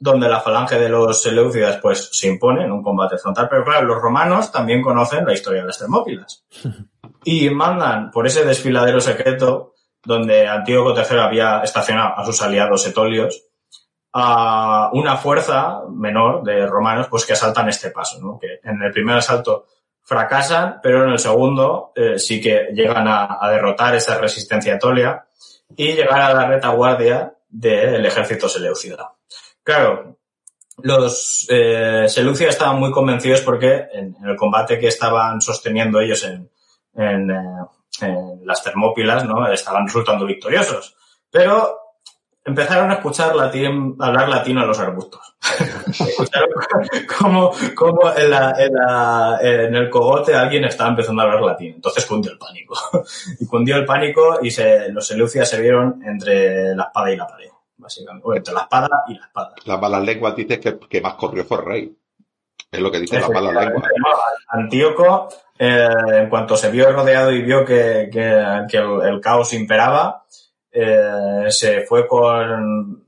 donde 0.01 0.27
la 0.27 0.41
falange 0.41 0.77
de 0.77 0.89
los 0.89 1.21
Seleucidas 1.21 1.79
pues 1.81 2.09
se 2.11 2.27
impone 2.27 2.65
en 2.65 2.73
un 2.73 2.83
combate 2.83 3.17
frontal, 3.17 3.47
pero 3.49 3.63
claro, 3.63 3.87
los 3.87 4.01
romanos 4.01 4.51
también 4.51 4.81
conocen 4.81 5.25
la 5.25 5.31
historia 5.31 5.61
de 5.61 5.67
las 5.67 5.79
Termópilas. 5.79 6.45
Y 7.23 7.49
mandan 7.49 8.11
por 8.11 8.27
ese 8.27 8.45
desfiladero 8.45 9.01
secreto 9.01 9.73
donde 10.03 10.47
Antíoco 10.47 10.93
III 10.93 11.19
había 11.19 11.59
estacionado 11.61 12.17
a 12.17 12.25
sus 12.25 12.41
aliados 12.41 12.85
etolios 12.87 13.46
a 14.19 14.89
una 14.93 15.15
fuerza 15.15 15.83
menor 15.91 16.41
de 16.43 16.65
romanos 16.65 17.05
pues 17.07 17.23
que 17.23 17.33
asaltan 17.33 17.69
este 17.69 17.91
paso, 17.91 18.19
¿no? 18.19 18.39
Que 18.39 18.59
en 18.63 18.81
el 18.81 18.91
primer 18.91 19.17
asalto 19.17 19.67
fracasan, 20.01 20.79
pero 20.81 21.03
en 21.03 21.11
el 21.11 21.19
segundo 21.19 21.91
eh, 21.95 22.17
sí 22.17 22.41
que 22.41 22.69
llegan 22.73 23.07
a, 23.07 23.37
derrotar 23.51 23.93
esa 23.93 24.17
resistencia 24.17 24.73
etolia 24.73 25.27
y 25.75 25.93
llegar 25.93 26.19
a 26.19 26.33
la 26.33 26.47
retaguardia 26.47 27.35
del 27.47 28.03
ejército 28.07 28.49
seleucida. 28.49 29.13
Claro, 29.61 30.17
los 30.77 31.45
eh, 31.49 32.05
Seleucia 32.07 32.49
estaban 32.49 32.79
muy 32.79 32.89
convencidos 32.89 33.41
porque 33.41 33.85
en, 33.93 34.15
el 34.25 34.35
combate 34.35 34.79
que 34.79 34.87
estaban 34.87 35.41
sosteniendo 35.41 35.99
ellos 35.99 36.23
en, 36.23 36.49
en, 36.95 37.29
eh, 37.29 37.65
en 38.01 38.47
las 38.47 38.63
Termópilas, 38.63 39.25
¿no? 39.25 39.47
Estaban 39.51 39.85
resultando 39.85 40.25
victoriosos. 40.25 40.95
Pero 41.29 41.86
empezaron 42.47 42.89
a 42.89 42.95
escuchar 42.95 43.35
latín, 43.35 43.95
hablar 43.99 44.29
latino 44.29 44.61
a 44.61 44.65
los 44.65 44.79
arbustos. 44.79 45.35
Escucharon 45.87 46.49
como, 47.19 47.51
como 47.75 48.15
en, 48.15 48.29
la, 48.31 48.55
en, 48.57 48.73
la, 48.73 49.37
en, 49.41 49.75
el 49.75 49.89
cogote 49.89 50.33
alguien 50.33 50.63
estaba 50.63 50.91
empezando 50.91 51.21
a 51.21 51.25
hablar 51.25 51.41
latín. 51.41 51.73
Entonces 51.75 52.05
cundió 52.05 52.31
el 52.31 52.37
pánico. 52.37 52.75
y 53.39 53.45
cundió 53.45 53.75
el 53.75 53.85
pánico 53.85 54.39
y 54.41 54.49
se, 54.49 54.89
los 54.91 55.05
Seleucidas 55.05 55.49
se 55.49 55.61
vieron 55.61 56.01
entre 56.05 56.73
la 56.73 56.83
espada 56.83 57.11
y 57.11 57.17
la 57.17 57.27
pared, 57.27 57.49
básicamente. 57.75 58.27
O 58.27 58.33
entre 58.33 58.53
la 58.53 58.61
espada 58.61 58.89
y 59.07 59.15
la 59.15 59.25
espada. 59.25 59.53
Las 59.65 59.81
malas 59.81 60.03
lenguas 60.03 60.35
dicen 60.35 60.61
que, 60.61 60.79
que 60.79 61.01
más 61.01 61.15
corrió 61.15 61.43
fue 61.43 61.57
el 61.57 61.65
rey. 61.65 61.97
Es 62.71 62.79
lo 62.79 62.91
que 62.91 62.99
dicen 62.99 63.21
las 63.21 63.29
malas 63.29 63.65
lenguas. 63.65 63.91
Antíoco, 64.47 65.27
eh, 65.59 65.87
en 66.13 66.29
cuanto 66.29 66.55
se 66.55 66.71
vio 66.71 66.91
rodeado 66.91 67.31
y 67.31 67.41
vio 67.41 67.65
que, 67.65 68.09
que, 68.11 68.65
que 68.69 68.77
el, 68.77 69.01
el 69.01 69.21
caos 69.21 69.53
imperaba, 69.53 70.25
eh, 70.71 71.45
se 71.49 71.81
fue 71.81 72.07
con, 72.07 73.05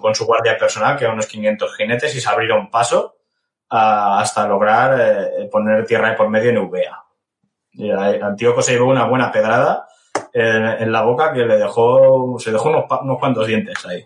con, 0.00 0.14
su 0.14 0.26
guardia 0.26 0.56
personal, 0.56 0.96
que 0.96 1.04
eran 1.04 1.14
unos 1.14 1.26
500 1.26 1.76
jinetes, 1.76 2.14
y 2.14 2.20
se 2.20 2.28
abrieron 2.28 2.70
paso 2.70 3.16
hasta 3.68 4.48
lograr 4.48 5.00
eh, 5.00 5.48
poner 5.50 5.86
tierra 5.86 6.16
por 6.16 6.28
medio 6.28 6.50
en 6.50 6.56
Eubea. 6.56 7.04
Y 7.72 7.90
Antíoco 7.90 8.62
se 8.62 8.72
llevó 8.72 8.90
una 8.90 9.06
buena 9.06 9.30
pedrada 9.30 9.86
en, 10.32 10.64
en, 10.64 10.90
la 10.90 11.02
boca 11.02 11.32
que 11.32 11.44
le 11.44 11.56
dejó, 11.56 12.36
se 12.38 12.50
dejó 12.50 12.68
unos, 12.68 12.84
unos 13.02 13.18
cuantos 13.18 13.46
dientes 13.46 13.86
ahí. 13.86 14.04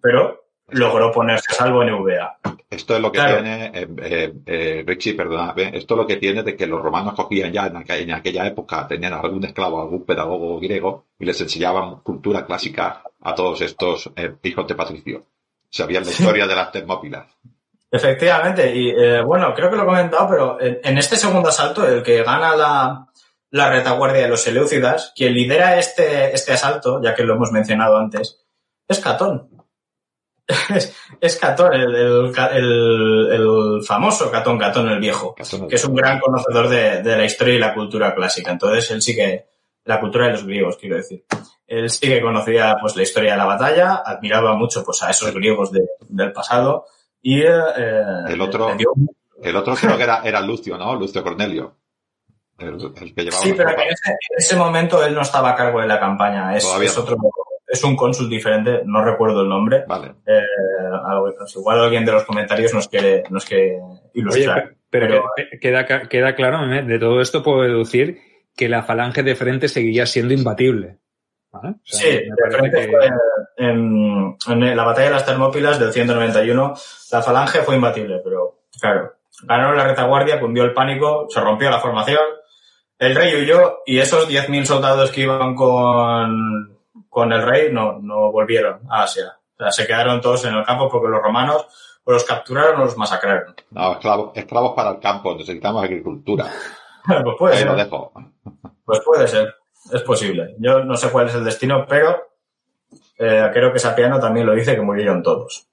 Pero 0.00 0.41
logró 0.68 1.12
ponerse 1.12 1.46
a 1.50 1.54
salvo 1.54 1.82
en 1.82 1.90
Eubea. 1.90 2.36
Esto 2.70 2.96
es 2.96 3.02
lo 3.02 3.12
que 3.12 3.18
claro. 3.18 3.42
tiene, 3.42 3.66
eh, 3.66 3.88
eh, 3.98 4.32
eh, 4.46 4.84
Richie, 4.86 5.14
perdona, 5.14 5.52
esto 5.56 5.94
es 5.94 5.98
lo 5.98 6.06
que 6.06 6.16
tiene 6.16 6.42
de 6.42 6.56
que 6.56 6.66
los 6.66 6.82
romanos 6.82 7.14
cogían 7.14 7.52
ya 7.52 7.66
en 7.66 7.76
aquella, 7.76 8.02
en 8.02 8.12
aquella, 8.12 8.46
época, 8.46 8.88
tenían 8.88 9.12
algún 9.12 9.44
esclavo, 9.44 9.82
algún 9.82 10.06
pedagogo 10.06 10.58
griego 10.58 11.04
y 11.18 11.26
les 11.26 11.38
enseñaban 11.40 11.96
cultura 11.96 12.46
clásica 12.46 13.02
a 13.20 13.34
todos 13.34 13.60
estos 13.60 14.10
hijos 14.42 14.66
de 14.66 14.74
Patricio. 14.74 15.22
Sabían 15.68 16.04
la 16.04 16.10
historia 16.12 16.46
de 16.46 16.54
las 16.54 16.72
Termópilas. 16.72 17.26
Efectivamente, 17.90 18.74
y 18.74 18.90
bueno, 19.22 19.52
creo 19.54 19.68
que 19.68 19.76
lo 19.76 19.82
he 19.82 19.86
comentado, 19.86 20.26
pero 20.30 20.58
en, 20.58 20.80
en 20.82 20.96
este 20.96 21.16
segundo 21.16 21.50
asalto, 21.50 21.86
el 21.86 22.02
que 22.02 22.22
gana 22.22 22.56
la, 22.56 23.06
la 23.50 23.70
retaguardia 23.70 24.22
de 24.22 24.28
los 24.28 24.40
Seleucidas, 24.40 25.12
quien 25.14 25.34
lidera 25.34 25.78
este, 25.78 26.34
este 26.34 26.54
asalto, 26.54 27.02
ya 27.02 27.14
que 27.14 27.22
lo 27.22 27.34
hemos 27.34 27.52
mencionado 27.52 27.98
antes, 27.98 28.46
es 28.88 28.98
Catón 28.98 29.51
es, 30.74 30.96
es 31.20 31.36
Catón, 31.36 31.72
el, 31.72 31.94
el, 31.94 32.32
el, 32.52 33.28
el, 33.32 33.82
famoso 33.84 34.30
Catón 34.30 34.58
Catón 34.58 34.88
el 34.88 34.98
Viejo, 34.98 35.34
Catón, 35.34 35.68
que 35.68 35.76
es 35.76 35.84
un 35.84 35.94
gran 35.94 36.18
conocedor 36.18 36.68
de, 36.68 37.02
de, 37.02 37.16
la 37.16 37.24
historia 37.24 37.54
y 37.54 37.58
la 37.58 37.74
cultura 37.74 38.14
clásica. 38.14 38.50
Entonces, 38.50 38.90
él 38.90 39.02
sí 39.02 39.14
que, 39.14 39.46
la 39.84 40.00
cultura 40.00 40.26
de 40.26 40.32
los 40.32 40.44
griegos, 40.44 40.76
quiero 40.76 40.96
decir. 40.96 41.24
Él 41.66 41.88
sí 41.90 42.06
que 42.06 42.20
conocía 42.20 42.76
pues 42.80 42.96
la 42.96 43.02
historia 43.02 43.32
de 43.32 43.38
la 43.38 43.44
batalla, 43.44 44.02
admiraba 44.04 44.54
mucho 44.54 44.84
pues 44.84 45.02
a 45.02 45.10
esos 45.10 45.32
griegos 45.32 45.72
de, 45.72 45.80
del 46.08 46.32
pasado 46.32 46.86
y 47.20 47.40
eh, 47.40 47.50
el 48.28 48.40
otro, 48.40 48.74
dio... 48.76 48.92
el 49.42 49.56
otro 49.56 49.74
creo 49.74 49.96
que 49.96 50.02
era, 50.02 50.22
era 50.24 50.40
Lucio, 50.40 50.76
¿no? 50.76 50.94
Lucio 50.94 51.22
Cornelio. 51.22 51.76
El, 52.58 52.74
el 52.74 53.14
que 53.14 53.24
llevaba 53.24 53.42
sí, 53.42 53.54
pero 53.56 53.70
en 53.70 53.80
ese, 53.80 54.10
en 54.10 54.38
ese, 54.38 54.56
momento 54.56 55.04
él 55.04 55.14
no 55.14 55.22
estaba 55.22 55.50
a 55.50 55.54
cargo 55.54 55.80
de 55.80 55.86
la 55.86 55.98
campaña. 55.98 56.56
Es, 56.56 56.64
es 56.64 56.98
otro, 56.98 57.16
es 57.72 57.82
un 57.84 57.96
cónsul 57.96 58.28
diferente, 58.28 58.82
no 58.84 59.02
recuerdo 59.02 59.40
el 59.40 59.48
nombre. 59.48 59.84
Vale. 59.88 60.16
Eh, 60.26 60.42
pues 61.38 61.56
igual 61.56 61.80
alguien 61.80 62.04
de 62.04 62.12
los 62.12 62.24
comentarios 62.24 62.74
nos 62.74 62.86
quiere, 62.86 63.24
nos 63.30 63.46
quiere 63.46 63.78
ilustrar. 64.12 64.58
Oye, 64.58 64.76
pero, 64.90 65.24
pero, 65.34 65.48
queda, 65.58 65.86
queda 66.06 66.34
claro, 66.34 66.70
¿eh? 66.70 66.82
de 66.82 66.98
todo 66.98 67.22
esto 67.22 67.42
puedo 67.42 67.62
deducir 67.62 68.18
que 68.54 68.68
la 68.68 68.82
falange 68.82 69.22
de 69.22 69.34
frente 69.34 69.68
seguía 69.68 70.04
siendo 70.04 70.34
imbatible. 70.34 70.98
¿Vale? 71.50 71.70
O 71.70 71.80
sea, 71.82 72.00
sí, 72.00 72.18
de 72.18 72.56
frente 72.58 72.80
que... 72.82 72.88
fue 72.88 73.10
en, 73.56 74.36
en, 74.48 74.76
la 74.76 74.84
batalla 74.84 75.06
de 75.06 75.14
las 75.14 75.24
Termópilas 75.24 75.80
del 75.80 75.92
191, 75.94 76.74
la 77.10 77.22
falange 77.22 77.60
fue 77.60 77.76
imbatible, 77.76 78.20
pero 78.22 78.64
claro, 78.78 79.14
ganaron 79.44 79.78
la 79.78 79.88
retaguardia, 79.88 80.40
cundió 80.40 80.64
el 80.64 80.74
pánico, 80.74 81.26
se 81.30 81.40
rompió 81.40 81.70
la 81.70 81.80
formación, 81.80 82.20
el 82.98 83.14
rey 83.14 83.34
huyó 83.34 83.78
y 83.86 83.98
esos 83.98 84.28
10.000 84.28 84.66
soldados 84.66 85.10
que 85.10 85.22
iban 85.22 85.54
con 85.54 86.81
con 87.12 87.30
el 87.30 87.42
rey 87.42 87.70
no, 87.70 87.98
no 88.00 88.32
volvieron 88.32 88.80
a 88.88 89.02
Asia. 89.02 89.36
O 89.54 89.62
sea, 89.62 89.70
se 89.70 89.86
quedaron 89.86 90.22
todos 90.22 90.46
en 90.46 90.54
el 90.54 90.64
campo 90.64 90.88
porque 90.88 91.10
los 91.10 91.22
romanos 91.22 91.66
o 92.04 92.10
los 92.10 92.24
capturaron 92.24 92.80
o 92.80 92.84
los 92.86 92.96
masacraron. 92.96 93.54
No, 93.70 93.92
esclavos, 93.92 94.30
esclavos 94.34 94.72
para 94.74 94.92
el 94.92 94.98
campo, 94.98 95.34
necesitamos 95.36 95.84
agricultura. 95.84 96.46
pues 97.06 97.36
puede 97.38 97.52
Ahí 97.52 97.58
ser. 97.60 97.70
lo 97.70 97.76
dejo. 97.76 98.12
Pues 98.86 99.00
puede 99.04 99.28
ser, 99.28 99.54
es 99.92 100.00
posible. 100.00 100.54
Yo 100.58 100.84
no 100.84 100.96
sé 100.96 101.10
cuál 101.10 101.26
es 101.26 101.34
el 101.34 101.44
destino, 101.44 101.84
pero 101.86 102.16
eh, 103.18 103.50
creo 103.52 103.70
que 103.74 103.78
Sapiano 103.78 104.18
también 104.18 104.46
lo 104.46 104.54
dice 104.54 104.74
que 104.74 104.80
murieron 104.80 105.22
todos. 105.22 105.68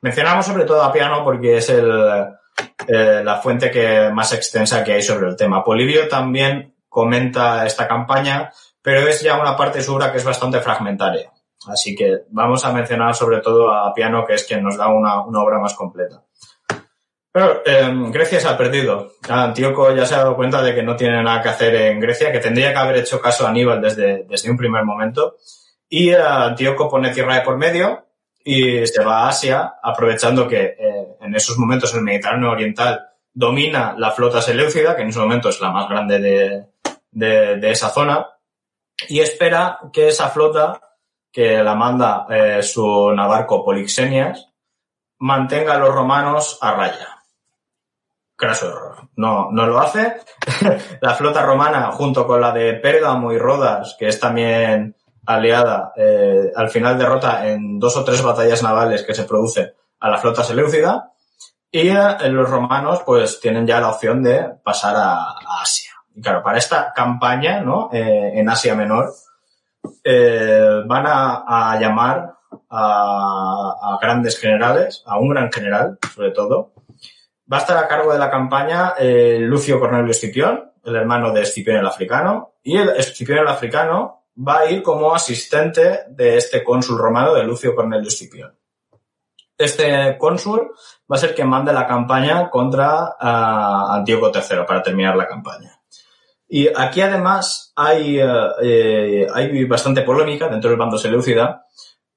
Mencionamos 0.00 0.46
sobre 0.46 0.64
todo 0.64 0.82
a 0.82 0.92
Piano 0.92 1.22
porque 1.22 1.58
es 1.58 1.70
el, 1.70 1.88
eh, 2.88 3.22
la 3.24 3.36
fuente 3.36 3.70
que 3.70 4.10
más 4.12 4.32
extensa 4.32 4.82
que 4.82 4.94
hay 4.94 5.02
sobre 5.02 5.28
el 5.28 5.36
tema. 5.36 5.62
Polibio 5.62 6.08
también 6.08 6.74
comenta 6.88 7.64
esta 7.66 7.86
campaña 7.86 8.50
pero 8.82 9.06
es 9.06 9.22
ya 9.22 9.40
una 9.40 9.56
parte 9.56 9.78
de 9.78 9.84
su 9.84 9.94
obra 9.94 10.10
que 10.10 10.18
es 10.18 10.24
bastante 10.24 10.60
fragmentaria. 10.60 11.32
Así 11.68 11.94
que 11.94 12.24
vamos 12.30 12.64
a 12.64 12.72
mencionar 12.72 13.14
sobre 13.14 13.40
todo 13.40 13.70
a 13.70 13.94
Piano, 13.94 14.24
que 14.26 14.34
es 14.34 14.44
quien 14.44 14.64
nos 14.64 14.76
da 14.76 14.88
una, 14.88 15.20
obra 15.20 15.58
más 15.58 15.74
completa. 15.74 16.22
Pero 17.30 17.62
eh, 17.64 17.90
Grecia 18.10 18.40
se 18.40 18.48
ha 18.48 18.58
perdido. 18.58 19.12
Antíoco 19.28 19.94
ya 19.94 20.04
se 20.04 20.14
ha 20.14 20.18
dado 20.18 20.36
cuenta 20.36 20.60
de 20.60 20.74
que 20.74 20.82
no 20.82 20.96
tiene 20.96 21.22
nada 21.22 21.40
que 21.40 21.48
hacer 21.48 21.74
en 21.74 22.00
Grecia, 22.00 22.32
que 22.32 22.40
tendría 22.40 22.72
que 22.72 22.78
haber 22.78 22.96
hecho 22.96 23.20
caso 23.20 23.46
a 23.46 23.50
Aníbal 23.50 23.80
desde, 23.80 24.24
desde 24.24 24.50
un 24.50 24.56
primer 24.56 24.84
momento. 24.84 25.36
Y 25.88 26.10
eh, 26.10 26.18
Antíoco 26.20 26.90
pone 26.90 27.12
tierra 27.12 27.36
de 27.36 27.42
por 27.42 27.56
medio 27.56 28.06
y 28.44 28.86
se 28.86 29.04
va 29.04 29.20
a 29.20 29.28
Asia, 29.28 29.74
aprovechando 29.82 30.48
que 30.48 30.76
eh, 30.78 31.16
en 31.20 31.34
esos 31.34 31.56
momentos 31.56 31.94
el 31.94 32.02
Mediterráneo 32.02 32.50
Oriental 32.50 33.00
domina 33.32 33.94
la 33.96 34.10
flota 34.10 34.42
seleucida, 34.42 34.96
que 34.96 35.02
en 35.02 35.08
ese 35.08 35.20
momento 35.20 35.48
es 35.48 35.60
la 35.60 35.70
más 35.70 35.88
grande 35.88 36.18
de, 36.18 37.56
de 37.56 37.70
esa 37.70 37.88
zona, 37.88 38.31
y 39.08 39.20
espera 39.20 39.78
que 39.92 40.08
esa 40.08 40.28
flota 40.30 40.80
que 41.32 41.62
la 41.62 41.74
manda 41.74 42.26
eh, 42.28 42.62
su 42.62 43.10
navarco 43.12 43.64
Polixenias, 43.64 44.50
mantenga 45.18 45.74
a 45.74 45.78
los 45.78 45.94
romanos 45.94 46.58
a 46.60 46.72
raya. 46.72 47.22
Craso 48.36 48.68
error. 48.68 49.08
No, 49.16 49.50
no 49.50 49.66
lo 49.66 49.78
hace. 49.78 50.16
la 51.00 51.14
flota 51.14 51.42
romana, 51.42 51.90
junto 51.92 52.26
con 52.26 52.40
la 52.40 52.52
de 52.52 52.74
Pérgamo 52.74 53.32
y 53.32 53.38
Rodas, 53.38 53.96
que 53.98 54.08
es 54.08 54.20
también 54.20 54.96
aliada, 55.24 55.92
eh, 55.96 56.50
al 56.54 56.68
final 56.68 56.98
derrota 56.98 57.46
en 57.46 57.78
dos 57.78 57.96
o 57.96 58.04
tres 58.04 58.20
batallas 58.22 58.62
navales 58.62 59.04
que 59.04 59.14
se 59.14 59.24
producen 59.24 59.72
a 60.00 60.10
la 60.10 60.18
flota 60.18 60.44
seleucida. 60.44 61.12
Y 61.70 61.88
eh, 61.88 62.28
los 62.28 62.50
romanos, 62.50 63.02
pues, 63.06 63.40
tienen 63.40 63.66
ya 63.66 63.80
la 63.80 63.90
opción 63.90 64.22
de 64.22 64.44
pasar 64.62 64.94
a, 64.96 65.36
Asia. 65.62 65.91
Y 66.14 66.20
claro, 66.20 66.42
para 66.42 66.58
esta 66.58 66.92
campaña, 66.92 67.60
¿no? 67.60 67.88
en 67.92 68.48
Asia 68.48 68.74
Menor, 68.74 69.12
eh, 70.04 70.82
van 70.86 71.04
a, 71.06 71.78
llamar 71.80 72.34
a, 72.70 73.98
grandes 74.00 74.38
generales, 74.38 75.02
a 75.06 75.18
un 75.18 75.28
gran 75.28 75.52
general, 75.52 75.98
sobre 76.14 76.30
todo. 76.30 76.72
Va 77.50 77.58
a 77.58 77.60
estar 77.60 77.76
a 77.76 77.88
cargo 77.88 78.12
de 78.12 78.18
la 78.18 78.30
campaña 78.30 78.94
eh, 78.98 79.38
Lucio 79.40 79.78
Cornelio 79.78 80.10
Escipión, 80.10 80.72
el 80.84 80.96
hermano 80.96 81.32
de 81.32 81.42
Escipión 81.42 81.76
el 81.76 81.86
Africano, 81.86 82.54
y 82.62 82.76
el 82.76 82.90
Escipión 82.90 83.38
el 83.38 83.48
Africano 83.48 84.24
va 84.36 84.60
a 84.60 84.70
ir 84.70 84.82
como 84.82 85.14
asistente 85.14 86.04
de 86.08 86.36
este 86.36 86.64
cónsul 86.64 86.98
romano 86.98 87.34
de 87.34 87.44
Lucio 87.44 87.74
Cornelio 87.74 88.08
Escipión. 88.08 88.56
Este 89.58 90.16
cónsul 90.18 90.72
va 91.10 91.16
a 91.16 91.18
ser 91.18 91.34
quien 91.34 91.48
mande 91.48 91.72
la 91.72 91.86
campaña 91.86 92.48
contra 92.48 93.02
uh, 93.04 93.92
Antíoco 93.92 94.32
III 94.34 94.64
para 94.66 94.82
terminar 94.82 95.14
la 95.14 95.28
campaña. 95.28 95.81
Y 96.54 96.68
aquí 96.68 97.00
además 97.00 97.72
hay, 97.74 98.20
eh, 98.20 98.26
eh, 98.62 99.26
hay 99.32 99.64
bastante 99.64 100.02
polémica 100.02 100.50
dentro 100.50 100.68
del 100.68 100.78
bando 100.78 100.98
seleucida 100.98 101.64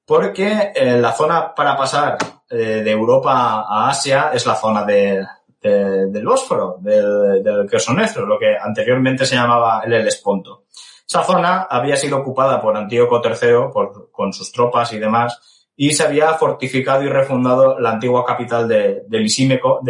porque 0.04 0.72
eh, 0.74 0.98
la 0.98 1.12
zona 1.12 1.54
para 1.54 1.74
pasar 1.74 2.18
de 2.46 2.90
Europa 2.90 3.64
a 3.66 3.88
Asia 3.88 4.30
es 4.34 4.44
la 4.44 4.54
zona 4.54 4.84
de, 4.84 5.24
del 5.58 6.24
Bósforo, 6.26 6.76
del, 6.80 7.42
del 7.42 7.66
lo 7.66 8.38
que 8.38 8.56
anteriormente 8.60 9.24
se 9.24 9.36
llamaba 9.36 9.80
el 9.84 9.94
Helesponto. 9.94 10.64
Esa 11.08 11.24
zona 11.24 11.62
había 11.62 11.96
sido 11.96 12.18
ocupada 12.18 12.60
por 12.60 12.76
Antíoco 12.76 13.22
III 13.24 13.72
con 14.12 14.34
sus 14.34 14.52
tropas 14.52 14.92
y 14.92 14.98
demás 14.98 15.70
y 15.74 15.94
se 15.94 16.04
había 16.04 16.34
fortificado 16.34 17.02
y 17.02 17.08
refundado 17.08 17.80
la 17.80 17.92
antigua 17.92 18.24
capital 18.26 18.68
de, 18.68 19.02
de 19.08 19.18
Lisímaco, 19.18 19.80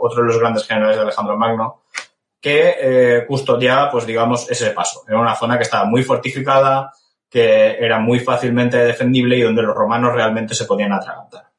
otro 0.00 0.22
de 0.22 0.28
los 0.28 0.38
grandes 0.38 0.66
generales 0.66 0.96
de 0.96 1.02
Alejandro 1.02 1.36
Magno, 1.36 1.81
que 2.42 2.74
eh, 2.78 3.24
custodiaba, 3.26 3.88
pues 3.88 4.04
digamos, 4.04 4.50
ese 4.50 4.70
paso. 4.72 5.04
Era 5.06 5.18
una 5.18 5.36
zona 5.36 5.56
que 5.56 5.62
estaba 5.62 5.84
muy 5.84 6.02
fortificada, 6.02 6.92
que 7.30 7.78
era 7.78 8.00
muy 8.00 8.18
fácilmente 8.18 8.76
defendible 8.76 9.38
y 9.38 9.42
donde 9.42 9.62
los 9.62 9.76
romanos 9.76 10.12
realmente 10.12 10.54
se 10.54 10.64
podían 10.64 10.92
atragantar. 10.92 11.52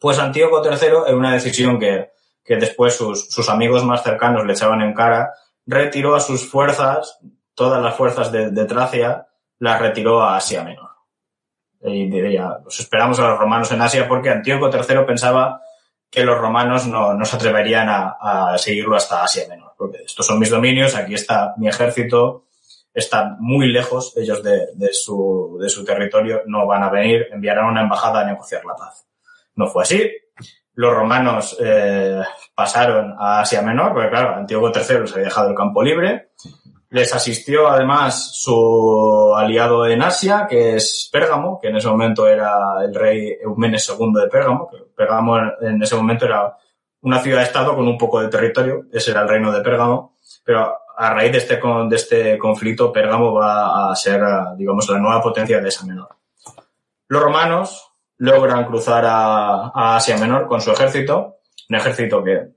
Pues 0.00 0.18
Antíoco 0.18 0.62
III, 0.64 1.08
en 1.08 1.16
una 1.16 1.34
decisión 1.34 1.78
que, 1.78 2.12
que 2.42 2.56
después 2.56 2.96
sus, 2.96 3.28
sus, 3.28 3.50
amigos 3.50 3.84
más 3.84 4.02
cercanos 4.02 4.46
le 4.46 4.54
echaban 4.54 4.80
en 4.80 4.94
cara, 4.94 5.34
retiró 5.66 6.14
a 6.14 6.20
sus 6.20 6.48
fuerzas, 6.48 7.18
todas 7.54 7.82
las 7.82 7.94
fuerzas 7.94 8.32
de, 8.32 8.64
Tracia, 8.64 9.26
las 9.58 9.80
retiró 9.80 10.22
a 10.22 10.38
Asia 10.38 10.64
Menor. 10.64 10.90
Y 11.82 12.08
diría, 12.08 12.56
pues 12.62 12.80
esperamos 12.80 13.20
a 13.20 13.28
los 13.28 13.38
romanos 13.38 13.70
en 13.72 13.82
Asia 13.82 14.08
porque 14.08 14.30
Antíoco 14.30 14.70
III 14.70 15.04
pensaba 15.06 15.60
que 16.10 16.24
los 16.24 16.38
romanos 16.38 16.86
no, 16.86 17.12
no 17.12 17.24
se 17.26 17.36
atreverían 17.36 17.88
a, 17.90 18.56
seguirlo 18.56 18.96
hasta 18.96 19.22
Asia 19.22 19.44
Menor, 19.46 19.59
porque 19.80 20.02
estos 20.04 20.26
son 20.26 20.38
mis 20.38 20.50
dominios, 20.50 20.94
aquí 20.94 21.14
está 21.14 21.54
mi 21.56 21.66
ejército, 21.66 22.44
están 22.92 23.38
muy 23.40 23.72
lejos 23.72 24.14
ellos 24.14 24.42
de, 24.42 24.92
su 24.92 25.58
territorio, 25.86 26.42
no 26.44 26.66
van 26.66 26.82
a 26.82 26.90
venir, 26.90 27.28
enviarán 27.32 27.64
una 27.70 27.80
embajada 27.80 28.20
a 28.20 28.24
negociar 28.26 28.62
la 28.66 28.76
paz. 28.76 29.06
No 29.54 29.68
fue 29.68 29.84
así. 29.84 30.10
Los 30.74 30.92
romanos 30.92 31.56
eh, 31.64 32.20
pasaron 32.54 33.14
a 33.18 33.40
Asia 33.40 33.62
Menor, 33.62 33.94
porque 33.94 34.10
claro, 34.10 34.34
Antíoco 34.34 34.68
III 34.68 35.00
les 35.00 35.12
había 35.12 35.24
dejado 35.24 35.48
el 35.48 35.56
campo 35.56 35.82
libre, 35.82 36.32
les 36.90 37.14
asistió 37.14 37.66
además 37.66 38.32
su 38.34 39.32
aliado 39.34 39.86
en 39.86 40.02
Asia, 40.02 40.46
que 40.46 40.76
es 40.76 41.08
Pérgamo, 41.10 41.58
que 41.58 41.68
en 41.68 41.76
ese 41.76 41.88
momento 41.88 42.28
era 42.28 42.52
el 42.84 42.94
rey 42.94 43.38
Eumenes 43.40 43.88
II 43.88 44.12
de 44.12 44.28
Pérgamo. 44.28 44.68
Pérgamo 44.94 45.38
en 45.62 45.82
ese 45.82 45.96
momento 45.96 46.26
era 46.26 46.54
una 47.02 47.20
ciudad-estado 47.20 47.74
con 47.74 47.88
un 47.88 47.96
poco 47.96 48.20
de 48.20 48.28
territorio, 48.28 48.84
ese 48.92 49.12
era 49.12 49.22
el 49.22 49.28
reino 49.28 49.52
de 49.52 49.62
Pérgamo, 49.62 50.16
pero 50.44 50.76
a 50.96 51.14
raíz 51.14 51.32
de 51.32 51.38
este, 51.38 51.56
de 51.56 51.96
este 51.96 52.38
conflicto, 52.38 52.92
Pérgamo 52.92 53.32
va 53.32 53.90
a 53.90 53.96
ser, 53.96 54.22
digamos, 54.56 54.88
la 54.90 54.98
nueva 54.98 55.22
potencia 55.22 55.58
de 55.58 55.68
Asia 55.68 55.86
Menor. 55.86 56.08
Los 57.08 57.22
romanos 57.22 57.92
logran 58.18 58.66
cruzar 58.66 59.04
a, 59.06 59.96
Asia 59.96 60.18
Menor 60.18 60.46
con 60.46 60.60
su 60.60 60.70
ejército, 60.70 61.38
un 61.70 61.76
ejército 61.76 62.22
que 62.22 62.48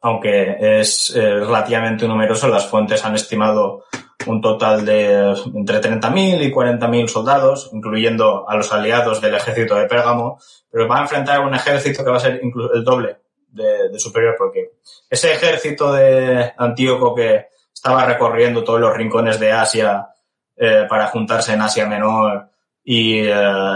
aunque 0.00 0.80
es 0.80 1.16
eh, 1.16 1.40
relativamente 1.40 2.06
numeroso, 2.06 2.46
las 2.48 2.66
fuentes 2.66 3.04
han 3.06 3.14
estimado 3.14 3.84
un 4.26 4.40
total 4.42 4.84
de 4.84 5.34
entre 5.54 5.80
30.000 5.80 6.42
y 6.42 6.52
40.000 6.52 7.08
soldados, 7.08 7.70
incluyendo 7.72 8.48
a 8.48 8.54
los 8.54 8.70
aliados 8.70 9.22
del 9.22 9.34
ejército 9.34 9.74
de 9.76 9.86
Pérgamo, 9.86 10.38
pero 10.70 10.86
va 10.86 10.98
a 10.98 11.02
enfrentar 11.02 11.40
un 11.40 11.54
ejército 11.54 12.04
que 12.04 12.10
va 12.10 12.18
a 12.18 12.20
ser 12.20 12.40
el 12.74 12.84
doble 12.84 13.23
de, 13.54 13.98
superior, 13.98 14.34
porque 14.36 14.72
ese 15.08 15.32
ejército 15.32 15.92
de 15.92 16.52
Antíoco 16.56 17.14
que 17.14 17.46
estaba 17.72 18.04
recorriendo 18.04 18.64
todos 18.64 18.80
los 18.80 18.96
rincones 18.96 19.38
de 19.38 19.52
Asia 19.52 20.08
eh, 20.56 20.86
para 20.88 21.06
juntarse 21.06 21.54
en 21.54 21.62
Asia 21.62 21.86
Menor 21.86 22.48
y 22.82 23.20
eh, 23.20 23.32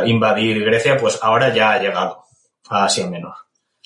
invadir 0.06 0.64
Grecia, 0.64 0.96
pues 0.96 1.18
ahora 1.22 1.54
ya 1.54 1.72
ha 1.72 1.80
llegado 1.80 2.24
a 2.68 2.84
Asia 2.84 3.06
Menor. 3.06 3.34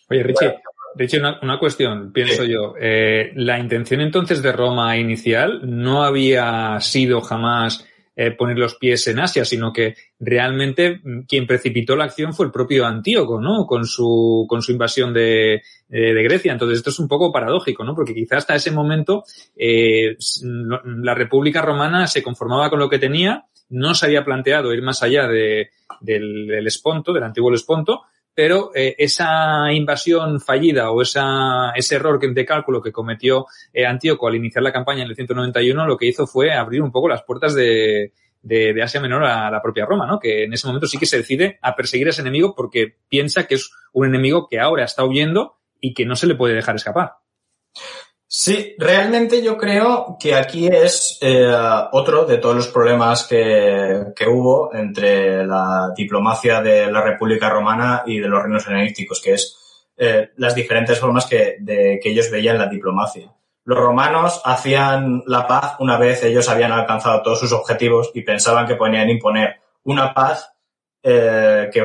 Oye, 0.08 0.22
Richie, 0.22 0.54
de 0.94 1.04
hecho, 1.04 1.18
una, 1.18 1.58
cuestión, 1.58 2.12
pienso 2.12 2.44
yo. 2.44 2.74
Eh, 2.78 3.32
la 3.34 3.58
intención 3.58 4.00
entonces 4.00 4.42
de 4.42 4.52
Roma 4.52 4.96
inicial 4.96 5.60
no 5.64 6.02
había 6.02 6.78
sido 6.80 7.20
jamás 7.20 7.86
eh, 8.14 8.32
poner 8.32 8.58
los 8.58 8.74
pies 8.74 9.06
en 9.08 9.20
Asia, 9.20 9.44
sino 9.44 9.72
que 9.72 9.94
realmente 10.18 11.00
mm, 11.02 11.20
quien 11.22 11.46
precipitó 11.46 11.96
la 11.96 12.04
acción 12.04 12.34
fue 12.34 12.46
el 12.46 12.52
propio 12.52 12.86
Antíoco, 12.86 13.40
¿no? 13.40 13.66
Con 13.66 13.86
su, 13.86 14.46
con 14.48 14.62
su 14.62 14.72
invasión 14.72 15.12
de, 15.14 15.62
de 15.88 16.22
Grecia. 16.22 16.52
Entonces, 16.52 16.78
esto 16.78 16.90
es 16.90 16.98
un 16.98 17.08
poco 17.08 17.32
paradójico, 17.32 17.84
¿no? 17.84 17.94
Porque 17.94 18.14
quizás 18.14 18.38
hasta 18.38 18.54
ese 18.54 18.70
momento 18.70 19.24
eh, 19.56 20.16
la 20.42 21.14
República 21.14 21.62
Romana 21.62 22.06
se 22.06 22.22
conformaba 22.22 22.70
con 22.70 22.78
lo 22.78 22.88
que 22.88 22.98
tenía, 22.98 23.46
no 23.70 23.94
se 23.94 24.06
había 24.06 24.24
planteado 24.24 24.72
ir 24.72 24.82
más 24.82 25.02
allá 25.02 25.26
de, 25.26 25.70
del, 26.00 26.46
del 26.46 26.66
Esponto, 26.66 27.12
del 27.12 27.22
antiguo 27.22 27.52
Esponto, 27.54 28.02
pero 28.34 28.70
eh, 28.74 28.94
esa 28.98 29.72
invasión 29.72 30.40
fallida 30.40 30.90
o 30.90 31.02
esa, 31.02 31.72
ese 31.74 31.96
error 31.96 32.18
de 32.18 32.44
cálculo 32.44 32.80
que 32.80 32.92
cometió 32.92 33.46
eh, 33.72 33.86
Antíoco 33.86 34.28
al 34.28 34.36
iniciar 34.36 34.62
la 34.62 34.72
campaña 34.72 35.02
en 35.02 35.08
el 35.08 35.14
191 35.14 35.86
lo 35.86 35.96
que 35.96 36.06
hizo 36.06 36.26
fue 36.26 36.52
abrir 36.52 36.82
un 36.82 36.90
poco 36.90 37.08
las 37.08 37.22
puertas 37.22 37.54
de, 37.54 38.12
de, 38.42 38.72
de, 38.72 38.82
Asia 38.82 39.00
Menor 39.00 39.24
a 39.24 39.50
la 39.50 39.62
propia 39.62 39.86
Roma, 39.86 40.06
¿no? 40.06 40.18
Que 40.18 40.44
en 40.44 40.52
ese 40.52 40.66
momento 40.66 40.86
sí 40.86 40.98
que 40.98 41.06
se 41.06 41.18
decide 41.18 41.58
a 41.62 41.76
perseguir 41.76 42.06
a 42.06 42.10
ese 42.10 42.22
enemigo 42.22 42.54
porque 42.54 42.96
piensa 43.08 43.46
que 43.46 43.56
es 43.56 43.70
un 43.92 44.06
enemigo 44.06 44.48
que 44.48 44.60
ahora 44.60 44.84
está 44.84 45.04
huyendo 45.04 45.58
y 45.80 45.94
que 45.94 46.06
no 46.06 46.16
se 46.16 46.26
le 46.26 46.34
puede 46.34 46.54
dejar 46.54 46.76
escapar. 46.76 47.12
Sí, 48.34 48.74
realmente 48.78 49.42
yo 49.42 49.58
creo 49.58 50.16
que 50.18 50.34
aquí 50.34 50.66
es 50.66 51.18
eh, 51.20 51.54
otro 51.92 52.24
de 52.24 52.38
todos 52.38 52.56
los 52.56 52.68
problemas 52.68 53.24
que, 53.24 54.06
que, 54.16 54.26
hubo 54.26 54.74
entre 54.74 55.44
la 55.44 55.92
diplomacia 55.94 56.62
de 56.62 56.90
la 56.90 57.02
República 57.02 57.50
Romana 57.50 58.04
y 58.06 58.20
de 58.20 58.28
los 58.28 58.42
reinos 58.42 58.66
helenísticos, 58.66 59.20
que 59.20 59.34
es 59.34 59.58
eh, 59.98 60.30
las 60.38 60.54
diferentes 60.54 60.98
formas 60.98 61.26
que, 61.26 61.56
de, 61.60 62.00
que 62.02 62.08
ellos 62.08 62.30
veían 62.30 62.56
la 62.56 62.68
diplomacia. 62.68 63.30
Los 63.64 63.78
romanos 63.78 64.40
hacían 64.46 65.22
la 65.26 65.46
paz 65.46 65.76
una 65.78 65.98
vez 65.98 66.24
ellos 66.24 66.48
habían 66.48 66.72
alcanzado 66.72 67.20
todos 67.20 67.38
sus 67.38 67.52
objetivos 67.52 68.12
y 68.14 68.22
pensaban 68.22 68.66
que 68.66 68.76
podían 68.76 69.10
imponer 69.10 69.60
una 69.84 70.14
paz 70.14 70.51
eh, 71.02 71.68
que, 71.72 71.84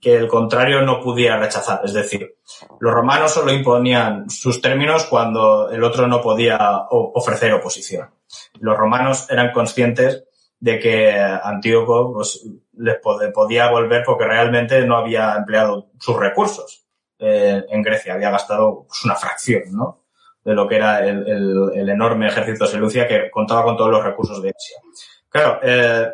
que 0.00 0.16
el 0.16 0.26
contrario 0.26 0.82
no 0.82 1.00
pudiera 1.00 1.38
rechazar. 1.38 1.80
Es 1.84 1.92
decir, 1.92 2.38
los 2.80 2.92
romanos 2.92 3.32
solo 3.32 3.52
imponían 3.52 4.28
sus 4.28 4.60
términos 4.60 5.04
cuando 5.04 5.70
el 5.70 5.82
otro 5.84 6.06
no 6.06 6.20
podía 6.20 6.58
ofrecer 6.90 7.52
oposición. 7.52 8.10
Los 8.60 8.76
romanos 8.76 9.30
eran 9.30 9.52
conscientes 9.52 10.24
de 10.60 10.78
que 10.78 11.12
Antíoco 11.12 12.12
pues, 12.12 12.44
les 12.76 12.96
podía 13.32 13.70
volver 13.70 14.02
porque 14.04 14.24
realmente 14.24 14.84
no 14.84 14.96
había 14.96 15.36
empleado 15.36 15.90
sus 16.00 16.16
recursos 16.16 16.86
eh, 17.18 17.64
en 17.68 17.82
Grecia, 17.82 18.14
había 18.14 18.30
gastado 18.30 18.84
pues, 18.86 19.04
una 19.04 19.14
fracción 19.14 19.62
¿no? 19.70 20.04
de 20.44 20.54
lo 20.54 20.66
que 20.66 20.76
era 20.76 21.06
el, 21.06 21.72
el, 21.74 21.88
enorme 21.88 22.28
ejército 22.28 22.64
de 22.64 22.70
Selucia 22.70 23.06
que 23.06 23.30
contaba 23.30 23.64
con 23.64 23.76
todos 23.76 23.90
los 23.90 24.04
recursos 24.04 24.42
de 24.42 24.50
Asia. 24.50 24.78
Claro, 25.28 25.60
eh, 25.62 26.08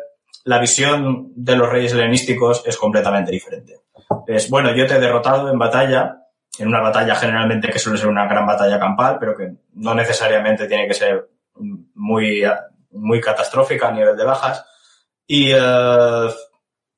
la 0.45 0.59
visión 0.59 1.31
de 1.35 1.55
los 1.55 1.69
reyes 1.69 1.93
helenísticos 1.93 2.63
es 2.65 2.77
completamente 2.77 3.31
diferente. 3.31 3.81
Es, 4.27 4.49
bueno, 4.49 4.75
yo 4.75 4.85
te 4.85 4.95
he 4.95 4.99
derrotado 4.99 5.51
en 5.51 5.57
batalla, 5.57 6.21
en 6.59 6.67
una 6.67 6.81
batalla 6.81 7.15
generalmente 7.15 7.69
que 7.69 7.79
suele 7.79 7.97
ser 7.97 8.07
una 8.07 8.27
gran 8.27 8.45
batalla 8.45 8.79
campal, 8.79 9.17
pero 9.19 9.35
que 9.35 9.53
no 9.73 9.95
necesariamente 9.95 10.67
tiene 10.67 10.87
que 10.87 10.93
ser 10.93 11.29
muy, 11.95 12.43
muy 12.91 13.19
catastrófica 13.19 13.87
a 13.87 13.91
nivel 13.91 14.15
de 14.15 14.23
bajas. 14.23 14.63
Y 15.25 15.51
eh, 15.51 16.29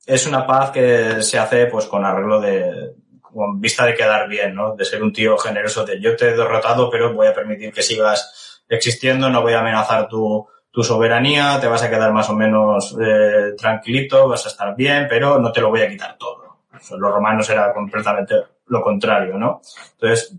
es 0.05 0.27
una 0.27 0.45
paz 0.45 0.71
que 0.71 1.21
se 1.21 1.39
hace 1.39 1.67
pues 1.67 1.85
con 1.85 2.03
arreglo 2.03 2.41
de, 2.41 2.95
con 3.21 3.61
vista 3.61 3.85
de 3.85 3.95
quedar 3.95 4.27
bien, 4.27 4.55
¿no? 4.55 4.75
De 4.75 4.83
ser 4.83 5.01
un 5.01 5.13
tío 5.13 5.37
generoso 5.37 5.85
de 5.85 6.01
yo 6.01 6.17
te 6.17 6.27
he 6.27 6.35
derrotado, 6.35 6.89
pero 6.89 7.13
voy 7.13 7.27
a 7.27 7.33
permitir 7.33 7.71
que 7.71 7.81
sigas 7.81 8.65
existiendo, 8.67 9.29
no 9.29 9.41
voy 9.41 9.53
a 9.53 9.61
amenazar 9.61 10.09
tu, 10.09 10.45
tu 10.77 10.83
soberanía, 10.83 11.59
te 11.59 11.65
vas 11.65 11.81
a 11.81 11.89
quedar 11.89 12.13
más 12.13 12.29
o 12.29 12.35
menos 12.35 12.95
eh, 13.01 13.55
tranquilito, 13.57 14.27
vas 14.27 14.45
a 14.45 14.49
estar 14.49 14.75
bien, 14.75 15.07
pero 15.09 15.39
no 15.39 15.51
te 15.51 15.59
lo 15.59 15.71
voy 15.71 15.81
a 15.81 15.89
quitar 15.89 16.15
todo. 16.19 16.59
Los 16.71 17.11
romanos 17.11 17.49
era 17.49 17.73
completamente 17.73 18.35
lo 18.67 18.83
contrario, 18.83 19.39
¿no? 19.39 19.59
Entonces, 19.93 20.35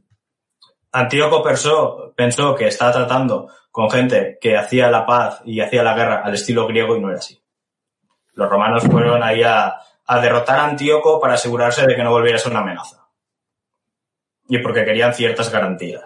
Antíoco 0.93 1.43
pensó, 1.43 2.13
pensó 2.15 2.55
que 2.55 2.69
estaba 2.69 2.93
tratando 2.93 3.49
con 3.73 3.91
gente 3.91 4.39
que 4.41 4.57
hacía 4.57 4.89
la 4.93 5.05
paz 5.05 5.43
y 5.45 5.59
hacía 5.59 5.83
la 5.83 5.95
guerra 5.95 6.23
al 6.23 6.35
estilo 6.35 6.69
griego 6.69 6.95
y 6.95 7.01
no 7.01 7.09
era 7.09 7.19
así. 7.19 7.43
Los 8.35 8.49
romanos 8.49 8.85
fueron 8.85 9.21
ahí 9.25 9.43
a, 9.43 9.75
a 10.07 10.21
derrotar 10.21 10.61
a 10.61 10.67
Antíoco 10.67 11.19
para 11.21 11.35
asegurarse 11.35 11.85
de 11.85 11.97
que 11.97 12.05
no 12.05 12.13
volviera 12.13 12.37
a 12.37 12.41
ser 12.41 12.53
una 12.53 12.61
amenaza. 12.61 13.09
Y 14.49 14.59
porque 14.59 14.85
querían 14.85 15.13
ciertas 15.15 15.51
garantías. 15.51 16.05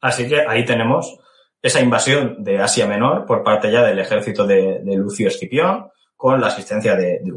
Así 0.00 0.28
que 0.28 0.46
ahí 0.46 0.64
tenemos 0.64 1.18
esa 1.62 1.80
invasión 1.80 2.42
de 2.42 2.58
Asia 2.58 2.86
Menor 2.86 3.24
por 3.24 3.44
parte 3.44 3.70
ya 3.70 3.84
del 3.84 4.00
ejército 4.00 4.44
de, 4.46 4.82
Lucio 4.84 5.28
Escipión, 5.28 5.90
con 6.16 6.40
la 6.40 6.48
asistencia 6.48 6.96
de, 6.96 7.20
de, 7.20 7.32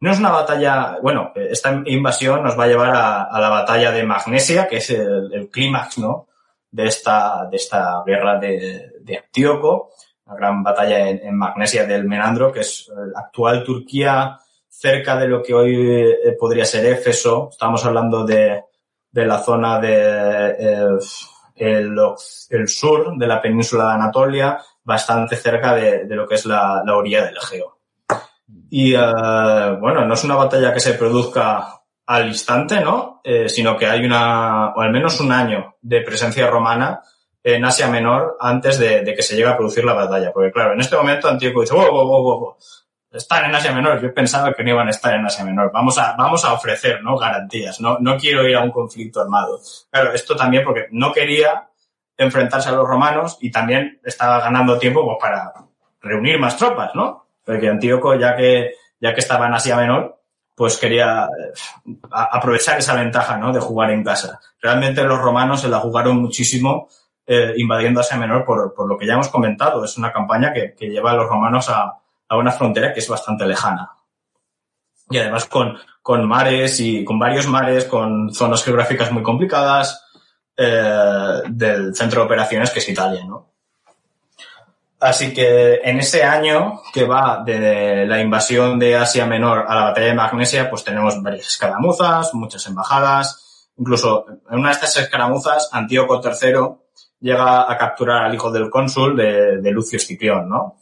No 0.00 0.10
es 0.10 0.18
una 0.18 0.30
batalla, 0.30 0.98
bueno, 1.02 1.32
esta 1.34 1.82
invasión 1.84 2.42
nos 2.42 2.58
va 2.58 2.64
a 2.64 2.68
llevar 2.68 2.90
a, 2.94 3.40
la 3.40 3.48
batalla 3.50 3.90
de 3.92 4.04
Magnesia, 4.04 4.66
que 4.66 4.78
es 4.78 4.90
el, 4.90 5.48
clímax, 5.50 5.98
¿no? 5.98 6.28
De 6.70 6.86
esta, 6.86 7.46
de 7.50 7.56
esta 7.56 8.02
guerra 8.06 8.38
de, 8.38 8.92
de 9.00 9.18
Antíoco, 9.18 9.90
una 10.24 10.36
gran 10.36 10.62
batalla 10.62 11.08
en, 11.08 11.36
Magnesia 11.36 11.84
del 11.84 12.04
Menandro, 12.04 12.50
que 12.50 12.60
es 12.60 12.90
la 13.12 13.20
actual 13.20 13.62
Turquía 13.64 14.38
cerca 14.68 15.16
de 15.18 15.28
lo 15.28 15.42
que 15.42 15.52
hoy 15.52 15.74
eh, 15.76 16.36
podría 16.38 16.64
ser 16.64 16.86
Éfeso. 16.86 17.50
Estamos 17.50 17.84
hablando 17.84 18.24
de, 18.24 18.64
de 19.10 19.26
la 19.26 19.38
zona 19.38 19.78
de, 19.78 20.56
eh, 20.58 20.86
el, 21.62 22.68
sur 22.68 23.16
de 23.16 23.26
la 23.26 23.40
península 23.40 23.86
de 23.86 23.92
Anatolia, 23.92 24.58
bastante 24.82 25.36
cerca 25.36 25.74
de, 25.74 26.04
lo 26.08 26.26
que 26.26 26.34
es 26.34 26.46
la, 26.46 26.82
orilla 26.88 27.24
del 27.24 27.36
Egeo. 27.36 27.78
Y 28.70 28.94
eh, 28.94 29.76
bueno, 29.80 30.04
no 30.04 30.14
es 30.14 30.24
una 30.24 30.34
batalla 30.34 30.72
que 30.72 30.80
se 30.80 30.94
produzca 30.94 31.82
al 32.06 32.28
instante, 32.28 32.80
¿no? 32.80 33.20
Eh, 33.24 33.48
sino 33.48 33.76
que 33.76 33.86
hay 33.86 34.04
una, 34.04 34.74
o 34.74 34.80
al 34.80 34.90
menos 34.90 35.20
un 35.20 35.30
año 35.30 35.76
de 35.80 36.00
presencia 36.00 36.48
romana 36.48 37.00
en 37.44 37.64
Asia 37.64 37.88
Menor 37.88 38.36
antes 38.40 38.78
de, 38.78 39.04
que 39.04 39.22
se 39.22 39.36
llegue 39.36 39.48
a 39.48 39.56
producir 39.56 39.84
la 39.84 39.94
batalla. 39.94 40.32
Porque 40.32 40.52
claro, 40.52 40.72
en 40.72 40.80
este 40.80 40.96
momento 40.96 41.28
Antíoco 41.28 41.60
dice, 41.60 41.74
wow, 41.74 41.90
wow, 41.90 42.06
wow, 42.06 42.40
wow, 42.40 42.56
están 43.12 43.44
en 43.44 43.54
Asia 43.54 43.72
Menor. 43.72 44.00
Yo 44.00 44.12
pensaba 44.14 44.52
que 44.54 44.64
no 44.64 44.70
iban 44.70 44.88
a 44.88 44.90
estar 44.90 45.14
en 45.14 45.26
Asia 45.26 45.44
Menor. 45.44 45.70
Vamos 45.72 45.98
a, 45.98 46.14
vamos 46.16 46.44
a 46.44 46.54
ofrecer, 46.54 47.02
¿no? 47.02 47.16
Garantías. 47.16 47.80
No, 47.80 47.98
no 48.00 48.16
quiero 48.16 48.46
ir 48.48 48.56
a 48.56 48.62
un 48.62 48.70
conflicto 48.70 49.20
armado. 49.20 49.60
Claro, 49.90 50.12
esto 50.12 50.34
también 50.34 50.64
porque 50.64 50.86
no 50.90 51.12
quería 51.12 51.68
enfrentarse 52.16 52.68
a 52.68 52.72
los 52.72 52.88
romanos 52.88 53.38
y 53.40 53.50
también 53.50 54.00
estaba 54.04 54.40
ganando 54.40 54.78
tiempo 54.78 55.04
pues, 55.04 55.18
para 55.20 55.52
reunir 56.00 56.38
más 56.38 56.56
tropas, 56.56 56.94
¿no? 56.94 57.26
Porque 57.44 57.68
Antíoco, 57.68 58.14
ya 58.14 58.36
que, 58.36 58.74
ya 59.00 59.12
que 59.12 59.20
estaba 59.20 59.46
en 59.46 59.54
Asia 59.54 59.76
Menor, 59.76 60.18
pues 60.54 60.78
quería 60.78 61.24
eh, 61.26 61.96
aprovechar 62.10 62.78
esa 62.78 62.94
ventaja, 62.94 63.36
¿no? 63.36 63.52
De 63.52 63.60
jugar 63.60 63.90
en 63.90 64.04
casa. 64.04 64.40
Realmente 64.60 65.02
los 65.02 65.18
romanos 65.18 65.60
se 65.60 65.68
la 65.68 65.80
jugaron 65.80 66.18
muchísimo 66.18 66.88
eh, 67.26 67.54
invadiendo 67.56 68.00
Asia 68.00 68.16
Menor 68.16 68.44
por, 68.44 68.74
por, 68.74 68.88
lo 68.88 68.96
que 68.96 69.06
ya 69.06 69.14
hemos 69.14 69.28
comentado. 69.28 69.84
Es 69.84 69.96
una 69.98 70.12
campaña 70.12 70.52
que, 70.52 70.74
que 70.74 70.88
lleva 70.88 71.12
a 71.12 71.14
los 71.14 71.28
romanos 71.28 71.68
a, 71.68 72.01
a 72.32 72.38
una 72.38 72.50
frontera 72.50 72.94
que 72.94 73.00
es 73.00 73.08
bastante 73.08 73.44
lejana. 73.44 73.90
Y 75.10 75.18
además 75.18 75.44
con, 75.44 75.78
con 76.00 76.26
mares 76.26 76.80
y 76.80 77.04
con 77.04 77.18
varios 77.18 77.46
mares, 77.46 77.84
con 77.84 78.32
zonas 78.32 78.64
geográficas 78.64 79.12
muy 79.12 79.22
complicadas, 79.22 80.02
eh, 80.56 81.42
del 81.50 81.94
centro 81.94 82.20
de 82.20 82.26
operaciones 82.26 82.70
que 82.70 82.78
es 82.78 82.88
Italia, 82.88 83.22
¿no? 83.26 83.52
Así 84.98 85.34
que 85.34 85.80
en 85.84 85.98
ese 85.98 86.24
año 86.24 86.80
que 86.94 87.04
va 87.04 87.42
de 87.44 88.06
la 88.06 88.18
invasión 88.18 88.78
de 88.78 88.96
Asia 88.96 89.26
Menor 89.26 89.66
a 89.68 89.74
la 89.74 89.84
batalla 89.84 90.06
de 90.06 90.14
Magnesia, 90.14 90.70
pues 90.70 90.84
tenemos 90.84 91.22
varias 91.22 91.48
escaramuzas, 91.48 92.32
muchas 92.32 92.66
embajadas. 92.66 93.68
Incluso 93.76 94.24
en 94.50 94.58
una 94.58 94.68
de 94.68 94.74
estas 94.74 94.96
escaramuzas, 94.96 95.68
Antíoco 95.72 96.22
III 96.24 96.52
llega 97.20 97.70
a 97.70 97.76
capturar 97.76 98.24
al 98.24 98.34
hijo 98.34 98.50
del 98.50 98.70
cónsul 98.70 99.16
de, 99.16 99.70
Lucio 99.70 99.98
Escipión, 99.98 100.48
¿no? 100.48 100.78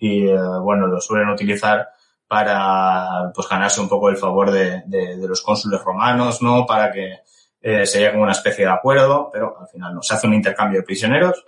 Y 0.00 0.26
eh, 0.26 0.36
bueno, 0.62 0.86
lo 0.86 1.00
suelen 1.00 1.28
utilizar 1.28 1.90
para 2.26 3.30
pues 3.34 3.48
ganarse 3.48 3.80
un 3.80 3.88
poco 3.88 4.08
el 4.08 4.16
favor 4.16 4.50
de, 4.50 4.82
los 5.18 5.42
cónsules 5.42 5.80
romanos, 5.82 6.40
¿no? 6.42 6.64
Para 6.64 6.90
que 6.90 7.18
eh, 7.60 7.84
se 7.84 8.00
llega 8.00 8.16
a 8.16 8.22
una 8.22 8.32
especie 8.32 8.64
de 8.64 8.70
acuerdo, 8.70 9.28
pero 9.30 9.60
al 9.60 9.68
final 9.68 9.94
no, 9.94 10.02
se 10.02 10.14
hace 10.14 10.26
un 10.26 10.34
intercambio 10.34 10.80
de 10.80 10.86
prisioneros 10.86 11.44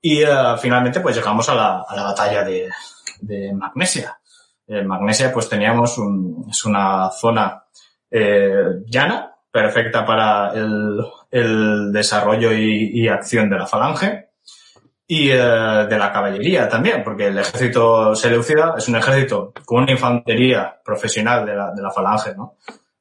y 0.00 0.22
eh, 0.22 0.28
finalmente 0.58 1.00
pues 1.00 1.14
llegamos 1.14 1.48
a 1.50 1.54
la, 1.54 1.84
a 1.86 1.94
la 1.94 2.04
batalla 2.04 2.42
de, 2.42 2.70
de 3.20 3.52
Magnesia. 3.52 4.18
En 4.66 4.86
Magnesia 4.86 5.30
pues 5.32 5.48
teníamos 5.48 5.98
un, 5.98 6.46
es 6.50 6.64
una 6.64 7.10
zona 7.10 7.60
llana, 8.10 9.34
perfecta 9.50 10.06
para 10.06 10.52
el, 10.54 11.04
el 11.30 11.92
desarrollo 11.92 12.52
y, 12.52 12.90
y 12.94 13.08
acción 13.08 13.50
de 13.50 13.58
la 13.58 13.66
falange 13.66 14.33
y 15.06 15.30
eh, 15.30 15.36
de 15.36 15.98
la 15.98 16.12
caballería 16.12 16.68
también, 16.68 17.02
porque 17.04 17.26
el 17.26 17.38
ejército 17.38 18.14
seleucida 18.14 18.74
es 18.76 18.88
un 18.88 18.96
ejército 18.96 19.52
con 19.64 19.82
una 19.82 19.92
infantería 19.92 20.80
profesional 20.84 21.44
de 21.44 21.54
la, 21.54 21.72
de 21.72 21.82
la 21.82 21.90
falange, 21.90 22.34
¿no? 22.34 22.56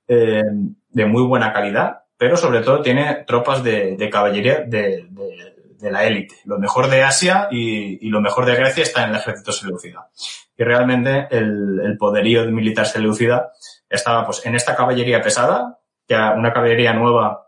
Eh, 0.07 0.41
de 0.89 1.05
muy 1.05 1.23
buena 1.23 1.53
calidad, 1.53 2.03
pero 2.17 2.35
sobre 2.35 2.61
todo 2.61 2.81
tiene 2.81 3.23
tropas 3.25 3.63
de, 3.63 3.95
de 3.95 4.09
caballería 4.09 4.61
de, 4.61 5.07
de, 5.09 5.55
de 5.79 5.91
la 5.91 6.05
élite. 6.05 6.35
Lo 6.45 6.59
mejor 6.59 6.89
de 6.89 7.03
Asia 7.03 7.47
y, 7.49 8.05
y, 8.05 8.09
lo 8.09 8.21
mejor 8.21 8.45
de 8.45 8.55
Grecia 8.55 8.83
está 8.83 9.03
en 9.03 9.11
el 9.11 9.15
ejército 9.15 9.51
seleucida. 9.51 10.09
Y 10.57 10.63
realmente 10.63 11.27
el, 11.31 11.79
el 11.83 11.97
poderío 11.97 12.45
militar 12.45 12.85
seleucida 12.85 13.51
estaba 13.89 14.25
pues 14.25 14.45
en 14.45 14.55
esta 14.55 14.75
caballería 14.75 15.21
pesada, 15.21 15.79
que 16.07 16.15
una 16.15 16.53
caballería 16.53 16.93
nueva 16.93 17.47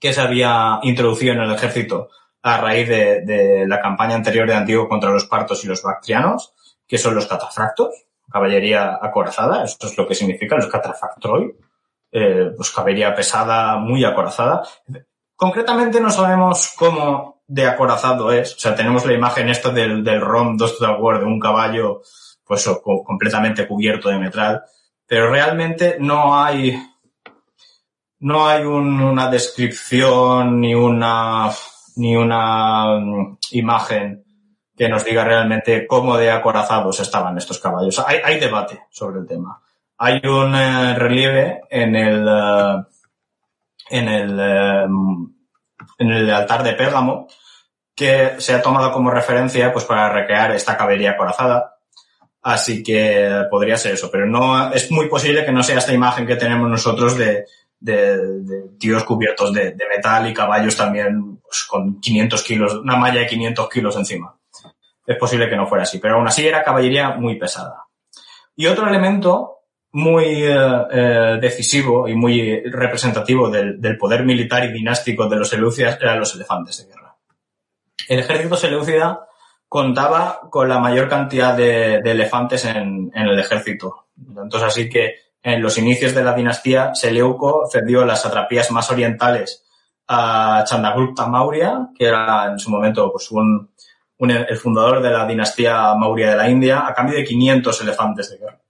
que 0.00 0.12
se 0.12 0.20
había 0.20 0.80
introducido 0.82 1.32
en 1.32 1.40
el 1.40 1.52
ejército 1.52 2.10
a 2.46 2.58
raíz 2.58 2.88
de, 2.88 3.64
la 3.66 3.80
campaña 3.80 4.14
anterior 4.14 4.46
de 4.46 4.54
Antiguo 4.54 4.88
contra 4.88 5.10
los 5.10 5.26
partos 5.26 5.64
y 5.64 5.66
los 5.66 5.82
bactrianos, 5.82 6.54
que 6.86 6.96
son 6.96 7.16
los 7.16 7.26
catafractos, 7.26 8.06
caballería 8.30 8.98
acorazada, 9.02 9.64
eso 9.64 9.76
es 9.82 9.98
lo 9.98 10.06
que 10.06 10.14
significa 10.14 10.54
los 10.54 10.68
catafractroi, 10.68 11.56
eh, 12.12 12.52
pues 12.56 12.70
caballería 12.70 13.14
pesada, 13.16 13.78
muy 13.78 14.04
acorazada. 14.04 14.62
Concretamente 15.34 16.00
no 16.00 16.10
sabemos 16.10 16.72
cómo 16.78 17.42
de 17.48 17.66
acorazado 17.66 18.30
es, 18.30 18.54
o 18.54 18.58
sea, 18.60 18.76
tenemos 18.76 19.04
la 19.04 19.14
imagen 19.14 19.48
esta 19.48 19.70
del, 19.70 20.04
del 20.04 20.20
ROM 20.20 20.56
2 20.56 20.78
Total 20.78 21.00
War 21.00 21.18
de 21.18 21.26
un 21.26 21.40
caballo, 21.40 22.02
pues 22.44 22.68
completamente 23.04 23.66
cubierto 23.66 24.08
de 24.08 24.18
metal, 24.18 24.62
pero 25.04 25.30
realmente 25.30 25.96
no 25.98 26.40
hay, 26.40 26.80
no 28.20 28.46
hay 28.46 28.62
una 28.62 29.28
descripción 29.30 30.60
ni 30.60 30.76
una 30.76 31.50
ni 31.96 32.16
una 32.16 32.98
mm, 32.98 33.38
imagen 33.52 34.24
que 34.76 34.88
nos 34.88 35.04
diga 35.04 35.24
realmente 35.24 35.86
cómo 35.86 36.16
de 36.16 36.30
acorazados 36.30 37.00
estaban 37.00 37.36
estos 37.38 37.58
caballos. 37.58 38.02
Hay, 38.06 38.38
debate 38.38 38.82
sobre 38.90 39.20
el 39.20 39.26
tema. 39.26 39.60
Hay 39.98 40.20
un 40.26 40.54
eh, 40.54 40.94
relieve 40.94 41.62
en 41.70 41.96
el, 41.96 42.28
eh, 42.28 42.82
en 43.90 44.08
el, 44.08 44.38
eh, 44.38 44.86
en 45.98 46.10
el 46.10 46.30
altar 46.30 46.62
de 46.62 46.74
Pérgamo 46.74 47.26
que 47.94 48.34
se 48.38 48.54
ha 48.54 48.60
tomado 48.60 48.92
como 48.92 49.10
referencia 49.10 49.72
pues 49.72 49.86
para 49.86 50.10
recrear 50.10 50.50
esta 50.52 50.76
caballería 50.76 51.12
acorazada. 51.12 51.78
Así 52.42 52.82
que 52.82 53.46
podría 53.50 53.78
ser 53.78 53.94
eso, 53.94 54.10
pero 54.10 54.26
no 54.26 54.70
es 54.72 54.90
muy 54.90 55.08
posible 55.08 55.44
que 55.44 55.50
no 55.50 55.62
sea 55.62 55.78
esta 55.78 55.94
imagen 55.94 56.26
que 56.26 56.36
tenemos 56.36 56.70
nosotros 56.70 57.16
de, 57.16 57.46
de, 57.78 58.70
tíos 58.78 59.04
cubiertos 59.04 59.52
de, 59.52 59.76
metal 59.88 60.28
y 60.28 60.34
caballos 60.34 60.76
también 60.76 61.38
pues, 61.42 61.64
con 61.64 62.00
500 62.00 62.42
kilos, 62.42 62.74
una 62.74 62.96
malla 62.96 63.20
de 63.20 63.26
500 63.26 63.68
kilos 63.68 63.96
encima. 63.96 64.36
Es 65.06 65.16
posible 65.16 65.48
que 65.48 65.56
no 65.56 65.66
fuera 65.66 65.84
así, 65.84 65.98
pero 65.98 66.16
aún 66.16 66.26
así 66.26 66.46
era 66.46 66.64
caballería 66.64 67.10
muy 67.10 67.36
pesada. 67.36 67.84
Y 68.56 68.66
otro 68.66 68.88
elemento 68.88 69.56
muy 69.92 70.44
eh, 70.44 70.86
eh, 70.90 71.38
decisivo 71.40 72.08
y 72.08 72.14
muy 72.14 72.62
representativo 72.64 73.48
del, 73.48 73.96
poder 73.98 74.24
militar 74.24 74.64
y 74.64 74.72
dinástico 74.72 75.28
de 75.28 75.36
los 75.36 75.48
Seleucidas 75.48 75.98
eran 76.00 76.20
los 76.20 76.34
elefantes 76.34 76.78
de 76.78 76.92
guerra. 76.92 77.16
El 78.08 78.18
ejército 78.20 78.56
seleucida 78.56 79.26
contaba 79.68 80.40
con 80.50 80.68
la 80.68 80.78
mayor 80.78 81.08
cantidad 81.08 81.56
de, 81.56 81.96
elefantes 81.96 82.64
en, 82.66 83.10
en, 83.14 83.26
el 83.26 83.38
ejército. 83.38 84.06
Entonces, 84.16 84.62
así 84.62 84.88
que 84.88 85.14
en 85.46 85.62
los 85.62 85.78
inicios 85.78 86.12
de 86.12 86.24
la 86.24 86.34
dinastía, 86.34 86.92
Seleuco 86.92 87.68
cedió 87.70 88.04
las 88.04 88.22
satrapías 88.22 88.72
más 88.72 88.90
orientales 88.90 89.64
a 90.08 90.64
Chandragupta 90.66 91.28
Maurya, 91.28 91.90
que 91.96 92.06
era 92.06 92.46
en 92.46 92.58
su 92.58 92.68
momento 92.68 93.12
pues, 93.12 93.30
un, 93.30 93.70
el 94.18 94.56
fundador 94.56 95.00
de 95.00 95.10
la 95.12 95.24
dinastía 95.24 95.94
Maurya 95.94 96.30
de 96.30 96.36
la 96.36 96.50
India, 96.50 96.84
a 96.84 96.92
cambio 96.92 97.14
de 97.14 97.22
500 97.22 97.80
elefantes 97.80 98.30
de 98.30 98.38
guerra. 98.38 98.60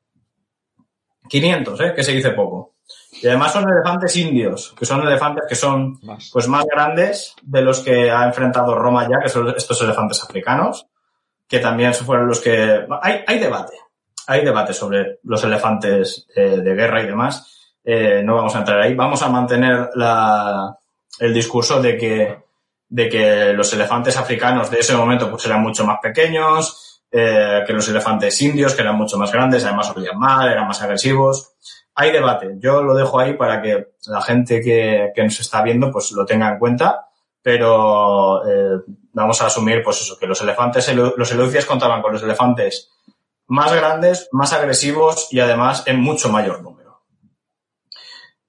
500, 1.26 1.80
¿eh? 1.80 1.92
que 1.96 2.04
se 2.04 2.12
dice 2.12 2.32
poco. 2.32 2.74
Y 3.22 3.26
además 3.26 3.54
son 3.54 3.64
elefantes 3.70 4.14
indios, 4.16 4.74
que 4.78 4.84
son 4.84 5.00
elefantes 5.00 5.44
que 5.48 5.54
son 5.54 5.98
pues 6.30 6.46
más 6.46 6.66
grandes 6.66 7.34
de 7.40 7.62
los 7.62 7.80
que 7.80 8.10
ha 8.10 8.26
enfrentado 8.26 8.74
Roma 8.74 9.08
ya, 9.08 9.18
que 9.22 9.30
son 9.30 9.48
estos 9.56 9.80
elefantes 9.80 10.22
africanos, 10.22 10.86
que 11.48 11.58
también 11.58 11.94
fueron 11.94 12.28
los 12.28 12.40
que... 12.40 12.86
Hay, 13.00 13.24
hay 13.26 13.38
debate, 13.38 13.76
hay 14.26 14.44
debate 14.44 14.72
sobre 14.72 15.20
los 15.24 15.42
elefantes 15.44 16.26
eh, 16.34 16.58
de 16.62 16.74
guerra 16.74 17.02
y 17.02 17.06
demás. 17.06 17.72
Eh, 17.84 18.22
no 18.24 18.34
vamos 18.34 18.54
a 18.56 18.58
entrar 18.58 18.80
ahí. 18.80 18.94
Vamos 18.94 19.22
a 19.22 19.28
mantener 19.28 19.90
la, 19.94 20.76
el 21.20 21.32
discurso 21.32 21.80
de 21.80 21.96
que, 21.96 22.38
de 22.88 23.08
que 23.08 23.52
los 23.52 23.72
elefantes 23.72 24.16
africanos 24.16 24.70
de 24.70 24.80
ese 24.80 24.96
momento 24.96 25.30
pues 25.30 25.46
eran 25.46 25.62
mucho 25.62 25.86
más 25.86 25.98
pequeños, 26.02 27.02
eh, 27.10 27.62
que 27.66 27.72
los 27.72 27.88
elefantes 27.88 28.40
indios, 28.42 28.74
que 28.74 28.82
eran 28.82 28.96
mucho 28.96 29.16
más 29.16 29.32
grandes, 29.32 29.64
además 29.64 29.92
olían 29.94 30.18
mal, 30.18 30.50
eran 30.50 30.66
más 30.66 30.82
agresivos 30.82 31.52
hay 31.98 32.12
debate. 32.12 32.56
Yo 32.58 32.82
lo 32.82 32.94
dejo 32.94 33.18
ahí 33.18 33.32
para 33.38 33.62
que 33.62 33.92
la 34.08 34.20
gente 34.20 34.60
que, 34.60 35.14
nos 35.16 35.40
está 35.40 35.62
viendo 35.62 35.90
pues 35.90 36.12
lo 36.12 36.26
tenga 36.26 36.50
en 36.50 36.58
cuenta, 36.58 37.08
pero 37.40 38.42
vamos 39.14 39.40
a 39.40 39.46
asumir 39.46 39.82
pues 39.82 40.02
eso, 40.02 40.18
que 40.18 40.26
los 40.26 40.42
elefantes, 40.42 40.94
los 40.94 41.32
eleucias 41.32 41.64
contaban 41.64 42.02
con 42.02 42.12
los 42.12 42.22
elefantes 42.22 42.92
más 43.46 43.72
grandes, 43.72 44.28
más 44.32 44.52
agresivos 44.52 45.28
y 45.30 45.40
además 45.40 45.84
en 45.86 46.00
mucho 46.00 46.30
mayor 46.30 46.62
número. 46.62 47.02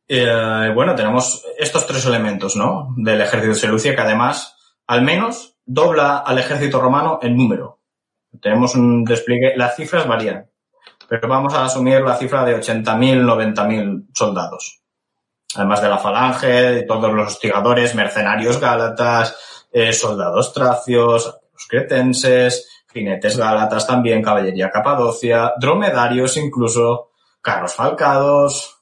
Eh, 0.07 0.71
bueno, 0.73 0.95
tenemos 0.95 1.43
estos 1.57 1.85
tres 1.85 2.05
elementos, 2.05 2.55
¿no? 2.55 2.93
Del 2.97 3.21
ejército 3.21 3.53
de 3.53 3.59
Seleucia 3.59 3.95
que 3.95 4.01
además 4.01 4.55
al 4.87 5.01
menos 5.01 5.57
dobla 5.65 6.17
al 6.17 6.37
ejército 6.39 6.79
romano 6.79 7.19
en 7.21 7.35
número. 7.35 7.81
Tenemos 8.41 8.75
un 8.75 9.03
despliegue, 9.03 9.57
las 9.57 9.75
cifras 9.75 10.07
varían 10.07 10.49
pero 11.07 11.27
vamos 11.27 11.53
a 11.53 11.65
asumir 11.65 12.01
la 12.01 12.15
cifra 12.15 12.43
de 12.43 12.57
80.000, 12.57 13.23
90.000 13.23 14.07
soldados. 14.13 14.81
Además 15.55 15.81
de 15.81 15.89
la 15.89 15.97
falange, 15.97 16.47
de 16.47 16.83
todos 16.83 17.11
los 17.13 17.33
hostigadores, 17.33 17.95
mercenarios 17.95 18.59
gálatas, 18.59 19.65
eh, 19.71 19.93
soldados 19.93 20.53
tracios, 20.53 21.39
los 21.53 21.67
cretenses, 21.67 22.76
jinetes 22.97 23.37
gálatas 23.37 23.87
también, 23.87 24.21
caballería 24.21 24.69
capadocia, 24.69 25.53
dromedarios 25.59 26.37
incluso, 26.37 27.11
carros 27.41 27.73
falcados, 27.73 28.77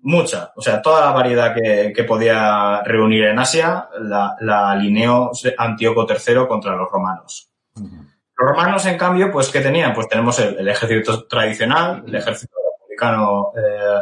mucha. 0.00 0.52
O 0.56 0.62
sea, 0.62 0.80
toda 0.80 1.00
la 1.00 1.12
variedad 1.12 1.54
que, 1.54 2.04
podía 2.04 2.82
reunir 2.82 3.24
en 3.24 3.38
Asia 3.38 3.88
la, 4.00 4.70
alineó 4.70 5.30
Antíoco 5.56 6.06
III 6.08 6.46
contra 6.46 6.76
los 6.76 6.90
romanos. 6.90 7.50
Los 7.74 8.50
romanos, 8.50 8.86
en 8.86 8.96
cambio, 8.96 9.30
pues, 9.30 9.50
¿qué 9.50 9.60
tenían? 9.60 9.92
Pues 9.92 10.08
tenemos 10.08 10.38
el, 10.38 10.66
ejército 10.68 11.26
tradicional, 11.26 12.04
el 12.06 12.14
ejército 12.14 12.56
republicano 12.72 13.52
eh, 13.56 14.00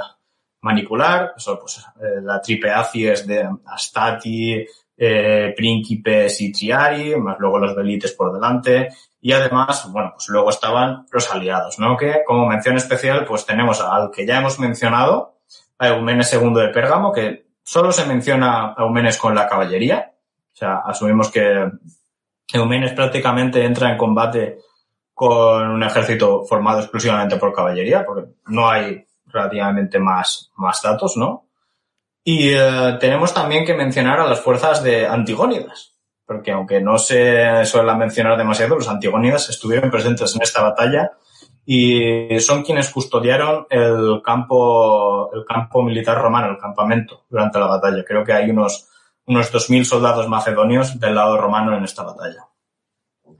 manicular, 0.60 1.32
eso, 1.36 1.58
pues, 1.58 1.78
eh, 1.78 2.20
la 2.22 2.40
tripe 2.40 2.70
acies 2.70 3.26
de 3.26 3.48
Astati, 3.64 4.66
eh, 4.98 5.54
Príncipes 5.56 6.40
y 6.40 6.52
Triari, 6.52 7.16
más 7.16 7.36
luego 7.38 7.58
los 7.58 7.74
velites 7.74 8.12
por 8.12 8.32
delante, 8.32 8.88
y 9.26 9.32
además, 9.32 9.90
bueno, 9.90 10.12
pues 10.14 10.28
luego 10.28 10.50
estaban 10.50 11.04
los 11.10 11.32
aliados, 11.32 11.80
¿no? 11.80 11.96
Que, 11.96 12.22
como 12.24 12.46
mención 12.46 12.76
especial, 12.76 13.24
pues 13.24 13.44
tenemos 13.44 13.80
al 13.80 14.12
que 14.12 14.24
ya 14.24 14.38
hemos 14.38 14.60
mencionado, 14.60 15.40
a 15.80 15.88
Eumenes 15.88 16.32
II 16.32 16.54
de 16.54 16.68
Pérgamo, 16.68 17.12
que 17.12 17.48
solo 17.64 17.90
se 17.90 18.06
menciona 18.06 18.66
a 18.68 18.84
Eumenes 18.84 19.18
con 19.18 19.34
la 19.34 19.48
caballería, 19.48 20.12
o 20.52 20.56
sea, 20.56 20.76
asumimos 20.76 21.32
que 21.32 21.68
Eumenes 22.52 22.92
prácticamente 22.92 23.64
entra 23.64 23.90
en 23.90 23.98
combate 23.98 24.58
con 25.12 25.70
un 25.70 25.82
ejército 25.82 26.44
formado 26.44 26.78
exclusivamente 26.78 27.36
por 27.36 27.52
caballería, 27.52 28.06
porque 28.06 28.30
no 28.46 28.68
hay 28.68 29.04
relativamente 29.26 29.98
más, 29.98 30.52
más 30.54 30.80
datos, 30.80 31.16
¿no? 31.16 31.48
Y 32.22 32.50
eh, 32.50 32.96
tenemos 33.00 33.34
también 33.34 33.64
que 33.64 33.74
mencionar 33.74 34.20
a 34.20 34.28
las 34.28 34.40
fuerzas 34.40 34.84
de 34.84 35.04
Antigónidas, 35.04 35.95
porque 36.26 36.52
aunque 36.52 36.80
no 36.80 36.98
se 36.98 37.64
suele 37.64 37.94
mencionar 37.94 38.36
demasiado, 38.36 38.76
los 38.76 38.88
Antigónidas 38.88 39.48
estuvieron 39.48 39.90
presentes 39.90 40.34
en 40.34 40.42
esta 40.42 40.62
batalla 40.62 41.12
y 41.64 42.38
son 42.40 42.62
quienes 42.62 42.90
custodiaron 42.90 43.66
el 43.70 44.20
campo, 44.22 45.30
el 45.32 45.44
campo 45.44 45.82
militar 45.82 46.18
romano, 46.18 46.50
el 46.50 46.58
campamento, 46.58 47.24
durante 47.28 47.58
la 47.58 47.66
batalla. 47.66 48.04
Creo 48.04 48.24
que 48.24 48.32
hay 48.32 48.50
unos 48.50 48.88
unos 49.26 49.52
2.000 49.52 49.84
soldados 49.84 50.28
macedonios 50.28 50.98
del 50.98 51.14
lado 51.14 51.36
romano 51.36 51.76
en 51.76 51.84
esta 51.84 52.04
batalla. 52.04 52.48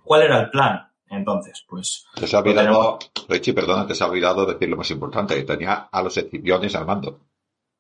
¿Cuál 0.03 0.23
era 0.23 0.41
el 0.41 0.51
plan? 0.51 0.89
Entonces, 1.09 1.65
pues... 1.69 2.07
Te 2.15 2.27
se 2.27 2.37
ha 2.37 2.41
olvidado, 2.41 2.99
Richie, 3.29 3.55
perdona, 3.55 3.87
te 3.87 3.95
se 3.95 4.03
ha 4.03 4.09
olvidado 4.09 4.45
decir 4.45 4.69
lo 4.69 4.77
más 4.77 4.91
importante, 4.91 5.41
tenía 5.45 5.89
a 5.91 6.03
los 6.03 6.17
escipiones 6.17 6.75
al 6.75 6.87
mando. 6.87 7.21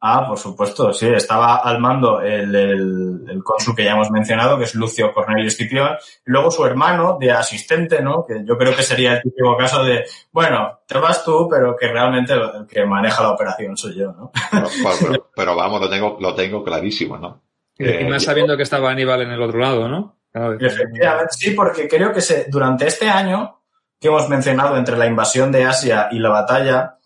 Ah, 0.09 0.25
por 0.25 0.39
supuesto, 0.39 0.93
sí, 0.93 1.09
estaba 1.09 1.57
al 1.57 1.81
mando 1.81 2.21
el, 2.21 2.55
el, 2.55 3.43
cónsul 3.43 3.75
que 3.75 3.83
ya 3.83 3.93
hemos 3.93 4.09
mencionado, 4.13 4.57
que 4.57 4.63
es 4.63 4.77
Lucio 4.77 5.13
Cornelio 5.13 5.49
Escipión, 5.49 5.97
y 6.25 6.31
luego 6.31 6.53
su 6.53 6.65
hermano 6.65 7.19
de 7.19 7.33
asistente, 7.33 8.01
¿no? 8.01 8.25
Que 8.25 8.45
yo 8.45 8.57
creo 8.57 8.77
que 8.77 8.85
sería 8.85 9.15
el 9.15 9.23
típico 9.23 9.57
caso 9.57 9.83
de, 9.83 10.05
bueno, 10.31 10.79
te 10.87 10.97
vas 10.99 11.25
tú, 11.25 11.49
pero 11.51 11.75
que 11.75 11.89
realmente 11.89 12.35
el 12.35 12.69
que 12.69 12.87
maneja 12.87 13.25
la 13.25 13.33
operación 13.33 13.77
soy 13.77 13.97
yo, 13.97 14.13
¿no? 14.13 14.31
pero, 14.53 15.29
pero, 15.35 15.57
vamos, 15.57 15.81
lo 15.81 15.91
tengo, 15.91 16.17
lo 16.21 16.35
tengo 16.37 16.63
clarísimo, 16.63 17.19
¿no? 17.19 17.43
y 17.77 18.05
más 18.05 18.23
sabiendo 18.23 18.57
que 18.57 18.63
estaba 18.63 18.93
Aníbal 18.93 19.23
en 19.23 19.33
el 19.33 19.43
otro 19.43 19.59
lado, 19.59 19.89
¿no? 19.89 20.17
Efectivamente, 20.33 21.33
sí, 21.33 21.51
porque 21.51 21.89
creo 21.89 22.13
que 22.13 22.21
se, 22.21 22.47
durante 22.49 22.87
este 22.87 23.09
año 23.09 23.61
que 24.01 24.07
hemos 24.07 24.29
mencionado 24.29 24.77
entre 24.77 24.97
la 24.97 25.07
invasión 25.07 25.51
de 25.51 25.65
Asia 25.65 26.09
y 26.13 26.21
la 26.21 26.29
batalla, 26.29 26.97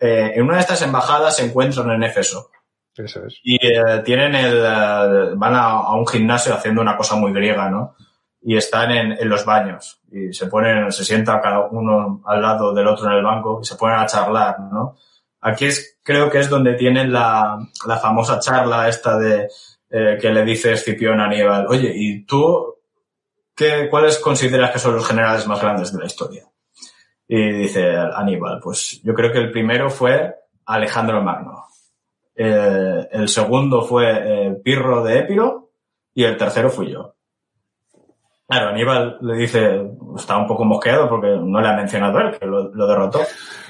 eh, 0.00 0.32
en 0.34 0.42
una 0.42 0.54
de 0.54 0.60
estas 0.60 0.82
embajadas 0.82 1.36
se 1.36 1.44
encuentran 1.44 1.90
en 1.90 2.02
Éfeso. 2.02 2.50
Eso 2.96 3.26
es. 3.26 3.40
Y 3.42 3.56
eh, 3.56 4.02
tienen 4.04 4.34
el, 4.34 4.58
eh, 4.58 5.34
van 5.36 5.54
a, 5.54 5.94
un 5.94 6.06
gimnasio 6.06 6.54
haciendo 6.54 6.80
una 6.80 6.96
cosa 6.96 7.16
muy 7.16 7.32
griega, 7.32 7.70
¿no? 7.70 7.94
Y 8.42 8.56
están 8.56 8.90
en, 8.90 9.12
en, 9.12 9.28
los 9.28 9.44
baños 9.44 10.00
y 10.10 10.32
se 10.32 10.46
ponen, 10.46 10.90
se 10.90 11.04
sienta 11.04 11.40
cada 11.40 11.68
uno 11.68 12.22
al 12.24 12.40
lado 12.40 12.72
del 12.72 12.88
otro 12.88 13.10
en 13.10 13.18
el 13.18 13.22
banco 13.22 13.60
y 13.62 13.66
se 13.66 13.76
ponen 13.76 13.98
a 13.98 14.06
charlar, 14.06 14.60
¿no? 14.60 14.96
Aquí 15.42 15.66
es, 15.66 15.98
creo 16.02 16.30
que 16.30 16.38
es 16.38 16.48
donde 16.48 16.74
tienen 16.74 17.12
la, 17.12 17.58
la 17.86 17.98
famosa 17.98 18.40
charla 18.40 18.88
esta 18.88 19.18
de, 19.18 19.48
eh, 19.92 20.18
que 20.20 20.30
le 20.30 20.44
dice 20.44 20.72
Escipión 20.72 21.20
a 21.20 21.24
Aníbal, 21.24 21.66
oye, 21.68 21.92
¿y 21.94 22.24
tú 22.24 22.76
qué, 23.56 23.88
cuáles 23.90 24.18
consideras 24.18 24.70
que 24.70 24.78
son 24.78 24.94
los 24.94 25.06
generales 25.06 25.46
más 25.48 25.60
grandes 25.60 25.92
de 25.92 25.98
la 25.98 26.06
historia? 26.06 26.44
Y 27.32 27.52
dice 27.52 27.96
Aníbal, 27.96 28.58
pues 28.60 29.00
yo 29.04 29.14
creo 29.14 29.30
que 29.30 29.38
el 29.38 29.52
primero 29.52 29.88
fue 29.88 30.34
Alejandro 30.66 31.22
Magno. 31.22 31.64
Eh, 32.34 33.06
el 33.08 33.28
segundo 33.28 33.82
fue 33.82 34.06
eh, 34.10 34.54
Pirro 34.64 35.04
de 35.04 35.20
Épiro 35.20 35.70
y 36.12 36.24
el 36.24 36.36
tercero 36.36 36.70
fui 36.70 36.90
yo. 36.90 37.14
Claro, 38.48 38.70
Aníbal 38.70 39.18
le 39.20 39.36
dice, 39.36 39.80
está 40.16 40.38
un 40.38 40.48
poco 40.48 40.64
mosqueado 40.64 41.08
porque 41.08 41.28
no 41.40 41.60
le 41.60 41.68
ha 41.68 41.76
mencionado 41.76 42.18
él, 42.18 42.36
que 42.36 42.46
lo, 42.46 42.68
derrotó. 42.88 43.20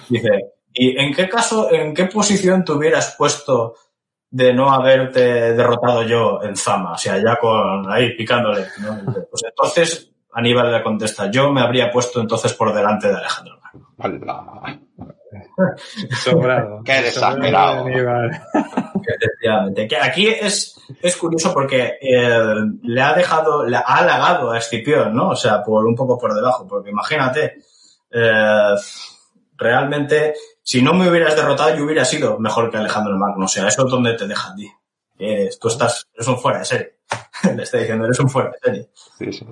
Dice, 0.08 0.54
¿y 0.72 0.98
en 0.98 1.12
qué 1.12 1.28
caso, 1.28 1.70
en 1.70 1.92
qué 1.92 2.06
posición 2.06 2.64
te 2.64 2.72
hubieras 2.72 3.14
puesto 3.18 3.74
de 4.30 4.54
no 4.54 4.72
haberte 4.72 5.52
derrotado 5.52 6.02
yo 6.04 6.42
en 6.42 6.56
Zama, 6.56 6.92
o 6.92 6.96
sea, 6.96 7.18
ya 7.18 7.36
con 7.38 7.92
ahí 7.92 8.16
picándole. 8.16 8.64
Pues 9.30 9.42
entonces 9.46 10.10
Aníbal 10.32 10.72
le 10.72 10.82
contesta, 10.82 11.30
yo 11.30 11.50
me 11.52 11.60
habría 11.60 11.90
puesto 11.90 12.20
entonces 12.20 12.52
por 12.52 12.74
delante 12.74 13.08
de 13.08 13.16
Alejandro 13.16 13.60
Sobrado. 16.24 16.82
Qué 16.84 17.02
desesperado. 17.02 17.84
Que 19.74 19.96
aquí 19.96 20.28
es, 20.28 20.78
es 21.02 21.16
curioso 21.16 21.52
porque 21.52 21.98
eh, 22.00 22.54
le 22.82 23.02
ha 23.02 23.12
dejado, 23.14 23.64
le 23.64 23.76
ha 23.76 23.80
halagado 23.80 24.52
a 24.52 24.58
Escipión, 24.58 25.14
¿no? 25.14 25.30
O 25.30 25.36
sea, 25.36 25.62
por 25.64 25.84
un 25.84 25.96
poco 25.96 26.16
por 26.16 26.34
debajo, 26.34 26.66
porque 26.68 26.90
imagínate, 26.90 27.56
eh, 28.10 28.74
realmente, 29.56 30.34
si 30.62 30.80
no 30.82 30.94
me 30.94 31.08
hubieras 31.08 31.34
derrotado, 31.34 31.74
yo 31.74 31.84
hubiera 31.84 32.04
sido 32.04 32.38
mejor 32.38 32.70
que 32.70 32.76
Alejandro 32.76 33.16
Magno. 33.16 33.46
O 33.46 33.48
sea, 33.48 33.66
eso 33.66 33.84
es 33.84 33.90
donde 33.90 34.14
te 34.14 34.28
deja 34.28 34.52
a 34.52 34.54
ti. 34.54 34.70
tú 35.60 35.68
estás, 35.68 36.06
eres 36.14 36.28
un 36.28 36.38
fuera 36.38 36.60
de 36.60 36.64
serie. 36.66 36.98
Le 37.56 37.62
está 37.62 37.78
diciendo, 37.78 38.04
eres 38.04 38.20
un 38.20 38.28
fuera 38.28 38.50
de 38.50 38.58
serie. 38.58 38.90
Sí, 39.18 39.32
sí 39.32 39.46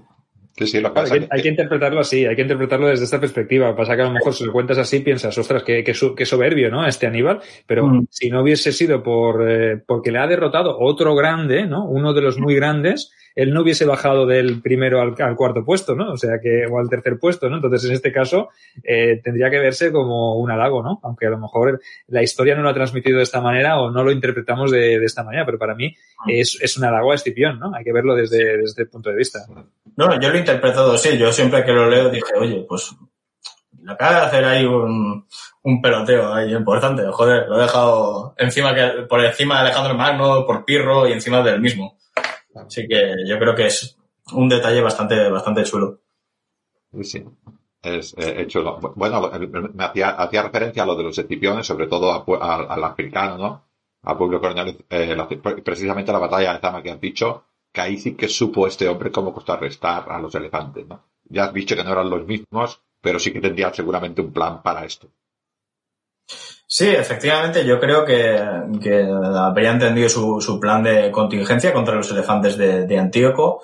hay, 1.31 1.43
que, 1.43 1.49
interpretarlo 1.49 2.01
así, 2.01 2.27
hay 2.27 2.37
que 2.37 2.43
interpretarlo 2.43 2.89
desde 2.89 3.05
esta 3.05 3.21
perspectiva. 3.21 3.75
Pasa 3.77 3.97
que 3.97 4.03
a 4.03 4.07
lo 4.07 4.13
mejor 4.13 4.35
si 4.35 4.45
lo 4.45 4.53
cuentas 4.53 4.79
así 4.79 5.01
piensas, 5.01 5.37
ostras, 5.37 5.63
qué, 5.63 5.85
qué, 5.85 6.27
soberbio, 6.27 6.71
¿no? 6.71 6.87
Este 6.87 7.07
Aníbal. 7.07 7.41
Pero 7.67 7.87
mm. 7.87 8.07
si 8.11 8.31
no 8.31 8.43
hubiese 8.43 8.73
sido 8.73 9.03
por, 9.03 9.51
eh, 9.51 9.83
porque 9.87 10.11
le 10.11 10.19
ha 10.19 10.27
derrotado 10.27 10.77
otro 10.79 11.15
grande, 11.15 11.67
¿no? 11.67 11.85
Uno 11.85 12.13
de 12.13 12.23
los 12.23 12.39
muy 12.39 12.55
grandes, 12.55 13.13
él 13.35 13.53
no 13.53 13.63
hubiese 13.63 13.85
bajado 13.85 14.27
del 14.27 14.61
primero 14.63 15.01
al, 15.01 15.37
cuarto 15.37 15.65
puesto, 15.65 15.95
¿no? 15.95 16.13
O 16.13 16.17
sea 16.17 16.41
que, 16.43 16.67
o 16.67 16.79
al 16.79 16.89
tercer 16.89 17.19
puesto, 17.19 17.49
¿no? 17.49 17.57
Entonces, 17.57 17.85
en 17.89 17.93
este 17.95 18.13
caso, 18.13 18.49
eh, 18.83 19.21
tendría 19.23 19.51
que 19.51 19.59
verse 19.59 19.93
como 19.93 20.37
un 20.37 20.51
halago, 20.51 20.83
¿no? 20.83 21.01
Aunque 21.03 21.27
a 21.27 21.31
lo 21.31 21.39
mejor 21.39 21.81
la 22.09 22.23
historia 22.23 22.55
no 22.55 22.63
lo 22.63 22.69
ha 22.69 22.75
transmitido 22.75 23.19
de 23.19 23.25
esta 23.25 23.41
manera 23.41 23.81
o 23.81 23.91
no 23.91 24.03
lo 24.03 24.13
interpretamos 24.13 24.71
de, 24.71 24.99
de 24.99 25.05
esta 25.05 25.25
manera, 25.25 25.47
pero 25.47 25.59
para 25.59 25.75
mí 25.75 25.95
mm. 26.27 26.31
es, 26.31 26.59
es 26.61 26.77
un 26.77 26.85
halago 26.85 27.13
a 27.13 27.15
Escipión, 27.15 27.59
¿no? 27.59 27.75
Hay 27.75 27.85
que 27.85 27.93
verlo 27.93 28.15
desde, 28.15 28.39
desde 28.39 28.65
este 28.65 28.87
punto 28.87 29.11
de 29.11 29.17
vista. 29.17 29.41
No, 29.97 30.21
yo 30.21 30.29
lo 30.29 30.35
he 30.37 30.39
interpretado 30.39 30.93
así. 30.93 31.17
Yo 31.19 31.33
siempre 31.33 31.65
que 31.65 31.73
lo 31.73 31.89
leo 31.89 32.09
dije, 32.11 32.33
oye, 32.39 32.65
pues 32.69 32.95
le 33.83 33.93
acaba 33.93 34.21
de 34.21 34.27
hacer 34.27 34.45
ahí 34.45 34.65
un, 34.65 35.27
un 35.63 35.83
peloteo 35.83 36.33
ahí 36.33 36.55
importante. 36.55 37.05
Joder, 37.11 37.49
lo 37.49 37.59
he 37.59 37.63
dejado 37.63 38.35
encima 38.39 38.75
que, 38.75 39.03
por 39.09 39.25
encima 39.25 39.57
de 39.57 39.61
Alejandro 39.63 39.95
Magno, 39.95 40.47
por 40.47 40.65
Pirro 40.65 41.09
y 41.09 41.13
encima 41.13 41.43
del 41.43 41.61
mismo. 41.61 41.99
Así 42.67 42.87
que 42.87 43.15
yo 43.27 43.39
creo 43.39 43.55
que 43.55 43.67
es 43.67 43.97
un 44.33 44.49
detalle 44.49 44.81
bastante, 44.81 45.29
bastante 45.29 45.65
chulo. 45.65 46.01
Sí. 47.03 47.25
Es 47.83 48.15
eh, 48.19 48.47
chulo. 48.49 48.79
Bueno, 48.97 49.31
me 49.75 49.85
hacía, 49.85 50.11
hacía 50.11 50.43
referencia 50.43 50.83
a 50.83 50.87
lo 50.87 50.97
de 50.97 51.05
los 51.05 51.19
escipiones, 51.19 51.67
sobre 51.67 51.87
todo 51.87 52.25
al 52.43 52.85
africano, 52.85 53.39
¿no? 53.39 53.65
Al 54.03 54.17
pueblo 54.17 54.41
colonial, 54.41 54.77
eh, 54.91 55.17
precisamente 55.65 56.13
la 56.13 56.19
batalla 56.19 56.55
de 56.55 56.61
Zama 56.61 56.83
que 56.83 56.91
has 56.91 57.01
dicho, 57.01 57.45
que 57.73 57.81
ahí 57.81 57.99
sí 57.99 58.15
que 58.15 58.29
supo 58.29 58.67
este 58.67 58.89
hombre 58.89 59.11
cómo 59.11 59.33
contrarrestar 59.33 60.11
a 60.11 60.19
los 60.19 60.35
elefantes, 60.35 60.87
¿no? 60.87 61.03
Ya 61.25 61.45
has 61.45 61.53
dicho 61.53 61.77
que 61.77 61.85
no 61.85 61.93
eran 61.93 62.11
los 62.11 62.27
mismos, 62.27 62.81
pero 63.01 63.19
sí 63.19 63.33
que 63.33 63.41
tendría 63.41 63.73
seguramente 63.73 64.21
un 64.21 64.33
plan 64.33 64.63
para 64.63 64.85
esto. 64.85 65.09
Sí, 66.71 66.87
efectivamente, 66.87 67.65
yo 67.65 67.81
creo 67.81 68.05
que, 68.05 68.39
habría 68.39 69.71
entendido 69.71 70.07
su, 70.11 70.59
plan 70.61 70.83
de 70.83 71.11
contingencia 71.11 71.73
contra 71.73 71.95
los 71.95 72.11
elefantes 72.11 72.59
de, 72.59 72.99
Antíoco, 72.99 73.63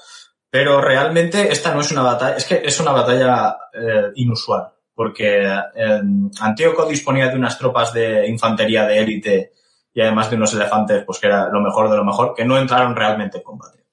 pero 0.49 0.81
realmente 0.81 1.53
esta 1.53 1.75
no 1.75 1.83
es 1.83 1.93
una 1.93 2.01
batalla, 2.01 2.37
es 2.37 2.47
que 2.47 2.63
es 2.65 2.81
una 2.81 2.93
batalla 2.93 3.59
eh, 3.75 4.11
inusual, 4.15 4.73
porque 4.95 5.43
eh, 5.45 6.01
Antíoco 6.41 6.87
disponía 6.87 7.29
de 7.29 7.37
unas 7.37 7.59
tropas 7.59 7.93
de 7.93 8.27
infantería 8.27 8.87
de 8.87 8.99
élite 8.99 9.53
y 9.93 10.01
además 10.01 10.31
de 10.31 10.37
unos 10.37 10.55
elefantes, 10.55 11.05
pues 11.05 11.19
que 11.19 11.27
era 11.27 11.51
lo 11.51 11.61
mejor 11.61 11.91
de 11.91 11.99
lo 11.99 12.05
mejor, 12.05 12.33
que 12.35 12.47
no 12.47 12.57
entraron 12.57 12.97
realmente 12.97 13.37
en 13.37 13.45
combate. 13.45 13.85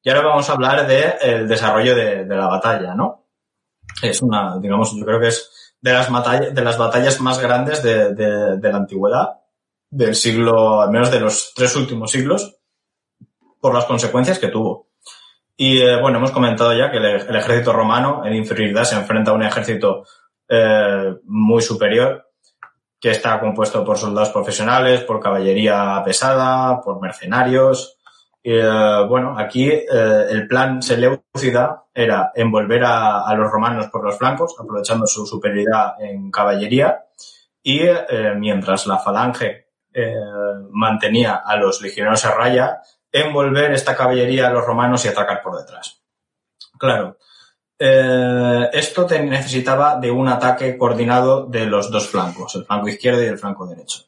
Y 0.00 0.10
ahora 0.10 0.28
vamos 0.28 0.48
a 0.48 0.52
hablar 0.52 0.86
del 0.86 1.48
desarrollo 1.48 1.96
de, 1.96 2.24
de 2.24 2.36
la 2.36 2.46
batalla, 2.46 2.94
¿no? 2.94 3.26
Es 4.00 4.22
una, 4.22 4.58
digamos, 4.60 4.94
yo 4.96 5.04
creo 5.04 5.18
que 5.18 5.28
es 5.28 5.63
de 5.84 5.92
las, 5.92 6.10
batallas, 6.10 6.54
de 6.54 6.62
las 6.62 6.78
batallas 6.78 7.20
más 7.20 7.38
grandes 7.38 7.82
de, 7.82 8.14
de, 8.14 8.72
la 8.72 8.78
antigüedad, 8.78 9.40
del 9.90 10.14
siglo, 10.14 10.80
al 10.80 10.90
menos 10.90 11.10
de 11.10 11.20
los 11.20 11.52
tres 11.54 11.76
últimos 11.76 12.10
siglos, 12.10 12.56
por 13.60 13.74
las 13.74 13.84
consecuencias 13.84 14.38
que 14.38 14.48
tuvo. 14.48 14.88
Y 15.58 15.82
eh, 15.82 16.00
bueno, 16.00 16.16
hemos 16.16 16.30
comentado 16.30 16.72
ya 16.72 16.90
que 16.90 16.96
el, 16.96 17.36
ejército 17.36 17.74
romano 17.74 18.24
en 18.24 18.34
inferioridad 18.34 18.84
se 18.84 18.96
enfrenta 18.96 19.32
a 19.32 19.34
un 19.34 19.42
ejército 19.42 20.06
eh, 20.48 21.16
muy 21.24 21.60
superior, 21.60 22.30
que 22.98 23.10
está 23.10 23.38
compuesto 23.38 23.84
por 23.84 23.98
soldados 23.98 24.30
profesionales, 24.30 25.02
por 25.02 25.20
caballería 25.20 26.00
pesada, 26.02 26.80
por 26.80 26.98
mercenarios, 26.98 27.98
eh, 28.46 29.06
bueno, 29.08 29.38
aquí 29.38 29.70
eh, 29.70 29.86
el 30.28 30.46
plan 30.46 30.82
Seleucida 30.82 31.86
era 31.94 32.30
envolver 32.34 32.84
a, 32.84 33.34
los 33.34 33.50
romanos 33.50 33.86
por 33.86 34.04
los 34.04 34.18
flancos, 34.18 34.54
aprovechando 34.58 35.06
su 35.06 35.24
superioridad 35.24 35.94
en 35.98 36.30
caballería, 36.30 37.06
y 37.62 37.80
eh, 37.80 38.34
mientras 38.36 38.86
la 38.86 38.98
falange 38.98 39.62
mantenía 40.70 41.36
a 41.46 41.56
los 41.56 41.80
legionarios 41.80 42.24
a 42.24 42.34
raya, 42.34 42.82
envolver 43.12 43.72
esta 43.72 43.96
caballería 43.96 44.48
a 44.48 44.50
los 44.50 44.66
romanos 44.66 45.04
y 45.04 45.08
atacar 45.08 45.40
por 45.40 45.56
detrás. 45.56 46.02
Claro, 46.76 47.16
esto 47.78 49.06
necesitaba 49.08 49.96
de 50.00 50.10
un 50.10 50.26
ataque 50.26 50.76
coordinado 50.76 51.46
de 51.46 51.66
los 51.66 51.92
dos 51.92 52.08
flancos, 52.08 52.56
el 52.56 52.64
flanco 52.64 52.88
izquierdo 52.88 53.22
y 53.22 53.26
el 53.26 53.38
flanco 53.38 53.68
derecho. 53.68 54.00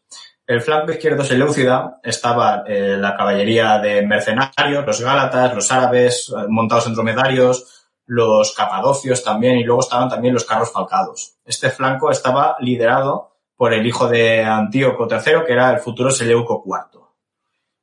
El 0.46 0.60
flanco 0.60 0.92
izquierdo 0.92 1.24
seleucida 1.24 1.98
estaba 2.04 2.62
eh, 2.68 2.96
la 2.96 3.16
caballería 3.16 3.80
de 3.80 4.06
mercenarios, 4.06 4.86
los 4.86 5.00
gálatas, 5.00 5.52
los 5.52 5.72
árabes 5.72 6.28
eh, 6.28 6.46
montados 6.48 6.86
en 6.86 6.94
dromedarios, 6.94 7.88
los 8.06 8.54
capadocios 8.54 9.24
también, 9.24 9.58
y 9.58 9.64
luego 9.64 9.80
estaban 9.80 10.08
también 10.08 10.34
los 10.34 10.44
carros 10.44 10.70
falcados. 10.70 11.34
Este 11.44 11.70
flanco 11.70 12.12
estaba 12.12 12.56
liderado 12.60 13.32
por 13.56 13.74
el 13.74 13.84
hijo 13.84 14.06
de 14.08 14.44
Antíoco 14.44 15.08
III, 15.10 15.44
que 15.44 15.52
era 15.52 15.72
el 15.72 15.80
futuro 15.80 16.12
Seleuco 16.12 16.62
IV. 16.64 17.02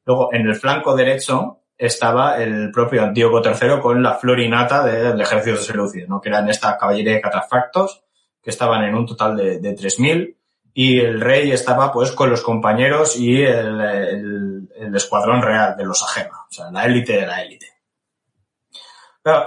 Luego, 0.06 0.34
en 0.34 0.48
el 0.48 0.56
flanco 0.56 0.95
derecho 0.95 1.60
estaba 1.77 2.41
el 2.41 2.72
propio 2.72 3.03
Antíoco 3.03 3.41
III 3.44 3.81
con 3.81 4.02
la 4.02 4.14
florinata 4.14 4.85
del 4.85 5.19
ejército 5.19 5.57
de 5.57 5.64
Seleucida, 5.64 6.06
¿no? 6.07 6.22
que 6.22 6.30
eran 6.30 6.48
esta 6.48 6.77
caballería 6.77 7.15
de 7.15 7.22
catafactos, 7.22 8.06
que 8.41 8.52
estaban 8.52 8.85
en 8.85 8.95
un 8.95 9.06
total 9.06 9.35
de, 9.35 9.60
de 9.60 9.76
3.000 9.76 10.38
y 10.74 11.00
el 11.00 11.22
rey 11.22 11.52
estaba 11.52 11.91
pues 11.91 12.12
con 12.12 12.30
los 12.30 12.41
compañeros 12.41 13.16
y 13.16 13.44
el, 13.44 14.70
escuadrón 14.95 15.41
real 15.41 15.76
de 15.76 15.86
los 15.86 16.04
Agema, 16.04 16.45
o 16.50 16.54
sea, 16.54 16.72
la 16.72 16.86
élite 16.86 17.14
de 17.14 17.26
la 17.26 17.41
élite. 17.41 17.68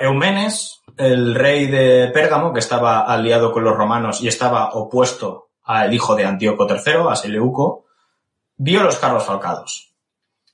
Eumenes, 0.00 0.82
el 0.96 1.34
rey 1.34 1.66
de 1.66 2.08
Pérgamo, 2.08 2.52
que 2.52 2.60
estaba 2.60 3.02
aliado 3.02 3.52
con 3.52 3.62
los 3.62 3.76
romanos 3.76 4.20
y 4.22 4.28
estaba 4.28 4.70
opuesto 4.72 5.50
al 5.64 5.92
hijo 5.92 6.16
de 6.16 6.24
Antíoco 6.24 6.66
III, 6.68 7.08
a 7.10 7.16
Seleuco, 7.16 7.84
vio 8.56 8.82
los 8.82 8.96
carros 8.96 9.24
falcados 9.24 9.94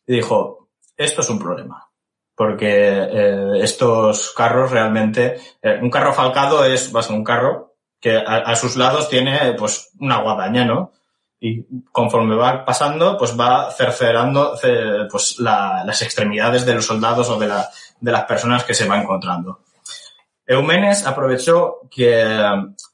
y 0.07 0.15
dijo, 0.15 0.69
esto 0.97 1.21
es 1.21 1.31
un 1.31 1.39
problema, 1.39 1.89
porque 2.35 2.69
eh, 2.69 3.53
estos 3.61 4.33
carros 4.33 4.71
realmente, 4.71 5.41
eh, 5.63 5.79
un 5.81 5.91
carro 5.91 6.13
falcado 6.13 6.65
es, 6.65 6.93
vas 6.93 7.11
a 7.11 7.15
un 7.15 7.25
carro 7.25 7.72
que 8.03 8.17
a, 8.17 8.57
sus 8.57 8.77
lados 8.77 9.09
tiene 9.09 9.55
pues 9.57 9.93
una 10.01 10.21
guadaña, 10.21 10.65
¿no? 10.65 10.91
Y 11.39 11.65
conforme 11.93 12.35
va 12.35 12.65
pasando, 12.65 13.17
pues 13.17 13.39
va 13.39 13.71
cercerando 13.71 14.59
pues 15.09 15.39
las 15.39 16.03
extremidades 16.03 16.67
de 16.67 16.75
los 16.75 16.85
soldados 16.85 17.31
o 17.31 17.39
de, 17.39 17.47
la, 17.47 17.69
de 18.01 18.13
las 18.13 18.25
personas 18.25 18.65
que 18.65 18.75
se 18.75 18.89
va 18.89 19.01
encontrando. 19.01 19.61
Eumenes 20.45 21.07
aprovechó 21.07 21.83
que 21.89 22.27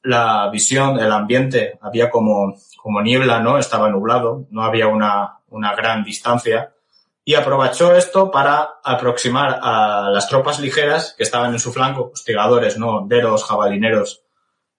la 0.02 0.50
visión, 0.50 1.00
el 1.00 1.10
ambiente, 1.10 1.78
había 1.80 2.10
como, 2.10 2.54
como 2.76 3.00
niebla, 3.00 3.40
¿no? 3.40 3.56
Estaba 3.56 3.88
nublado, 3.88 4.46
no 4.50 4.62
había 4.62 4.88
una, 4.88 5.38
una 5.48 5.74
gran 5.74 6.04
distancia 6.04 6.74
y 7.24 7.34
aprovechó 7.34 7.94
esto 7.94 8.30
para 8.30 8.80
aproximar 8.84 9.58
a 9.62 10.10
las 10.10 10.28
tropas 10.28 10.60
ligeras 10.60 11.14
que 11.16 11.24
estaban 11.24 11.52
en 11.54 11.60
su 11.60 11.72
flanco, 11.72 12.10
hostigadores, 12.12 12.78
¿no? 12.78 13.06
Deros, 13.06 13.44
jabalineros, 13.44 14.22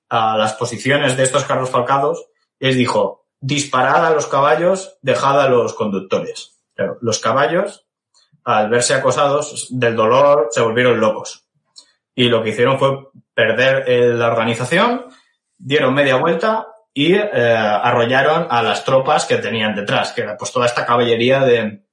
a 0.09 0.37
las 0.37 0.53
posiciones 0.53 1.15
de 1.15 1.23
estos 1.23 1.45
carros 1.45 1.69
falcados 1.69 2.25
les 2.59 2.75
dijo, 2.75 3.27
disparad 3.39 4.05
a 4.05 4.11
los 4.11 4.27
caballos, 4.27 4.97
dejad 5.01 5.41
a 5.41 5.49
los 5.49 5.73
conductores. 5.73 6.57
los 7.01 7.19
caballos, 7.19 7.85
al 8.43 8.69
verse 8.69 8.93
acosados 8.93 9.67
del 9.69 9.95
dolor, 9.95 10.47
se 10.51 10.61
volvieron 10.61 10.99
locos. 10.99 11.45
Y 12.15 12.29
lo 12.29 12.41
que 12.41 12.49
hicieron 12.49 12.79
fue 12.79 13.09
perder 13.33 13.83
eh, 13.87 14.13
la 14.13 14.27
organización, 14.27 15.05
dieron 15.57 15.93
media 15.93 16.15
vuelta 16.15 16.67
y 16.93 17.15
eh, 17.15 17.27
arrollaron 17.31 18.47
a 18.49 18.61
las 18.61 18.83
tropas 18.83 19.25
que 19.25 19.37
tenían 19.37 19.75
detrás, 19.75 20.11
que 20.11 20.21
era 20.21 20.37
pues 20.37 20.51
toda 20.51 20.65
esta 20.65 20.85
caballería 20.85 21.41
de, 21.41 21.83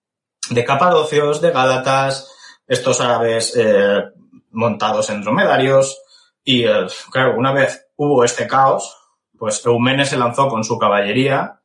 de 0.51 0.65
capadocios, 0.65 1.41
de 1.41 1.51
gálatas, 1.51 2.33
estos 2.67 3.01
árabes 3.01 3.55
eh, 3.57 4.03
montados 4.51 5.11
en 5.11 5.23
dromedarios. 5.23 6.01
Y 6.49 6.65
claro, 7.11 7.35
una 7.37 7.53
vez 7.53 7.89
hubo 7.97 8.23
este 8.23 8.47
caos, 8.47 8.97
pues 9.37 9.67
Eumenes 9.67 10.11
se 10.11 10.17
lanzó 10.17 10.47
con 10.47 10.63
su 10.63 10.79
caballería 10.79 11.61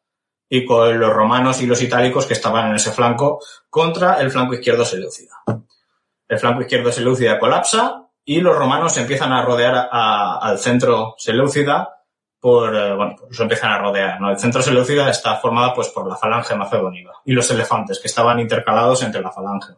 y 0.49 0.65
con 0.65 0.99
los 0.99 1.13
romanos 1.13 1.61
y 1.61 1.67
los 1.67 1.83
itálicos 1.83 2.25
que 2.25 2.33
estaban 2.33 2.69
en 2.69 2.75
ese 2.77 2.91
flanco 2.91 3.39
contra 3.69 4.19
el 4.19 4.31
flanco 4.31 4.55
izquierdo 4.55 4.83
seleucida. 4.83 5.35
El 6.27 6.39
flanco 6.39 6.61
izquierdo 6.61 6.91
seleucida 6.91 7.37
colapsa 7.37 8.07
y 8.25 8.41
los 8.41 8.57
romanos 8.57 8.97
empiezan 8.97 9.31
a 9.33 9.45
rodear 9.45 9.87
al 9.91 10.57
centro 10.57 11.13
seleucida 11.15 12.01
por, 12.39 12.75
eh, 12.75 12.95
bueno, 12.95 13.15
pues 13.19 13.39
empiezan 13.39 13.71
a 13.73 13.77
rodear, 13.77 14.19
¿no? 14.19 14.31
El 14.31 14.39
centro 14.39 14.63
seleucida 14.63 15.11
está 15.11 15.35
formado 15.35 15.75
pues 15.75 15.89
por 15.89 16.07
la 16.07 16.15
falange 16.15 16.55
macedónica 16.55 17.11
y 17.23 17.33
los 17.33 17.51
elefantes 17.51 17.99
que 17.99 18.07
estaban 18.07 18.39
intercalados 18.39 19.03
entre 19.03 19.21
la 19.21 19.31
falange. 19.31 19.73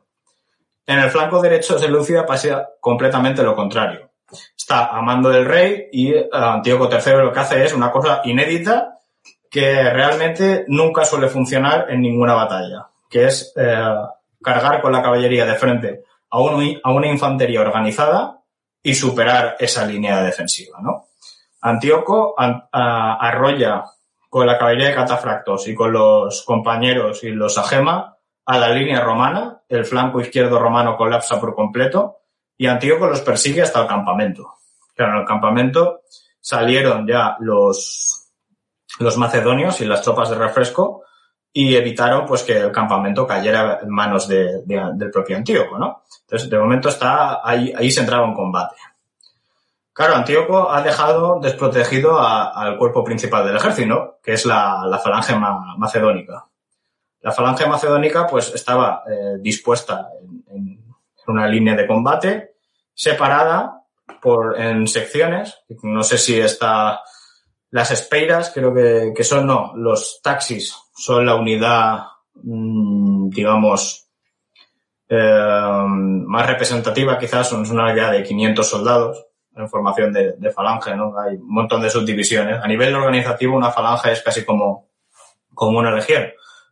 En 0.86 1.00
el 1.00 1.12
flanco 1.12 1.42
derecho 1.42 1.78
seleucida 1.78 2.26
pasa 2.26 2.70
completamente 2.80 3.44
lo 3.44 3.54
contrario 3.54 4.13
Está 4.58 4.88
a 4.88 5.02
mando 5.02 5.30
del 5.30 5.46
rey 5.46 5.90
y 5.92 6.14
eh, 6.14 6.30
Antíoco 6.32 6.90
III 6.90 7.18
lo 7.18 7.34
que 7.34 7.40
hace 7.40 7.64
es 7.64 7.74
una 7.74 7.92
cosa 7.92 8.22
inédita 8.24 9.00
que 9.50 9.90
realmente 9.92 10.66
nunca 10.68 11.06
suele 11.06 11.28
funcionar 11.28 11.86
en 11.90 12.02
ninguna 12.02 12.34
batalla, 12.34 12.88
que 13.10 13.26
es 13.26 13.54
eh, 13.56 13.96
cargar 14.42 14.82
con 14.82 14.92
la 14.92 15.02
caballería 15.02 15.46
de 15.46 15.56
frente 15.56 16.04
a, 16.32 16.40
una 16.40 17.08
infantería 17.08 17.62
organizada 17.62 18.40
y 18.82 18.96
superar 18.96 19.56
esa 19.60 19.86
línea 19.86 20.24
defensiva, 20.24 20.80
¿no? 20.82 21.06
Antíoco 21.62 22.36
arrolla 22.38 23.86
con 24.30 24.48
la 24.48 24.58
caballería 24.58 24.90
de 24.90 24.96
catafractos 24.96 25.68
y 25.68 25.76
con 25.76 25.94
los 25.94 26.42
compañeros 26.42 27.24
y 27.24 27.30
los 27.30 27.58
agema 27.58 28.18
a 28.46 28.58
la 28.58 28.70
línea 28.70 29.00
romana, 29.02 29.62
el 29.70 29.86
flanco 29.86 30.20
izquierdo 30.20 30.60
romano 30.60 30.98
colapsa 30.98 31.40
por 31.40 31.56
completo 31.56 32.23
y 32.58 32.68
Antíoco 32.68 33.08
los 33.08 33.22
persigue 33.22 33.62
hasta 33.62 33.82
el 33.82 33.88
campamento. 33.88 34.54
Claro, 34.96 35.14
en 35.14 35.20
el 35.20 35.26
campamento 35.26 36.02
salieron 36.40 37.08
ya 37.08 37.38
los, 37.40 38.30
los 39.00 39.18
macedonios 39.18 39.82
y 39.82 39.86
las 39.86 40.02
tropas 40.02 40.30
de 40.30 40.36
refresco 40.36 41.04
y 41.52 41.76
evitaron 41.76 42.26
pues 42.26 42.44
que 42.44 42.58
el 42.58 42.72
campamento 42.72 43.28
cayera 43.28 43.80
en 43.82 43.90
manos 43.90 44.28
de, 44.28 44.64
del 44.66 45.12
propio 45.12 45.38
Antíoco, 45.38 45.78
¿no? 45.78 46.04
Entonces, 46.22 46.50
de 46.50 46.58
momento 46.58 46.90
está 46.90 47.48
ahí, 47.48 47.72
ahí 47.78 47.92
se 47.92 48.02
entraba 48.02 48.26
en 48.26 48.34
combate. 48.34 48.76
Claro, 49.94 50.16
Antíoco 50.16 50.72
ha 50.72 50.82
dejado 50.82 51.40
desprotegido 51.40 52.20
al 52.20 52.78
cuerpo 52.80 53.04
principal 53.04 53.46
del 53.46 53.58
ejército, 53.58 54.18
que 54.24 54.34
es 54.34 54.44
la, 54.48 55.00
falange 55.04 55.36
macedónica. 55.78 56.48
La 57.22 57.32
falange 57.32 57.68
macedónica, 57.68 58.26
pues, 58.26 58.52
estaba 58.56 59.04
eh, 59.08 59.38
dispuesta 59.40 60.10
en, 60.48 60.83
una 61.28 61.48
línea 61.48 61.76
de 61.76 61.88
combate, 61.88 62.56
separada 62.94 63.84
por, 64.22 64.60
en 64.60 64.88
secciones. 64.88 65.58
No 65.82 66.04
sé 66.04 66.18
si 66.18 66.40
está 66.40 67.02
las 67.74 67.90
espeiras, 67.90 68.52
creo 68.54 68.72
que, 68.72 69.24
son, 69.24 69.48
no, 69.48 69.74
los 69.76 70.20
taxis 70.22 70.78
son 70.96 71.26
la 71.26 71.34
unidad, 71.34 72.04
mm, 72.36 73.30
digamos, 73.30 74.10
eh, 75.10 75.84
más 75.88 76.46
representativa, 76.46 77.18
quizás, 77.18 77.50
son 77.50 77.70
una 77.72 77.92
unidad 77.92 78.12
de 78.12 78.22
500 78.22 78.70
soldados 78.70 79.26
en 79.56 79.70
formación 79.70 80.14
de, 80.14 80.52
falange, 80.52 80.96
¿no? 80.96 81.18
Hay 81.20 81.36
un 81.36 81.50
montón 81.52 81.82
de 81.82 81.90
subdivisiones. 81.90 82.60
A 82.62 82.68
nivel 82.68 82.94
organizativo, 82.96 83.56
una 83.56 83.72
falange 83.72 84.12
es 84.12 84.22
casi 84.22 84.46
como, 84.46 84.90
como 85.54 85.80
una 85.80 85.92
legión, 85.92 86.26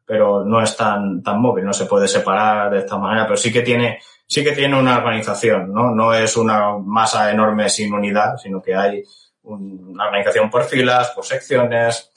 pero 0.06 0.44
no 0.46 0.62
es 0.62 0.76
tan, 0.78 1.24
tan 1.24 1.42
móvil, 1.42 1.66
no 1.66 1.74
se 1.74 1.86
puede 1.86 2.08
separar 2.08 2.72
de 2.72 2.80
esta 2.80 2.98
manera, 2.98 3.26
pero 3.26 3.38
sí 3.38 3.52
que 3.52 3.62
tiene, 3.62 4.00
sí 4.32 4.46
que 4.46 4.54
tiene 4.54 4.80
una 4.80 4.98
organización, 4.98 5.74
¿no? 5.74 5.92
No 5.92 6.14
es 6.14 6.38
una 6.38 6.78
masa 6.78 7.30
enorme 7.32 7.68
sin 7.68 7.94
unidad, 7.94 8.38
sino 8.38 8.62
que 8.62 8.74
hay 8.74 9.04
una 9.44 10.06
organización 10.06 10.50
por 10.50 10.64
filas, 10.64 11.10
por 11.10 11.26
secciones. 11.26 12.14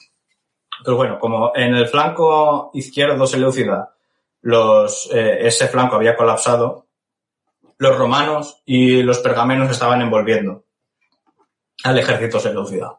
Entonces, 0.79 0.95
bueno, 0.95 1.19
como 1.19 1.51
en 1.53 1.75
el 1.75 1.89
flanco 1.89 2.71
izquierdo 2.73 3.27
Seleucida, 3.27 3.93
los, 4.43 5.09
eh, 5.13 5.39
ese 5.41 5.67
flanco 5.67 5.97
había 5.97 6.15
colapsado, 6.15 6.87
los 7.79 7.97
romanos 7.97 8.61
y 8.63 9.03
los 9.03 9.19
pergamenos 9.19 9.69
estaban 9.69 10.01
envolviendo 10.01 10.63
al 11.83 11.99
ejército 11.99 12.39
seleucida. 12.39 12.97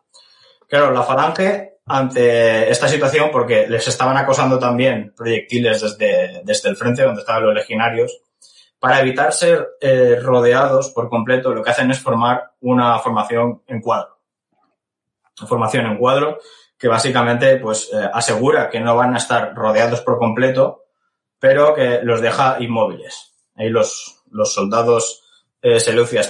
Claro, 0.68 0.90
la 0.90 1.02
falange, 1.02 1.78
ante 1.86 2.70
esta 2.70 2.86
situación, 2.86 3.30
porque 3.32 3.66
les 3.66 3.88
estaban 3.88 4.18
acosando 4.18 4.58
también 4.58 5.14
proyectiles 5.16 5.80
desde, 5.80 6.42
desde 6.44 6.68
el 6.68 6.76
frente 6.76 7.02
donde 7.02 7.22
estaban 7.22 7.44
los 7.44 7.54
legionarios, 7.54 8.20
para 8.86 9.00
evitar 9.00 9.32
ser 9.32 9.70
eh, 9.80 10.16
rodeados 10.22 10.90
por 10.90 11.08
completo, 11.08 11.52
lo 11.52 11.60
que 11.60 11.70
hacen 11.70 11.90
es 11.90 11.98
formar 11.98 12.52
una 12.60 12.96
formación 13.00 13.62
en 13.66 13.80
cuadro. 13.80 14.16
Formación 15.48 15.86
en 15.86 15.98
cuadro 15.98 16.38
que 16.78 16.86
básicamente 16.86 17.56
pues 17.56 17.90
eh, 17.92 18.08
asegura 18.12 18.70
que 18.70 18.78
no 18.78 18.94
van 18.94 19.14
a 19.14 19.16
estar 19.16 19.52
rodeados 19.56 20.02
por 20.02 20.18
completo, 20.18 20.84
pero 21.40 21.74
que 21.74 21.98
los 22.04 22.20
deja 22.20 22.58
inmóviles. 22.60 23.34
Ahí 23.56 23.70
los, 23.70 24.22
los 24.30 24.54
soldados 24.54 25.24
eh, 25.62 25.78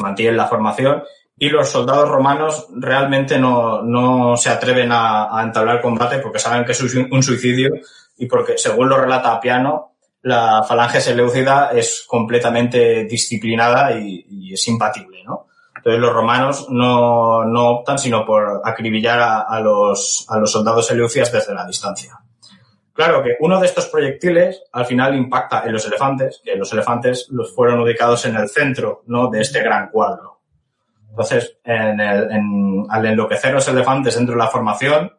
mantienen 0.01 0.39
la 0.39 0.47
formación 0.47 1.05
y 1.37 1.51
los 1.51 1.69
soldados 1.69 2.09
romanos 2.09 2.69
realmente 2.71 3.39
no, 3.39 3.83
no 3.83 4.35
se 4.39 4.49
atreven 4.49 4.93
a, 4.93 5.43
entablar 5.43 5.83
combate 5.83 6.21
porque 6.21 6.39
saben 6.39 6.65
que 6.65 6.73
es 6.73 6.81
un 6.81 7.23
suicidio 7.23 7.75
y 8.17 8.25
porque, 8.25 8.57
según 8.57 8.89
lo 8.89 8.97
relata 8.97 9.35
Apiano, 9.35 9.96
la 10.27 10.65
falange 10.65 11.01
seleucida 11.01 11.71
es 11.73 12.05
completamente 12.05 13.05
disciplinada 13.05 13.93
y, 13.93 14.53
es 14.53 14.67
imbatible, 14.67 15.23
¿no? 15.23 15.47
Entonces 15.77 16.01
los 16.01 16.13
romanos 16.13 16.67
no, 16.69 17.45
no 17.45 17.69
optan 17.69 17.97
sino 17.97 18.27
por 18.27 18.61
acribillar 18.65 19.21
a, 19.21 19.61
los, 19.61 20.27
a 20.29 20.39
los 20.39 20.51
soldados 20.51 20.89
seleucias 20.89 21.31
desde 21.31 21.55
la 21.55 21.65
distancia. 21.65 22.19
Claro 22.93 23.23
que 23.23 23.37
uno 23.39 23.61
de 23.61 23.67
estos 23.67 23.87
proyectiles 23.87 24.65
al 24.73 24.87
final 24.87 25.15
impacta 25.15 25.63
en 25.65 25.73
los 25.73 25.87
elefantes, 25.87 26.41
que 26.43 26.57
los 26.57 26.73
elefantes 26.73 27.29
los 27.31 27.55
fueron 27.55 27.79
ubicados 27.79 28.25
en 28.25 28.35
el 28.35 28.49
centro, 28.49 29.05
¿no? 29.07 29.31
De 29.31 29.43
este 29.43 29.63
gran 29.63 29.91
cuadro. 29.91 30.41
Entonces, 31.09 31.57
al 31.65 33.07
enloquecer 33.07 33.53
los 33.53 33.69
elefantes 33.69 34.17
dentro 34.17 34.35
de 34.35 34.41
la 34.41 34.49
formación, 34.49 35.13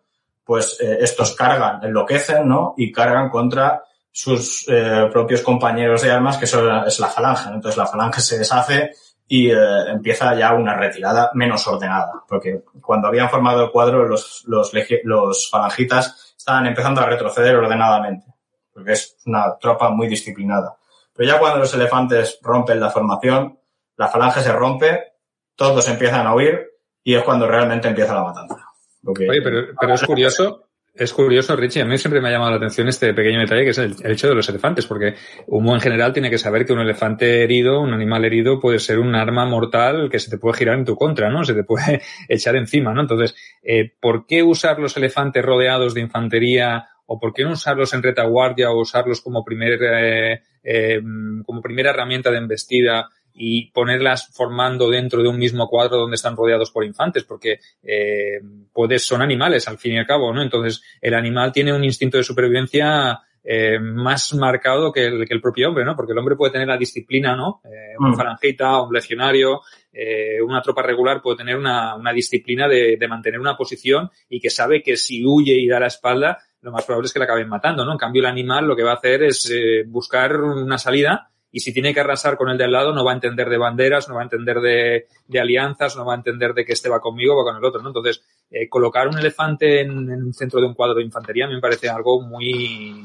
pues 0.44 0.78
eh, 0.82 0.98
estos 1.00 1.34
cargan, 1.34 1.82
enloquecen, 1.82 2.46
¿no? 2.46 2.74
Y 2.76 2.92
cargan 2.92 3.30
contra 3.30 3.84
sus 4.18 4.66
eh, 4.68 5.10
propios 5.12 5.44
compañeros 5.44 6.02
de 6.02 6.10
armas, 6.10 6.40
que 6.40 6.48
son, 6.48 6.88
es 6.88 7.00
la 7.00 7.08
falange. 7.08 7.50
Entonces 7.50 7.78
la 7.78 7.86
falange 7.86 8.20
se 8.20 8.40
deshace 8.40 8.90
y 9.28 9.52
eh, 9.52 9.90
empieza 9.90 10.34
ya 10.34 10.56
una 10.56 10.74
retirada 10.76 11.30
menos 11.36 11.68
ordenada, 11.68 12.24
porque 12.28 12.64
cuando 12.82 13.10
habían 13.10 13.30
formado 13.30 13.66
el 13.66 13.70
cuadro 13.70 14.08
los, 14.08 14.44
los, 14.48 14.72
los 15.04 15.50
falangitas 15.52 16.34
están 16.36 16.66
empezando 16.66 17.02
a 17.02 17.06
retroceder 17.06 17.58
ordenadamente, 17.58 18.26
porque 18.74 18.94
es 18.94 19.18
una 19.28 19.56
tropa 19.60 19.92
muy 19.92 20.08
disciplinada. 20.08 20.76
Pero 21.14 21.30
ya 21.30 21.38
cuando 21.38 21.60
los 21.60 21.74
elefantes 21.76 22.40
rompen 22.42 22.80
la 22.80 22.90
formación, 22.90 23.60
la 23.98 24.08
falange 24.08 24.42
se 24.42 24.52
rompe, 24.52 25.14
todos 25.56 25.88
empiezan 25.90 26.26
a 26.26 26.34
huir 26.34 26.72
y 27.04 27.14
es 27.14 27.22
cuando 27.22 27.48
realmente 27.48 27.88
empieza 27.88 28.16
la 28.16 28.24
matanza. 28.24 28.66
Oye, 29.06 29.44
pero, 29.44 29.94
es 29.94 30.02
curioso, 30.02 30.67
es 30.98 31.14
curioso, 31.14 31.56
Richie, 31.56 31.82
a 31.82 31.86
mí 31.86 31.98
siempre 31.98 32.22
me 32.22 32.30
ha 32.30 32.32
llamado 32.32 32.52
la 32.52 32.58
atención 32.58 32.88
este 32.88 33.14
pequeño 33.14 33.40
detalle 33.40 33.64
que 33.64 33.70
es 33.70 33.78
el, 33.78 33.96
hecho 34.04 34.28
de 34.28 34.36
los 34.36 34.50
elefantes, 34.50 34.86
porque 34.86 35.16
uno 35.48 35.74
en 35.74 35.82
general 35.82 36.14
tiene 36.14 36.30
que 36.30 36.38
saber 36.38 36.66
que 36.66 36.74
un 36.74 36.80
elefante 36.80 37.44
herido, 37.44 37.82
un 37.82 37.94
animal 37.94 38.26
herido, 38.26 38.60
puede 38.60 38.80
ser 38.80 39.00
un 39.00 39.16
arma 39.16 39.46
mortal 39.46 40.10
que 40.10 40.20
se 40.20 40.30
te 40.30 40.38
puede 40.38 40.58
girar 40.58 40.78
en 40.78 40.86
tu 40.86 40.96
contra, 40.96 41.30
¿no? 41.30 41.44
Se 41.44 41.54
te 41.54 41.64
puede 41.64 42.02
echar 42.30 42.56
encima, 42.56 42.94
¿no? 42.94 43.02
Entonces, 43.02 43.36
eh, 43.64 43.92
¿por 44.00 44.26
qué 44.26 44.44
usar 44.44 44.80
los 44.80 44.98
elefantes 44.98 45.44
rodeados 45.44 45.94
de 45.94 46.02
infantería 46.02 46.88
o 47.06 47.20
por 47.20 47.34
qué 47.34 47.44
no 47.44 47.52
usarlos 47.52 47.94
en 47.94 48.04
retaguardia 48.04 48.70
o 48.72 48.82
usarlos 48.82 49.22
como 49.22 49.44
primer, 49.44 49.80
eh, 49.82 50.42
eh, 50.64 51.02
como 51.46 51.62
primera 51.62 51.92
herramienta 51.92 52.32
de 52.32 52.38
embestida 52.38 53.10
y 53.38 53.72
ponerlas 53.72 54.30
formando 54.34 54.90
dentro 54.90 55.22
de 55.22 55.30
un 55.30 55.38
mismo 55.38 55.70
cuadro 55.70 55.98
donde 55.98 56.16
están 56.16 56.36
rodeados 56.36 56.72
por 56.72 56.84
infantes, 56.84 57.24
porque 57.24 57.60
eh, 57.84 58.40
puedes, 58.74 59.06
son 59.06 59.22
animales 59.22 59.68
al 59.68 59.78
fin 59.78 59.94
y 59.94 60.00
al 60.00 60.08
cabo, 60.08 60.34
¿no? 60.34 60.42
Entonces, 60.42 60.82
el 61.00 61.14
animal 61.14 61.52
tiene 61.52 61.72
un 61.72 61.84
instinto 61.84 62.18
de 62.18 62.24
supervivencia 62.24 63.20
eh, 63.44 63.80
más 63.80 64.34
marcado 64.34 64.92
que 64.92 65.06
el, 65.06 65.28
que 65.28 65.34
el 65.36 65.40
propio 65.40 65.70
hombre, 65.70 65.86
¿no? 65.86 65.96
Porque 65.96 66.14
el 66.14 66.18
hombre 66.18 66.36
puede 66.36 66.52
tener 66.52 66.68
la 66.68 66.78
disciplina, 66.78 67.36
¿no? 67.36 67.62
Eh, 67.64 67.96
un 68.00 68.12
mm. 68.12 68.18
falangita, 68.18 68.82
un 68.82 68.92
legionario, 68.92 69.62
eh, 69.94 70.42
una 70.42 70.62
tropa 70.62 70.82
regular 70.82 71.22
puede 71.22 71.38
tener 71.38 71.58
una, 71.58 71.96
una 71.96 72.12
disciplina 72.12 72.68
de, 72.68 72.98
de, 73.00 73.08
mantener 73.08 73.40
una 73.40 73.56
posición 73.56 74.10
y 74.28 74.40
que 74.40 74.50
sabe 74.50 74.82
que 74.82 74.98
si 74.98 75.24
huye 75.26 75.54
y 75.54 75.68
da 75.68 75.80
la 75.80 75.88
espalda, 75.88 76.40
lo 76.62 76.72
más 76.72 76.86
probable 76.86 77.06
es 77.06 77.14
que 77.14 77.20
la 77.20 77.26
acaben 77.26 77.48
matando, 77.48 77.86
¿no? 77.86 77.94
En 77.94 77.98
cambio, 77.98 78.22
el 78.22 78.26
animal 78.26 78.68
lo 78.68 78.76
que 78.76 78.84
va 78.84 78.92
a 78.92 78.96
hacer 78.96 79.24
es 79.24 79.50
eh, 79.50 79.84
buscar 79.88 80.36
una 80.42 80.78
salida 80.78 81.30
y 81.52 81.60
si 81.60 81.74
tiene 81.74 81.94
que 81.94 82.00
arrasar 82.00 82.38
con 82.38 82.50
el 82.50 82.58
de 82.58 82.66
al 82.66 82.72
lado 82.72 82.94
no 82.94 83.04
va 83.06 83.12
a 83.12 83.16
entender 83.16 83.50
de 83.50 83.58
banderas, 83.58 84.08
no 84.10 84.16
va 84.16 84.22
a 84.22 84.24
entender 84.26 84.60
de, 84.60 85.08
de 85.28 85.40
alianzas, 85.40 85.96
no 85.96 86.06
va 86.06 86.14
a 86.14 86.18
entender 86.18 86.54
de 86.54 86.66
que 86.66 86.74
este 86.74 86.90
va 86.90 87.00
conmigo 87.00 87.34
o 87.34 87.38
va 87.38 87.52
con 87.52 87.58
el 87.58 87.66
otro, 87.66 87.82
¿no? 87.82 87.90
Entonces, 87.90 88.24
eh, 88.52 88.68
colocar 88.68 89.08
un 89.08 89.18
elefante 89.18 89.82
en, 89.82 89.92
en, 90.12 90.28
el 90.28 90.34
centro 90.34 90.60
de 90.60 90.68
un 90.68 90.74
cuadro 90.74 90.96
de 90.96 91.04
infantería 91.04 91.46
a 91.46 91.48
mí 91.48 91.56
me 91.56 91.62
parece 91.62 91.90
algo 91.90 92.22
muy, 92.22 93.04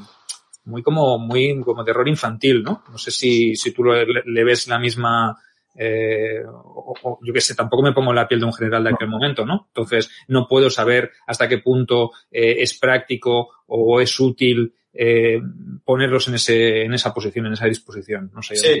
muy 0.65 0.83
como, 0.83 1.17
muy 1.17 1.61
como 1.61 1.83
terror 1.83 2.07
infantil, 2.07 2.63
¿no? 2.63 2.83
No 2.91 2.97
sé 2.97 3.11
si, 3.11 3.55
si 3.55 3.71
tú 3.71 3.83
le, 3.83 4.05
le 4.05 4.43
ves 4.43 4.67
la 4.67 4.79
misma, 4.79 5.37
eh, 5.75 6.43
o, 6.45 6.93
o, 7.01 7.19
yo 7.23 7.33
qué 7.33 7.41
sé, 7.41 7.55
tampoco 7.55 7.83
me 7.83 7.93
pongo 7.93 8.11
en 8.11 8.17
la 8.17 8.27
piel 8.27 8.39
de 8.39 8.45
un 8.45 8.53
general 8.53 8.83
de 8.83 8.91
aquel 8.91 9.07
momento, 9.07 9.45
¿no? 9.45 9.67
Entonces, 9.69 10.09
no 10.27 10.47
puedo 10.47 10.69
saber 10.69 11.11
hasta 11.27 11.47
qué 11.47 11.59
punto 11.59 12.11
eh, 12.31 12.57
es 12.59 12.77
práctico 12.77 13.49
o 13.67 13.99
es 13.99 14.19
útil 14.19 14.73
eh, 14.93 15.41
ponerlos 15.83 16.27
en, 16.27 16.35
ese, 16.35 16.83
en 16.83 16.93
esa 16.93 17.13
posición, 17.13 17.47
en 17.47 17.53
esa 17.53 17.65
disposición. 17.65 18.31
No 18.33 18.43
sé, 18.43 18.55
sí, 18.55 18.79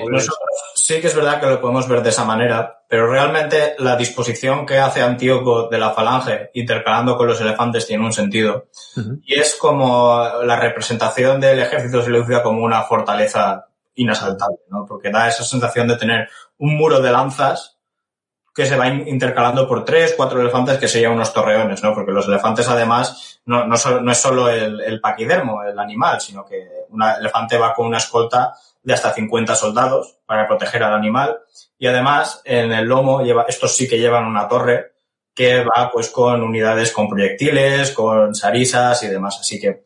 sí 0.75 1.01
que 1.01 1.07
es 1.07 1.15
verdad 1.15 1.39
que 1.39 1.47
lo 1.47 1.59
podemos 1.59 1.87
ver 1.87 2.03
de 2.03 2.09
esa 2.09 2.23
manera, 2.23 2.83
pero 2.87 3.09
realmente 3.09 3.75
la 3.79 3.95
disposición 3.95 4.65
que 4.65 4.77
hace 4.77 5.01
Antíoco 5.01 5.69
de 5.69 5.79
la 5.79 5.91
falange 5.91 6.51
intercalando 6.53 7.17
con 7.17 7.27
los 7.27 7.41
elefantes 7.41 7.87
tiene 7.87 8.05
un 8.05 8.13
sentido. 8.13 8.67
Uh 8.95 9.01
-huh. 9.01 9.21
Y 9.25 9.33
es 9.33 9.55
como 9.55 10.23
la 10.43 10.59
representación 10.59 11.39
del 11.39 11.59
ejército 11.59 12.03
seleucida 12.03 12.43
como 12.43 12.63
una 12.63 12.83
fortaleza 12.83 13.67
inasaltable, 13.95 14.59
¿no? 14.69 14.85
Porque 14.87 15.09
da 15.09 15.27
esa 15.27 15.43
sensación 15.43 15.87
de 15.87 15.97
tener 15.97 16.29
un 16.57 16.75
muro 16.75 16.99
de 16.99 17.11
lanzas 17.11 17.72
que 18.53 18.65
se 18.65 18.77
va 18.77 18.87
intercalando 18.87 19.67
por 19.67 19.83
tres, 19.83 20.13
cuatro 20.15 20.39
elefantes 20.39 20.77
que 20.77 20.87
serían 20.87 21.13
unos 21.13 21.33
torreones, 21.33 21.81
¿no? 21.81 21.93
Porque 21.93 22.11
los 22.11 22.27
elefantes 22.27 22.69
además 22.69 23.41
no, 23.45 23.65
no, 23.65 23.75
no 24.01 24.11
es 24.11 24.17
solo 24.17 24.47
el, 24.47 24.79
el, 24.81 25.01
paquidermo, 25.01 25.63
el 25.63 25.79
animal, 25.79 26.21
sino 26.21 26.45
que 26.45 26.69
un 26.89 27.01
elefante 27.01 27.57
va 27.57 27.73
con 27.73 27.87
una 27.87 27.97
escolta 27.97 28.53
de 28.83 28.93
hasta 28.93 29.13
50 29.13 29.55
soldados 29.55 30.17
para 30.25 30.47
proteger 30.47 30.83
al 30.83 30.93
animal 30.93 31.39
y 31.79 31.87
además 31.87 32.41
en 32.45 32.71
el 32.71 32.85
lomo 32.85 33.21
lleva, 33.21 33.45
estos 33.47 33.75
sí 33.75 33.87
que 33.87 33.97
llevan 33.97 34.25
una 34.25 34.47
torre 34.47 34.93
que 35.33 35.63
va 35.63 35.89
pues 35.91 36.09
con 36.09 36.43
unidades 36.43 36.91
con 36.91 37.09
proyectiles, 37.09 37.91
con 37.91 38.35
sarisas 38.35 39.01
y 39.01 39.07
demás. 39.07 39.39
Así 39.39 39.59
que 39.59 39.83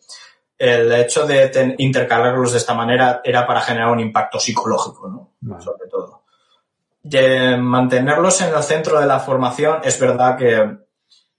el 0.57 0.91
hecho 0.91 1.25
de 1.25 1.75
intercalarlos 1.77 2.51
de 2.51 2.57
esta 2.57 2.73
manera 2.73 3.21
era 3.23 3.47
para 3.47 3.61
generar 3.61 3.91
un 3.91 4.01
impacto 4.01 4.39
psicológico, 4.39 5.07
¿no? 5.07 5.59
Sobre 5.61 5.87
todo 5.89 6.16
de 7.09 7.57
mantenerlos 7.57 8.41
en 8.41 8.53
el 8.53 8.63
centro 8.63 8.99
de 8.99 9.05
la 9.05 9.19
formación, 9.19 9.79
es 9.83 9.99
verdad 9.99 10.37
que 10.37 10.77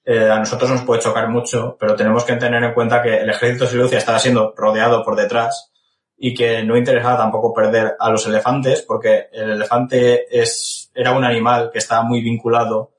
eh, 0.05 0.31
a 0.31 0.39
nosotros 0.39 0.71
nos 0.71 0.83
puede 0.83 1.03
chocar 1.03 1.29
mucho, 1.29 1.77
pero 1.79 1.95
tenemos 1.95 2.25
que 2.25 2.37
tener 2.37 2.63
en 2.65 2.73
cuenta 2.73 3.03
que 3.03 3.19
el 3.19 3.29
ejército 3.29 3.65
de 3.65 3.71
Silucia 3.71 3.99
estaba 3.99 4.19
siendo 4.19 4.55
rodeado 4.57 5.05
por 5.05 5.15
detrás 5.17 5.73
y 6.17 6.33
que 6.33 6.65
no 6.65 6.77
interesaba 6.77 7.19
tampoco 7.19 7.53
perder 7.53 7.95
a 7.99 8.11
los 8.11 8.27
elefantes, 8.27 8.83
porque 8.83 9.29
el 9.31 9.51
elefante 9.51 10.27
es, 10.31 10.91
era 10.95 11.13
un 11.13 11.25
animal 11.25 11.71
que 11.71 11.79
estaba 11.79 12.03
muy 12.03 12.23
vinculado 12.23 12.93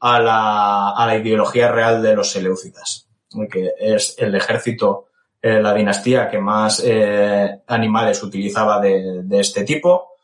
a 0.00 0.18
la, 0.18 0.90
a 0.90 1.06
la 1.06 1.16
ideología 1.16 1.70
real 1.70 2.02
de 2.02 2.14
los 2.16 2.32
seleucidas, 2.32 3.08
que 3.50 3.72
es 3.78 4.16
el 4.18 4.34
ejército, 4.34 5.06
eh, 5.40 5.62
la 5.62 5.72
dinastía 5.72 6.28
que 6.28 6.38
más 6.38 6.82
eh, 6.84 7.62
animales 7.68 8.22
utilizaba 8.22 8.80
de, 8.80 9.22
de 9.22 9.40
este 9.40 9.62
tipo 9.62 10.15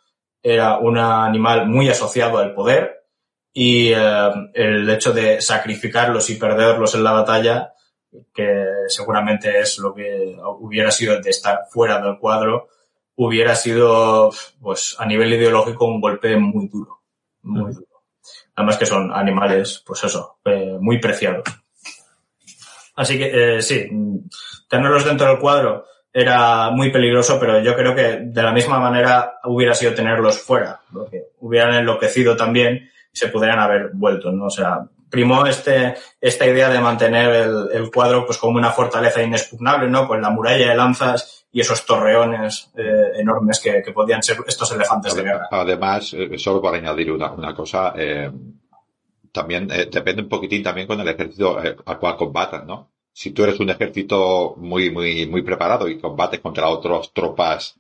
era 0.43 0.79
un 0.79 0.99
animal 0.99 1.69
muy 1.69 1.89
asociado 1.89 2.39
al 2.39 2.55
poder 2.55 3.05
y 3.53 3.93
eh, 3.93 4.31
el 4.55 4.89
hecho 4.89 5.13
de 5.13 5.41
sacrificarlos 5.41 6.31
y 6.31 6.37
perderlos 6.37 6.95
en 6.95 7.05
la 7.05 7.13
batalla, 7.13 7.75
que 8.35 8.67
seguramente 8.89 9.61
es 9.61 9.79
lo 9.79 9.95
que 9.95 10.37
hubiera 10.59 10.91
sido 10.91 11.21
de 11.21 11.31
estar 11.31 11.61
fuera 11.71 12.01
del 12.01 12.19
cuadro, 12.19 12.69
hubiera 13.17 13.55
sido, 13.55 14.31
pues, 14.61 14.97
a 14.99 15.07
nivel 15.07 15.33
ideológico 15.33 15.85
un 15.85 16.01
golpe 16.01 16.37
muy 16.37 16.69
duro, 16.69 17.03
muy 17.43 17.73
duro. 17.73 18.03
Además 18.55 18.79
que 18.79 18.87
son 18.87 19.13
animales, 19.13 19.83
pues 19.87 20.05
eso, 20.05 20.39
eh, 20.45 20.77
muy 20.81 20.99
preciados. 20.99 21.45
Así 22.97 23.19
que, 23.19 23.57
eh, 23.57 23.63
sí, 23.63 23.89
tenerlos 24.69 25.05
dentro 25.05 25.29
del 25.29 25.39
cuadro 25.39 25.87
era 26.13 26.71
muy 26.71 26.91
peligroso, 26.91 27.39
pero 27.41 27.61
yo 27.61 27.75
creo 27.75 27.95
que 27.95 28.19
de 28.23 28.43
la 28.43 28.53
misma 28.53 28.79
manera 28.79 29.41
hubiera 29.45 29.75
sido 29.75 29.95
tenerlos 29.95 30.39
fuera, 30.39 30.81
porque 30.93 31.29
hubieran 31.41 31.75
enloquecido 31.75 32.37
también 32.37 32.91
y 33.13 33.17
se 33.17 33.29
pudieran 33.29 33.59
haber 33.59 33.91
vuelto, 33.95 34.31
¿no? 34.31 34.47
O 34.47 34.51
sea, 34.51 34.87
primó 35.09 35.47
este, 35.47 35.95
esta 36.21 36.47
idea 36.47 36.69
de 36.69 36.81
mantener 36.81 37.35
el, 37.35 37.69
el 37.73 37.91
cuadro 37.91 38.27
pues 38.27 38.39
como 38.39 38.59
una 38.59 38.71
fortaleza 38.71 39.23
inexpugnable, 39.23 39.89
¿no? 39.89 40.07
Con 40.07 40.21
la 40.21 40.31
muralla 40.31 40.69
de 40.69 40.75
lanzas 40.75 41.47
y 41.53 41.61
esos 41.61 41.85
torreones 41.85 42.71
eh, 42.77 43.13
enormes 43.19 43.61
que, 43.61 43.83
que, 43.83 43.93
podían 43.93 44.23
ser 44.23 44.39
estos 44.47 44.73
elefantes 44.73 45.15
de 45.15 45.23
guerra. 45.23 45.49
Además, 45.51 46.15
eh, 46.15 46.39
solo 46.39 46.63
para 46.63 46.79
añadir 46.79 47.13
una, 47.13 47.31
una 47.31 47.55
cosa, 47.55 47.93
eh, 47.95 48.31
también 49.33 49.71
eh, 49.71 49.89
depende 49.91 50.23
un 50.23 50.29
poquitín 50.29 50.63
también 50.63 50.87
con 50.87 51.01
el 51.01 51.09
ejército 51.09 51.63
eh, 51.65 51.75
al 51.87 51.99
cual 51.99 52.17
combatan, 52.17 52.67
¿no? 52.67 52.92
Si 53.13 53.31
tú 53.33 53.45
eres 53.45 53.61
un 53.61 53.71
ejército 53.71 54.55
muy, 54.57 54.91
muy, 54.91 55.27
muy 55.27 55.43
preparado 55.43 55.89
y 55.89 55.99
combates 55.99 56.41
contra 56.41 56.69
otras 56.69 57.13
tropas 57.13 57.79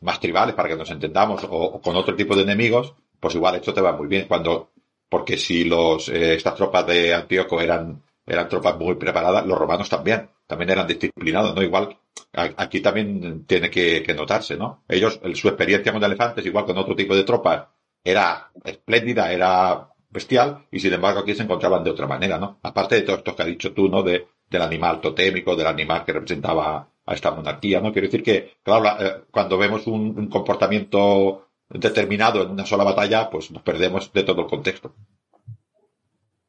más 0.00 0.18
tribales, 0.20 0.54
para 0.54 0.68
que 0.68 0.76
nos 0.76 0.90
entendamos, 0.90 1.46
o, 1.48 1.80
con 1.80 1.96
otro 1.96 2.16
tipo 2.16 2.34
de 2.34 2.42
enemigos, 2.42 2.94
pues 3.20 3.34
igual 3.34 3.56
esto 3.56 3.72
te 3.72 3.80
va 3.80 3.92
muy 3.92 4.08
bien 4.08 4.26
cuando, 4.26 4.70
porque 5.08 5.36
si 5.36 5.64
los, 5.64 6.08
eh, 6.08 6.34
estas 6.34 6.56
tropas 6.56 6.86
de 6.86 7.14
Antíoco 7.14 7.60
eran, 7.60 8.02
eran 8.26 8.48
tropas 8.48 8.76
muy 8.78 8.94
preparadas, 8.96 9.46
los 9.46 9.58
romanos 9.58 9.88
también, 9.88 10.28
también 10.46 10.70
eran 10.70 10.86
disciplinados, 10.86 11.54
¿no? 11.54 11.62
Igual, 11.62 11.96
aquí 12.32 12.80
también 12.80 13.44
tiene 13.46 13.70
que, 13.70 14.02
que 14.02 14.14
notarse, 14.14 14.56
¿no? 14.56 14.82
Ellos, 14.88 15.20
su 15.34 15.48
experiencia 15.48 15.92
con 15.92 16.02
elefantes, 16.02 16.44
igual 16.44 16.64
con 16.64 16.78
otro 16.78 16.96
tipo 16.96 17.14
de 17.14 17.24
tropas, 17.24 17.66
era 18.02 18.50
espléndida, 18.64 19.32
era 19.32 19.88
bestial, 20.10 20.66
y 20.70 20.80
sin 20.80 20.92
embargo 20.92 21.20
aquí 21.20 21.34
se 21.34 21.44
encontraban 21.44 21.84
de 21.84 21.90
otra 21.90 22.06
manera, 22.06 22.38
¿no? 22.38 22.58
Aparte 22.62 22.96
de 22.96 23.02
todo 23.02 23.16
esto 23.16 23.36
que 23.36 23.42
has 23.42 23.48
dicho 23.48 23.72
tú, 23.72 23.88
¿no? 23.88 24.02
De, 24.02 24.26
del 24.52 24.62
animal 24.62 25.00
totémico, 25.00 25.56
del 25.56 25.66
animal 25.66 26.04
que 26.04 26.12
representaba 26.12 26.86
a 27.04 27.14
esta 27.14 27.32
monarquía, 27.32 27.80
¿no? 27.80 27.92
Quiero 27.92 28.06
decir 28.06 28.22
que, 28.22 28.54
claro, 28.62 28.84
eh, 29.00 29.22
cuando 29.30 29.58
vemos 29.58 29.86
un, 29.86 30.28
comportamiento 30.28 31.48
determinado 31.68 32.42
en 32.42 32.50
una 32.50 32.66
sola 32.66 32.84
batalla, 32.84 33.28
pues 33.28 33.50
nos 33.50 33.62
perdemos 33.62 34.12
de 34.12 34.22
todo 34.22 34.42
el 34.42 34.46
contexto. 34.46 34.94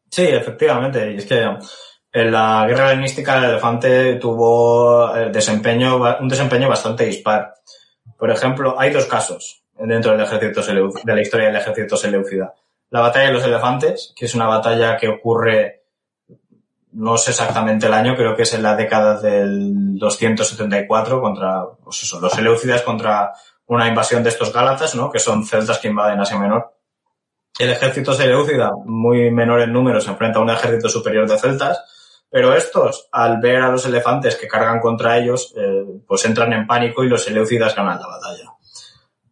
Sí, 0.10 0.24
efectivamente. 0.28 1.14
Y 1.14 1.18
es 1.18 1.26
que 1.26 1.42
en 2.12 2.32
la 2.32 2.66
guerra 2.68 2.92
helenística 2.92 3.38
el 3.38 3.46
elefante 3.46 4.16
tuvo 4.16 5.16
el 5.16 5.32
desempeño, 5.32 5.98
un 6.20 6.28
desempeño 6.28 6.70
bastante 6.70 7.06
dispar. 7.06 7.56
Por 8.18 8.30
ejemplo, 8.30 8.76
hay 8.78 8.92
dos 8.92 9.06
casos 9.06 9.64
dentro 9.76 10.12
del 10.12 10.22
ejército 10.22 10.62
de 10.62 11.16
la 11.16 11.22
historia 11.22 11.48
del 11.48 11.56
ejército 11.56 11.98
seleucida. 11.98 12.54
La 12.92 13.00
batalla 13.00 13.28
de 13.28 13.34
los 13.34 13.44
elefantes, 13.44 14.14
que 14.16 14.26
es 14.26 14.36
una 14.36 14.46
batalla 14.46 14.98
que 14.98 15.08
ocurre 15.08 15.83
no 16.94 17.18
sé 17.18 17.32
exactamente 17.32 17.88
el 17.88 17.94
año, 17.94 18.16
creo 18.16 18.36
que 18.36 18.44
es 18.44 18.54
en 18.54 18.64
la 18.64 18.76
década 18.76 19.20
del 19.20 19.98
274 19.98 21.22
contra, 21.22 21.66
pues 21.84 22.04
eso, 22.04 22.20
los 22.20 22.34
Seleucidas 22.34 22.84
contra 22.84 23.34
una 23.66 23.88
invasión 23.88 24.24
de 24.24 24.30
estos 24.30 24.54
Gálatas, 24.54 24.96
¿no? 24.96 25.12
Que 25.12 25.20
son 25.20 25.46
celtas 25.46 25.80
que 25.80 25.88
invaden 25.88 26.20
Asia 26.20 26.38
Menor. 26.38 26.74
El 27.58 27.70
ejército 27.70 28.14
Seleucida, 28.14 28.72
muy 28.86 29.32
menor 29.32 29.62
en 29.62 29.74
número, 29.74 30.02
se 30.02 30.10
enfrenta 30.10 30.40
a 30.40 30.42
un 30.42 30.50
ejército 30.50 30.90
superior 30.90 31.28
de 31.28 31.38
celtas, 31.38 31.84
pero 32.30 32.56
estos, 32.56 33.08
al 33.12 33.40
ver 33.40 33.62
a 33.62 33.70
los 33.70 33.86
elefantes 33.86 34.36
que 34.36 34.48
cargan 34.48 34.80
contra 34.80 35.18
ellos, 35.18 35.54
eh, 35.56 35.86
pues 36.08 36.26
entran 36.26 36.52
en 36.54 36.66
pánico 36.66 37.04
y 37.04 37.10
los 37.10 37.24
Seleucidas 37.24 37.76
ganan 37.76 38.00
la 38.00 38.08
batalla. 38.08 38.54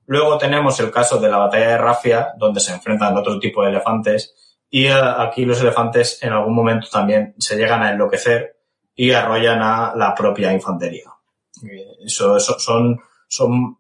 Luego 0.06 0.38
tenemos 0.38 0.80
el 0.80 0.92
caso 0.92 1.20
de 1.20 1.30
la 1.30 1.38
batalla 1.38 1.70
de 1.70 1.78
Rafia, 1.78 2.34
donde 2.38 2.60
se 2.60 2.74
enfrentan 2.74 3.18
otro 3.18 3.40
tipo 3.40 3.64
de 3.64 3.70
elefantes, 3.70 4.51
y 4.72 4.88
eh, 4.88 4.94
aquí 4.94 5.46
los 5.46 5.62
elefantes 5.62 6.24
en 6.24 6.32
algún 6.32 6.56
momento 6.56 6.88
también 6.90 7.36
se 7.38 7.58
llegan 7.58 7.84
a 7.84 7.92
enloquecer 7.92 8.56
y 8.96 9.12
arrollan 9.12 9.62
a 9.62 9.94
la 9.96 10.16
propia 10.16 10.54
infantería. 10.54 11.12
Eso, 12.04 12.38
eso 12.38 12.58
son, 12.58 13.00
son 13.28 13.78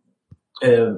eh, 0.61 0.91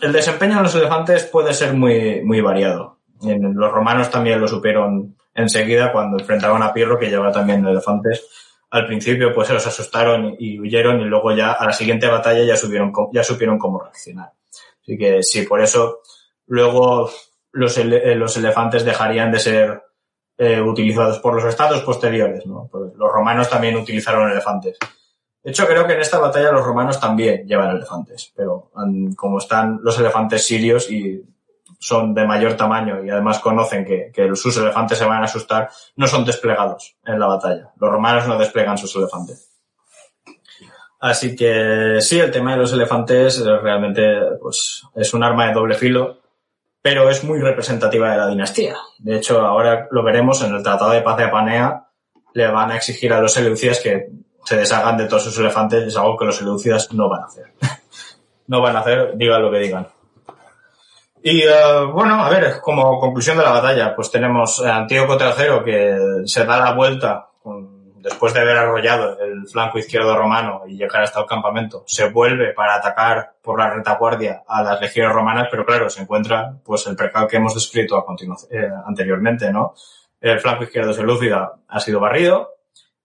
el 0.00 0.12
desempeño 0.12 0.56
de 0.56 0.62
los 0.64 0.74
elefantes 0.74 1.24
puede 1.24 1.54
ser 1.54 1.72
muy, 1.72 2.22
muy 2.24 2.40
variado. 2.40 2.98
Los 3.22 3.72
romanos 3.72 4.10
también 4.10 4.40
lo 4.40 4.48
supieron 4.48 5.16
enseguida 5.32 5.92
cuando 5.92 6.18
enfrentaron 6.18 6.62
a 6.62 6.72
Pirro, 6.72 6.98
que 6.98 7.08
llevaba 7.08 7.32
también 7.32 7.64
elefantes. 7.64 8.28
Al 8.70 8.86
principio, 8.86 9.32
pues 9.32 9.48
se 9.48 9.54
los 9.54 9.66
asustaron 9.66 10.36
y 10.38 10.58
huyeron, 10.60 11.00
y 11.00 11.04
luego 11.04 11.34
ya 11.34 11.52
a 11.52 11.64
la 11.64 11.72
siguiente 11.72 12.08
batalla 12.08 12.42
ya, 12.44 12.56
subieron, 12.56 12.92
ya 13.12 13.22
supieron 13.22 13.58
cómo 13.58 13.80
reaccionar. 13.80 14.32
Así 14.82 14.98
que 14.98 15.22
sí, 15.22 15.42
por 15.42 15.60
eso 15.60 16.00
luego 16.46 17.10
los, 17.56 17.78
ele 17.78 18.14
los 18.14 18.36
elefantes 18.36 18.84
dejarían 18.84 19.32
de 19.32 19.38
ser 19.38 19.82
eh, 20.38 20.60
utilizados 20.60 21.18
por 21.18 21.34
los 21.34 21.44
estados 21.44 21.82
posteriores. 21.82 22.46
¿no? 22.46 22.68
Pues 22.70 22.92
los 22.94 23.10
romanos 23.10 23.48
también 23.48 23.76
utilizaron 23.76 24.30
elefantes. 24.30 24.78
De 25.42 25.50
hecho, 25.50 25.66
creo 25.66 25.86
que 25.86 25.94
en 25.94 26.00
esta 26.00 26.18
batalla 26.18 26.52
los 26.52 26.64
romanos 26.64 27.00
también 27.00 27.46
llevan 27.46 27.70
elefantes, 27.70 28.32
pero 28.34 28.70
como 29.16 29.38
están 29.38 29.78
los 29.82 29.98
elefantes 29.98 30.44
sirios 30.44 30.90
y 30.90 31.22
son 31.78 32.14
de 32.14 32.26
mayor 32.26 32.54
tamaño 32.54 33.04
y 33.04 33.10
además 33.10 33.38
conocen 33.38 33.84
que, 33.84 34.10
que, 34.12 34.34
sus 34.34 34.56
elefantes 34.56 34.98
se 34.98 35.04
van 35.04 35.22
a 35.22 35.26
asustar, 35.26 35.70
no 35.94 36.06
son 36.06 36.24
desplegados 36.24 36.96
en 37.04 37.20
la 37.20 37.26
batalla. 37.26 37.70
Los 37.80 37.90
romanos 37.90 38.26
no 38.26 38.36
desplegan 38.36 38.76
sus 38.76 38.94
elefantes. 38.96 39.50
Así 40.98 41.36
que 41.36 41.98
sí, 42.00 42.18
el 42.18 42.32
tema 42.32 42.52
de 42.52 42.58
los 42.58 42.72
elefantes 42.72 43.44
realmente 43.44 44.02
pues, 44.40 44.82
es 44.94 45.14
un 45.14 45.22
arma 45.22 45.46
de 45.46 45.52
doble 45.54 45.76
filo 45.76 46.25
pero 46.86 47.10
es 47.10 47.24
muy 47.24 47.40
representativa 47.40 48.12
de 48.12 48.16
la 48.16 48.28
dinastía. 48.28 48.76
De 48.98 49.16
hecho, 49.16 49.40
ahora 49.40 49.88
lo 49.90 50.04
veremos 50.04 50.40
en 50.44 50.54
el 50.54 50.62
Tratado 50.62 50.92
de 50.92 51.02
Paz 51.02 51.16
de 51.16 51.24
Apanea, 51.24 51.88
le 52.32 52.46
van 52.46 52.70
a 52.70 52.76
exigir 52.76 53.12
a 53.12 53.20
los 53.20 53.32
seleucidas 53.32 53.80
que 53.80 54.06
se 54.44 54.56
deshagan 54.56 54.96
de 54.96 55.06
todos 55.06 55.24
sus 55.24 55.36
elefantes, 55.40 55.82
es 55.82 55.96
algo 55.96 56.16
que 56.16 56.26
los 56.26 56.36
seleucidas 56.36 56.92
no 56.92 57.08
van 57.08 57.22
a 57.22 57.26
hacer. 57.26 57.46
no 58.46 58.60
van 58.60 58.76
a 58.76 58.78
hacer, 58.78 59.16
digan 59.16 59.42
lo 59.42 59.50
que 59.50 59.58
digan. 59.58 59.88
Y 61.24 61.42
uh, 61.44 61.90
bueno, 61.92 62.24
a 62.24 62.30
ver, 62.30 62.60
como 62.60 63.00
conclusión 63.00 63.36
de 63.36 63.42
la 63.42 63.50
batalla, 63.50 63.92
pues 63.96 64.08
tenemos 64.08 64.64
a 64.64 64.76
Antíoco 64.76 65.18
III 65.18 65.64
que 65.64 65.98
se 66.24 66.44
da 66.44 66.60
la 66.60 66.72
vuelta 66.72 67.30
después 68.06 68.32
de 68.32 68.40
haber 68.40 68.56
arrollado 68.56 69.18
el 69.18 69.48
flanco 69.48 69.78
izquierdo 69.78 70.16
romano 70.16 70.62
y 70.64 70.76
llegar 70.76 71.02
hasta 71.02 71.18
el 71.18 71.26
campamento, 71.26 71.82
se 71.88 72.08
vuelve 72.08 72.52
para 72.54 72.76
atacar 72.76 73.34
por 73.42 73.58
la 73.58 73.68
retaguardia 73.68 74.44
a 74.46 74.62
las 74.62 74.80
legiones 74.80 75.12
romanas, 75.12 75.48
pero 75.50 75.66
claro, 75.66 75.90
se 75.90 76.02
encuentra 76.02 76.56
pues 76.64 76.86
el 76.86 76.94
precado 76.94 77.26
que 77.26 77.38
hemos 77.38 77.54
descrito 77.54 78.04
eh, 78.50 78.70
anteriormente, 78.86 79.50
¿no? 79.50 79.74
El 80.20 80.38
flanco 80.38 80.62
izquierdo 80.62 80.92
selúcida 80.92 81.54
ha 81.66 81.80
sido 81.80 81.98
barrido, 81.98 82.54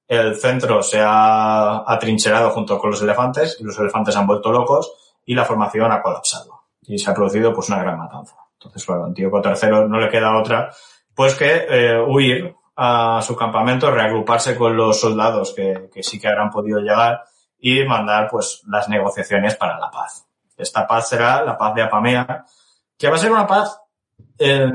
el 0.07 0.35
centro 0.35 0.83
se 0.83 0.99
ha 1.01 1.83
atrincherado 1.91 2.51
junto 2.51 2.77
con 2.77 2.91
los 2.91 3.01
elefantes 3.01 3.59
los 3.61 3.79
elefantes 3.79 4.15
han 4.15 4.27
vuelto 4.27 4.51
locos 4.51 5.15
y 5.25 5.33
la 5.33 5.45
formación 5.45 5.91
ha 5.91 6.01
colapsado 6.01 6.65
y 6.83 6.99
se 6.99 7.09
ha 7.09 7.13
producido 7.15 7.53
pues 7.53 7.69
una 7.69 7.81
gran 7.81 7.97
matanza. 7.97 8.35
Entonces, 8.53 8.85
claro, 8.85 9.05
Antíoco 9.05 9.41
III 9.43 9.87
no 9.87 9.99
le 9.99 10.09
queda 10.09 10.37
otra 10.37 10.71
pues 11.15 11.33
que 11.33 11.65
eh, 11.67 11.99
huir 11.99 12.55
a 12.83 13.21
su 13.21 13.35
campamento, 13.35 13.91
reagruparse 13.91 14.55
con 14.55 14.75
los 14.75 14.99
soldados 14.99 15.53
que, 15.55 15.87
que 15.93 16.01
sí 16.01 16.19
que 16.19 16.27
habrán 16.27 16.49
podido 16.49 16.79
llegar 16.79 17.21
y 17.59 17.83
mandar 17.85 18.27
pues 18.27 18.63
las 18.65 18.89
negociaciones 18.89 19.55
para 19.55 19.79
la 19.79 19.91
paz. 19.91 20.25
Esta 20.57 20.87
paz 20.87 21.09
será 21.09 21.45
la 21.45 21.55
paz 21.59 21.75
de 21.75 21.83
Apamea, 21.83 22.43
que 22.97 23.07
va 23.07 23.17
a 23.17 23.19
ser 23.19 23.31
una 23.31 23.45
paz 23.45 23.79
eh, 24.39 24.67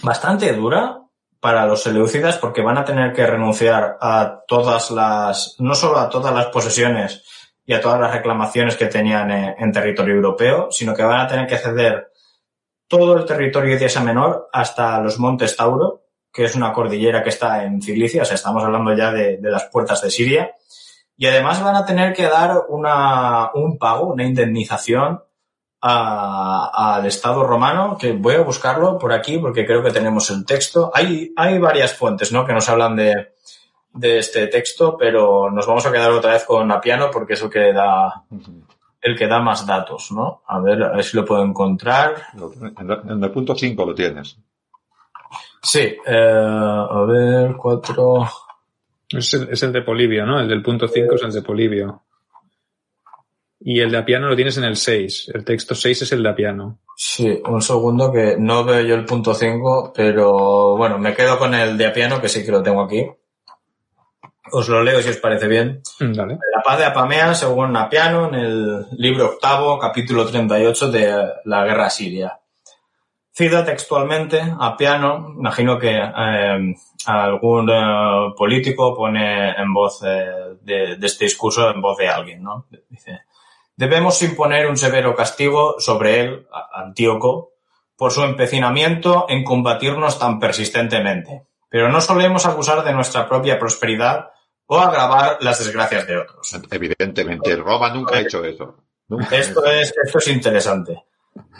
bastante 0.00 0.52
dura 0.52 1.02
para 1.40 1.66
los 1.66 1.82
seleucidas 1.82 2.38
porque 2.38 2.62
van 2.62 2.78
a 2.78 2.84
tener 2.84 3.12
que 3.12 3.26
renunciar 3.26 3.98
a 4.00 4.42
todas 4.46 4.92
las, 4.92 5.56
no 5.58 5.74
solo 5.74 5.98
a 5.98 6.08
todas 6.08 6.32
las 6.32 6.46
posesiones 6.46 7.24
y 7.64 7.74
a 7.74 7.80
todas 7.80 7.98
las 7.98 8.12
reclamaciones 8.12 8.76
que 8.76 8.86
tenían 8.86 9.32
en, 9.32 9.56
en 9.58 9.72
territorio 9.72 10.14
europeo, 10.14 10.68
sino 10.70 10.94
que 10.94 11.02
van 11.02 11.22
a 11.22 11.26
tener 11.26 11.48
que 11.48 11.58
ceder 11.58 12.12
todo 12.86 13.16
el 13.16 13.24
territorio 13.24 13.76
de 13.76 13.86
Asia 13.86 14.02
Menor 14.02 14.48
hasta 14.52 15.00
los 15.00 15.18
Montes 15.18 15.56
Tauro, 15.56 16.05
que 16.36 16.44
es 16.44 16.54
una 16.54 16.70
cordillera 16.70 17.22
que 17.22 17.30
está 17.30 17.64
en 17.64 17.80
Cilicia, 17.80 18.20
o 18.20 18.24
sea, 18.26 18.34
estamos 18.34 18.62
hablando 18.62 18.94
ya 18.94 19.10
de, 19.10 19.38
las 19.40 19.64
puertas 19.64 20.02
de 20.02 20.10
Siria, 20.10 20.54
y 21.16 21.24
además 21.24 21.62
van 21.62 21.76
a 21.76 21.86
tener 21.86 22.12
que 22.12 22.24
dar 22.24 22.64
una, 22.68 23.52
un 23.54 23.78
pago, 23.78 24.08
una 24.08 24.22
indemnización 24.22 25.22
al 25.80 27.06
Estado 27.06 27.42
romano, 27.42 27.96
que 27.98 28.12
voy 28.12 28.34
a 28.34 28.42
buscarlo 28.42 28.98
por 28.98 29.14
aquí 29.14 29.38
porque 29.38 29.64
creo 29.64 29.82
que 29.82 29.92
tenemos 29.92 30.28
el 30.28 30.44
texto. 30.44 30.90
Hay, 30.92 31.32
hay 31.36 31.58
varias 31.58 31.94
fuentes 31.94 32.32
¿no? 32.32 32.44
que 32.44 32.52
nos 32.52 32.68
hablan 32.68 32.96
de, 32.96 33.32
de 33.94 34.18
este 34.18 34.48
texto, 34.48 34.94
pero 34.98 35.50
nos 35.50 35.66
vamos 35.66 35.86
a 35.86 35.92
quedar 35.92 36.10
otra 36.10 36.32
vez 36.32 36.44
con 36.44 36.70
Apiano 36.70 37.10
porque 37.10 37.32
es 37.32 37.40
el 37.40 37.48
que 37.48 37.72
da, 37.72 38.24
el 39.00 39.16
que 39.16 39.26
da 39.26 39.40
más 39.40 39.64
datos, 39.64 40.12
¿no? 40.12 40.42
A 40.46 40.60
ver, 40.60 40.82
a 40.82 40.96
ver 40.96 41.04
si 41.04 41.16
lo 41.16 41.24
puedo 41.24 41.42
encontrar. 41.42 42.14
En 42.76 43.24
el 43.24 43.30
punto 43.30 43.54
5 43.54 43.86
lo 43.86 43.94
tienes. 43.94 44.36
Sí, 45.66 45.96
eh, 46.06 46.86
a 46.88 47.04
ver, 47.08 47.56
cuatro. 47.56 48.24
Es 49.08 49.34
el, 49.34 49.48
es 49.50 49.60
el 49.64 49.72
de 49.72 49.82
Polibio, 49.82 50.24
¿no? 50.24 50.38
El 50.38 50.48
del 50.48 50.62
punto 50.62 50.86
5 50.86 51.16
es 51.16 51.22
el 51.22 51.32
de 51.32 51.42
Polibio. 51.42 52.02
Y 53.60 53.80
el 53.80 53.90
de 53.90 53.98
Apiano 53.98 54.28
lo 54.28 54.36
tienes 54.36 54.56
en 54.58 54.64
el 54.64 54.76
6. 54.76 55.32
El 55.34 55.44
texto 55.44 55.74
6 55.74 56.02
es 56.02 56.12
el 56.12 56.22
de 56.22 56.28
Apiano. 56.28 56.78
Sí, 56.96 57.42
un 57.44 57.60
segundo 57.60 58.12
que 58.12 58.36
no 58.38 58.64
veo 58.64 58.80
yo 58.82 58.94
el 58.94 59.04
punto 59.04 59.34
5, 59.34 59.92
pero 59.92 60.76
bueno, 60.76 60.98
me 60.98 61.14
quedo 61.14 61.36
con 61.36 61.52
el 61.52 61.76
de 61.76 61.86
Apiano, 61.86 62.20
que 62.20 62.28
sí 62.28 62.44
que 62.44 62.52
lo 62.52 62.62
tengo 62.62 62.82
aquí. 62.82 63.04
Os 64.52 64.68
lo 64.68 64.84
leo 64.84 65.02
si 65.02 65.08
os 65.08 65.16
parece 65.16 65.48
bien. 65.48 65.82
Mm, 65.98 66.12
Dale. 66.12 66.38
La 66.54 66.62
paz 66.62 66.78
de 66.78 66.84
Apamea, 66.84 67.34
según 67.34 67.76
Apiano, 67.76 68.28
en 68.28 68.34
el 68.36 68.86
libro 68.98 69.32
octavo, 69.32 69.80
capítulo 69.80 70.26
38 70.26 70.92
de 70.92 71.32
la 71.44 71.64
guerra 71.64 71.90
siria. 71.90 72.38
Cita 73.36 73.62
textualmente 73.66 74.40
Apiano, 74.58 75.34
imagino 75.36 75.78
que 75.78 75.94
eh, 75.94 76.74
algún 77.04 77.68
eh, 77.68 78.32
político 78.34 78.96
pone 78.96 79.50
en 79.50 79.74
voz 79.74 80.02
eh, 80.06 80.56
de, 80.62 80.96
de, 80.96 81.06
este 81.06 81.26
discurso 81.26 81.70
en 81.70 81.82
voz 81.82 81.98
de 81.98 82.08
alguien, 82.08 82.42
¿no? 82.42 82.66
Dice, 82.88 83.24
debemos 83.76 84.22
imponer 84.22 84.66
un 84.66 84.78
severo 84.78 85.14
castigo 85.14 85.74
sobre 85.78 86.20
él, 86.20 86.46
Antíoco, 86.72 87.52
por 87.94 88.10
su 88.10 88.22
empecinamiento 88.22 89.26
en 89.28 89.44
combatirnos 89.44 90.18
tan 90.18 90.40
persistentemente. 90.40 91.42
Pero 91.68 91.90
no 91.90 92.00
solemos 92.00 92.46
acusar 92.46 92.84
de 92.84 92.94
nuestra 92.94 93.28
propia 93.28 93.58
prosperidad 93.58 94.30
o 94.64 94.78
agravar 94.78 95.36
las 95.42 95.58
desgracias 95.58 96.06
de 96.06 96.16
otros. 96.16 96.58
Evidentemente, 96.70 97.54
Roma 97.56 97.92
nunca 97.92 98.16
ha 98.16 98.20
hecho 98.20 98.42
eso. 98.42 98.76
Nunca. 99.08 99.36
Esto 99.36 99.62
es, 99.66 99.92
esto 100.02 100.18
es 100.20 100.28
interesante. 100.28 101.04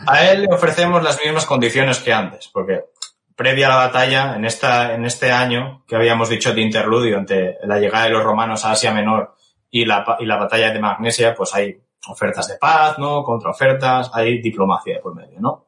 A 0.06 0.24
él 0.24 0.42
le 0.42 0.54
ofrecemos 0.54 1.02
las 1.02 1.20
mismas 1.22 1.46
condiciones 1.46 1.98
que 1.98 2.12
antes, 2.12 2.48
porque 2.52 2.84
previa 3.36 3.66
a 3.66 3.70
la 3.70 3.86
batalla, 3.86 4.34
en, 4.34 4.44
esta, 4.44 4.94
en 4.94 5.04
este 5.04 5.30
año 5.30 5.84
que 5.86 5.94
habíamos 5.94 6.28
dicho 6.28 6.54
de 6.54 6.62
interludio 6.62 7.18
entre 7.18 7.58
la 7.64 7.78
llegada 7.78 8.04
de 8.04 8.10
los 8.10 8.24
romanos 8.24 8.64
a 8.64 8.72
Asia 8.72 8.92
Menor 8.92 9.34
y 9.70 9.84
la, 9.84 10.16
y 10.18 10.24
la 10.24 10.36
batalla 10.36 10.72
de 10.72 10.80
Magnesia, 10.80 11.34
pues 11.34 11.54
hay 11.54 11.78
ofertas 12.08 12.48
de 12.48 12.56
paz, 12.56 12.98
¿no? 12.98 13.22
Contraofertas, 13.22 14.10
hay 14.14 14.40
diplomacia 14.40 15.00
por 15.02 15.14
medio, 15.14 15.38
¿no? 15.40 15.66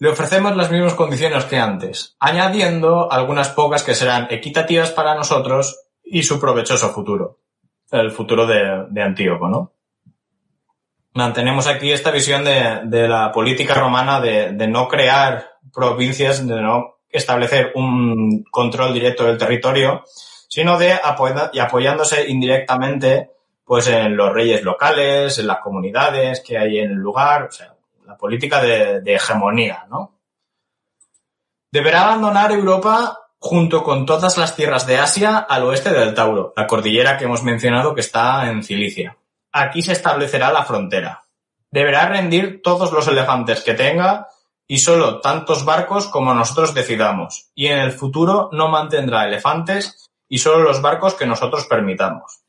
Le 0.00 0.10
ofrecemos 0.10 0.54
las 0.56 0.70
mismas 0.70 0.94
condiciones 0.94 1.44
que 1.46 1.58
antes, 1.58 2.16
añadiendo 2.20 3.10
algunas 3.10 3.48
pocas 3.48 3.82
que 3.82 3.94
serán 3.94 4.28
equitativas 4.30 4.92
para 4.92 5.14
nosotros 5.14 5.88
y 6.04 6.22
su 6.22 6.38
provechoso 6.38 6.90
futuro, 6.90 7.40
el 7.90 8.10
futuro 8.10 8.46
de, 8.46 8.86
de 8.90 9.02
Antíoco, 9.02 9.48
¿no? 9.48 9.72
Mantenemos 11.18 11.66
aquí 11.66 11.90
esta 11.90 12.12
visión 12.12 12.44
de, 12.44 13.08
la 13.08 13.32
política 13.32 13.74
romana 13.74 14.20
de, 14.20 14.68
no 14.68 14.86
crear 14.86 15.50
provincias, 15.74 16.46
de 16.46 16.62
no 16.62 16.98
establecer 17.10 17.72
un 17.74 18.44
control 18.52 18.94
directo 18.94 19.24
del 19.24 19.36
territorio, 19.36 20.04
sino 20.48 20.78
de 20.78 20.96
y 21.52 21.58
apoyándose 21.58 22.28
indirectamente 22.28 23.32
pues 23.64 23.88
en 23.88 24.16
los 24.16 24.32
reyes 24.32 24.62
locales, 24.62 25.40
en 25.40 25.48
las 25.48 25.58
comunidades 25.58 26.40
que 26.40 26.56
hay 26.56 26.78
en 26.78 26.92
el 26.92 26.98
lugar, 26.98 27.42
o 27.42 27.50
sea, 27.50 27.74
la 28.06 28.16
política 28.16 28.62
de, 28.62 29.00
de 29.00 29.14
hegemonía, 29.16 29.86
¿no? 29.90 30.20
Deberá 31.72 32.04
abandonar 32.04 32.52
Europa 32.52 33.18
junto 33.40 33.82
con 33.82 34.06
todas 34.06 34.38
las 34.38 34.54
tierras 34.54 34.86
de 34.86 34.98
Asia 34.98 35.38
al 35.38 35.64
oeste 35.64 35.90
del 35.90 36.14
Tauro, 36.14 36.52
la 36.56 36.68
cordillera 36.68 37.18
que 37.18 37.24
hemos 37.24 37.42
mencionado 37.42 37.92
que 37.92 38.02
está 38.02 38.48
en 38.48 38.62
Cilicia. 38.62 39.16
Aquí 39.52 39.82
se 39.82 39.92
establecerá 39.92 40.52
la 40.52 40.64
frontera. 40.64 41.24
Deberá 41.70 42.08
rendir 42.08 42.60
todos 42.62 42.92
los 42.92 43.08
elefantes 43.08 43.62
que 43.62 43.74
tenga 43.74 44.28
y 44.66 44.78
solo 44.78 45.20
tantos 45.20 45.64
barcos 45.64 46.06
como 46.08 46.34
nosotros 46.34 46.74
decidamos. 46.74 47.50
Y 47.54 47.66
en 47.66 47.78
el 47.78 47.92
futuro 47.92 48.50
no 48.52 48.68
mantendrá 48.68 49.26
elefantes 49.26 50.08
y 50.28 50.38
solo 50.38 50.62
los 50.62 50.82
barcos 50.82 51.14
que 51.14 51.26
nosotros 51.26 51.66
permitamos. 51.66 52.42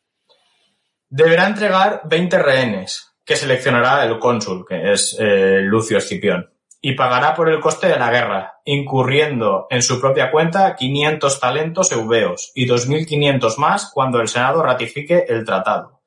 Deberá 1.09 1.47
entregar 1.47 2.01
20 2.05 2.37
rehenes, 2.37 3.15
que 3.25 3.35
seleccionará 3.35 4.05
el 4.05 4.19
cónsul, 4.19 4.65
que 4.67 4.91
es 4.91 5.15
eh, 5.19 5.61
Lucio 5.61 5.97
Escipión, 5.97 6.51
y 6.81 6.93
pagará 6.93 7.33
por 7.33 7.49
el 7.49 7.59
coste 7.59 7.87
de 7.87 7.97
la 7.97 8.11
guerra, 8.11 8.59
incurriendo 8.65 9.67
en 9.69 9.81
su 9.81 9.99
propia 9.99 10.29
cuenta 10.29 10.75
500 10.75 11.39
talentos 11.39 11.91
eubeos 11.91 12.51
y 12.53 12.67
2.500 12.67 13.57
más 13.57 13.91
cuando 13.93 14.19
el 14.21 14.27
Senado 14.27 14.61
ratifique 14.61 15.25
el 15.27 15.45
tratado, 15.45 15.98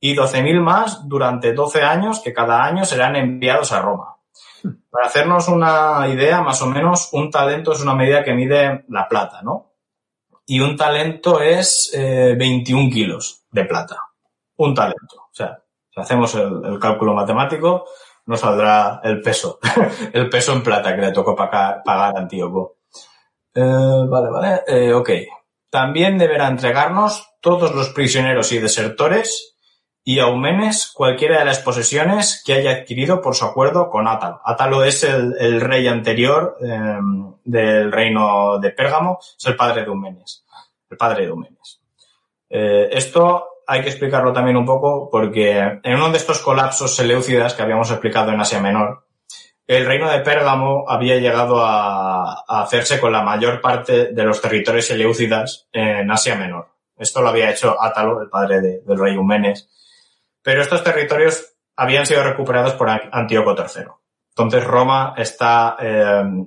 y 0.00 0.16
12.000 0.16 0.60
más 0.60 1.08
durante 1.08 1.52
12 1.52 1.82
años 1.82 2.20
que 2.20 2.32
cada 2.32 2.64
año 2.64 2.84
serán 2.84 3.16
enviados 3.16 3.70
a 3.72 3.82
Roma. 3.82 4.16
Para 4.90 5.06
hacernos 5.06 5.48
una 5.48 6.08
idea, 6.08 6.40
más 6.40 6.60
o 6.62 6.66
menos, 6.66 7.10
un 7.12 7.30
talento 7.30 7.72
es 7.72 7.82
una 7.82 7.94
medida 7.94 8.24
que 8.24 8.34
mide 8.34 8.84
la 8.88 9.06
plata, 9.08 9.42
¿no? 9.42 9.72
Y 10.46 10.60
un 10.60 10.76
talento 10.76 11.40
es 11.40 11.92
eh, 11.94 12.34
21 12.36 12.90
kilos 12.90 13.44
de 13.52 13.64
plata. 13.64 13.96
Un 14.56 14.74
talento. 14.74 15.16
O 15.30 15.34
sea, 15.34 15.62
si 15.90 16.00
hacemos 16.00 16.34
el, 16.34 16.64
el 16.64 16.78
cálculo 16.78 17.14
matemático, 17.14 17.84
nos 18.26 18.40
saldrá 18.40 19.00
el 19.04 19.20
peso. 19.20 19.58
el 20.12 20.28
peso 20.28 20.52
en 20.52 20.62
plata 20.62 20.94
que 20.94 21.02
le 21.02 21.12
tocó 21.12 21.34
pagar, 21.34 21.82
a 21.86 22.08
Antíoco. 22.16 22.78
Eh, 23.54 23.60
vale, 24.08 24.30
vale. 24.30 24.62
Eh, 24.66 24.92
ok. 24.92 25.10
También 25.68 26.18
deberá 26.18 26.48
entregarnos 26.48 27.28
todos 27.40 27.74
los 27.74 27.90
prisioneros 27.90 28.52
y 28.52 28.58
desertores 28.58 29.49
y 30.04 30.18
Aumenes 30.18 30.90
cualquiera 30.94 31.38
de 31.38 31.44
las 31.44 31.58
posesiones 31.58 32.42
que 32.44 32.54
haya 32.54 32.72
adquirido 32.72 33.20
por 33.20 33.34
su 33.34 33.44
acuerdo 33.44 33.90
con 33.90 34.08
Átalo. 34.08 34.40
Átalo 34.44 34.82
es 34.82 35.04
el, 35.04 35.60
rey 35.60 35.86
anterior 35.88 36.56
eh, 36.62 36.98
del 37.44 37.92
reino 37.92 38.58
de 38.58 38.70
Pérgamo, 38.70 39.18
es 39.20 39.46
el 39.46 39.56
padre 39.56 39.82
de 39.82 39.88
Eumenes, 39.88 40.44
el 40.90 40.96
padre 40.96 41.22
de 41.22 41.28
Eumenes. 41.28 41.80
Eh, 42.48 42.88
esto 42.92 43.46
hay 43.66 43.82
que 43.82 43.90
explicarlo 43.90 44.32
también 44.32 44.56
un 44.56 44.66
poco 44.66 45.08
porque 45.10 45.58
en 45.58 45.94
uno 45.94 46.10
de 46.10 46.16
estos 46.16 46.40
colapsos 46.40 46.96
seleucidas 46.96 47.54
que 47.54 47.62
habíamos 47.62 47.90
explicado 47.90 48.32
en 48.32 48.40
Asia 48.40 48.60
Menor, 48.60 49.04
el 49.66 49.86
reino 49.86 50.10
de 50.10 50.18
Pérgamo 50.20 50.84
había 50.88 51.18
llegado 51.18 51.64
a, 51.64 52.42
hacerse 52.48 52.98
con 52.98 53.12
la 53.12 53.22
mayor 53.22 53.60
parte 53.60 54.12
de 54.12 54.24
los 54.24 54.40
territorios 54.40 54.86
seleucidas 54.86 55.68
en 55.72 56.10
Asia 56.10 56.34
Menor. 56.34 56.70
Esto 56.96 57.22
lo 57.22 57.28
había 57.28 57.50
hecho 57.50 57.80
Átalo, 57.80 58.20
el 58.20 58.28
padre 58.28 58.60
de, 58.60 58.80
del 58.80 58.98
rey 58.98 59.14
Eumenes 59.14 59.68
pero 60.42 60.62
estos 60.62 60.82
territorios 60.84 61.54
habían 61.76 62.06
sido 62.06 62.22
recuperados 62.22 62.74
por 62.74 62.88
Antíoco 62.90 63.54
III. 63.56 63.84
Entonces 64.30 64.64
Roma 64.64 65.14
está 65.16 65.76
eh, 65.80 66.46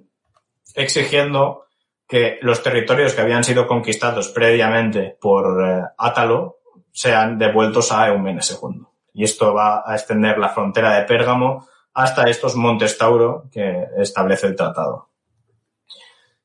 exigiendo 0.75 1.65
que 2.07 2.37
los 2.41 2.61
territorios 2.61 3.13
que 3.13 3.21
habían 3.21 3.43
sido 3.43 3.67
conquistados 3.67 4.29
previamente 4.29 5.17
por 5.19 5.67
eh, 5.67 5.81
Átalo 5.97 6.57
sean 6.91 7.37
devueltos 7.39 7.91
a 7.91 8.07
Eumenes 8.09 8.51
II. 8.61 8.83
Y 9.13 9.23
esto 9.23 9.53
va 9.53 9.83
a 9.85 9.95
extender 9.95 10.37
la 10.37 10.49
frontera 10.49 10.95
de 10.95 11.05
Pérgamo 11.05 11.67
hasta 11.93 12.29
estos 12.29 12.55
montes 12.55 12.97
Tauro 12.97 13.45
que 13.51 13.87
establece 13.97 14.47
el 14.47 14.55
tratado. 14.55 15.09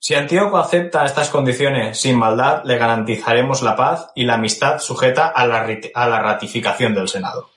Si 0.00 0.14
Antíoco 0.14 0.58
acepta 0.58 1.04
estas 1.04 1.28
condiciones 1.28 1.98
sin 2.00 2.16
maldad, 2.16 2.62
le 2.64 2.78
garantizaremos 2.78 3.62
la 3.62 3.74
paz 3.74 4.10
y 4.14 4.24
la 4.24 4.34
amistad 4.34 4.78
sujeta 4.78 5.28
a 5.28 5.46
la, 5.46 5.66
a 5.94 6.08
la 6.08 6.22
ratificación 6.22 6.94
del 6.94 7.08
Senado. 7.08 7.50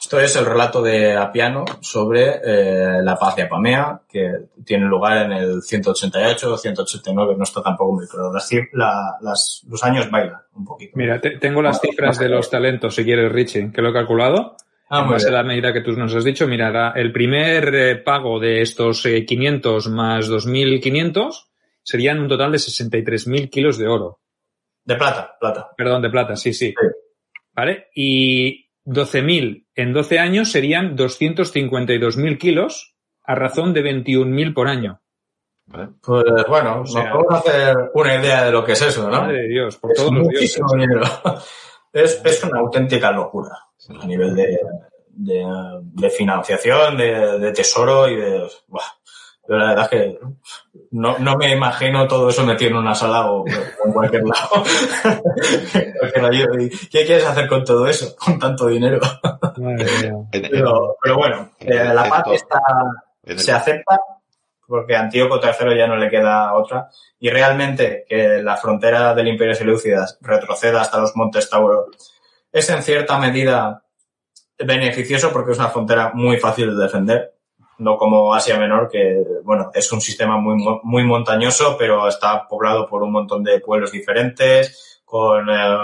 Esto 0.00 0.18
es 0.18 0.34
el 0.36 0.46
relato 0.46 0.82
de 0.82 1.14
Apiano 1.14 1.64
sobre 1.80 2.40
eh, 2.42 3.02
la 3.02 3.16
paz 3.16 3.36
de 3.36 3.42
Apamea, 3.42 4.00
que 4.08 4.32
tiene 4.64 4.86
lugar 4.86 5.26
en 5.26 5.32
el 5.32 5.62
188 5.62 6.52
o 6.52 6.56
189, 6.56 7.34
no 7.36 7.44
está 7.44 7.62
tampoco 7.62 7.92
muy 7.92 8.08
claro. 8.08 8.32
Las, 8.32 8.50
la, 8.72 9.16
las, 9.20 9.62
los 9.68 9.84
años 9.84 10.10
bailan 10.10 10.40
un 10.54 10.64
poquito. 10.64 10.92
Mira, 10.96 11.20
te, 11.20 11.38
tengo 11.38 11.60
las 11.60 11.80
cifras 11.80 12.18
de 12.18 12.28
los 12.28 12.48
talentos, 12.48 12.94
si 12.94 13.04
quieres, 13.04 13.30
Richie, 13.30 13.70
que 13.72 13.82
lo 13.82 13.90
he 13.90 13.92
calculado. 13.92 14.56
Ah, 14.88 15.02
en 15.02 15.10
base 15.10 15.28
a 15.28 15.32
la 15.32 15.44
medida 15.44 15.72
que 15.72 15.82
tú 15.82 15.92
nos 15.92 16.14
has 16.14 16.24
dicho, 16.24 16.48
mira, 16.48 16.92
el 16.96 17.12
primer 17.12 17.72
eh, 17.74 17.96
pago 17.96 18.40
de 18.40 18.62
estos 18.62 19.04
eh, 19.06 19.24
500 19.24 19.88
más 19.90 20.28
2.500 20.28 21.49
serían 21.82 22.20
un 22.20 22.28
total 22.28 22.52
de 22.52 22.58
63.000 22.58 23.50
kilos 23.50 23.78
de 23.78 23.88
oro. 23.88 24.20
De 24.84 24.96
plata, 24.96 25.36
plata. 25.38 25.70
Perdón, 25.76 26.02
de 26.02 26.10
plata, 26.10 26.36
sí, 26.36 26.52
sí. 26.52 26.68
sí. 26.68 26.88
¿Vale? 27.52 27.88
Y 27.94 28.70
12.000 28.86 29.66
en 29.74 29.92
12 29.92 30.18
años 30.18 30.50
serían 30.50 30.96
252.000 30.96 32.38
kilos 32.38 32.94
a 33.22 33.34
razón 33.34 33.72
de 33.72 33.82
21.000 33.82 34.54
por 34.54 34.68
año. 34.68 35.00
Pues 36.02 36.24
bueno, 36.48 36.80
o 36.80 36.86
sea, 36.86 37.04
nos 37.04 37.12
podemos 37.12 37.46
hacer 37.46 37.76
una 37.94 38.14
idea 38.16 38.44
de 38.44 38.50
lo 38.50 38.64
que 38.64 38.72
es 38.72 38.82
eso, 38.82 39.08
¿no? 39.08 39.20
Madre 39.20 39.42
de 39.42 39.48
Dios, 39.48 39.76
por 39.76 39.92
es 39.92 39.96
todos 39.96 40.12
los 40.12 40.28
dioses. 40.28 40.60
Dinero. 40.72 41.02
Es, 41.92 42.22
es 42.24 42.44
una 42.44 42.60
auténtica 42.60 43.10
locura 43.10 43.50
a 44.00 44.06
nivel 44.06 44.32
de, 44.36 44.60
de, 45.08 45.44
de 45.82 46.10
financiación, 46.10 46.96
de, 46.96 47.36
de, 47.40 47.52
tesoro 47.52 48.08
y 48.08 48.14
de... 48.14 48.48
Buah, 48.68 48.84
la 49.58 49.68
verdad 49.68 49.84
es 49.84 49.90
que 49.90 50.18
no, 50.92 51.18
no 51.18 51.36
me 51.36 51.52
imagino 51.52 52.06
todo 52.06 52.28
eso 52.28 52.46
metido 52.46 52.70
en 52.70 52.76
una 52.76 52.94
sala 52.94 53.30
o, 53.30 53.42
o 53.42 53.46
en 53.46 53.92
cualquier 53.92 54.22
lado. 54.22 54.62
¿Qué 56.90 57.04
quieres 57.04 57.26
hacer 57.26 57.48
con 57.48 57.64
todo 57.64 57.86
eso? 57.88 58.14
Con 58.16 58.38
tanto 58.38 58.66
dinero. 58.66 59.00
pero, 60.30 60.96
pero, 61.02 61.16
bueno, 61.16 61.50
eh, 61.58 61.92
la 61.92 62.08
paz 62.08 62.24
está, 62.32 62.60
se 63.36 63.52
acepta 63.52 63.98
porque 64.68 64.94
a 64.94 65.00
Antíoco 65.00 65.40
III 65.42 65.76
ya 65.76 65.88
no 65.88 65.96
le 65.96 66.08
queda 66.08 66.54
otra. 66.54 66.88
Y 67.18 67.28
realmente 67.28 68.04
que 68.08 68.40
la 68.40 68.56
frontera 68.56 69.14
del 69.14 69.28
Imperio 69.28 69.54
Seleucida 69.54 70.06
retroceda 70.20 70.80
hasta 70.80 71.00
los 71.00 71.16
Montes 71.16 71.50
Tauro 71.50 71.86
es 72.52 72.70
en 72.70 72.82
cierta 72.84 73.18
medida 73.18 73.82
beneficioso 74.58 75.32
porque 75.32 75.52
es 75.52 75.58
una 75.58 75.70
frontera 75.70 76.12
muy 76.14 76.36
fácil 76.36 76.76
de 76.76 76.84
defender 76.84 77.39
no 77.80 77.96
como 77.96 78.34
Asia 78.34 78.58
Menor, 78.58 78.88
que 78.90 79.24
bueno, 79.42 79.70
es 79.74 79.90
un 79.92 80.00
sistema 80.00 80.36
muy, 80.36 80.56
muy 80.82 81.04
montañoso, 81.04 81.76
pero 81.78 82.06
está 82.06 82.46
poblado 82.46 82.86
por 82.86 83.02
un 83.02 83.12
montón 83.12 83.42
de 83.42 83.60
pueblos 83.60 83.90
diferentes, 83.90 85.00
con 85.04 85.48
eh, 85.48 85.76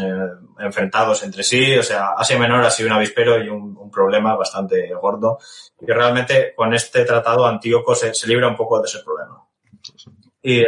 eh, 0.00 0.28
enfrentados 0.58 1.22
entre 1.22 1.42
sí. 1.42 1.76
O 1.78 1.82
sea, 1.82 2.10
Asia 2.16 2.38
Menor 2.38 2.64
ha 2.64 2.70
sido 2.70 2.88
un 2.88 2.94
avispero 2.94 3.42
y 3.42 3.48
un, 3.48 3.72
problema 3.92 4.34
bastante 4.34 4.90
gordo. 4.94 5.38
Y 5.78 5.84
realmente 5.84 6.54
con 6.56 6.72
este 6.72 7.04
tratado 7.04 7.46
Antíoco 7.46 7.94
se, 7.94 8.14
se 8.14 8.26
libra 8.26 8.48
un 8.48 8.56
poco 8.56 8.80
de 8.80 8.86
ese 8.86 9.00
problema. 9.00 9.44
Y 10.40 10.60
eh, 10.60 10.66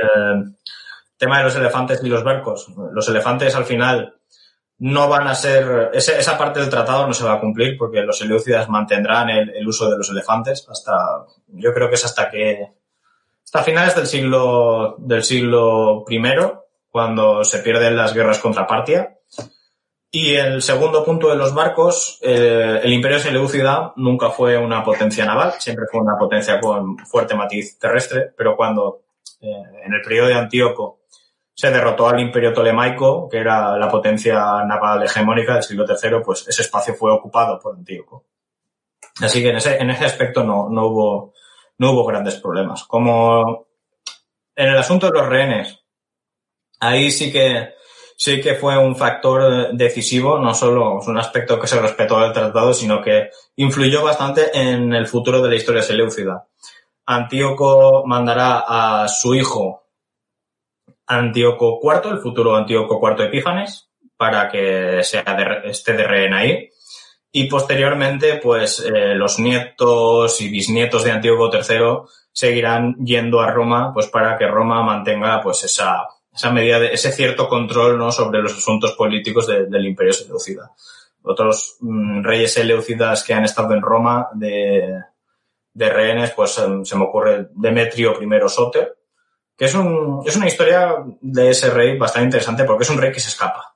tema 1.16 1.39
de 1.39 1.44
los 1.44 1.56
elefantes 1.56 2.02
y 2.02 2.09
los 2.09 2.22
barcos. 2.22 2.68
Los 2.93 3.09
elefantes 3.09 3.55
al 3.55 3.64
final 3.64 4.20
no 4.78 5.09
van 5.09 5.28
a 5.28 5.34
ser, 5.34 5.90
ese, 5.94 6.18
esa 6.18 6.36
parte 6.36 6.60
del 6.60 6.68
tratado 6.68 7.06
no 7.06 7.14
se 7.14 7.24
va 7.24 7.34
a 7.34 7.40
cumplir 7.40 7.78
porque 7.78 8.02
los 8.02 8.20
eleucidas 8.20 8.68
mantendrán 8.68 9.30
el, 9.30 9.51
el, 9.51 9.66
uso 9.66 9.88
de 9.88 9.96
los 9.96 10.10
elefantes 10.10 10.66
hasta, 10.68 10.92
yo 11.48 11.72
creo 11.72 11.88
que 11.88 11.94
es 11.94 12.05
hasta 12.05 12.28
que, 12.28 12.72
hasta 13.44 13.62
finales 13.62 13.94
del 13.94 14.06
siglo, 14.06 14.96
del 14.98 15.22
siglo 15.22 16.05
I, 16.09 16.20
cuando 16.90 17.44
se 17.44 17.59
pierden 17.59 17.96
las 17.96 18.14
guerras 18.14 18.38
contra 18.38 18.66
Partia. 18.66 19.18
Y 20.10 20.34
el 20.34 20.62
segundo 20.62 21.05
punto 21.05 21.28
de 21.28 21.34
los 21.34 21.52
barcos, 21.52 22.20
eh, 22.22 22.80
el 22.82 22.92
imperio 22.92 23.18
seleucida 23.18 23.92
nunca 23.96 24.30
fue 24.30 24.56
una 24.56 24.84
potencia 24.84 25.24
naval, 25.24 25.55
siempre 25.59 25.86
fue 25.90 26.01
una 26.01 26.16
potencia 26.16 26.60
con 26.60 26.96
fuerte 26.98 27.34
matiz 27.34 27.78
terrestre, 27.80 28.32
pero 28.36 28.56
cuando 28.56 29.02
eh, 29.40 29.62
en 29.84 29.92
el 29.92 30.02
periodo 30.02 30.28
de 30.28 30.34
Antíoco 30.34 31.01
se 31.55 31.70
derrotó 31.70 32.09
al 32.09 32.18
imperio 32.20 32.52
tolemaico, 32.52 33.28
que 33.28 33.39
era 33.39 33.76
la 33.78 33.89
potencia 33.89 34.35
naval 34.64 35.05
hegemónica 35.05 35.55
del 35.55 35.62
siglo 35.62 35.86
III, 35.89 36.18
pues 36.24 36.47
ese 36.48 36.62
espacio 36.62 36.94
fue 36.94 37.12
ocupado 37.12 37.60
por 37.60 37.76
Antíoco. 37.76 38.24
Así 39.20 39.40
que 39.40 39.51
en 39.51 39.56
ese, 39.56 39.76
en 39.76 39.90
ese 39.90 40.05
aspecto 40.05 40.43
no, 40.43 40.68
no, 40.68 40.86
hubo, 40.86 41.35
no 41.78 41.93
hubo 41.93 42.05
grandes 42.05 42.35
problemas. 42.36 42.82
Como 42.85 43.68
en 44.56 44.68
el 44.68 44.76
asunto 44.76 45.06
de 45.06 45.12
los 45.12 45.28
rehenes, 45.28 45.78
ahí 46.81 47.12
sí 47.12 47.31
que, 47.31 47.74
sí 48.16 48.40
que 48.40 48.56
fue 48.56 48.76
un 48.76 48.97
factor 48.97 49.72
decisivo, 49.76 50.40
no 50.40 50.55
solo 50.55 50.98
es 51.01 51.06
un 51.06 51.18
aspecto 51.18 51.60
que 51.60 51.68
se 51.68 51.81
respetó 51.81 52.18
del 52.18 52.32
tratado, 52.32 52.74
sino 52.74 53.01
que 53.01 53.31
influyó 53.55 54.02
bastante 54.02 54.51
en 54.52 54.93
el 54.93 55.06
futuro 55.06 55.40
de 55.40 55.51
la 55.51 55.56
historia 55.56 55.82
seleucida. 55.82 56.48
Antíoco 57.06 58.02
mandará 58.06 58.64
a 58.66 59.06
su 59.06 59.36
hijo 59.36 59.84
Antíoco 61.06 61.81
IV, 61.82 62.10
el 62.12 62.18
futuro 62.18 62.56
Antíoco 62.56 63.01
IV 63.02 63.24
Epífanes, 63.24 63.90
para 64.16 64.48
que 64.48 65.02
sea 65.02 65.22
de, 65.22 65.70
esté 65.70 65.93
de 65.94 66.05
rehén 66.05 66.35
ahí. 66.35 66.70
Y 67.32 67.48
posteriormente, 67.48 68.36
pues 68.43 68.81
eh, 68.81 69.14
los 69.14 69.39
nietos 69.40 70.40
y 70.40 70.48
bisnietos 70.48 71.02
de 71.05 71.10
Antíoco 71.10 71.51
III 71.52 72.09
seguirán 72.32 72.94
yendo 73.05 73.40
a 73.40 73.51
Roma, 73.51 73.93
pues 73.93 74.06
para 74.06 74.39
que 74.39 74.47
Roma 74.47 74.82
mantenga 74.82 75.40
pues 75.43 75.64
esa, 75.64 76.06
esa 76.32 76.51
medida 76.51 76.85
ese 76.85 77.12
cierto 77.12 77.48
control 77.48 77.98
¿no? 77.98 78.12
sobre 78.12 78.40
los 78.40 78.56
asuntos 78.56 78.93
políticos 78.93 79.47
de, 79.47 79.66
del 79.66 79.86
Imperio 79.86 80.12
Seleucida. 80.12 80.70
Otros 81.22 81.76
mmm, 81.81 82.22
reyes 82.22 82.52
seleucidas 82.52 83.24
que 83.24 83.35
han 83.35 83.44
estado 83.44 83.74
en 83.74 83.82
Roma 83.82 84.28
de, 84.35 85.01
de 85.72 85.90
rehenes, 85.90 86.31
pues 86.32 86.52
se 86.52 86.97
me 86.97 87.05
ocurre 87.05 87.48
Demetrio 87.55 88.14
I 88.20 88.48
Soter, 88.48 88.97
que 89.56 89.66
es, 89.66 89.74
un, 89.74 90.22
es 90.26 90.36
una 90.36 90.47
historia 90.47 90.97
de 91.20 91.51
ese 91.51 91.70
rey 91.70 91.97
bastante 91.97 92.26
interesante 92.26 92.64
porque 92.64 92.85
es 92.85 92.90
un 92.90 92.98
rey 92.98 93.12
que 93.12 93.20
se 93.20 93.28
escapa 93.28 93.74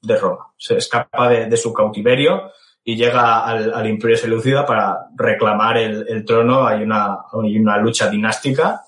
de 0.00 0.16
Roma, 0.16 0.52
se 0.56 0.76
escapa 0.76 1.28
de, 1.28 1.46
de 1.46 1.56
su 1.56 1.72
cautiverio 1.72 2.50
y 2.84 2.96
llega 2.96 3.44
al, 3.44 3.74
al 3.74 3.86
Imperio 3.86 4.16
Seleucida 4.16 4.64
para 4.64 5.08
reclamar 5.14 5.76
el, 5.76 6.06
el, 6.08 6.24
trono. 6.24 6.66
Hay 6.66 6.82
una, 6.82 7.18
hay 7.32 7.58
una 7.58 7.76
lucha 7.76 8.08
dinástica 8.08 8.82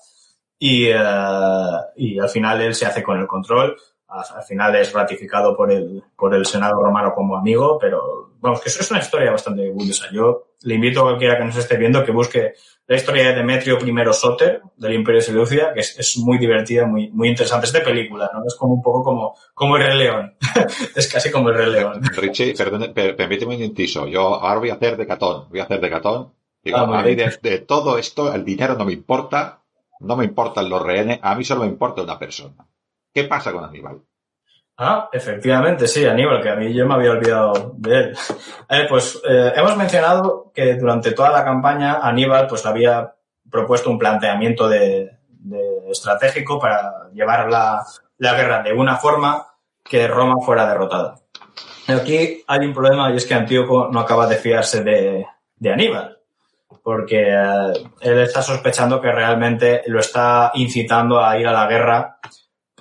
y, 0.57 0.91
uh, 0.91 1.79
y 1.95 2.17
al 2.17 2.29
final 2.29 2.61
él 2.61 2.73
se 2.73 2.87
hace 2.87 3.03
con 3.03 3.19
el 3.19 3.27
control. 3.27 3.77
Al 4.07 4.43
final 4.43 4.75
es 4.75 4.91
ratificado 4.91 5.55
por 5.55 5.71
el, 5.71 6.03
por 6.17 6.33
el 6.33 6.45
Senado 6.45 6.81
romano 6.81 7.13
como 7.13 7.37
amigo, 7.37 7.77
pero 7.79 8.31
vamos, 8.39 8.59
que 8.61 8.69
eso 8.69 8.81
es 8.81 8.89
una 8.89 8.99
historia 8.99 9.31
bastante 9.31 9.71
curiosa. 9.71 10.07
Yo 10.11 10.50
le 10.63 10.75
invito 10.75 11.01
a 11.01 11.03
cualquiera 11.03 11.37
que 11.37 11.45
nos 11.45 11.57
esté 11.57 11.77
viendo 11.77 12.03
que 12.03 12.11
busque 12.11 12.53
la 12.87 12.95
historia 12.97 13.29
de 13.29 13.35
Demetrio 13.35 13.77
I 13.79 14.13
Soter 14.13 14.61
del 14.75 14.93
Imperio 14.93 15.21
Seleucida, 15.21 15.73
que 15.73 15.79
es, 15.79 15.97
es, 15.97 16.17
muy 16.17 16.37
divertida, 16.37 16.85
muy, 16.85 17.09
muy 17.11 17.29
interesante. 17.29 17.65
Es 17.65 17.71
de 17.71 17.81
película, 17.81 18.29
¿no? 18.33 18.45
Es 18.45 18.55
como 18.55 18.73
un 18.73 18.81
poco 18.81 19.03
como, 19.03 19.35
como 19.53 19.77
el 19.77 19.83
Rey 19.83 19.97
León. 19.97 20.35
es 20.95 21.07
casi 21.07 21.31
como 21.31 21.49
el 21.49 21.55
Rey 21.55 21.71
León. 21.71 22.01
Richie, 22.17 22.53
perdón, 22.53 22.91
per, 22.93 23.15
permíteme 23.15 23.55
un 23.55 23.63
inciso. 23.63 24.07
Yo 24.07 24.35
ahora 24.35 24.59
voy 24.59 24.69
a 24.71 24.73
hacer 24.73 24.97
de 24.97 25.07
catón. 25.07 25.47
Voy 25.49 25.61
a 25.61 25.63
hacer 25.63 25.79
de 25.79 25.89
catón. 25.89 26.33
Digo, 26.63 26.77
ah, 26.77 26.99
a 26.99 27.03
mí 27.03 27.15
de, 27.15 27.31
de, 27.41 27.59
todo 27.59 27.97
esto, 27.97 28.33
el 28.33 28.43
dinero 28.43 28.75
no 28.75 28.85
me 28.85 28.93
importa, 28.93 29.63
no 30.01 30.15
me 30.15 30.25
importan 30.25 30.69
los 30.69 30.81
rehenes, 30.81 31.19
a 31.23 31.33
mí 31.33 31.43
solo 31.43 31.61
me 31.61 31.67
importa 31.67 32.03
una 32.03 32.19
persona. 32.19 32.67
¿Qué 33.13 33.23
pasa 33.23 33.51
con 33.51 33.63
Aníbal? 33.63 34.01
Ah, 34.83 35.09
efectivamente, 35.13 35.87
sí, 35.87 36.03
Aníbal, 36.07 36.41
que 36.41 36.49
a 36.49 36.55
mí 36.55 36.73
yo 36.73 36.87
me 36.87 36.95
había 36.95 37.11
olvidado 37.11 37.75
de 37.77 37.99
él. 37.99 38.17
Eh, 38.73 38.85
pues 38.87 39.21
eh, 39.29 39.51
hemos 39.57 39.75
mencionado 39.75 40.49
que 40.55 40.75
durante 40.75 41.11
toda 41.11 41.29
la 41.29 41.43
campaña 41.43 41.99
Aníbal 42.01 42.47
pues 42.47 42.65
había 42.65 43.13
propuesto 43.49 43.89
un 43.89 43.99
planteamiento 43.99 44.69
de, 44.69 45.17
de 45.27 45.91
estratégico 45.91 46.57
para 46.57 47.09
llevar 47.11 47.51
la, 47.51 47.83
la, 48.17 48.33
guerra 48.33 48.63
de 48.63 48.71
una 48.71 48.95
forma 48.95 49.45
que 49.83 50.07
Roma 50.07 50.35
fuera 50.39 50.65
derrotada. 50.65 51.15
Aquí 51.89 52.45
hay 52.47 52.65
un 52.65 52.73
problema 52.73 53.11
y 53.11 53.17
es 53.17 53.25
que 53.25 53.33
Antíoco 53.33 53.89
no 53.91 53.99
acaba 53.99 54.25
de 54.25 54.37
fiarse 54.37 54.85
de, 54.85 55.25
de 55.57 55.73
Aníbal, 55.73 56.17
porque 56.81 57.27
eh, 57.29 57.73
él 57.99 58.19
está 58.19 58.41
sospechando 58.41 59.01
que 59.01 59.11
realmente 59.11 59.81
lo 59.87 59.99
está 59.99 60.51
incitando 60.53 61.19
a 61.19 61.37
ir 61.37 61.45
a 61.45 61.51
la 61.51 61.67
guerra 61.67 62.19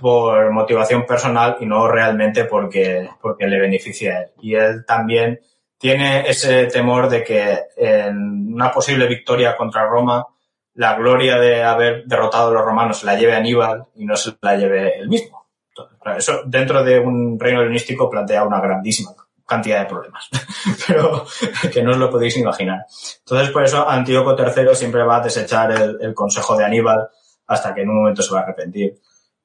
por 0.01 0.51
motivación 0.51 1.07
personal 1.07 1.57
y 1.61 1.67
no 1.67 1.89
realmente 1.89 2.45
porque, 2.45 3.09
porque 3.21 3.47
le 3.47 3.61
beneficia 3.61 4.17
a 4.17 4.21
él. 4.23 4.31
Y 4.41 4.55
él 4.55 4.85
también 4.87 5.41
tiene 5.79 6.29
ese 6.29 6.67
temor 6.67 7.09
de 7.09 7.25
que 7.25 7.59
en 7.77 8.53
una 8.53 8.71
posible 8.71 9.07
victoria 9.07 9.57
contra 9.57 9.87
Roma, 9.87 10.27
la 10.75 10.95
gloria 10.95 11.39
de 11.39 11.63
haber 11.63 12.05
derrotado 12.05 12.51
a 12.51 12.53
los 12.53 12.65
romanos 12.65 12.99
se 12.99 13.07
la 13.07 13.17
lleve 13.17 13.35
Aníbal 13.35 13.87
y 13.95 14.05
no 14.05 14.17
se 14.17 14.33
la 14.41 14.57
lleve 14.57 14.99
él 14.99 15.09
mismo. 15.09 15.47
Entonces, 15.69 16.29
eso 16.29 16.43
dentro 16.47 16.83
de 16.83 16.99
un 16.99 17.39
reino 17.39 17.63
helenístico 17.63 18.11
plantea 18.11 18.45
una 18.45 18.61
grandísima 18.61 19.13
cantidad 19.47 19.81
de 19.81 19.87
problemas, 19.87 20.29
pero 20.87 21.27
que 21.73 21.83
no 21.83 21.93
os 21.93 21.97
lo 21.97 22.11
podéis 22.11 22.37
imaginar. 22.37 22.87
Entonces, 23.19 23.51
por 23.51 23.65
eso 23.65 23.89
Antíoco 23.89 24.37
III 24.39 24.75
siempre 24.75 25.03
va 25.03 25.17
a 25.17 25.23
desechar 25.23 25.73
el, 25.73 25.99
el 26.01 26.15
consejo 26.15 26.57
de 26.57 26.65
Aníbal 26.65 27.09
hasta 27.47 27.75
que 27.75 27.83
en 27.83 27.91
un 27.91 27.97
momento 27.97 28.23
se 28.23 28.33
va 28.33 28.41
a 28.41 28.43
arrepentir. 28.45 28.95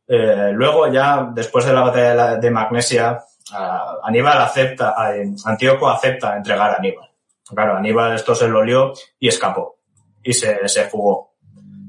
Eh, 0.08 0.52
luego 0.54 0.92
ya, 0.92 1.30
después 1.34 1.66
de 1.66 1.74
la 1.74 1.82
batalla 1.82 2.36
de 2.36 2.52
Magnesia, 2.52 3.20
Aníbal 4.04 4.42
acepta, 4.42 4.96
Antíoco 5.46 5.90
acepta 5.90 6.36
entregar 6.36 6.72
a 6.72 6.78
Aníbal. 6.78 7.10
Claro, 7.54 7.78
Aníbal 7.78 8.16
esto 8.16 8.34
se 8.34 8.48
lo 8.48 8.64
lió 8.64 8.94
y 9.20 9.28
escapó 9.28 9.78
y 10.24 10.34
se, 10.34 10.68
se 10.68 10.86
fugó. 10.86 11.36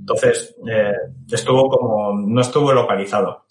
Entonces, 0.01 0.55
eh, 0.69 0.93
estuvo 1.31 1.69
como, 1.69 2.13
no 2.15 2.41
estuvo 2.41 2.73
localizado. 2.73 3.45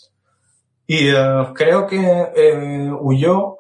Y 0.87 1.09
eh, 1.09 1.47
creo 1.53 1.87
que 1.87 2.91
huyó, 2.99 3.57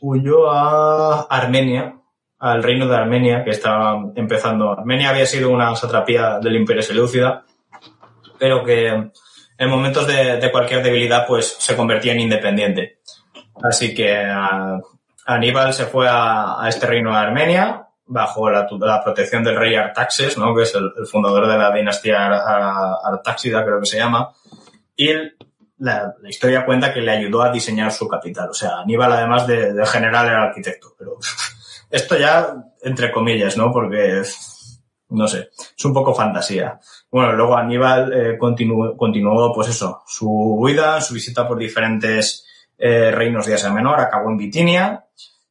huyó 0.00 0.50
a 0.50 1.22
Armenia, 1.22 1.96
al 2.40 2.62
reino 2.62 2.88
de 2.88 2.96
Armenia, 2.96 3.44
que 3.44 3.50
estaba 3.50 4.10
empezando. 4.16 4.72
Armenia 4.72 5.10
había 5.10 5.26
sido 5.26 5.50
una 5.50 5.74
satrapía 5.76 6.40
del 6.40 6.56
Imperio 6.56 6.82
Seleucida, 6.82 7.44
pero 8.36 8.64
que 8.64 9.12
en 9.62 9.70
momentos 9.70 10.08
de, 10.08 10.38
de 10.38 10.50
cualquier 10.50 10.82
debilidad, 10.82 11.24
pues 11.24 11.54
se 11.56 11.76
convertía 11.76 12.12
en 12.12 12.20
independiente. 12.20 12.98
Así 13.62 13.94
que 13.94 14.12
Aníbal 15.24 15.72
se 15.72 15.86
fue 15.86 16.08
a, 16.08 16.60
a, 16.60 16.68
este 16.68 16.84
reino 16.88 17.12
de 17.12 17.18
Armenia 17.18 17.86
bajo 18.06 18.50
la, 18.50 18.66
la, 18.80 19.04
protección 19.04 19.44
del 19.44 19.56
rey 19.56 19.76
Artaxes, 19.76 20.36
¿no? 20.36 20.52
que 20.52 20.64
es 20.64 20.74
el, 20.74 20.90
el 20.98 21.06
fundador 21.06 21.46
de 21.46 21.56
la 21.56 21.72
dinastía 21.72 22.26
Artáxida, 23.04 23.64
creo 23.64 23.78
que 23.78 23.86
se 23.86 23.98
llama. 23.98 24.32
Y 24.96 25.12
la, 25.78 26.12
la, 26.20 26.28
historia 26.28 26.66
cuenta 26.66 26.92
que 26.92 27.00
le 27.00 27.12
ayudó 27.12 27.42
a 27.42 27.52
diseñar 27.52 27.92
su 27.92 28.08
capital. 28.08 28.50
O 28.50 28.54
sea, 28.54 28.80
Aníbal, 28.80 29.12
además 29.12 29.46
de, 29.46 29.72
de 29.72 29.86
general, 29.86 30.26
era 30.26 30.42
arquitecto. 30.42 30.96
Pero 30.98 31.18
esto 31.88 32.18
ya, 32.18 32.52
entre 32.82 33.12
comillas, 33.12 33.56
¿no? 33.56 33.70
Porque, 33.72 34.22
no 35.10 35.28
sé, 35.28 35.50
es 35.78 35.84
un 35.84 35.94
poco 35.94 36.12
fantasía. 36.12 36.80
Bueno, 37.12 37.34
luego 37.34 37.58
Aníbal 37.58 38.10
eh, 38.14 38.38
continuó, 38.38 38.96
continuó, 38.96 39.52
pues 39.52 39.68
eso, 39.68 40.02
su 40.06 40.30
huida, 40.30 40.98
su 41.02 41.12
visita 41.12 41.46
por 41.46 41.58
diferentes 41.58 42.46
eh, 42.78 43.10
reinos 43.10 43.44
de 43.44 43.52
Asia 43.52 43.70
Menor, 43.70 44.00
acabó 44.00 44.30
en 44.30 44.38
Bitinia, 44.38 45.04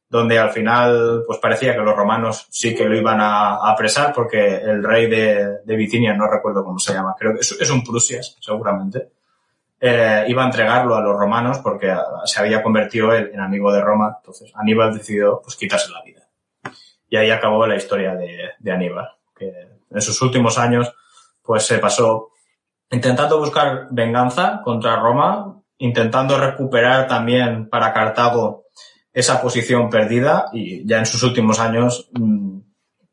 donde 0.08 0.40
al 0.40 0.50
final 0.50 1.22
pues 1.24 1.38
parecía 1.38 1.76
que 1.76 1.82
los 1.82 1.94
romanos 1.94 2.48
sí 2.50 2.74
que 2.74 2.84
lo 2.84 2.96
iban 2.96 3.20
a, 3.20 3.70
apresar 3.70 4.12
porque 4.12 4.56
el 4.56 4.82
rey 4.82 5.08
de, 5.08 5.58
de, 5.64 5.76
Bitinia, 5.76 6.14
no 6.14 6.28
recuerdo 6.28 6.64
cómo 6.64 6.80
se 6.80 6.94
llama, 6.94 7.14
creo 7.16 7.32
que 7.32 7.42
es, 7.42 7.52
es 7.52 7.70
un 7.70 7.84
Prusias, 7.84 8.36
seguramente, 8.40 9.12
eh, 9.80 10.24
iba 10.26 10.42
a 10.42 10.46
entregarlo 10.46 10.96
a 10.96 11.00
los 11.00 11.16
romanos 11.16 11.60
porque 11.60 11.94
se 12.24 12.40
había 12.40 12.60
convertido 12.60 13.12
él 13.12 13.30
en 13.32 13.38
amigo 13.38 13.72
de 13.72 13.82
Roma, 13.82 14.16
entonces 14.18 14.50
Aníbal 14.56 14.94
decidió 14.94 15.40
pues 15.40 15.54
quitarse 15.54 15.92
la 15.92 16.02
vida. 16.02 16.22
Y 17.08 17.16
ahí 17.16 17.30
acabó 17.30 17.64
la 17.68 17.76
historia 17.76 18.16
de, 18.16 18.50
de 18.58 18.72
Aníbal, 18.72 19.10
que 19.36 19.52
en 19.88 20.02
sus 20.02 20.20
últimos 20.22 20.58
años 20.58 20.92
pues 21.42 21.66
se 21.66 21.78
pasó 21.78 22.30
intentando 22.90 23.38
buscar 23.38 23.88
venganza 23.90 24.60
contra 24.62 24.96
Roma, 24.96 25.60
intentando 25.78 26.38
recuperar 26.38 27.08
también 27.08 27.68
para 27.68 27.92
Cartago 27.92 28.66
esa 29.12 29.42
posición 29.42 29.90
perdida 29.90 30.46
y 30.52 30.86
ya 30.86 30.98
en 30.98 31.06
sus 31.06 31.22
últimos 31.22 31.60
años 31.60 32.10
mmm, 32.12 32.60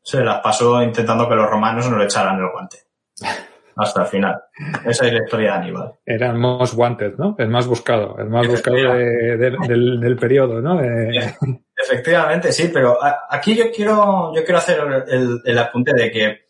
se 0.02 0.22
las 0.24 0.40
pasó 0.40 0.82
intentando 0.82 1.28
que 1.28 1.34
los 1.34 1.48
romanos 1.48 1.90
no 1.90 1.98
le 1.98 2.04
echaran 2.04 2.38
el 2.38 2.50
guante. 2.50 2.78
Hasta 3.76 4.02
el 4.02 4.08
final. 4.08 4.42
Esa 4.84 5.06
es 5.06 5.12
la 5.12 5.24
historia 5.24 5.52
de 5.52 5.58
Aníbal. 5.58 5.92
Era 6.04 6.30
el 6.30 6.36
most 6.36 6.74
wanted, 6.76 7.14
¿no? 7.16 7.34
El 7.38 7.48
más 7.48 7.66
buscado, 7.66 8.18
el 8.18 8.28
más 8.28 8.46
buscado 8.46 8.76
de, 8.76 9.36
de, 9.38 9.56
del, 9.66 10.00
del, 10.00 10.16
periodo, 10.16 10.60
¿no? 10.60 10.76
De... 10.76 11.34
Efectivamente, 11.76 12.52
sí, 12.52 12.70
pero 12.70 12.98
aquí 13.30 13.56
yo 13.56 13.70
quiero, 13.74 14.34
yo 14.34 14.44
quiero 14.44 14.58
hacer 14.58 14.80
el, 15.08 15.40
el 15.44 15.58
apunte 15.58 15.94
de 15.94 16.10
que 16.10 16.40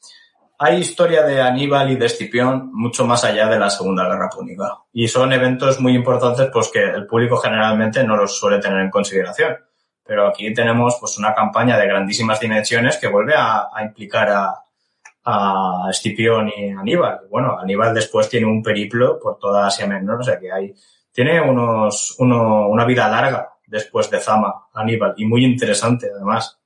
hay 0.62 0.76
historia 0.80 1.22
de 1.22 1.40
Aníbal 1.40 1.90
y 1.90 1.96
de 1.96 2.04
Escipión 2.04 2.70
mucho 2.74 3.06
más 3.06 3.24
allá 3.24 3.48
de 3.48 3.58
la 3.58 3.70
Segunda 3.70 4.04
Guerra 4.04 4.28
Púnica. 4.28 4.76
Y 4.92 5.08
son 5.08 5.32
eventos 5.32 5.80
muy 5.80 5.94
importantes 5.94 6.50
pues 6.52 6.68
que 6.68 6.84
el 6.84 7.06
público 7.06 7.38
generalmente 7.38 8.04
no 8.04 8.14
los 8.14 8.38
suele 8.38 8.58
tener 8.58 8.80
en 8.80 8.90
consideración. 8.90 9.56
Pero 10.04 10.28
aquí 10.28 10.52
tenemos 10.52 10.98
pues 11.00 11.16
una 11.16 11.34
campaña 11.34 11.78
de 11.78 11.86
grandísimas 11.86 12.40
dimensiones 12.40 12.98
que 12.98 13.08
vuelve 13.08 13.32
a, 13.34 13.68
a 13.72 13.82
implicar 13.82 14.28
a, 14.28 14.54
a 15.24 15.86
Escipión 15.88 16.50
y 16.54 16.68
Aníbal. 16.68 17.20
Bueno, 17.30 17.58
Aníbal 17.58 17.94
después 17.94 18.28
tiene 18.28 18.44
un 18.44 18.62
periplo 18.62 19.18
por 19.18 19.38
toda 19.38 19.66
Asia 19.66 19.86
Menor, 19.86 20.20
o 20.20 20.24
sea 20.24 20.38
que 20.38 20.52
hay, 20.52 20.74
tiene 21.10 21.40
unos, 21.40 22.16
uno, 22.18 22.68
una 22.68 22.84
vida 22.84 23.08
larga 23.08 23.48
después 23.66 24.10
de 24.10 24.20
Zama, 24.20 24.68
Aníbal, 24.74 25.14
y 25.16 25.24
muy 25.24 25.42
interesante 25.42 26.08
además. 26.14 26.59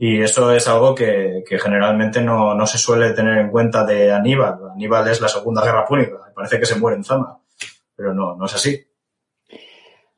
Y 0.00 0.22
eso 0.22 0.52
es 0.52 0.68
algo 0.68 0.94
que, 0.94 1.42
que 1.46 1.58
generalmente 1.58 2.22
no, 2.22 2.54
no, 2.54 2.66
se 2.66 2.78
suele 2.78 3.14
tener 3.14 3.38
en 3.38 3.50
cuenta 3.50 3.84
de 3.84 4.12
Aníbal. 4.12 4.58
Aníbal 4.72 5.08
es 5.08 5.20
la 5.20 5.28
Segunda 5.28 5.64
Guerra 5.64 5.84
Púnica. 5.84 6.18
Parece 6.32 6.60
que 6.60 6.66
se 6.66 6.78
muere 6.78 6.96
en 6.96 7.04
Zama. 7.04 7.40
Pero 7.96 8.14
no, 8.14 8.36
no 8.36 8.46
es 8.46 8.54
así. 8.54 8.80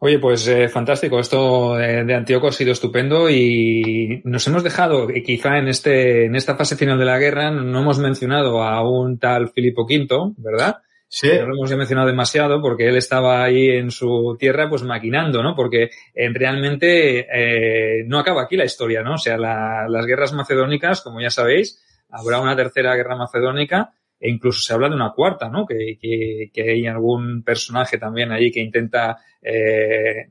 Oye, 0.02 0.18
pues 0.18 0.46
eh, 0.48 0.68
fantástico. 0.68 1.18
Esto 1.18 1.76
de, 1.76 2.04
de, 2.04 2.14
Antíoco 2.14 2.48
ha 2.48 2.52
sido 2.52 2.72
estupendo 2.72 3.30
y 3.30 4.20
nos 4.24 4.46
hemos 4.46 4.62
dejado, 4.62 5.08
quizá 5.08 5.56
en 5.56 5.68
este, 5.68 6.26
en 6.26 6.36
esta 6.36 6.56
fase 6.56 6.76
final 6.76 6.98
de 6.98 7.04
la 7.06 7.18
guerra, 7.18 7.50
no 7.50 7.80
hemos 7.80 7.98
mencionado 7.98 8.62
a 8.62 8.86
un 8.86 9.18
tal 9.18 9.48
Filipo 9.48 9.84
V, 9.84 10.34
¿verdad? 10.36 10.76
Sí. 11.12 11.28
No 11.40 11.46
lo 11.46 11.54
hemos 11.56 11.76
mencionado 11.76 12.06
demasiado 12.06 12.62
porque 12.62 12.86
él 12.88 12.96
estaba 12.96 13.42
ahí 13.42 13.68
en 13.68 13.90
su 13.90 14.36
tierra 14.38 14.70
pues 14.70 14.84
maquinando, 14.84 15.42
¿no? 15.42 15.56
Porque 15.56 15.90
eh, 16.14 16.28
realmente 16.32 17.26
eh, 17.28 18.04
no 18.06 18.20
acaba 18.20 18.42
aquí 18.42 18.56
la 18.56 18.64
historia, 18.64 19.02
¿no? 19.02 19.14
O 19.14 19.18
sea, 19.18 19.36
la, 19.36 19.88
las 19.88 20.06
guerras 20.06 20.32
macedónicas, 20.32 21.00
como 21.00 21.20
ya 21.20 21.30
sabéis, 21.30 21.82
habrá 22.10 22.40
una 22.40 22.54
tercera 22.54 22.94
guerra 22.94 23.16
macedónica 23.16 23.92
e 24.20 24.30
incluso 24.30 24.60
se 24.60 24.72
habla 24.72 24.88
de 24.88 24.94
una 24.94 25.10
cuarta, 25.10 25.48
¿no? 25.48 25.66
Que, 25.66 25.98
que, 26.00 26.52
que 26.54 26.70
hay 26.70 26.86
algún 26.86 27.42
personaje 27.42 27.98
también 27.98 28.30
ahí 28.30 28.52
que 28.52 28.60
intenta 28.60 29.18
eh, 29.42 30.28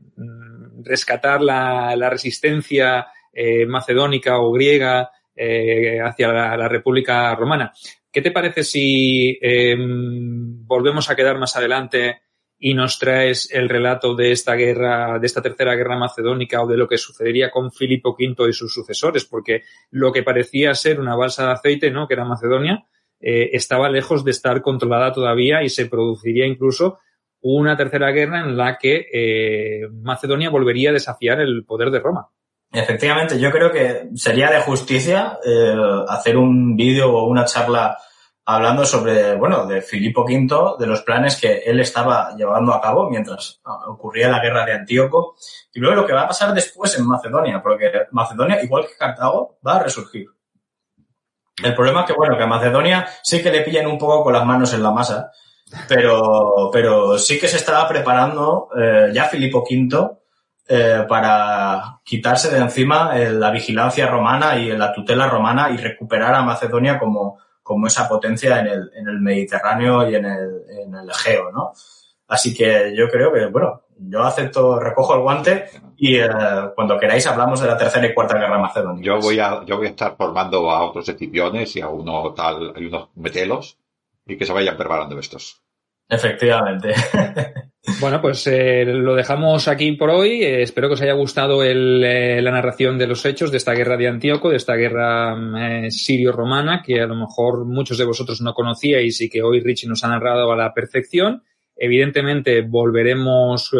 rescatar 0.81 1.41
la, 1.41 1.93
la 1.97 2.09
resistencia 2.09 3.07
eh, 3.33 3.65
macedónica 3.65 4.39
o 4.39 4.53
griega 4.53 5.11
eh, 5.35 5.99
hacia 6.01 6.29
la, 6.29 6.55
la 6.55 6.69
República 6.69 7.35
Romana. 7.35 7.73
¿Qué 8.11 8.21
te 8.21 8.31
parece 8.31 8.63
si 8.63 9.37
eh, 9.41 9.75
volvemos 9.77 11.09
a 11.09 11.15
quedar 11.15 11.37
más 11.37 11.55
adelante 11.55 12.21
y 12.57 12.73
nos 12.73 12.99
traes 12.99 13.49
el 13.51 13.69
relato 13.69 14.15
de 14.15 14.31
esta 14.31 14.55
guerra, 14.55 15.19
de 15.19 15.25
esta 15.27 15.41
tercera 15.41 15.75
guerra 15.75 15.97
macedónica 15.97 16.61
o 16.61 16.67
de 16.67 16.77
lo 16.77 16.87
que 16.87 16.97
sucedería 16.97 17.51
con 17.51 17.71
Filipo 17.71 18.17
V 18.19 18.49
y 18.49 18.53
sus 18.53 18.73
sucesores? 18.73 19.25
Porque 19.25 19.63
lo 19.91 20.11
que 20.11 20.23
parecía 20.23 20.73
ser 20.73 20.99
una 20.99 21.15
balsa 21.15 21.45
de 21.45 21.51
aceite, 21.53 21.91
¿no? 21.91 22.07
Que 22.07 22.15
era 22.15 22.25
Macedonia, 22.25 22.83
eh, 23.19 23.51
estaba 23.53 23.89
lejos 23.89 24.25
de 24.25 24.31
estar 24.31 24.61
controlada 24.61 25.13
todavía 25.13 25.61
y 25.61 25.69
se 25.69 25.85
produciría 25.85 26.45
incluso 26.45 26.99
una 27.41 27.77
tercera 27.77 28.11
guerra 28.11 28.41
en 28.41 28.57
la 28.57 28.77
que 28.77 29.07
eh, 29.13 29.87
Macedonia 29.91 30.49
volvería 30.49 30.89
a 30.89 30.93
desafiar 30.93 31.39
el 31.39 31.63
poder 31.65 31.91
de 31.91 31.99
Roma. 31.99 32.29
Efectivamente, 32.71 33.39
yo 33.39 33.51
creo 33.51 33.71
que 33.71 34.09
sería 34.15 34.51
de 34.51 34.61
justicia 34.61 35.39
eh, 35.43 35.75
hacer 36.07 36.37
un 36.37 36.75
vídeo 36.75 37.11
o 37.11 37.27
una 37.27 37.45
charla 37.45 37.97
hablando 38.45 38.85
sobre, 38.85 39.35
bueno, 39.35 39.65
de 39.65 39.81
Filipo 39.81 40.23
V, 40.23 40.75
de 40.79 40.87
los 40.87 41.01
planes 41.01 41.39
que 41.39 41.57
él 41.65 41.79
estaba 41.79 42.35
llevando 42.35 42.73
a 42.73 42.81
cabo 42.81 43.09
mientras 43.09 43.61
ocurría 43.87 44.29
la 44.29 44.41
guerra 44.41 44.65
de 44.65 44.73
Antíoco, 44.73 45.35
y 45.73 45.79
luego 45.79 45.95
lo 45.95 46.05
que 46.07 46.13
va 46.13 46.23
a 46.23 46.27
pasar 46.27 46.53
después 46.53 46.97
en 46.97 47.07
Macedonia, 47.07 47.61
porque 47.61 47.91
Macedonia, 48.11 48.61
igual 48.63 48.87
que 48.87 48.97
Cartago, 48.97 49.59
va 49.65 49.75
a 49.75 49.83
resurgir. 49.83 50.27
El 51.63 51.75
problema 51.75 52.01
es 52.01 52.07
que, 52.07 52.13
bueno, 52.13 52.37
que 52.37 52.43
a 52.43 52.47
Macedonia 52.47 53.07
sí 53.23 53.41
que 53.43 53.51
le 53.51 53.61
pillan 53.61 53.87
un 53.87 53.97
poco 53.97 54.23
con 54.23 54.33
las 54.33 54.45
manos 54.45 54.73
en 54.73 54.81
la 54.81 54.91
masa, 54.91 55.31
pero, 55.87 56.69
pero 56.71 57.17
sí 57.19 57.39
que 57.39 57.47
se 57.47 57.57
estaba 57.57 57.87
preparando 57.87 58.69
eh, 58.75 59.11
ya 59.13 59.25
Filipo 59.25 59.59
V 59.59 60.18
eh, 60.71 61.03
para 61.09 61.99
quitarse 62.03 62.51
de 62.51 62.59
encima 62.59 63.19
eh, 63.19 63.31
la 63.31 63.49
vigilancia 63.49 64.05
romana 64.05 64.55
y 64.55 64.69
la 64.69 64.93
tutela 64.93 65.27
romana 65.27 65.71
y 65.71 65.77
recuperar 65.77 66.35
a 66.35 66.43
Macedonia 66.43 66.99
como, 66.99 67.39
como 67.63 67.87
esa 67.87 68.07
potencia 68.07 68.59
en 68.59 68.67
el, 68.67 68.91
en 68.93 69.07
el 69.07 69.19
Mediterráneo 69.19 70.07
y 70.07 70.13
en 70.13 70.25
el, 70.25 70.61
en 70.69 70.93
el 70.93 71.09
Egeo, 71.09 71.51
¿no? 71.51 71.73
Así 72.27 72.53
que 72.53 72.93
yo 72.95 73.09
creo 73.09 73.33
que, 73.33 73.47
bueno, 73.47 73.81
yo 73.97 74.21
acepto, 74.21 74.79
recojo 74.79 75.15
el 75.15 75.21
guante 75.21 75.65
y 75.97 76.17
eh, 76.17 76.29
cuando 76.75 76.99
queráis 76.99 77.25
hablamos 77.25 77.59
de 77.61 77.67
la 77.67 77.75
tercera 77.75 78.05
y 78.05 78.13
cuarta 78.13 78.37
guerra 78.37 78.59
macedonia. 78.59 79.03
Yo 79.03 79.19
voy 79.19 79.39
a, 79.39 79.65
yo 79.65 79.77
voy 79.77 79.87
a 79.87 79.89
estar 79.89 80.15
formando 80.15 80.69
a 80.69 80.83
otros 80.83 81.09
escipiones 81.09 81.75
y 81.75 81.81
a 81.81 81.87
uno 81.87 82.31
tal, 82.35 82.73
hay 82.75 82.85
unos 82.85 83.09
metelos 83.15 83.79
y 84.23 84.37
que 84.37 84.45
se 84.45 84.53
vayan 84.53 84.77
preparando 84.77 85.17
estos. 85.17 85.63
Efectivamente. 86.07 86.93
Bueno, 87.99 88.21
pues 88.21 88.47
eh, 88.47 88.85
lo 88.85 89.15
dejamos 89.15 89.67
aquí 89.67 89.91
por 89.93 90.09
hoy. 90.09 90.43
Eh, 90.43 90.61
espero 90.61 90.87
que 90.87 90.93
os 90.93 91.01
haya 91.01 91.13
gustado 91.13 91.63
el, 91.63 92.03
eh, 92.03 92.41
la 92.41 92.51
narración 92.51 92.97
de 92.97 93.07
los 93.07 93.25
hechos 93.25 93.51
de 93.51 93.57
esta 93.57 93.73
guerra 93.73 93.97
de 93.97 94.07
Antíoco, 94.07 94.49
de 94.49 94.55
esta 94.55 94.75
guerra 94.75 95.35
eh, 95.59 95.91
sirio-romana, 95.91 96.81
que 96.81 97.01
a 97.01 97.07
lo 97.07 97.15
mejor 97.15 97.65
muchos 97.65 97.97
de 97.97 98.05
vosotros 98.05 98.41
no 98.41 98.53
conocíais 98.53 99.19
y 99.21 99.29
que 99.29 99.41
hoy 99.41 99.59
Richie 99.59 99.89
nos 99.89 100.03
ha 100.03 100.07
narrado 100.07 100.51
a 100.51 100.55
la 100.55 100.73
perfección. 100.73 101.43
Evidentemente 101.75 102.61
volveremos 102.61 103.71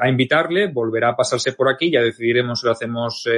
a 0.00 0.08
invitarle, 0.08 0.68
volverá 0.68 1.10
a 1.10 1.16
pasarse 1.16 1.54
por 1.54 1.68
aquí, 1.68 1.90
ya 1.90 2.00
decidiremos 2.00 2.60
si 2.60 2.66
lo 2.66 2.72
hacemos 2.72 3.28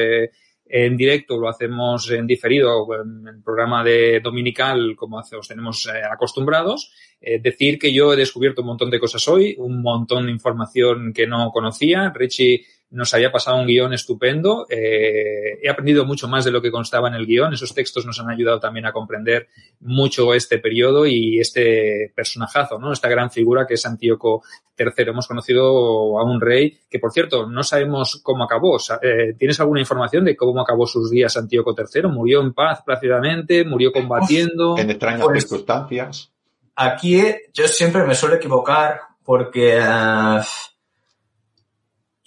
en 0.72 0.96
directo, 0.96 1.36
lo 1.36 1.48
hacemos 1.48 2.08
en 2.12 2.28
diferido, 2.28 2.86
en 2.94 3.26
el 3.26 3.42
programa 3.42 3.82
de 3.82 4.20
dominical, 4.20 4.94
como 4.94 5.18
os 5.18 5.48
tenemos 5.48 5.86
eh, 5.86 6.00
acostumbrados. 6.08 6.92
Eh, 7.20 7.40
decir 7.40 7.76
que 7.76 7.92
yo 7.92 8.12
he 8.12 8.16
descubierto 8.16 8.62
un 8.62 8.68
montón 8.68 8.88
de 8.88 9.00
cosas 9.00 9.26
hoy, 9.26 9.56
un 9.58 9.82
montón 9.82 10.26
de 10.26 10.32
información 10.32 11.12
que 11.12 11.26
no 11.26 11.50
conocía. 11.50 12.12
Richie 12.14 12.64
nos 12.90 13.14
había 13.14 13.30
pasado 13.30 13.56
un 13.56 13.66
guion 13.66 13.92
estupendo. 13.92 14.66
Eh, 14.68 15.58
he 15.62 15.68
aprendido 15.70 16.04
mucho 16.04 16.26
más 16.26 16.44
de 16.44 16.50
lo 16.50 16.60
que 16.60 16.72
constaba 16.72 17.08
en 17.08 17.14
el 17.14 17.26
guion. 17.26 17.54
Esos 17.54 17.72
textos 17.72 18.04
nos 18.04 18.18
han 18.18 18.28
ayudado 18.30 18.58
también 18.58 18.86
a 18.86 18.92
comprender 18.92 19.48
mucho 19.80 20.34
este 20.34 20.58
periodo 20.58 21.06
y 21.06 21.38
este 21.38 22.12
personajazo, 22.14 22.78
¿no? 22.78 22.92
Esta 22.92 23.08
gran 23.08 23.30
figura 23.30 23.66
que 23.66 23.74
es 23.74 23.86
Antíoco 23.86 24.42
III. 24.76 25.08
Hemos 25.08 25.28
conocido 25.28 26.18
a 26.18 26.24
un 26.24 26.40
rey 26.40 26.78
que, 26.90 26.98
por 26.98 27.12
cierto, 27.12 27.46
no 27.46 27.62
sabemos 27.62 28.20
cómo 28.24 28.42
acabó. 28.42 28.78
Eh, 29.02 29.34
¿Tienes 29.38 29.60
alguna 29.60 29.80
información 29.80 30.24
de 30.24 30.36
cómo 30.36 30.60
acabó 30.60 30.86
sus 30.86 31.10
días 31.10 31.36
Antíoco 31.36 31.76
III? 31.76 32.08
¿Murió 32.08 32.40
en 32.40 32.52
paz 32.52 32.82
plácidamente? 32.84 33.64
¿Murió 33.64 33.92
combatiendo? 33.92 34.76
En 34.76 34.90
extrañas 34.90 35.22
pues, 35.22 35.42
circunstancias. 35.42 36.32
Aquí 36.74 37.22
yo 37.52 37.68
siempre 37.68 38.04
me 38.04 38.14
suelo 38.14 38.36
equivocar 38.36 39.00
porque 39.22 39.78
uh, 39.78 40.40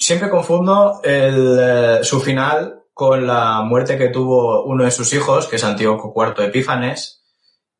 siempre 0.03 0.29
confundo 0.29 0.99
el, 1.03 1.99
uh, 1.99 2.03
su 2.03 2.19
final 2.19 2.83
con 2.93 3.25
la 3.25 3.61
muerte 3.61 3.97
que 3.97 4.09
tuvo 4.09 4.63
uno 4.65 4.83
de 4.83 4.91
sus 4.91 5.13
hijos, 5.13 5.47
que 5.47 5.55
es 5.55 5.63
Antíoco 5.63 6.13
IV 6.15 6.45
Epífanes, 6.45 7.23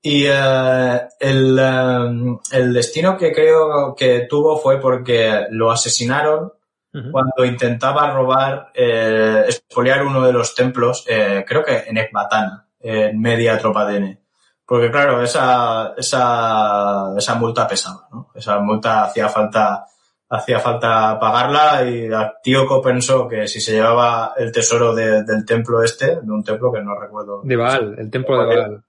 y 0.02 0.28
uh, 0.28 1.00
el, 1.20 2.40
el, 2.52 2.74
destino 2.74 3.18
que 3.18 3.32
creo 3.32 3.96
que 3.96 4.22
tuvo 4.30 4.58
fue 4.58 4.80
porque 4.80 5.48
lo 5.52 5.72
asesinaron 5.72 6.52
uh 6.94 6.98
-huh. 6.98 7.12
cuando 7.12 7.46
intentaba 7.46 8.12
robar, 8.12 8.72
eh, 8.74 9.44
expoliar 9.48 10.06
uno 10.06 10.26
de 10.26 10.34
los 10.34 10.56
templos, 10.56 11.06
eh, 11.08 11.46
creo 11.48 11.64
que 11.64 11.84
en 11.88 11.98
Ecbatana, 11.98 12.68
en 12.80 13.20
media 13.20 13.58
tropa 13.58 13.86
de 13.86 13.98
N. 13.98 14.20
Porque 14.66 14.90
claro, 14.92 15.22
esa, 15.22 15.94
esa, 15.98 17.14
esa 17.18 17.36
multa 17.36 17.68
pesaba, 17.68 18.08
¿no? 18.12 18.30
Esa 18.34 18.60
multa 18.60 19.04
hacía 19.04 19.30
falta, 19.30 19.86
hacía 20.34 20.60
falta 20.60 21.20
pagarla 21.20 21.88
y 21.88 22.10
Tíoco 22.42 22.82
pensó 22.82 23.28
que 23.28 23.48
si 23.48 23.62
se 23.62 23.74
llevaba 23.74 24.34
el 24.36 24.52
tesoro 24.52 24.94
de, 24.94 25.24
del 25.24 25.46
templo 25.46 25.84
este, 25.84 26.20
de 26.22 26.32
un 26.32 26.44
templo 26.44 26.72
que 26.72 26.82
no 26.82 27.00
recuerdo. 27.00 27.42
De 27.44 27.56
Baal, 27.56 27.96
el 28.00 28.10
templo 28.10 28.40
de 28.40 28.56
Baal. 28.56 28.84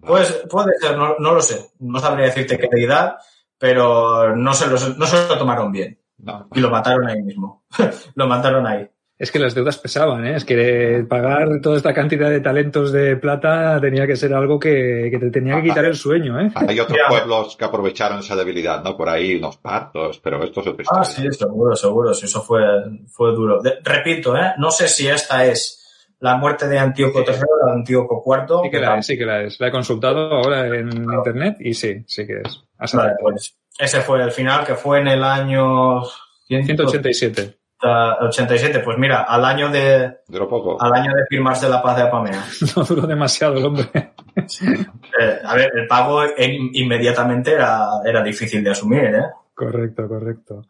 Pues 0.00 0.44
puede 0.48 0.78
ser, 0.78 0.96
no, 0.96 1.16
no 1.18 1.34
lo 1.34 1.42
sé. 1.42 1.70
No 1.80 1.98
sabría 1.98 2.26
decirte 2.26 2.58
qué 2.58 2.68
deidad, 2.70 3.16
pero 3.58 4.34
no 4.36 4.54
se, 4.54 4.66
lo, 4.66 4.72
no 4.72 5.06
se 5.06 5.28
lo 5.28 5.38
tomaron 5.38 5.72
bien. 5.72 5.98
No. 6.18 6.48
Y 6.54 6.60
lo 6.60 6.70
mataron 6.70 7.08
ahí 7.08 7.22
mismo. 7.22 7.64
lo 8.14 8.26
mataron 8.26 8.66
ahí. 8.66 8.88
Es 9.18 9.30
que 9.30 9.38
las 9.38 9.54
deudas 9.54 9.78
pesaban, 9.78 10.26
¿eh? 10.26 10.36
Es 10.36 10.44
que 10.44 11.06
pagar 11.08 11.48
toda 11.62 11.78
esta 11.78 11.94
cantidad 11.94 12.28
de 12.28 12.40
talentos 12.40 12.92
de 12.92 13.16
plata 13.16 13.80
tenía 13.80 14.06
que 14.06 14.14
ser 14.14 14.34
algo 14.34 14.58
que, 14.58 15.08
que 15.10 15.18
te 15.18 15.30
tenía 15.30 15.56
que 15.56 15.70
quitar 15.70 15.86
el 15.86 15.96
sueño, 15.96 16.38
¿eh? 16.38 16.50
Hay 16.54 16.78
otros 16.78 16.98
pueblos 17.08 17.56
que 17.56 17.64
aprovecharon 17.64 18.18
esa 18.18 18.36
debilidad, 18.36 18.84
¿no? 18.84 18.94
Por 18.94 19.08
ahí 19.08 19.36
unos 19.36 19.56
partos, 19.56 20.20
pero 20.22 20.44
esto 20.44 20.60
es 20.60 20.66
otra 20.66 20.82
historia. 20.82 21.00
Ah, 21.00 21.04
sí, 21.04 21.26
seguro, 21.32 21.74
seguro. 21.74 22.12
Sí, 22.12 22.26
eso 22.26 22.42
fue, 22.42 22.60
fue 23.08 23.32
duro. 23.32 23.62
De, 23.62 23.78
repito, 23.82 24.36
¿eh? 24.36 24.52
No 24.58 24.70
sé 24.70 24.86
si 24.86 25.08
esta 25.08 25.46
es 25.46 26.12
la 26.20 26.36
muerte 26.36 26.68
de 26.68 26.78
Antíoco 26.78 27.20
III 27.20 27.34
o 27.34 27.66
de 27.66 27.72
Antíoco 27.72 28.22
IV. 28.24 28.64
Sí 28.64 28.70
que 28.70 28.80
la 28.80 28.98
es, 28.98 29.06
sí 29.06 29.16
que 29.16 29.24
la 29.24 29.42
es. 29.42 29.58
La 29.58 29.68
he 29.68 29.70
consultado 29.70 30.30
ahora 30.30 30.66
en 30.66 30.90
claro. 30.90 31.18
internet 31.18 31.56
y 31.60 31.72
sí, 31.72 32.04
sí 32.06 32.26
que 32.26 32.42
es. 32.44 32.62
Vale, 32.92 33.14
pues 33.18 33.56
ese 33.78 34.02
fue 34.02 34.22
el 34.22 34.30
final, 34.30 34.64
que 34.64 34.74
fue 34.74 35.00
en 35.00 35.08
el 35.08 35.24
año... 35.24 36.02
187. 36.48 37.56
87, 37.82 38.80
pues 38.80 38.96
mira, 38.98 39.22
al 39.22 39.44
año 39.44 39.68
de. 39.68 40.18
Duró 40.28 40.48
poco. 40.48 40.82
Al 40.82 40.92
año 40.94 41.12
de 41.14 41.26
firmarse 41.28 41.68
la 41.68 41.82
paz 41.82 41.96
de 41.96 42.02
Apamea. 42.02 42.44
no 42.76 42.84
duró 42.84 43.06
demasiado 43.06 43.58
el 43.58 43.64
hombre. 43.64 43.88
eh, 43.92 45.38
a 45.44 45.54
ver, 45.54 45.72
el 45.74 45.86
pago 45.86 46.22
en, 46.24 46.70
inmediatamente 46.72 47.52
era, 47.52 47.86
era 48.04 48.22
difícil 48.22 48.62
de 48.64 48.70
asumir, 48.70 49.04
¿eh? 49.04 49.24
Correcto, 49.54 50.06
correcto. 50.06 50.66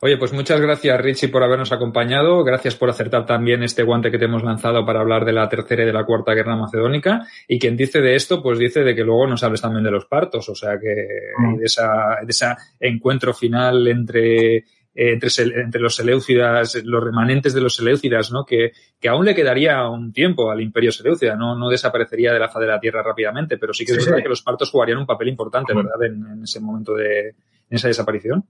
Oye, 0.00 0.16
pues 0.16 0.32
muchas 0.32 0.60
gracias, 0.60 1.00
Richie, 1.00 1.28
por 1.28 1.42
habernos 1.42 1.72
acompañado. 1.72 2.44
Gracias 2.44 2.76
por 2.76 2.88
acertar 2.88 3.26
también 3.26 3.64
este 3.64 3.82
guante 3.82 4.12
que 4.12 4.18
te 4.18 4.26
hemos 4.26 4.44
lanzado 4.44 4.86
para 4.86 5.00
hablar 5.00 5.24
de 5.24 5.32
la 5.32 5.48
tercera 5.48 5.82
y 5.82 5.86
de 5.86 5.92
la 5.92 6.04
cuarta 6.04 6.34
guerra 6.34 6.54
macedónica. 6.54 7.26
Y 7.48 7.58
quien 7.58 7.76
dice 7.76 8.00
de 8.00 8.14
esto, 8.14 8.40
pues 8.40 8.60
dice 8.60 8.84
de 8.84 8.94
que 8.94 9.02
luego 9.02 9.26
nos 9.26 9.42
hables 9.42 9.60
también 9.60 9.82
de 9.82 9.90
los 9.90 10.06
partos, 10.06 10.48
o 10.48 10.54
sea 10.54 10.78
que 10.78 11.32
mm. 11.36 11.56
de 11.56 11.64
esa, 11.64 12.18
de 12.22 12.30
ese 12.30 12.46
encuentro 12.78 13.34
final 13.34 13.88
entre 13.88 14.64
entre, 15.00 15.30
entre, 15.60 15.80
los 15.80 15.94
Seleucidas, 15.94 16.74
los 16.82 17.04
remanentes 17.04 17.54
de 17.54 17.60
los 17.60 17.76
Seleucidas, 17.76 18.32
¿no? 18.32 18.44
Que, 18.44 18.72
que, 19.00 19.08
aún 19.08 19.24
le 19.24 19.32
quedaría 19.32 19.88
un 19.88 20.12
tiempo 20.12 20.50
al 20.50 20.60
imperio 20.60 20.90
Seleucida, 20.90 21.36
no, 21.36 21.56
no 21.56 21.68
desaparecería 21.68 22.32
de 22.32 22.40
la 22.40 22.48
faz 22.48 22.62
de 22.62 22.66
la 22.66 22.80
tierra 22.80 23.00
rápidamente, 23.04 23.58
pero 23.58 23.72
sí 23.72 23.84
que 23.84 23.92
es 23.92 24.04
verdad 24.04 24.24
que 24.24 24.28
los 24.28 24.42
partos 24.42 24.72
jugarían 24.72 24.98
un 24.98 25.06
papel 25.06 25.28
importante, 25.28 25.72
¿verdad? 25.72 26.02
En, 26.02 26.26
en, 26.26 26.42
ese 26.42 26.58
momento 26.58 26.94
de, 26.94 27.28
en 27.28 27.34
esa 27.70 27.86
desaparición. 27.86 28.44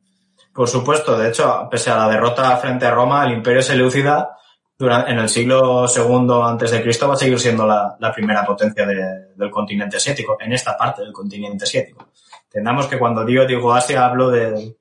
Por 0.55 0.69
supuesto, 0.69 1.19
de 1.19 1.29
hecho, 1.29 1.69
pese 1.70 1.91
a 1.91 1.99
la 1.99 2.09
derrota 2.09 2.57
frente 2.57 2.87
a 2.87 2.93
Roma, 2.93 3.27
el 3.27 3.33
imperio 3.33 3.61
Seleucida 3.61 4.31
durante, 4.79 5.11
en 5.11 5.19
el 5.19 5.29
siglo 5.29 5.85
II 5.85 6.41
antes 6.45 6.70
de 6.70 6.81
Cristo 6.83 7.09
va 7.09 7.12
a 7.15 7.19
seguir 7.19 7.39
siendo 7.39 7.66
la, 7.66 7.95
la 8.01 8.11
primera 8.11 8.47
potencia 8.47 8.87
de, 8.87 9.35
del 9.37 9.51
continente 9.51 9.99
asiático, 9.99 10.39
en 10.41 10.55
esta 10.55 10.79
parte 10.79 11.03
del 11.03 11.12
continente 11.12 11.65
asiático. 11.65 12.09
Entendamos 12.45 12.87
que 12.87 12.99
cuando 12.99 13.27
digo, 13.27 13.45
digo 13.45 13.75
Asia 13.75 14.07
hablo 14.07 14.31
de 14.31 14.77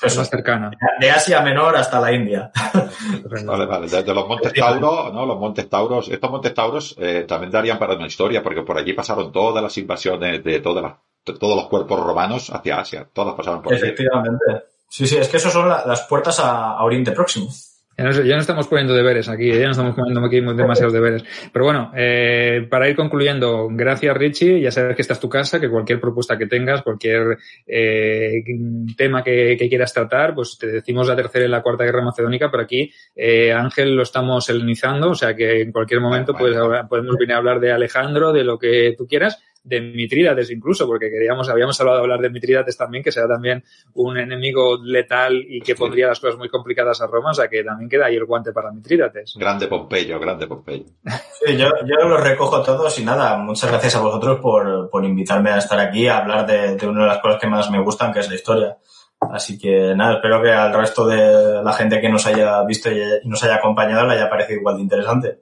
pues 0.00 0.16
más 0.16 0.30
cercana. 0.30 0.70
De 0.98 1.10
Asia 1.10 1.40
Menor 1.42 1.76
hasta 1.76 2.00
la 2.00 2.12
India. 2.12 2.50
vale, 3.44 3.66
vale. 3.66 3.88
Desde 3.88 4.14
los 4.14 4.26
Montes 4.26 4.52
Tauro, 4.52 5.12
¿no? 5.12 5.26
Los 5.26 5.38
Montes 5.38 5.68
Tauros. 5.68 6.08
Estos 6.08 6.30
Montes 6.30 6.54
Tauros 6.54 6.96
eh, 6.98 7.24
también 7.28 7.50
darían 7.50 7.78
para 7.78 7.94
una 7.94 8.06
historia, 8.06 8.42
porque 8.42 8.62
por 8.62 8.78
allí 8.78 8.92
pasaron 8.92 9.30
todas 9.30 9.62
las 9.62 9.76
invasiones 9.78 10.42
de 10.42 10.60
todas 10.60 10.82
las, 10.82 10.94
de 11.24 11.38
todos 11.38 11.56
los 11.56 11.68
cuerpos 11.68 12.00
romanos 12.00 12.50
hacia 12.50 12.80
Asia. 12.80 13.08
Todas 13.12 13.34
pasaron 13.34 13.62
por 13.62 13.74
allí. 13.74 13.82
Efectivamente. 13.82 14.44
Sí, 14.88 15.06
sí, 15.06 15.16
es 15.16 15.28
que 15.28 15.36
esos 15.36 15.52
son 15.52 15.68
la, 15.68 15.84
las 15.86 16.02
puertas 16.02 16.40
a, 16.40 16.72
a 16.72 16.84
Oriente 16.84 17.12
Próximo. 17.12 17.48
Ya 18.00 18.06
no, 18.06 18.12
ya 18.12 18.34
no, 18.34 18.40
estamos 18.40 18.66
poniendo 18.66 18.94
deberes 18.94 19.28
aquí, 19.28 19.52
ya 19.52 19.66
no 19.66 19.72
estamos 19.72 19.94
poniendo 19.94 20.24
aquí 20.24 20.40
demasiados 20.40 20.94
deberes. 20.94 21.22
Pero 21.52 21.66
bueno, 21.66 21.92
eh, 21.94 22.66
para 22.70 22.88
ir 22.88 22.96
concluyendo, 22.96 23.68
gracias 23.70 24.16
Richie, 24.16 24.58
ya 24.58 24.70
sabes 24.70 24.96
que 24.96 25.02
esta 25.02 25.12
es 25.12 25.20
tu 25.20 25.28
casa, 25.28 25.60
que 25.60 25.68
cualquier 25.68 26.00
propuesta 26.00 26.38
que 26.38 26.46
tengas, 26.46 26.80
cualquier 26.80 27.36
eh, 27.66 28.42
tema 28.96 29.22
que, 29.22 29.54
que, 29.58 29.68
quieras 29.68 29.92
tratar, 29.92 30.34
pues 30.34 30.56
te 30.58 30.68
decimos 30.68 31.08
la 31.08 31.16
tercera 31.16 31.44
y 31.44 31.48
la 31.48 31.60
cuarta 31.60 31.84
guerra 31.84 32.02
macedónica, 32.02 32.50
pero 32.50 32.62
aquí 32.62 32.90
eh, 33.14 33.52
Ángel 33.52 33.94
lo 33.94 34.02
estamos 34.02 34.48
helenizando, 34.48 35.10
o 35.10 35.14
sea 35.14 35.36
que 35.36 35.60
en 35.60 35.70
cualquier 35.70 36.00
momento 36.00 36.32
pues, 36.32 36.56
podemos 36.88 37.16
venir 37.18 37.34
a 37.34 37.38
hablar 37.38 37.60
de 37.60 37.70
Alejandro, 37.70 38.32
de 38.32 38.44
lo 38.44 38.58
que 38.58 38.94
tú 38.96 39.06
quieras, 39.06 39.42
de 39.62 39.80
Mitrídates 39.80 40.50
incluso, 40.50 40.86
porque 40.86 41.10
queríamos, 41.10 41.48
habíamos 41.48 41.78
hablado 41.80 41.98
de 41.98 42.02
hablar 42.04 42.20
de 42.20 42.30
Mitrídates 42.30 42.76
también, 42.76 43.04
que 43.04 43.12
será 43.12 43.28
también 43.28 43.64
un 43.94 44.18
enemigo 44.18 44.78
letal 44.82 45.44
y 45.48 45.60
que 45.60 45.74
pondría 45.74 46.08
las 46.08 46.20
cosas 46.20 46.38
muy 46.38 46.48
complicadas 46.48 47.00
a 47.00 47.06
Roma, 47.06 47.30
o 47.30 47.34
sea 47.34 47.48
que 47.48 47.62
también 47.62 47.88
queda 47.88 48.06
ahí 48.06 48.16
el 48.16 48.24
guante 48.24 48.52
para 48.52 48.72
Mitrídates. 48.72 49.34
Grande 49.36 49.66
Pompeyo, 49.66 50.18
grande 50.18 50.46
Pompeyo. 50.46 50.84
Sí, 51.44 51.56
yo, 51.56 51.70
yo 51.86 52.08
los 52.08 52.20
recojo 52.22 52.62
todos 52.62 52.98
y 52.98 53.04
nada, 53.04 53.36
muchas 53.36 53.70
gracias 53.70 53.96
a 53.96 54.00
vosotros 54.00 54.40
por, 54.40 54.90
por 54.90 55.04
invitarme 55.04 55.50
a 55.50 55.58
estar 55.58 55.78
aquí 55.78 56.06
a 56.06 56.18
hablar 56.18 56.46
de, 56.46 56.76
de 56.76 56.86
una 56.86 57.02
de 57.02 57.08
las 57.08 57.18
cosas 57.18 57.40
que 57.40 57.46
más 57.46 57.70
me 57.70 57.82
gustan, 57.82 58.12
que 58.12 58.20
es 58.20 58.28
la 58.28 58.34
historia. 58.34 58.76
Así 59.20 59.58
que 59.58 59.94
nada, 59.94 60.14
espero 60.14 60.42
que 60.42 60.50
al 60.50 60.72
resto 60.72 61.06
de 61.06 61.62
la 61.62 61.72
gente 61.72 62.00
que 62.00 62.08
nos 62.08 62.26
haya 62.26 62.62
visto 62.64 62.90
y 62.90 63.00
nos 63.24 63.42
haya 63.44 63.56
acompañado 63.56 64.06
le 64.06 64.14
haya 64.14 64.30
parecido 64.30 64.60
igual 64.60 64.76
de 64.76 64.82
interesante. 64.82 65.38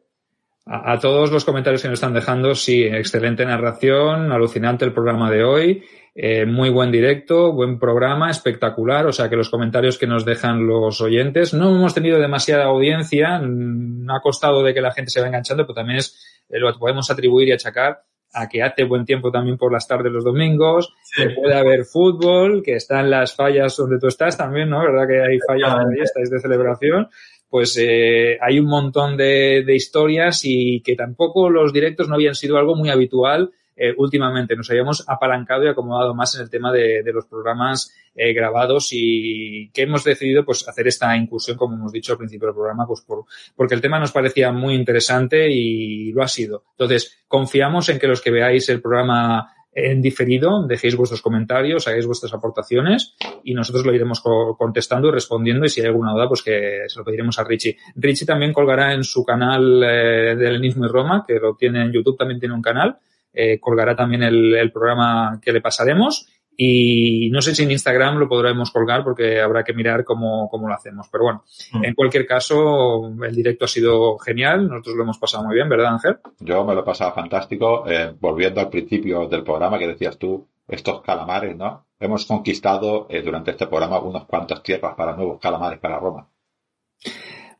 A, 0.68 0.92
a, 0.92 0.98
todos 0.98 1.32
los 1.32 1.44
comentarios 1.44 1.82
que 1.82 1.88
nos 1.88 1.96
están 1.96 2.14
dejando, 2.14 2.54
sí, 2.54 2.84
excelente 2.84 3.44
narración, 3.44 4.32
alucinante 4.32 4.84
el 4.84 4.92
programa 4.92 5.30
de 5.30 5.42
hoy, 5.42 5.82
eh, 6.20 6.46
muy 6.46 6.68
buen 6.68 6.90
directo, 6.90 7.52
buen 7.52 7.78
programa, 7.78 8.28
espectacular, 8.28 9.06
o 9.06 9.12
sea 9.12 9.30
que 9.30 9.36
los 9.36 9.50
comentarios 9.50 9.98
que 9.98 10.08
nos 10.08 10.24
dejan 10.24 10.66
los 10.66 11.00
oyentes, 11.00 11.54
no 11.54 11.70
hemos 11.70 11.94
tenido 11.94 12.18
demasiada 12.18 12.64
audiencia, 12.64 13.38
no 13.38 14.16
ha 14.16 14.20
costado 14.20 14.64
de 14.64 14.74
que 14.74 14.80
la 14.80 14.90
gente 14.90 15.12
se 15.12 15.20
va 15.20 15.28
enganchando, 15.28 15.64
pero 15.64 15.74
también 15.74 16.00
es, 16.00 16.44
eh, 16.48 16.58
lo 16.58 16.76
podemos 16.76 17.08
atribuir 17.08 17.46
y 17.46 17.52
achacar 17.52 18.02
a 18.32 18.48
que 18.48 18.64
hace 18.64 18.82
buen 18.82 19.04
tiempo 19.04 19.30
también 19.30 19.56
por 19.56 19.72
las 19.72 19.86
tardes 19.86 20.10
los 20.10 20.24
domingos, 20.24 20.92
sí. 21.04 21.22
que 21.22 21.34
puede 21.36 21.54
haber 21.54 21.84
fútbol, 21.84 22.64
que 22.64 22.74
están 22.74 23.10
las 23.10 23.36
fallas 23.36 23.76
donde 23.76 24.00
tú 24.00 24.08
estás 24.08 24.36
también, 24.36 24.70
¿no? 24.70 24.80
¿Verdad 24.80 25.06
que 25.06 25.22
hay 25.22 25.38
fallas 25.46 25.72
donde 25.72 26.02
estáis 26.02 26.30
de 26.30 26.40
celebración? 26.40 27.08
Pues 27.50 27.76
eh, 27.80 28.38
hay 28.40 28.58
un 28.58 28.66
montón 28.66 29.16
de, 29.16 29.62
de, 29.64 29.74
historias 29.74 30.42
y 30.44 30.80
que 30.80 30.94
tampoco 30.96 31.48
los 31.48 31.72
directos 31.72 32.08
no 32.08 32.14
habían 32.14 32.34
sido 32.34 32.58
algo 32.58 32.74
muy 32.74 32.90
habitual 32.90 33.50
eh, 33.80 33.94
últimamente. 33.96 34.56
Nos 34.56 34.68
habíamos 34.70 35.04
apalancado 35.08 35.64
y 35.64 35.68
acomodado 35.68 36.12
más 36.12 36.34
en 36.34 36.42
el 36.42 36.50
tema 36.50 36.72
de, 36.72 37.04
de 37.04 37.12
los 37.12 37.26
programas 37.26 37.94
eh, 38.14 38.32
grabados 38.32 38.88
y 38.90 39.70
que 39.70 39.82
hemos 39.82 40.02
decidido 40.02 40.44
pues 40.44 40.66
hacer 40.66 40.88
esta 40.88 41.16
incursión, 41.16 41.56
como 41.56 41.76
hemos 41.76 41.92
dicho 41.92 42.10
al 42.10 42.18
principio 42.18 42.48
del 42.48 42.56
programa, 42.56 42.88
pues 42.88 43.02
por, 43.02 43.26
porque 43.54 43.76
el 43.76 43.80
tema 43.80 44.00
nos 44.00 44.10
parecía 44.10 44.50
muy 44.50 44.74
interesante 44.74 45.48
y 45.48 46.10
lo 46.10 46.24
ha 46.24 46.28
sido. 46.28 46.64
Entonces, 46.72 47.22
confiamos 47.28 47.88
en 47.88 48.00
que 48.00 48.08
los 48.08 48.20
que 48.20 48.32
veáis 48.32 48.68
el 48.68 48.82
programa 48.82 49.54
en 49.72 50.02
diferido, 50.02 50.66
dejéis 50.66 50.96
vuestros 50.96 51.22
comentarios, 51.22 51.86
hagáis 51.86 52.06
vuestras 52.06 52.32
aportaciones 52.32 53.14
y 53.44 53.54
nosotros 53.54 53.84
lo 53.86 53.94
iremos 53.94 54.20
co 54.20 54.56
contestando 54.56 55.08
y 55.08 55.12
respondiendo 55.12 55.66
y 55.66 55.68
si 55.68 55.80
hay 55.80 55.86
alguna 55.86 56.12
duda, 56.12 56.28
pues 56.28 56.42
que 56.42 56.84
se 56.88 56.98
lo 56.98 57.04
pediremos 57.04 57.38
a 57.38 57.44
Richie. 57.44 57.76
Richie 57.94 58.26
también 58.26 58.52
colgará 58.52 58.92
en 58.92 59.04
su 59.04 59.24
canal 59.24 59.82
eh, 59.84 60.34
de 60.36 60.48
Helenismo 60.48 60.86
y 60.86 60.88
Roma, 60.88 61.24
que 61.26 61.34
lo 61.34 61.54
tiene 61.54 61.82
en 61.82 61.92
YouTube, 61.92 62.16
también 62.16 62.40
tiene 62.40 62.54
un 62.54 62.62
canal, 62.62 62.98
eh, 63.32 63.60
colgará 63.60 63.94
también 63.94 64.22
el, 64.22 64.54
el, 64.54 64.72
programa 64.72 65.38
que 65.40 65.52
le 65.52 65.60
pasaremos 65.60 66.26
Y 66.60 67.30
no 67.30 67.40
sé 67.40 67.54
si 67.54 67.62
en 67.62 67.70
Instagram 67.70 68.16
lo 68.16 68.28
podremos 68.28 68.72
colgar 68.72 69.04
porque 69.04 69.40
habrá 69.40 69.62
que 69.62 69.72
mirar 69.72 70.02
cómo, 70.02 70.48
cómo 70.50 70.66
lo 70.66 70.74
hacemos. 70.74 71.08
Pero 71.08 71.22
bueno, 71.22 71.44
mm. 71.72 71.84
en 71.84 71.94
cualquier 71.94 72.26
caso, 72.26 73.12
el 73.22 73.34
directo 73.34 73.66
ha 73.66 73.68
sido 73.68 74.18
genial. 74.18 74.68
Nosotros 74.68 74.96
lo 74.96 75.04
hemos 75.04 75.18
pasado 75.18 75.44
muy 75.44 75.54
bien, 75.54 75.68
¿verdad, 75.68 75.92
Ángel? 75.92 76.18
Yo 76.40 76.64
me 76.64 76.74
lo 76.74 76.80
he 76.80 76.84
pasado 76.84 77.12
fantástico. 77.14 77.84
Eh, 77.88 78.12
volviendo 78.18 78.60
al 78.60 78.70
principio 78.70 79.28
del 79.28 79.44
programa 79.44 79.78
que 79.78 79.86
decías 79.86 80.18
tú, 80.18 80.48
estos 80.66 81.00
calamares, 81.02 81.56
¿no? 81.56 81.86
Hemos 82.00 82.26
conquistado 82.26 83.06
eh, 83.08 83.22
durante 83.22 83.52
este 83.52 83.68
programa 83.68 84.00
unos 84.00 84.24
cuantos 84.26 84.60
tierras 84.60 84.96
para 84.96 85.14
nuevos 85.14 85.38
calamares 85.38 85.78
para 85.78 86.00
Roma. 86.00 86.26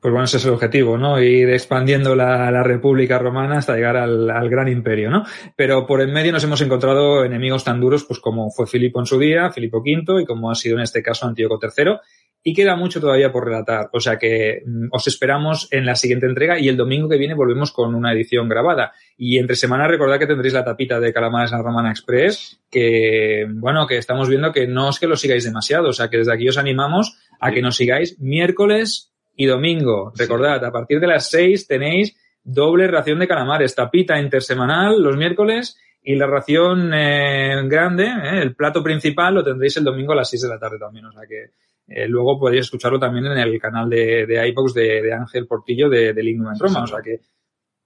Pues 0.01 0.13
bueno, 0.13 0.27
ese 0.27 0.37
es 0.37 0.45
el 0.45 0.53
objetivo, 0.53 0.97
¿no? 0.97 1.21
Ir 1.21 1.51
expandiendo 1.51 2.15
la, 2.15 2.51
la 2.53 2.63
República 2.63 3.19
Romana 3.19 3.59
hasta 3.59 3.75
llegar 3.75 3.97
al, 3.97 4.31
al, 4.31 4.49
gran 4.49 4.69
imperio, 4.69 5.11
¿no? 5.11 5.25
Pero 5.57 5.87
por 5.87 6.01
en 6.01 6.13
medio 6.13 6.31
nos 6.31 6.45
hemos 6.45 6.61
encontrado 6.61 7.25
enemigos 7.25 7.65
tan 7.65 7.81
duros, 7.81 8.05
pues 8.05 8.21
como 8.21 8.49
fue 8.51 8.69
Filipo 8.69 9.01
en 9.01 9.07
su 9.07 9.19
día, 9.19 9.51
Filipo 9.51 9.79
V, 9.79 10.23
y 10.23 10.25
como 10.25 10.53
ha 10.53 10.55
sido 10.55 10.77
en 10.77 10.85
este 10.85 11.03
caso 11.03 11.27
Antíoco 11.27 11.59
III, 11.61 11.97
y 12.43 12.55
queda 12.55 12.77
mucho 12.77 13.01
todavía 13.01 13.33
por 13.33 13.45
relatar. 13.45 13.91
O 13.93 14.01
sea 14.01 14.19
que 14.19 14.63
mm, 14.65 14.87
os 14.93 15.07
esperamos 15.09 15.69
en 15.73 15.85
la 15.85 15.97
siguiente 15.97 16.27
entrega 16.27 16.59
y 16.59 16.69
el 16.69 16.77
domingo 16.77 17.09
que 17.09 17.19
viene 17.19 17.35
volvemos 17.35 17.73
con 17.73 17.95
una 17.95 18.13
edición 18.13 18.49
grabada. 18.49 18.93
Y 19.17 19.39
entre 19.39 19.57
semana 19.57 19.89
recordad 19.89 20.19
que 20.19 20.27
tendréis 20.27 20.55
la 20.55 20.65
tapita 20.65 21.01
de 21.01 21.13
Calamares 21.13 21.53
en 21.53 21.63
Romana 21.63 21.91
Express, 21.91 22.61
que, 22.71 23.47
bueno, 23.51 23.87
que 23.87 23.99
estamos 23.99 24.29
viendo 24.29 24.53
que 24.53 24.67
no 24.67 24.91
es 24.91 25.01
que 25.01 25.09
lo 25.09 25.17
sigáis 25.17 25.45
demasiado. 25.45 25.89
O 25.89 25.93
sea 25.93 26.09
que 26.09 26.19
desde 26.19 26.33
aquí 26.33 26.49
os 26.49 26.59
animamos 26.59 27.19
a 27.41 27.51
que 27.51 27.63
nos 27.63 27.77
sigáis 27.77 28.19
miércoles 28.21 29.13
y 29.39 29.47
domingo. 29.47 30.13
Recordad, 30.17 30.63
a 30.65 30.73
partir 30.73 30.99
de 30.99 31.07
las 31.07 31.31
6 31.31 31.69
tenéis 31.69 32.17
doble 32.43 32.89
ración 32.89 33.21
de 33.21 33.29
calamares, 33.29 33.75
tapita 33.75 34.21
intersemanal 34.21 35.01
los 35.01 35.17
miércoles 35.17 35.79
y 36.03 36.17
la 36.17 36.27
ración 36.27 36.93
eh, 36.93 37.63
grande, 37.69 38.07
eh, 38.07 38.43
el 38.43 38.57
plato 38.57 38.83
principal, 38.83 39.37
lo 39.37 39.45
tendréis 39.45 39.77
el 39.77 39.85
domingo 39.85 40.13
a 40.13 40.17
las 40.17 40.29
6 40.29 40.43
de 40.43 40.49
la 40.49 40.59
tarde 40.59 40.79
también. 40.81 41.05
O 41.07 41.13
sea 41.13 41.23
que 41.29 41.53
eh, 41.87 42.09
luego 42.09 42.41
podéis 42.41 42.63
escucharlo 42.63 42.99
también 42.99 43.27
en 43.27 43.39
el 43.39 43.61
canal 43.61 43.89
de, 43.89 44.27
de 44.27 44.49
iVox 44.49 44.75
de, 44.75 45.03
de, 45.03 45.13
Ángel 45.13 45.47
Portillo 45.47 45.89
de, 45.89 46.13
de 46.13 46.23
Lignum 46.23 46.53
en 46.53 46.59
Roma. 46.59 46.83
O 46.83 46.87
sea 46.89 46.99
que 47.01 47.21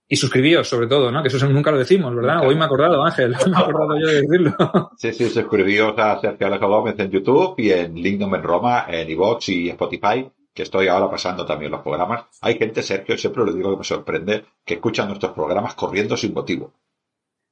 y 0.09 0.17
suscribíos, 0.17 0.67
sobre 0.67 0.87
todo, 0.87 1.11
¿no? 1.11 1.23
Que 1.23 1.29
eso 1.29 1.49
nunca 1.49 1.71
lo 1.71 1.79
decimos, 1.79 2.15
¿verdad? 2.15 2.47
Hoy 2.47 2.55
me 2.55 2.63
he 2.63 2.65
acordado, 2.65 3.05
Ángel. 3.05 3.31
me 3.47 3.53
he 3.53 3.63
acordado 3.63 3.99
yo 4.01 4.07
de 4.07 4.23
decirlo. 4.23 4.55
Sí, 4.97 5.13
sí, 5.13 5.29
suscribíos 5.29 5.95
a 5.99 6.19
Sergio 6.19 6.47
Alejo 6.47 6.69
Gómez 6.69 6.99
en 6.99 7.11
YouTube 7.11 7.55
y 7.59 7.73
en 7.73 7.95
Lignum 7.95 8.35
en 8.35 8.43
Roma, 8.43 8.87
en 8.89 9.11
iVox 9.11 9.51
y 9.51 9.69
Spotify 9.69 10.31
que 10.55 10.63
estoy 10.63 10.89
ahora 10.89 11.11
pasando 11.11 11.47
también 11.47 11.73
los 11.73 11.83
programas, 11.83 12.25
hay 12.41 12.59
gente, 12.59 12.83
Sergio, 12.83 13.17
siempre 13.17 13.45
lo 13.45 13.53
digo 13.53 13.71
que 13.71 13.79
me 13.79 13.85
sorprende, 13.85 14.45
que 14.65 14.75
escucha 14.75 15.07
nuestros 15.07 15.33
programas 15.33 15.75
corriendo 15.75 16.17
sin 16.17 16.35
motivo. 16.35 16.73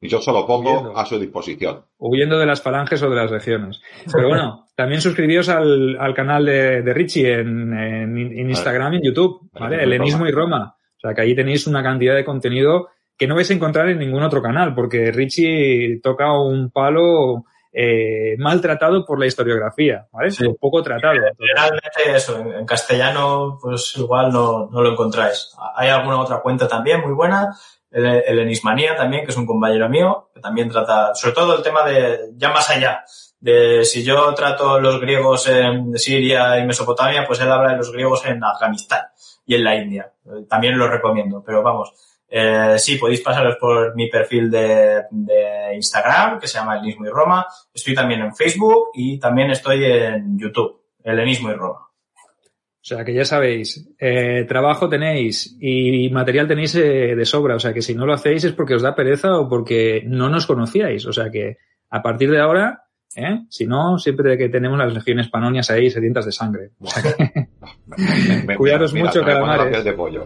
Y 0.02 0.08
yo 0.08 0.20
solo 0.22 0.46
pongo 0.46 0.96
a 0.96 1.04
su 1.04 1.18
disposición. 1.18 1.84
Huyendo 1.98 2.38
de 2.38 2.46
las 2.46 2.62
falanges 2.62 3.02
o 3.02 3.10
de 3.10 3.16
las 3.16 3.30
regiones. 3.30 3.82
Pero 4.12 4.28
bueno, 4.28 4.66
también 4.74 5.00
suscribíos 5.02 5.48
al, 5.50 5.98
al 6.00 6.14
canal 6.14 6.46
de, 6.46 6.82
de 6.82 6.94
Richie 6.94 7.34
en, 7.34 7.72
en, 7.76 8.16
en 8.16 8.48
Instagram 8.48 8.94
y 8.94 8.96
en 8.96 9.02
YouTube, 9.02 9.50
¿vale? 9.52 9.82
Helenismo 9.82 10.26
y 10.26 10.30
Roma. 10.30 10.74
O 10.96 11.00
sea 11.00 11.14
que 11.14 11.20
ahí 11.20 11.34
tenéis 11.34 11.66
una 11.66 11.82
cantidad 11.82 12.14
de 12.14 12.24
contenido 12.24 12.88
que 13.16 13.26
no 13.26 13.34
vais 13.34 13.50
a 13.50 13.54
encontrar 13.54 13.90
en 13.90 13.98
ningún 13.98 14.22
otro 14.22 14.40
canal, 14.40 14.74
porque 14.74 15.12
Richie 15.12 16.00
toca 16.02 16.32
un 16.32 16.70
palo 16.70 17.44
eh, 17.72 18.36
maltratado 18.38 19.04
por 19.04 19.18
la 19.18 19.26
historiografía, 19.26 20.08
¿vale? 20.12 20.30
Sí. 20.30 20.44
Poco 20.58 20.82
tratado. 20.82 21.14
Realmente 21.38 22.14
eso, 22.14 22.38
en, 22.38 22.66
castellano 22.66 23.58
pues 23.60 23.94
igual 23.96 24.32
no, 24.32 24.68
no, 24.70 24.82
lo 24.82 24.92
encontráis. 24.92 25.52
Hay 25.76 25.88
alguna 25.88 26.20
otra 26.20 26.40
cuenta 26.40 26.66
también 26.66 27.00
muy 27.00 27.12
buena, 27.12 27.56
el, 27.90 28.06
el 28.06 28.38
Enismanía 28.40 28.96
también, 28.96 29.24
que 29.24 29.30
es 29.30 29.36
un 29.36 29.46
compañero 29.46 29.88
mío, 29.88 30.30
que 30.34 30.40
también 30.40 30.68
trata, 30.68 31.14
sobre 31.14 31.34
todo 31.34 31.56
el 31.56 31.62
tema 31.62 31.84
de, 31.84 32.30
ya 32.36 32.50
más 32.50 32.68
allá, 32.70 33.04
de 33.40 33.84
si 33.84 34.04
yo 34.04 34.34
trato 34.34 34.80
los 34.80 35.00
griegos 35.00 35.48
en 35.48 35.96
Siria 35.98 36.58
y 36.58 36.66
Mesopotamia, 36.66 37.24
pues 37.26 37.40
él 37.40 37.50
habla 37.50 37.70
de 37.70 37.78
los 37.78 37.90
griegos 37.90 38.24
en 38.26 38.42
Afganistán 38.44 39.02
y 39.46 39.54
en 39.54 39.64
la 39.64 39.76
India. 39.76 40.12
También 40.48 40.78
lo 40.78 40.88
recomiendo, 40.88 41.42
pero 41.44 41.62
vamos, 41.62 41.92
eh, 42.30 42.76
sí, 42.78 42.96
podéis 42.96 43.20
pasaros 43.20 43.56
por 43.56 43.94
mi 43.96 44.08
perfil 44.08 44.50
de, 44.50 45.02
de 45.10 45.74
Instagram, 45.74 46.38
que 46.38 46.46
se 46.46 46.58
llama 46.58 46.76
Helenismo 46.76 47.06
y 47.06 47.10
Roma. 47.10 47.46
Estoy 47.74 47.94
también 47.94 48.20
en 48.20 48.34
Facebook 48.34 48.90
y 48.94 49.18
también 49.18 49.50
estoy 49.50 49.84
en 49.84 50.38
YouTube, 50.38 50.80
Helenismo 51.02 51.50
y 51.50 51.54
Roma. 51.54 51.90
O 52.82 52.82
sea 52.82 53.04
que 53.04 53.12
ya 53.12 53.24
sabéis, 53.24 53.88
eh, 53.98 54.46
trabajo 54.48 54.88
tenéis 54.88 55.56
y 55.60 56.08
material 56.08 56.48
tenéis 56.48 56.74
eh, 56.76 57.14
de 57.14 57.24
sobra. 57.26 57.56
O 57.56 57.60
sea 57.60 57.74
que 57.74 57.82
si 57.82 57.94
no 57.94 58.06
lo 58.06 58.14
hacéis 58.14 58.44
es 58.44 58.52
porque 58.52 58.74
os 58.74 58.82
da 58.82 58.94
pereza 58.94 59.38
o 59.38 59.48
porque 59.48 60.02
no 60.06 60.30
nos 60.30 60.46
conocíais. 60.46 61.04
O 61.06 61.12
sea 61.12 61.30
que 61.30 61.58
a 61.90 62.00
partir 62.00 62.30
de 62.30 62.40
ahora, 62.40 62.84
¿eh? 63.16 63.40
si 63.50 63.66
no, 63.66 63.98
siempre 63.98 64.38
que 64.38 64.48
tenemos 64.48 64.78
las 64.78 64.94
legiones 64.94 65.28
panonias 65.28 65.70
ahí 65.70 65.90
sedientas 65.90 66.24
de 66.24 66.32
sangre. 66.32 66.70
O 66.78 66.86
sea 66.86 67.02
que... 67.02 67.48
me, 67.86 68.42
me, 68.44 68.56
Cuidaros 68.56 68.94
mira, 68.94 69.06
mucho, 69.06 69.24
calamares. 69.24 69.84
De 69.84 69.92
pollo. 69.92 70.24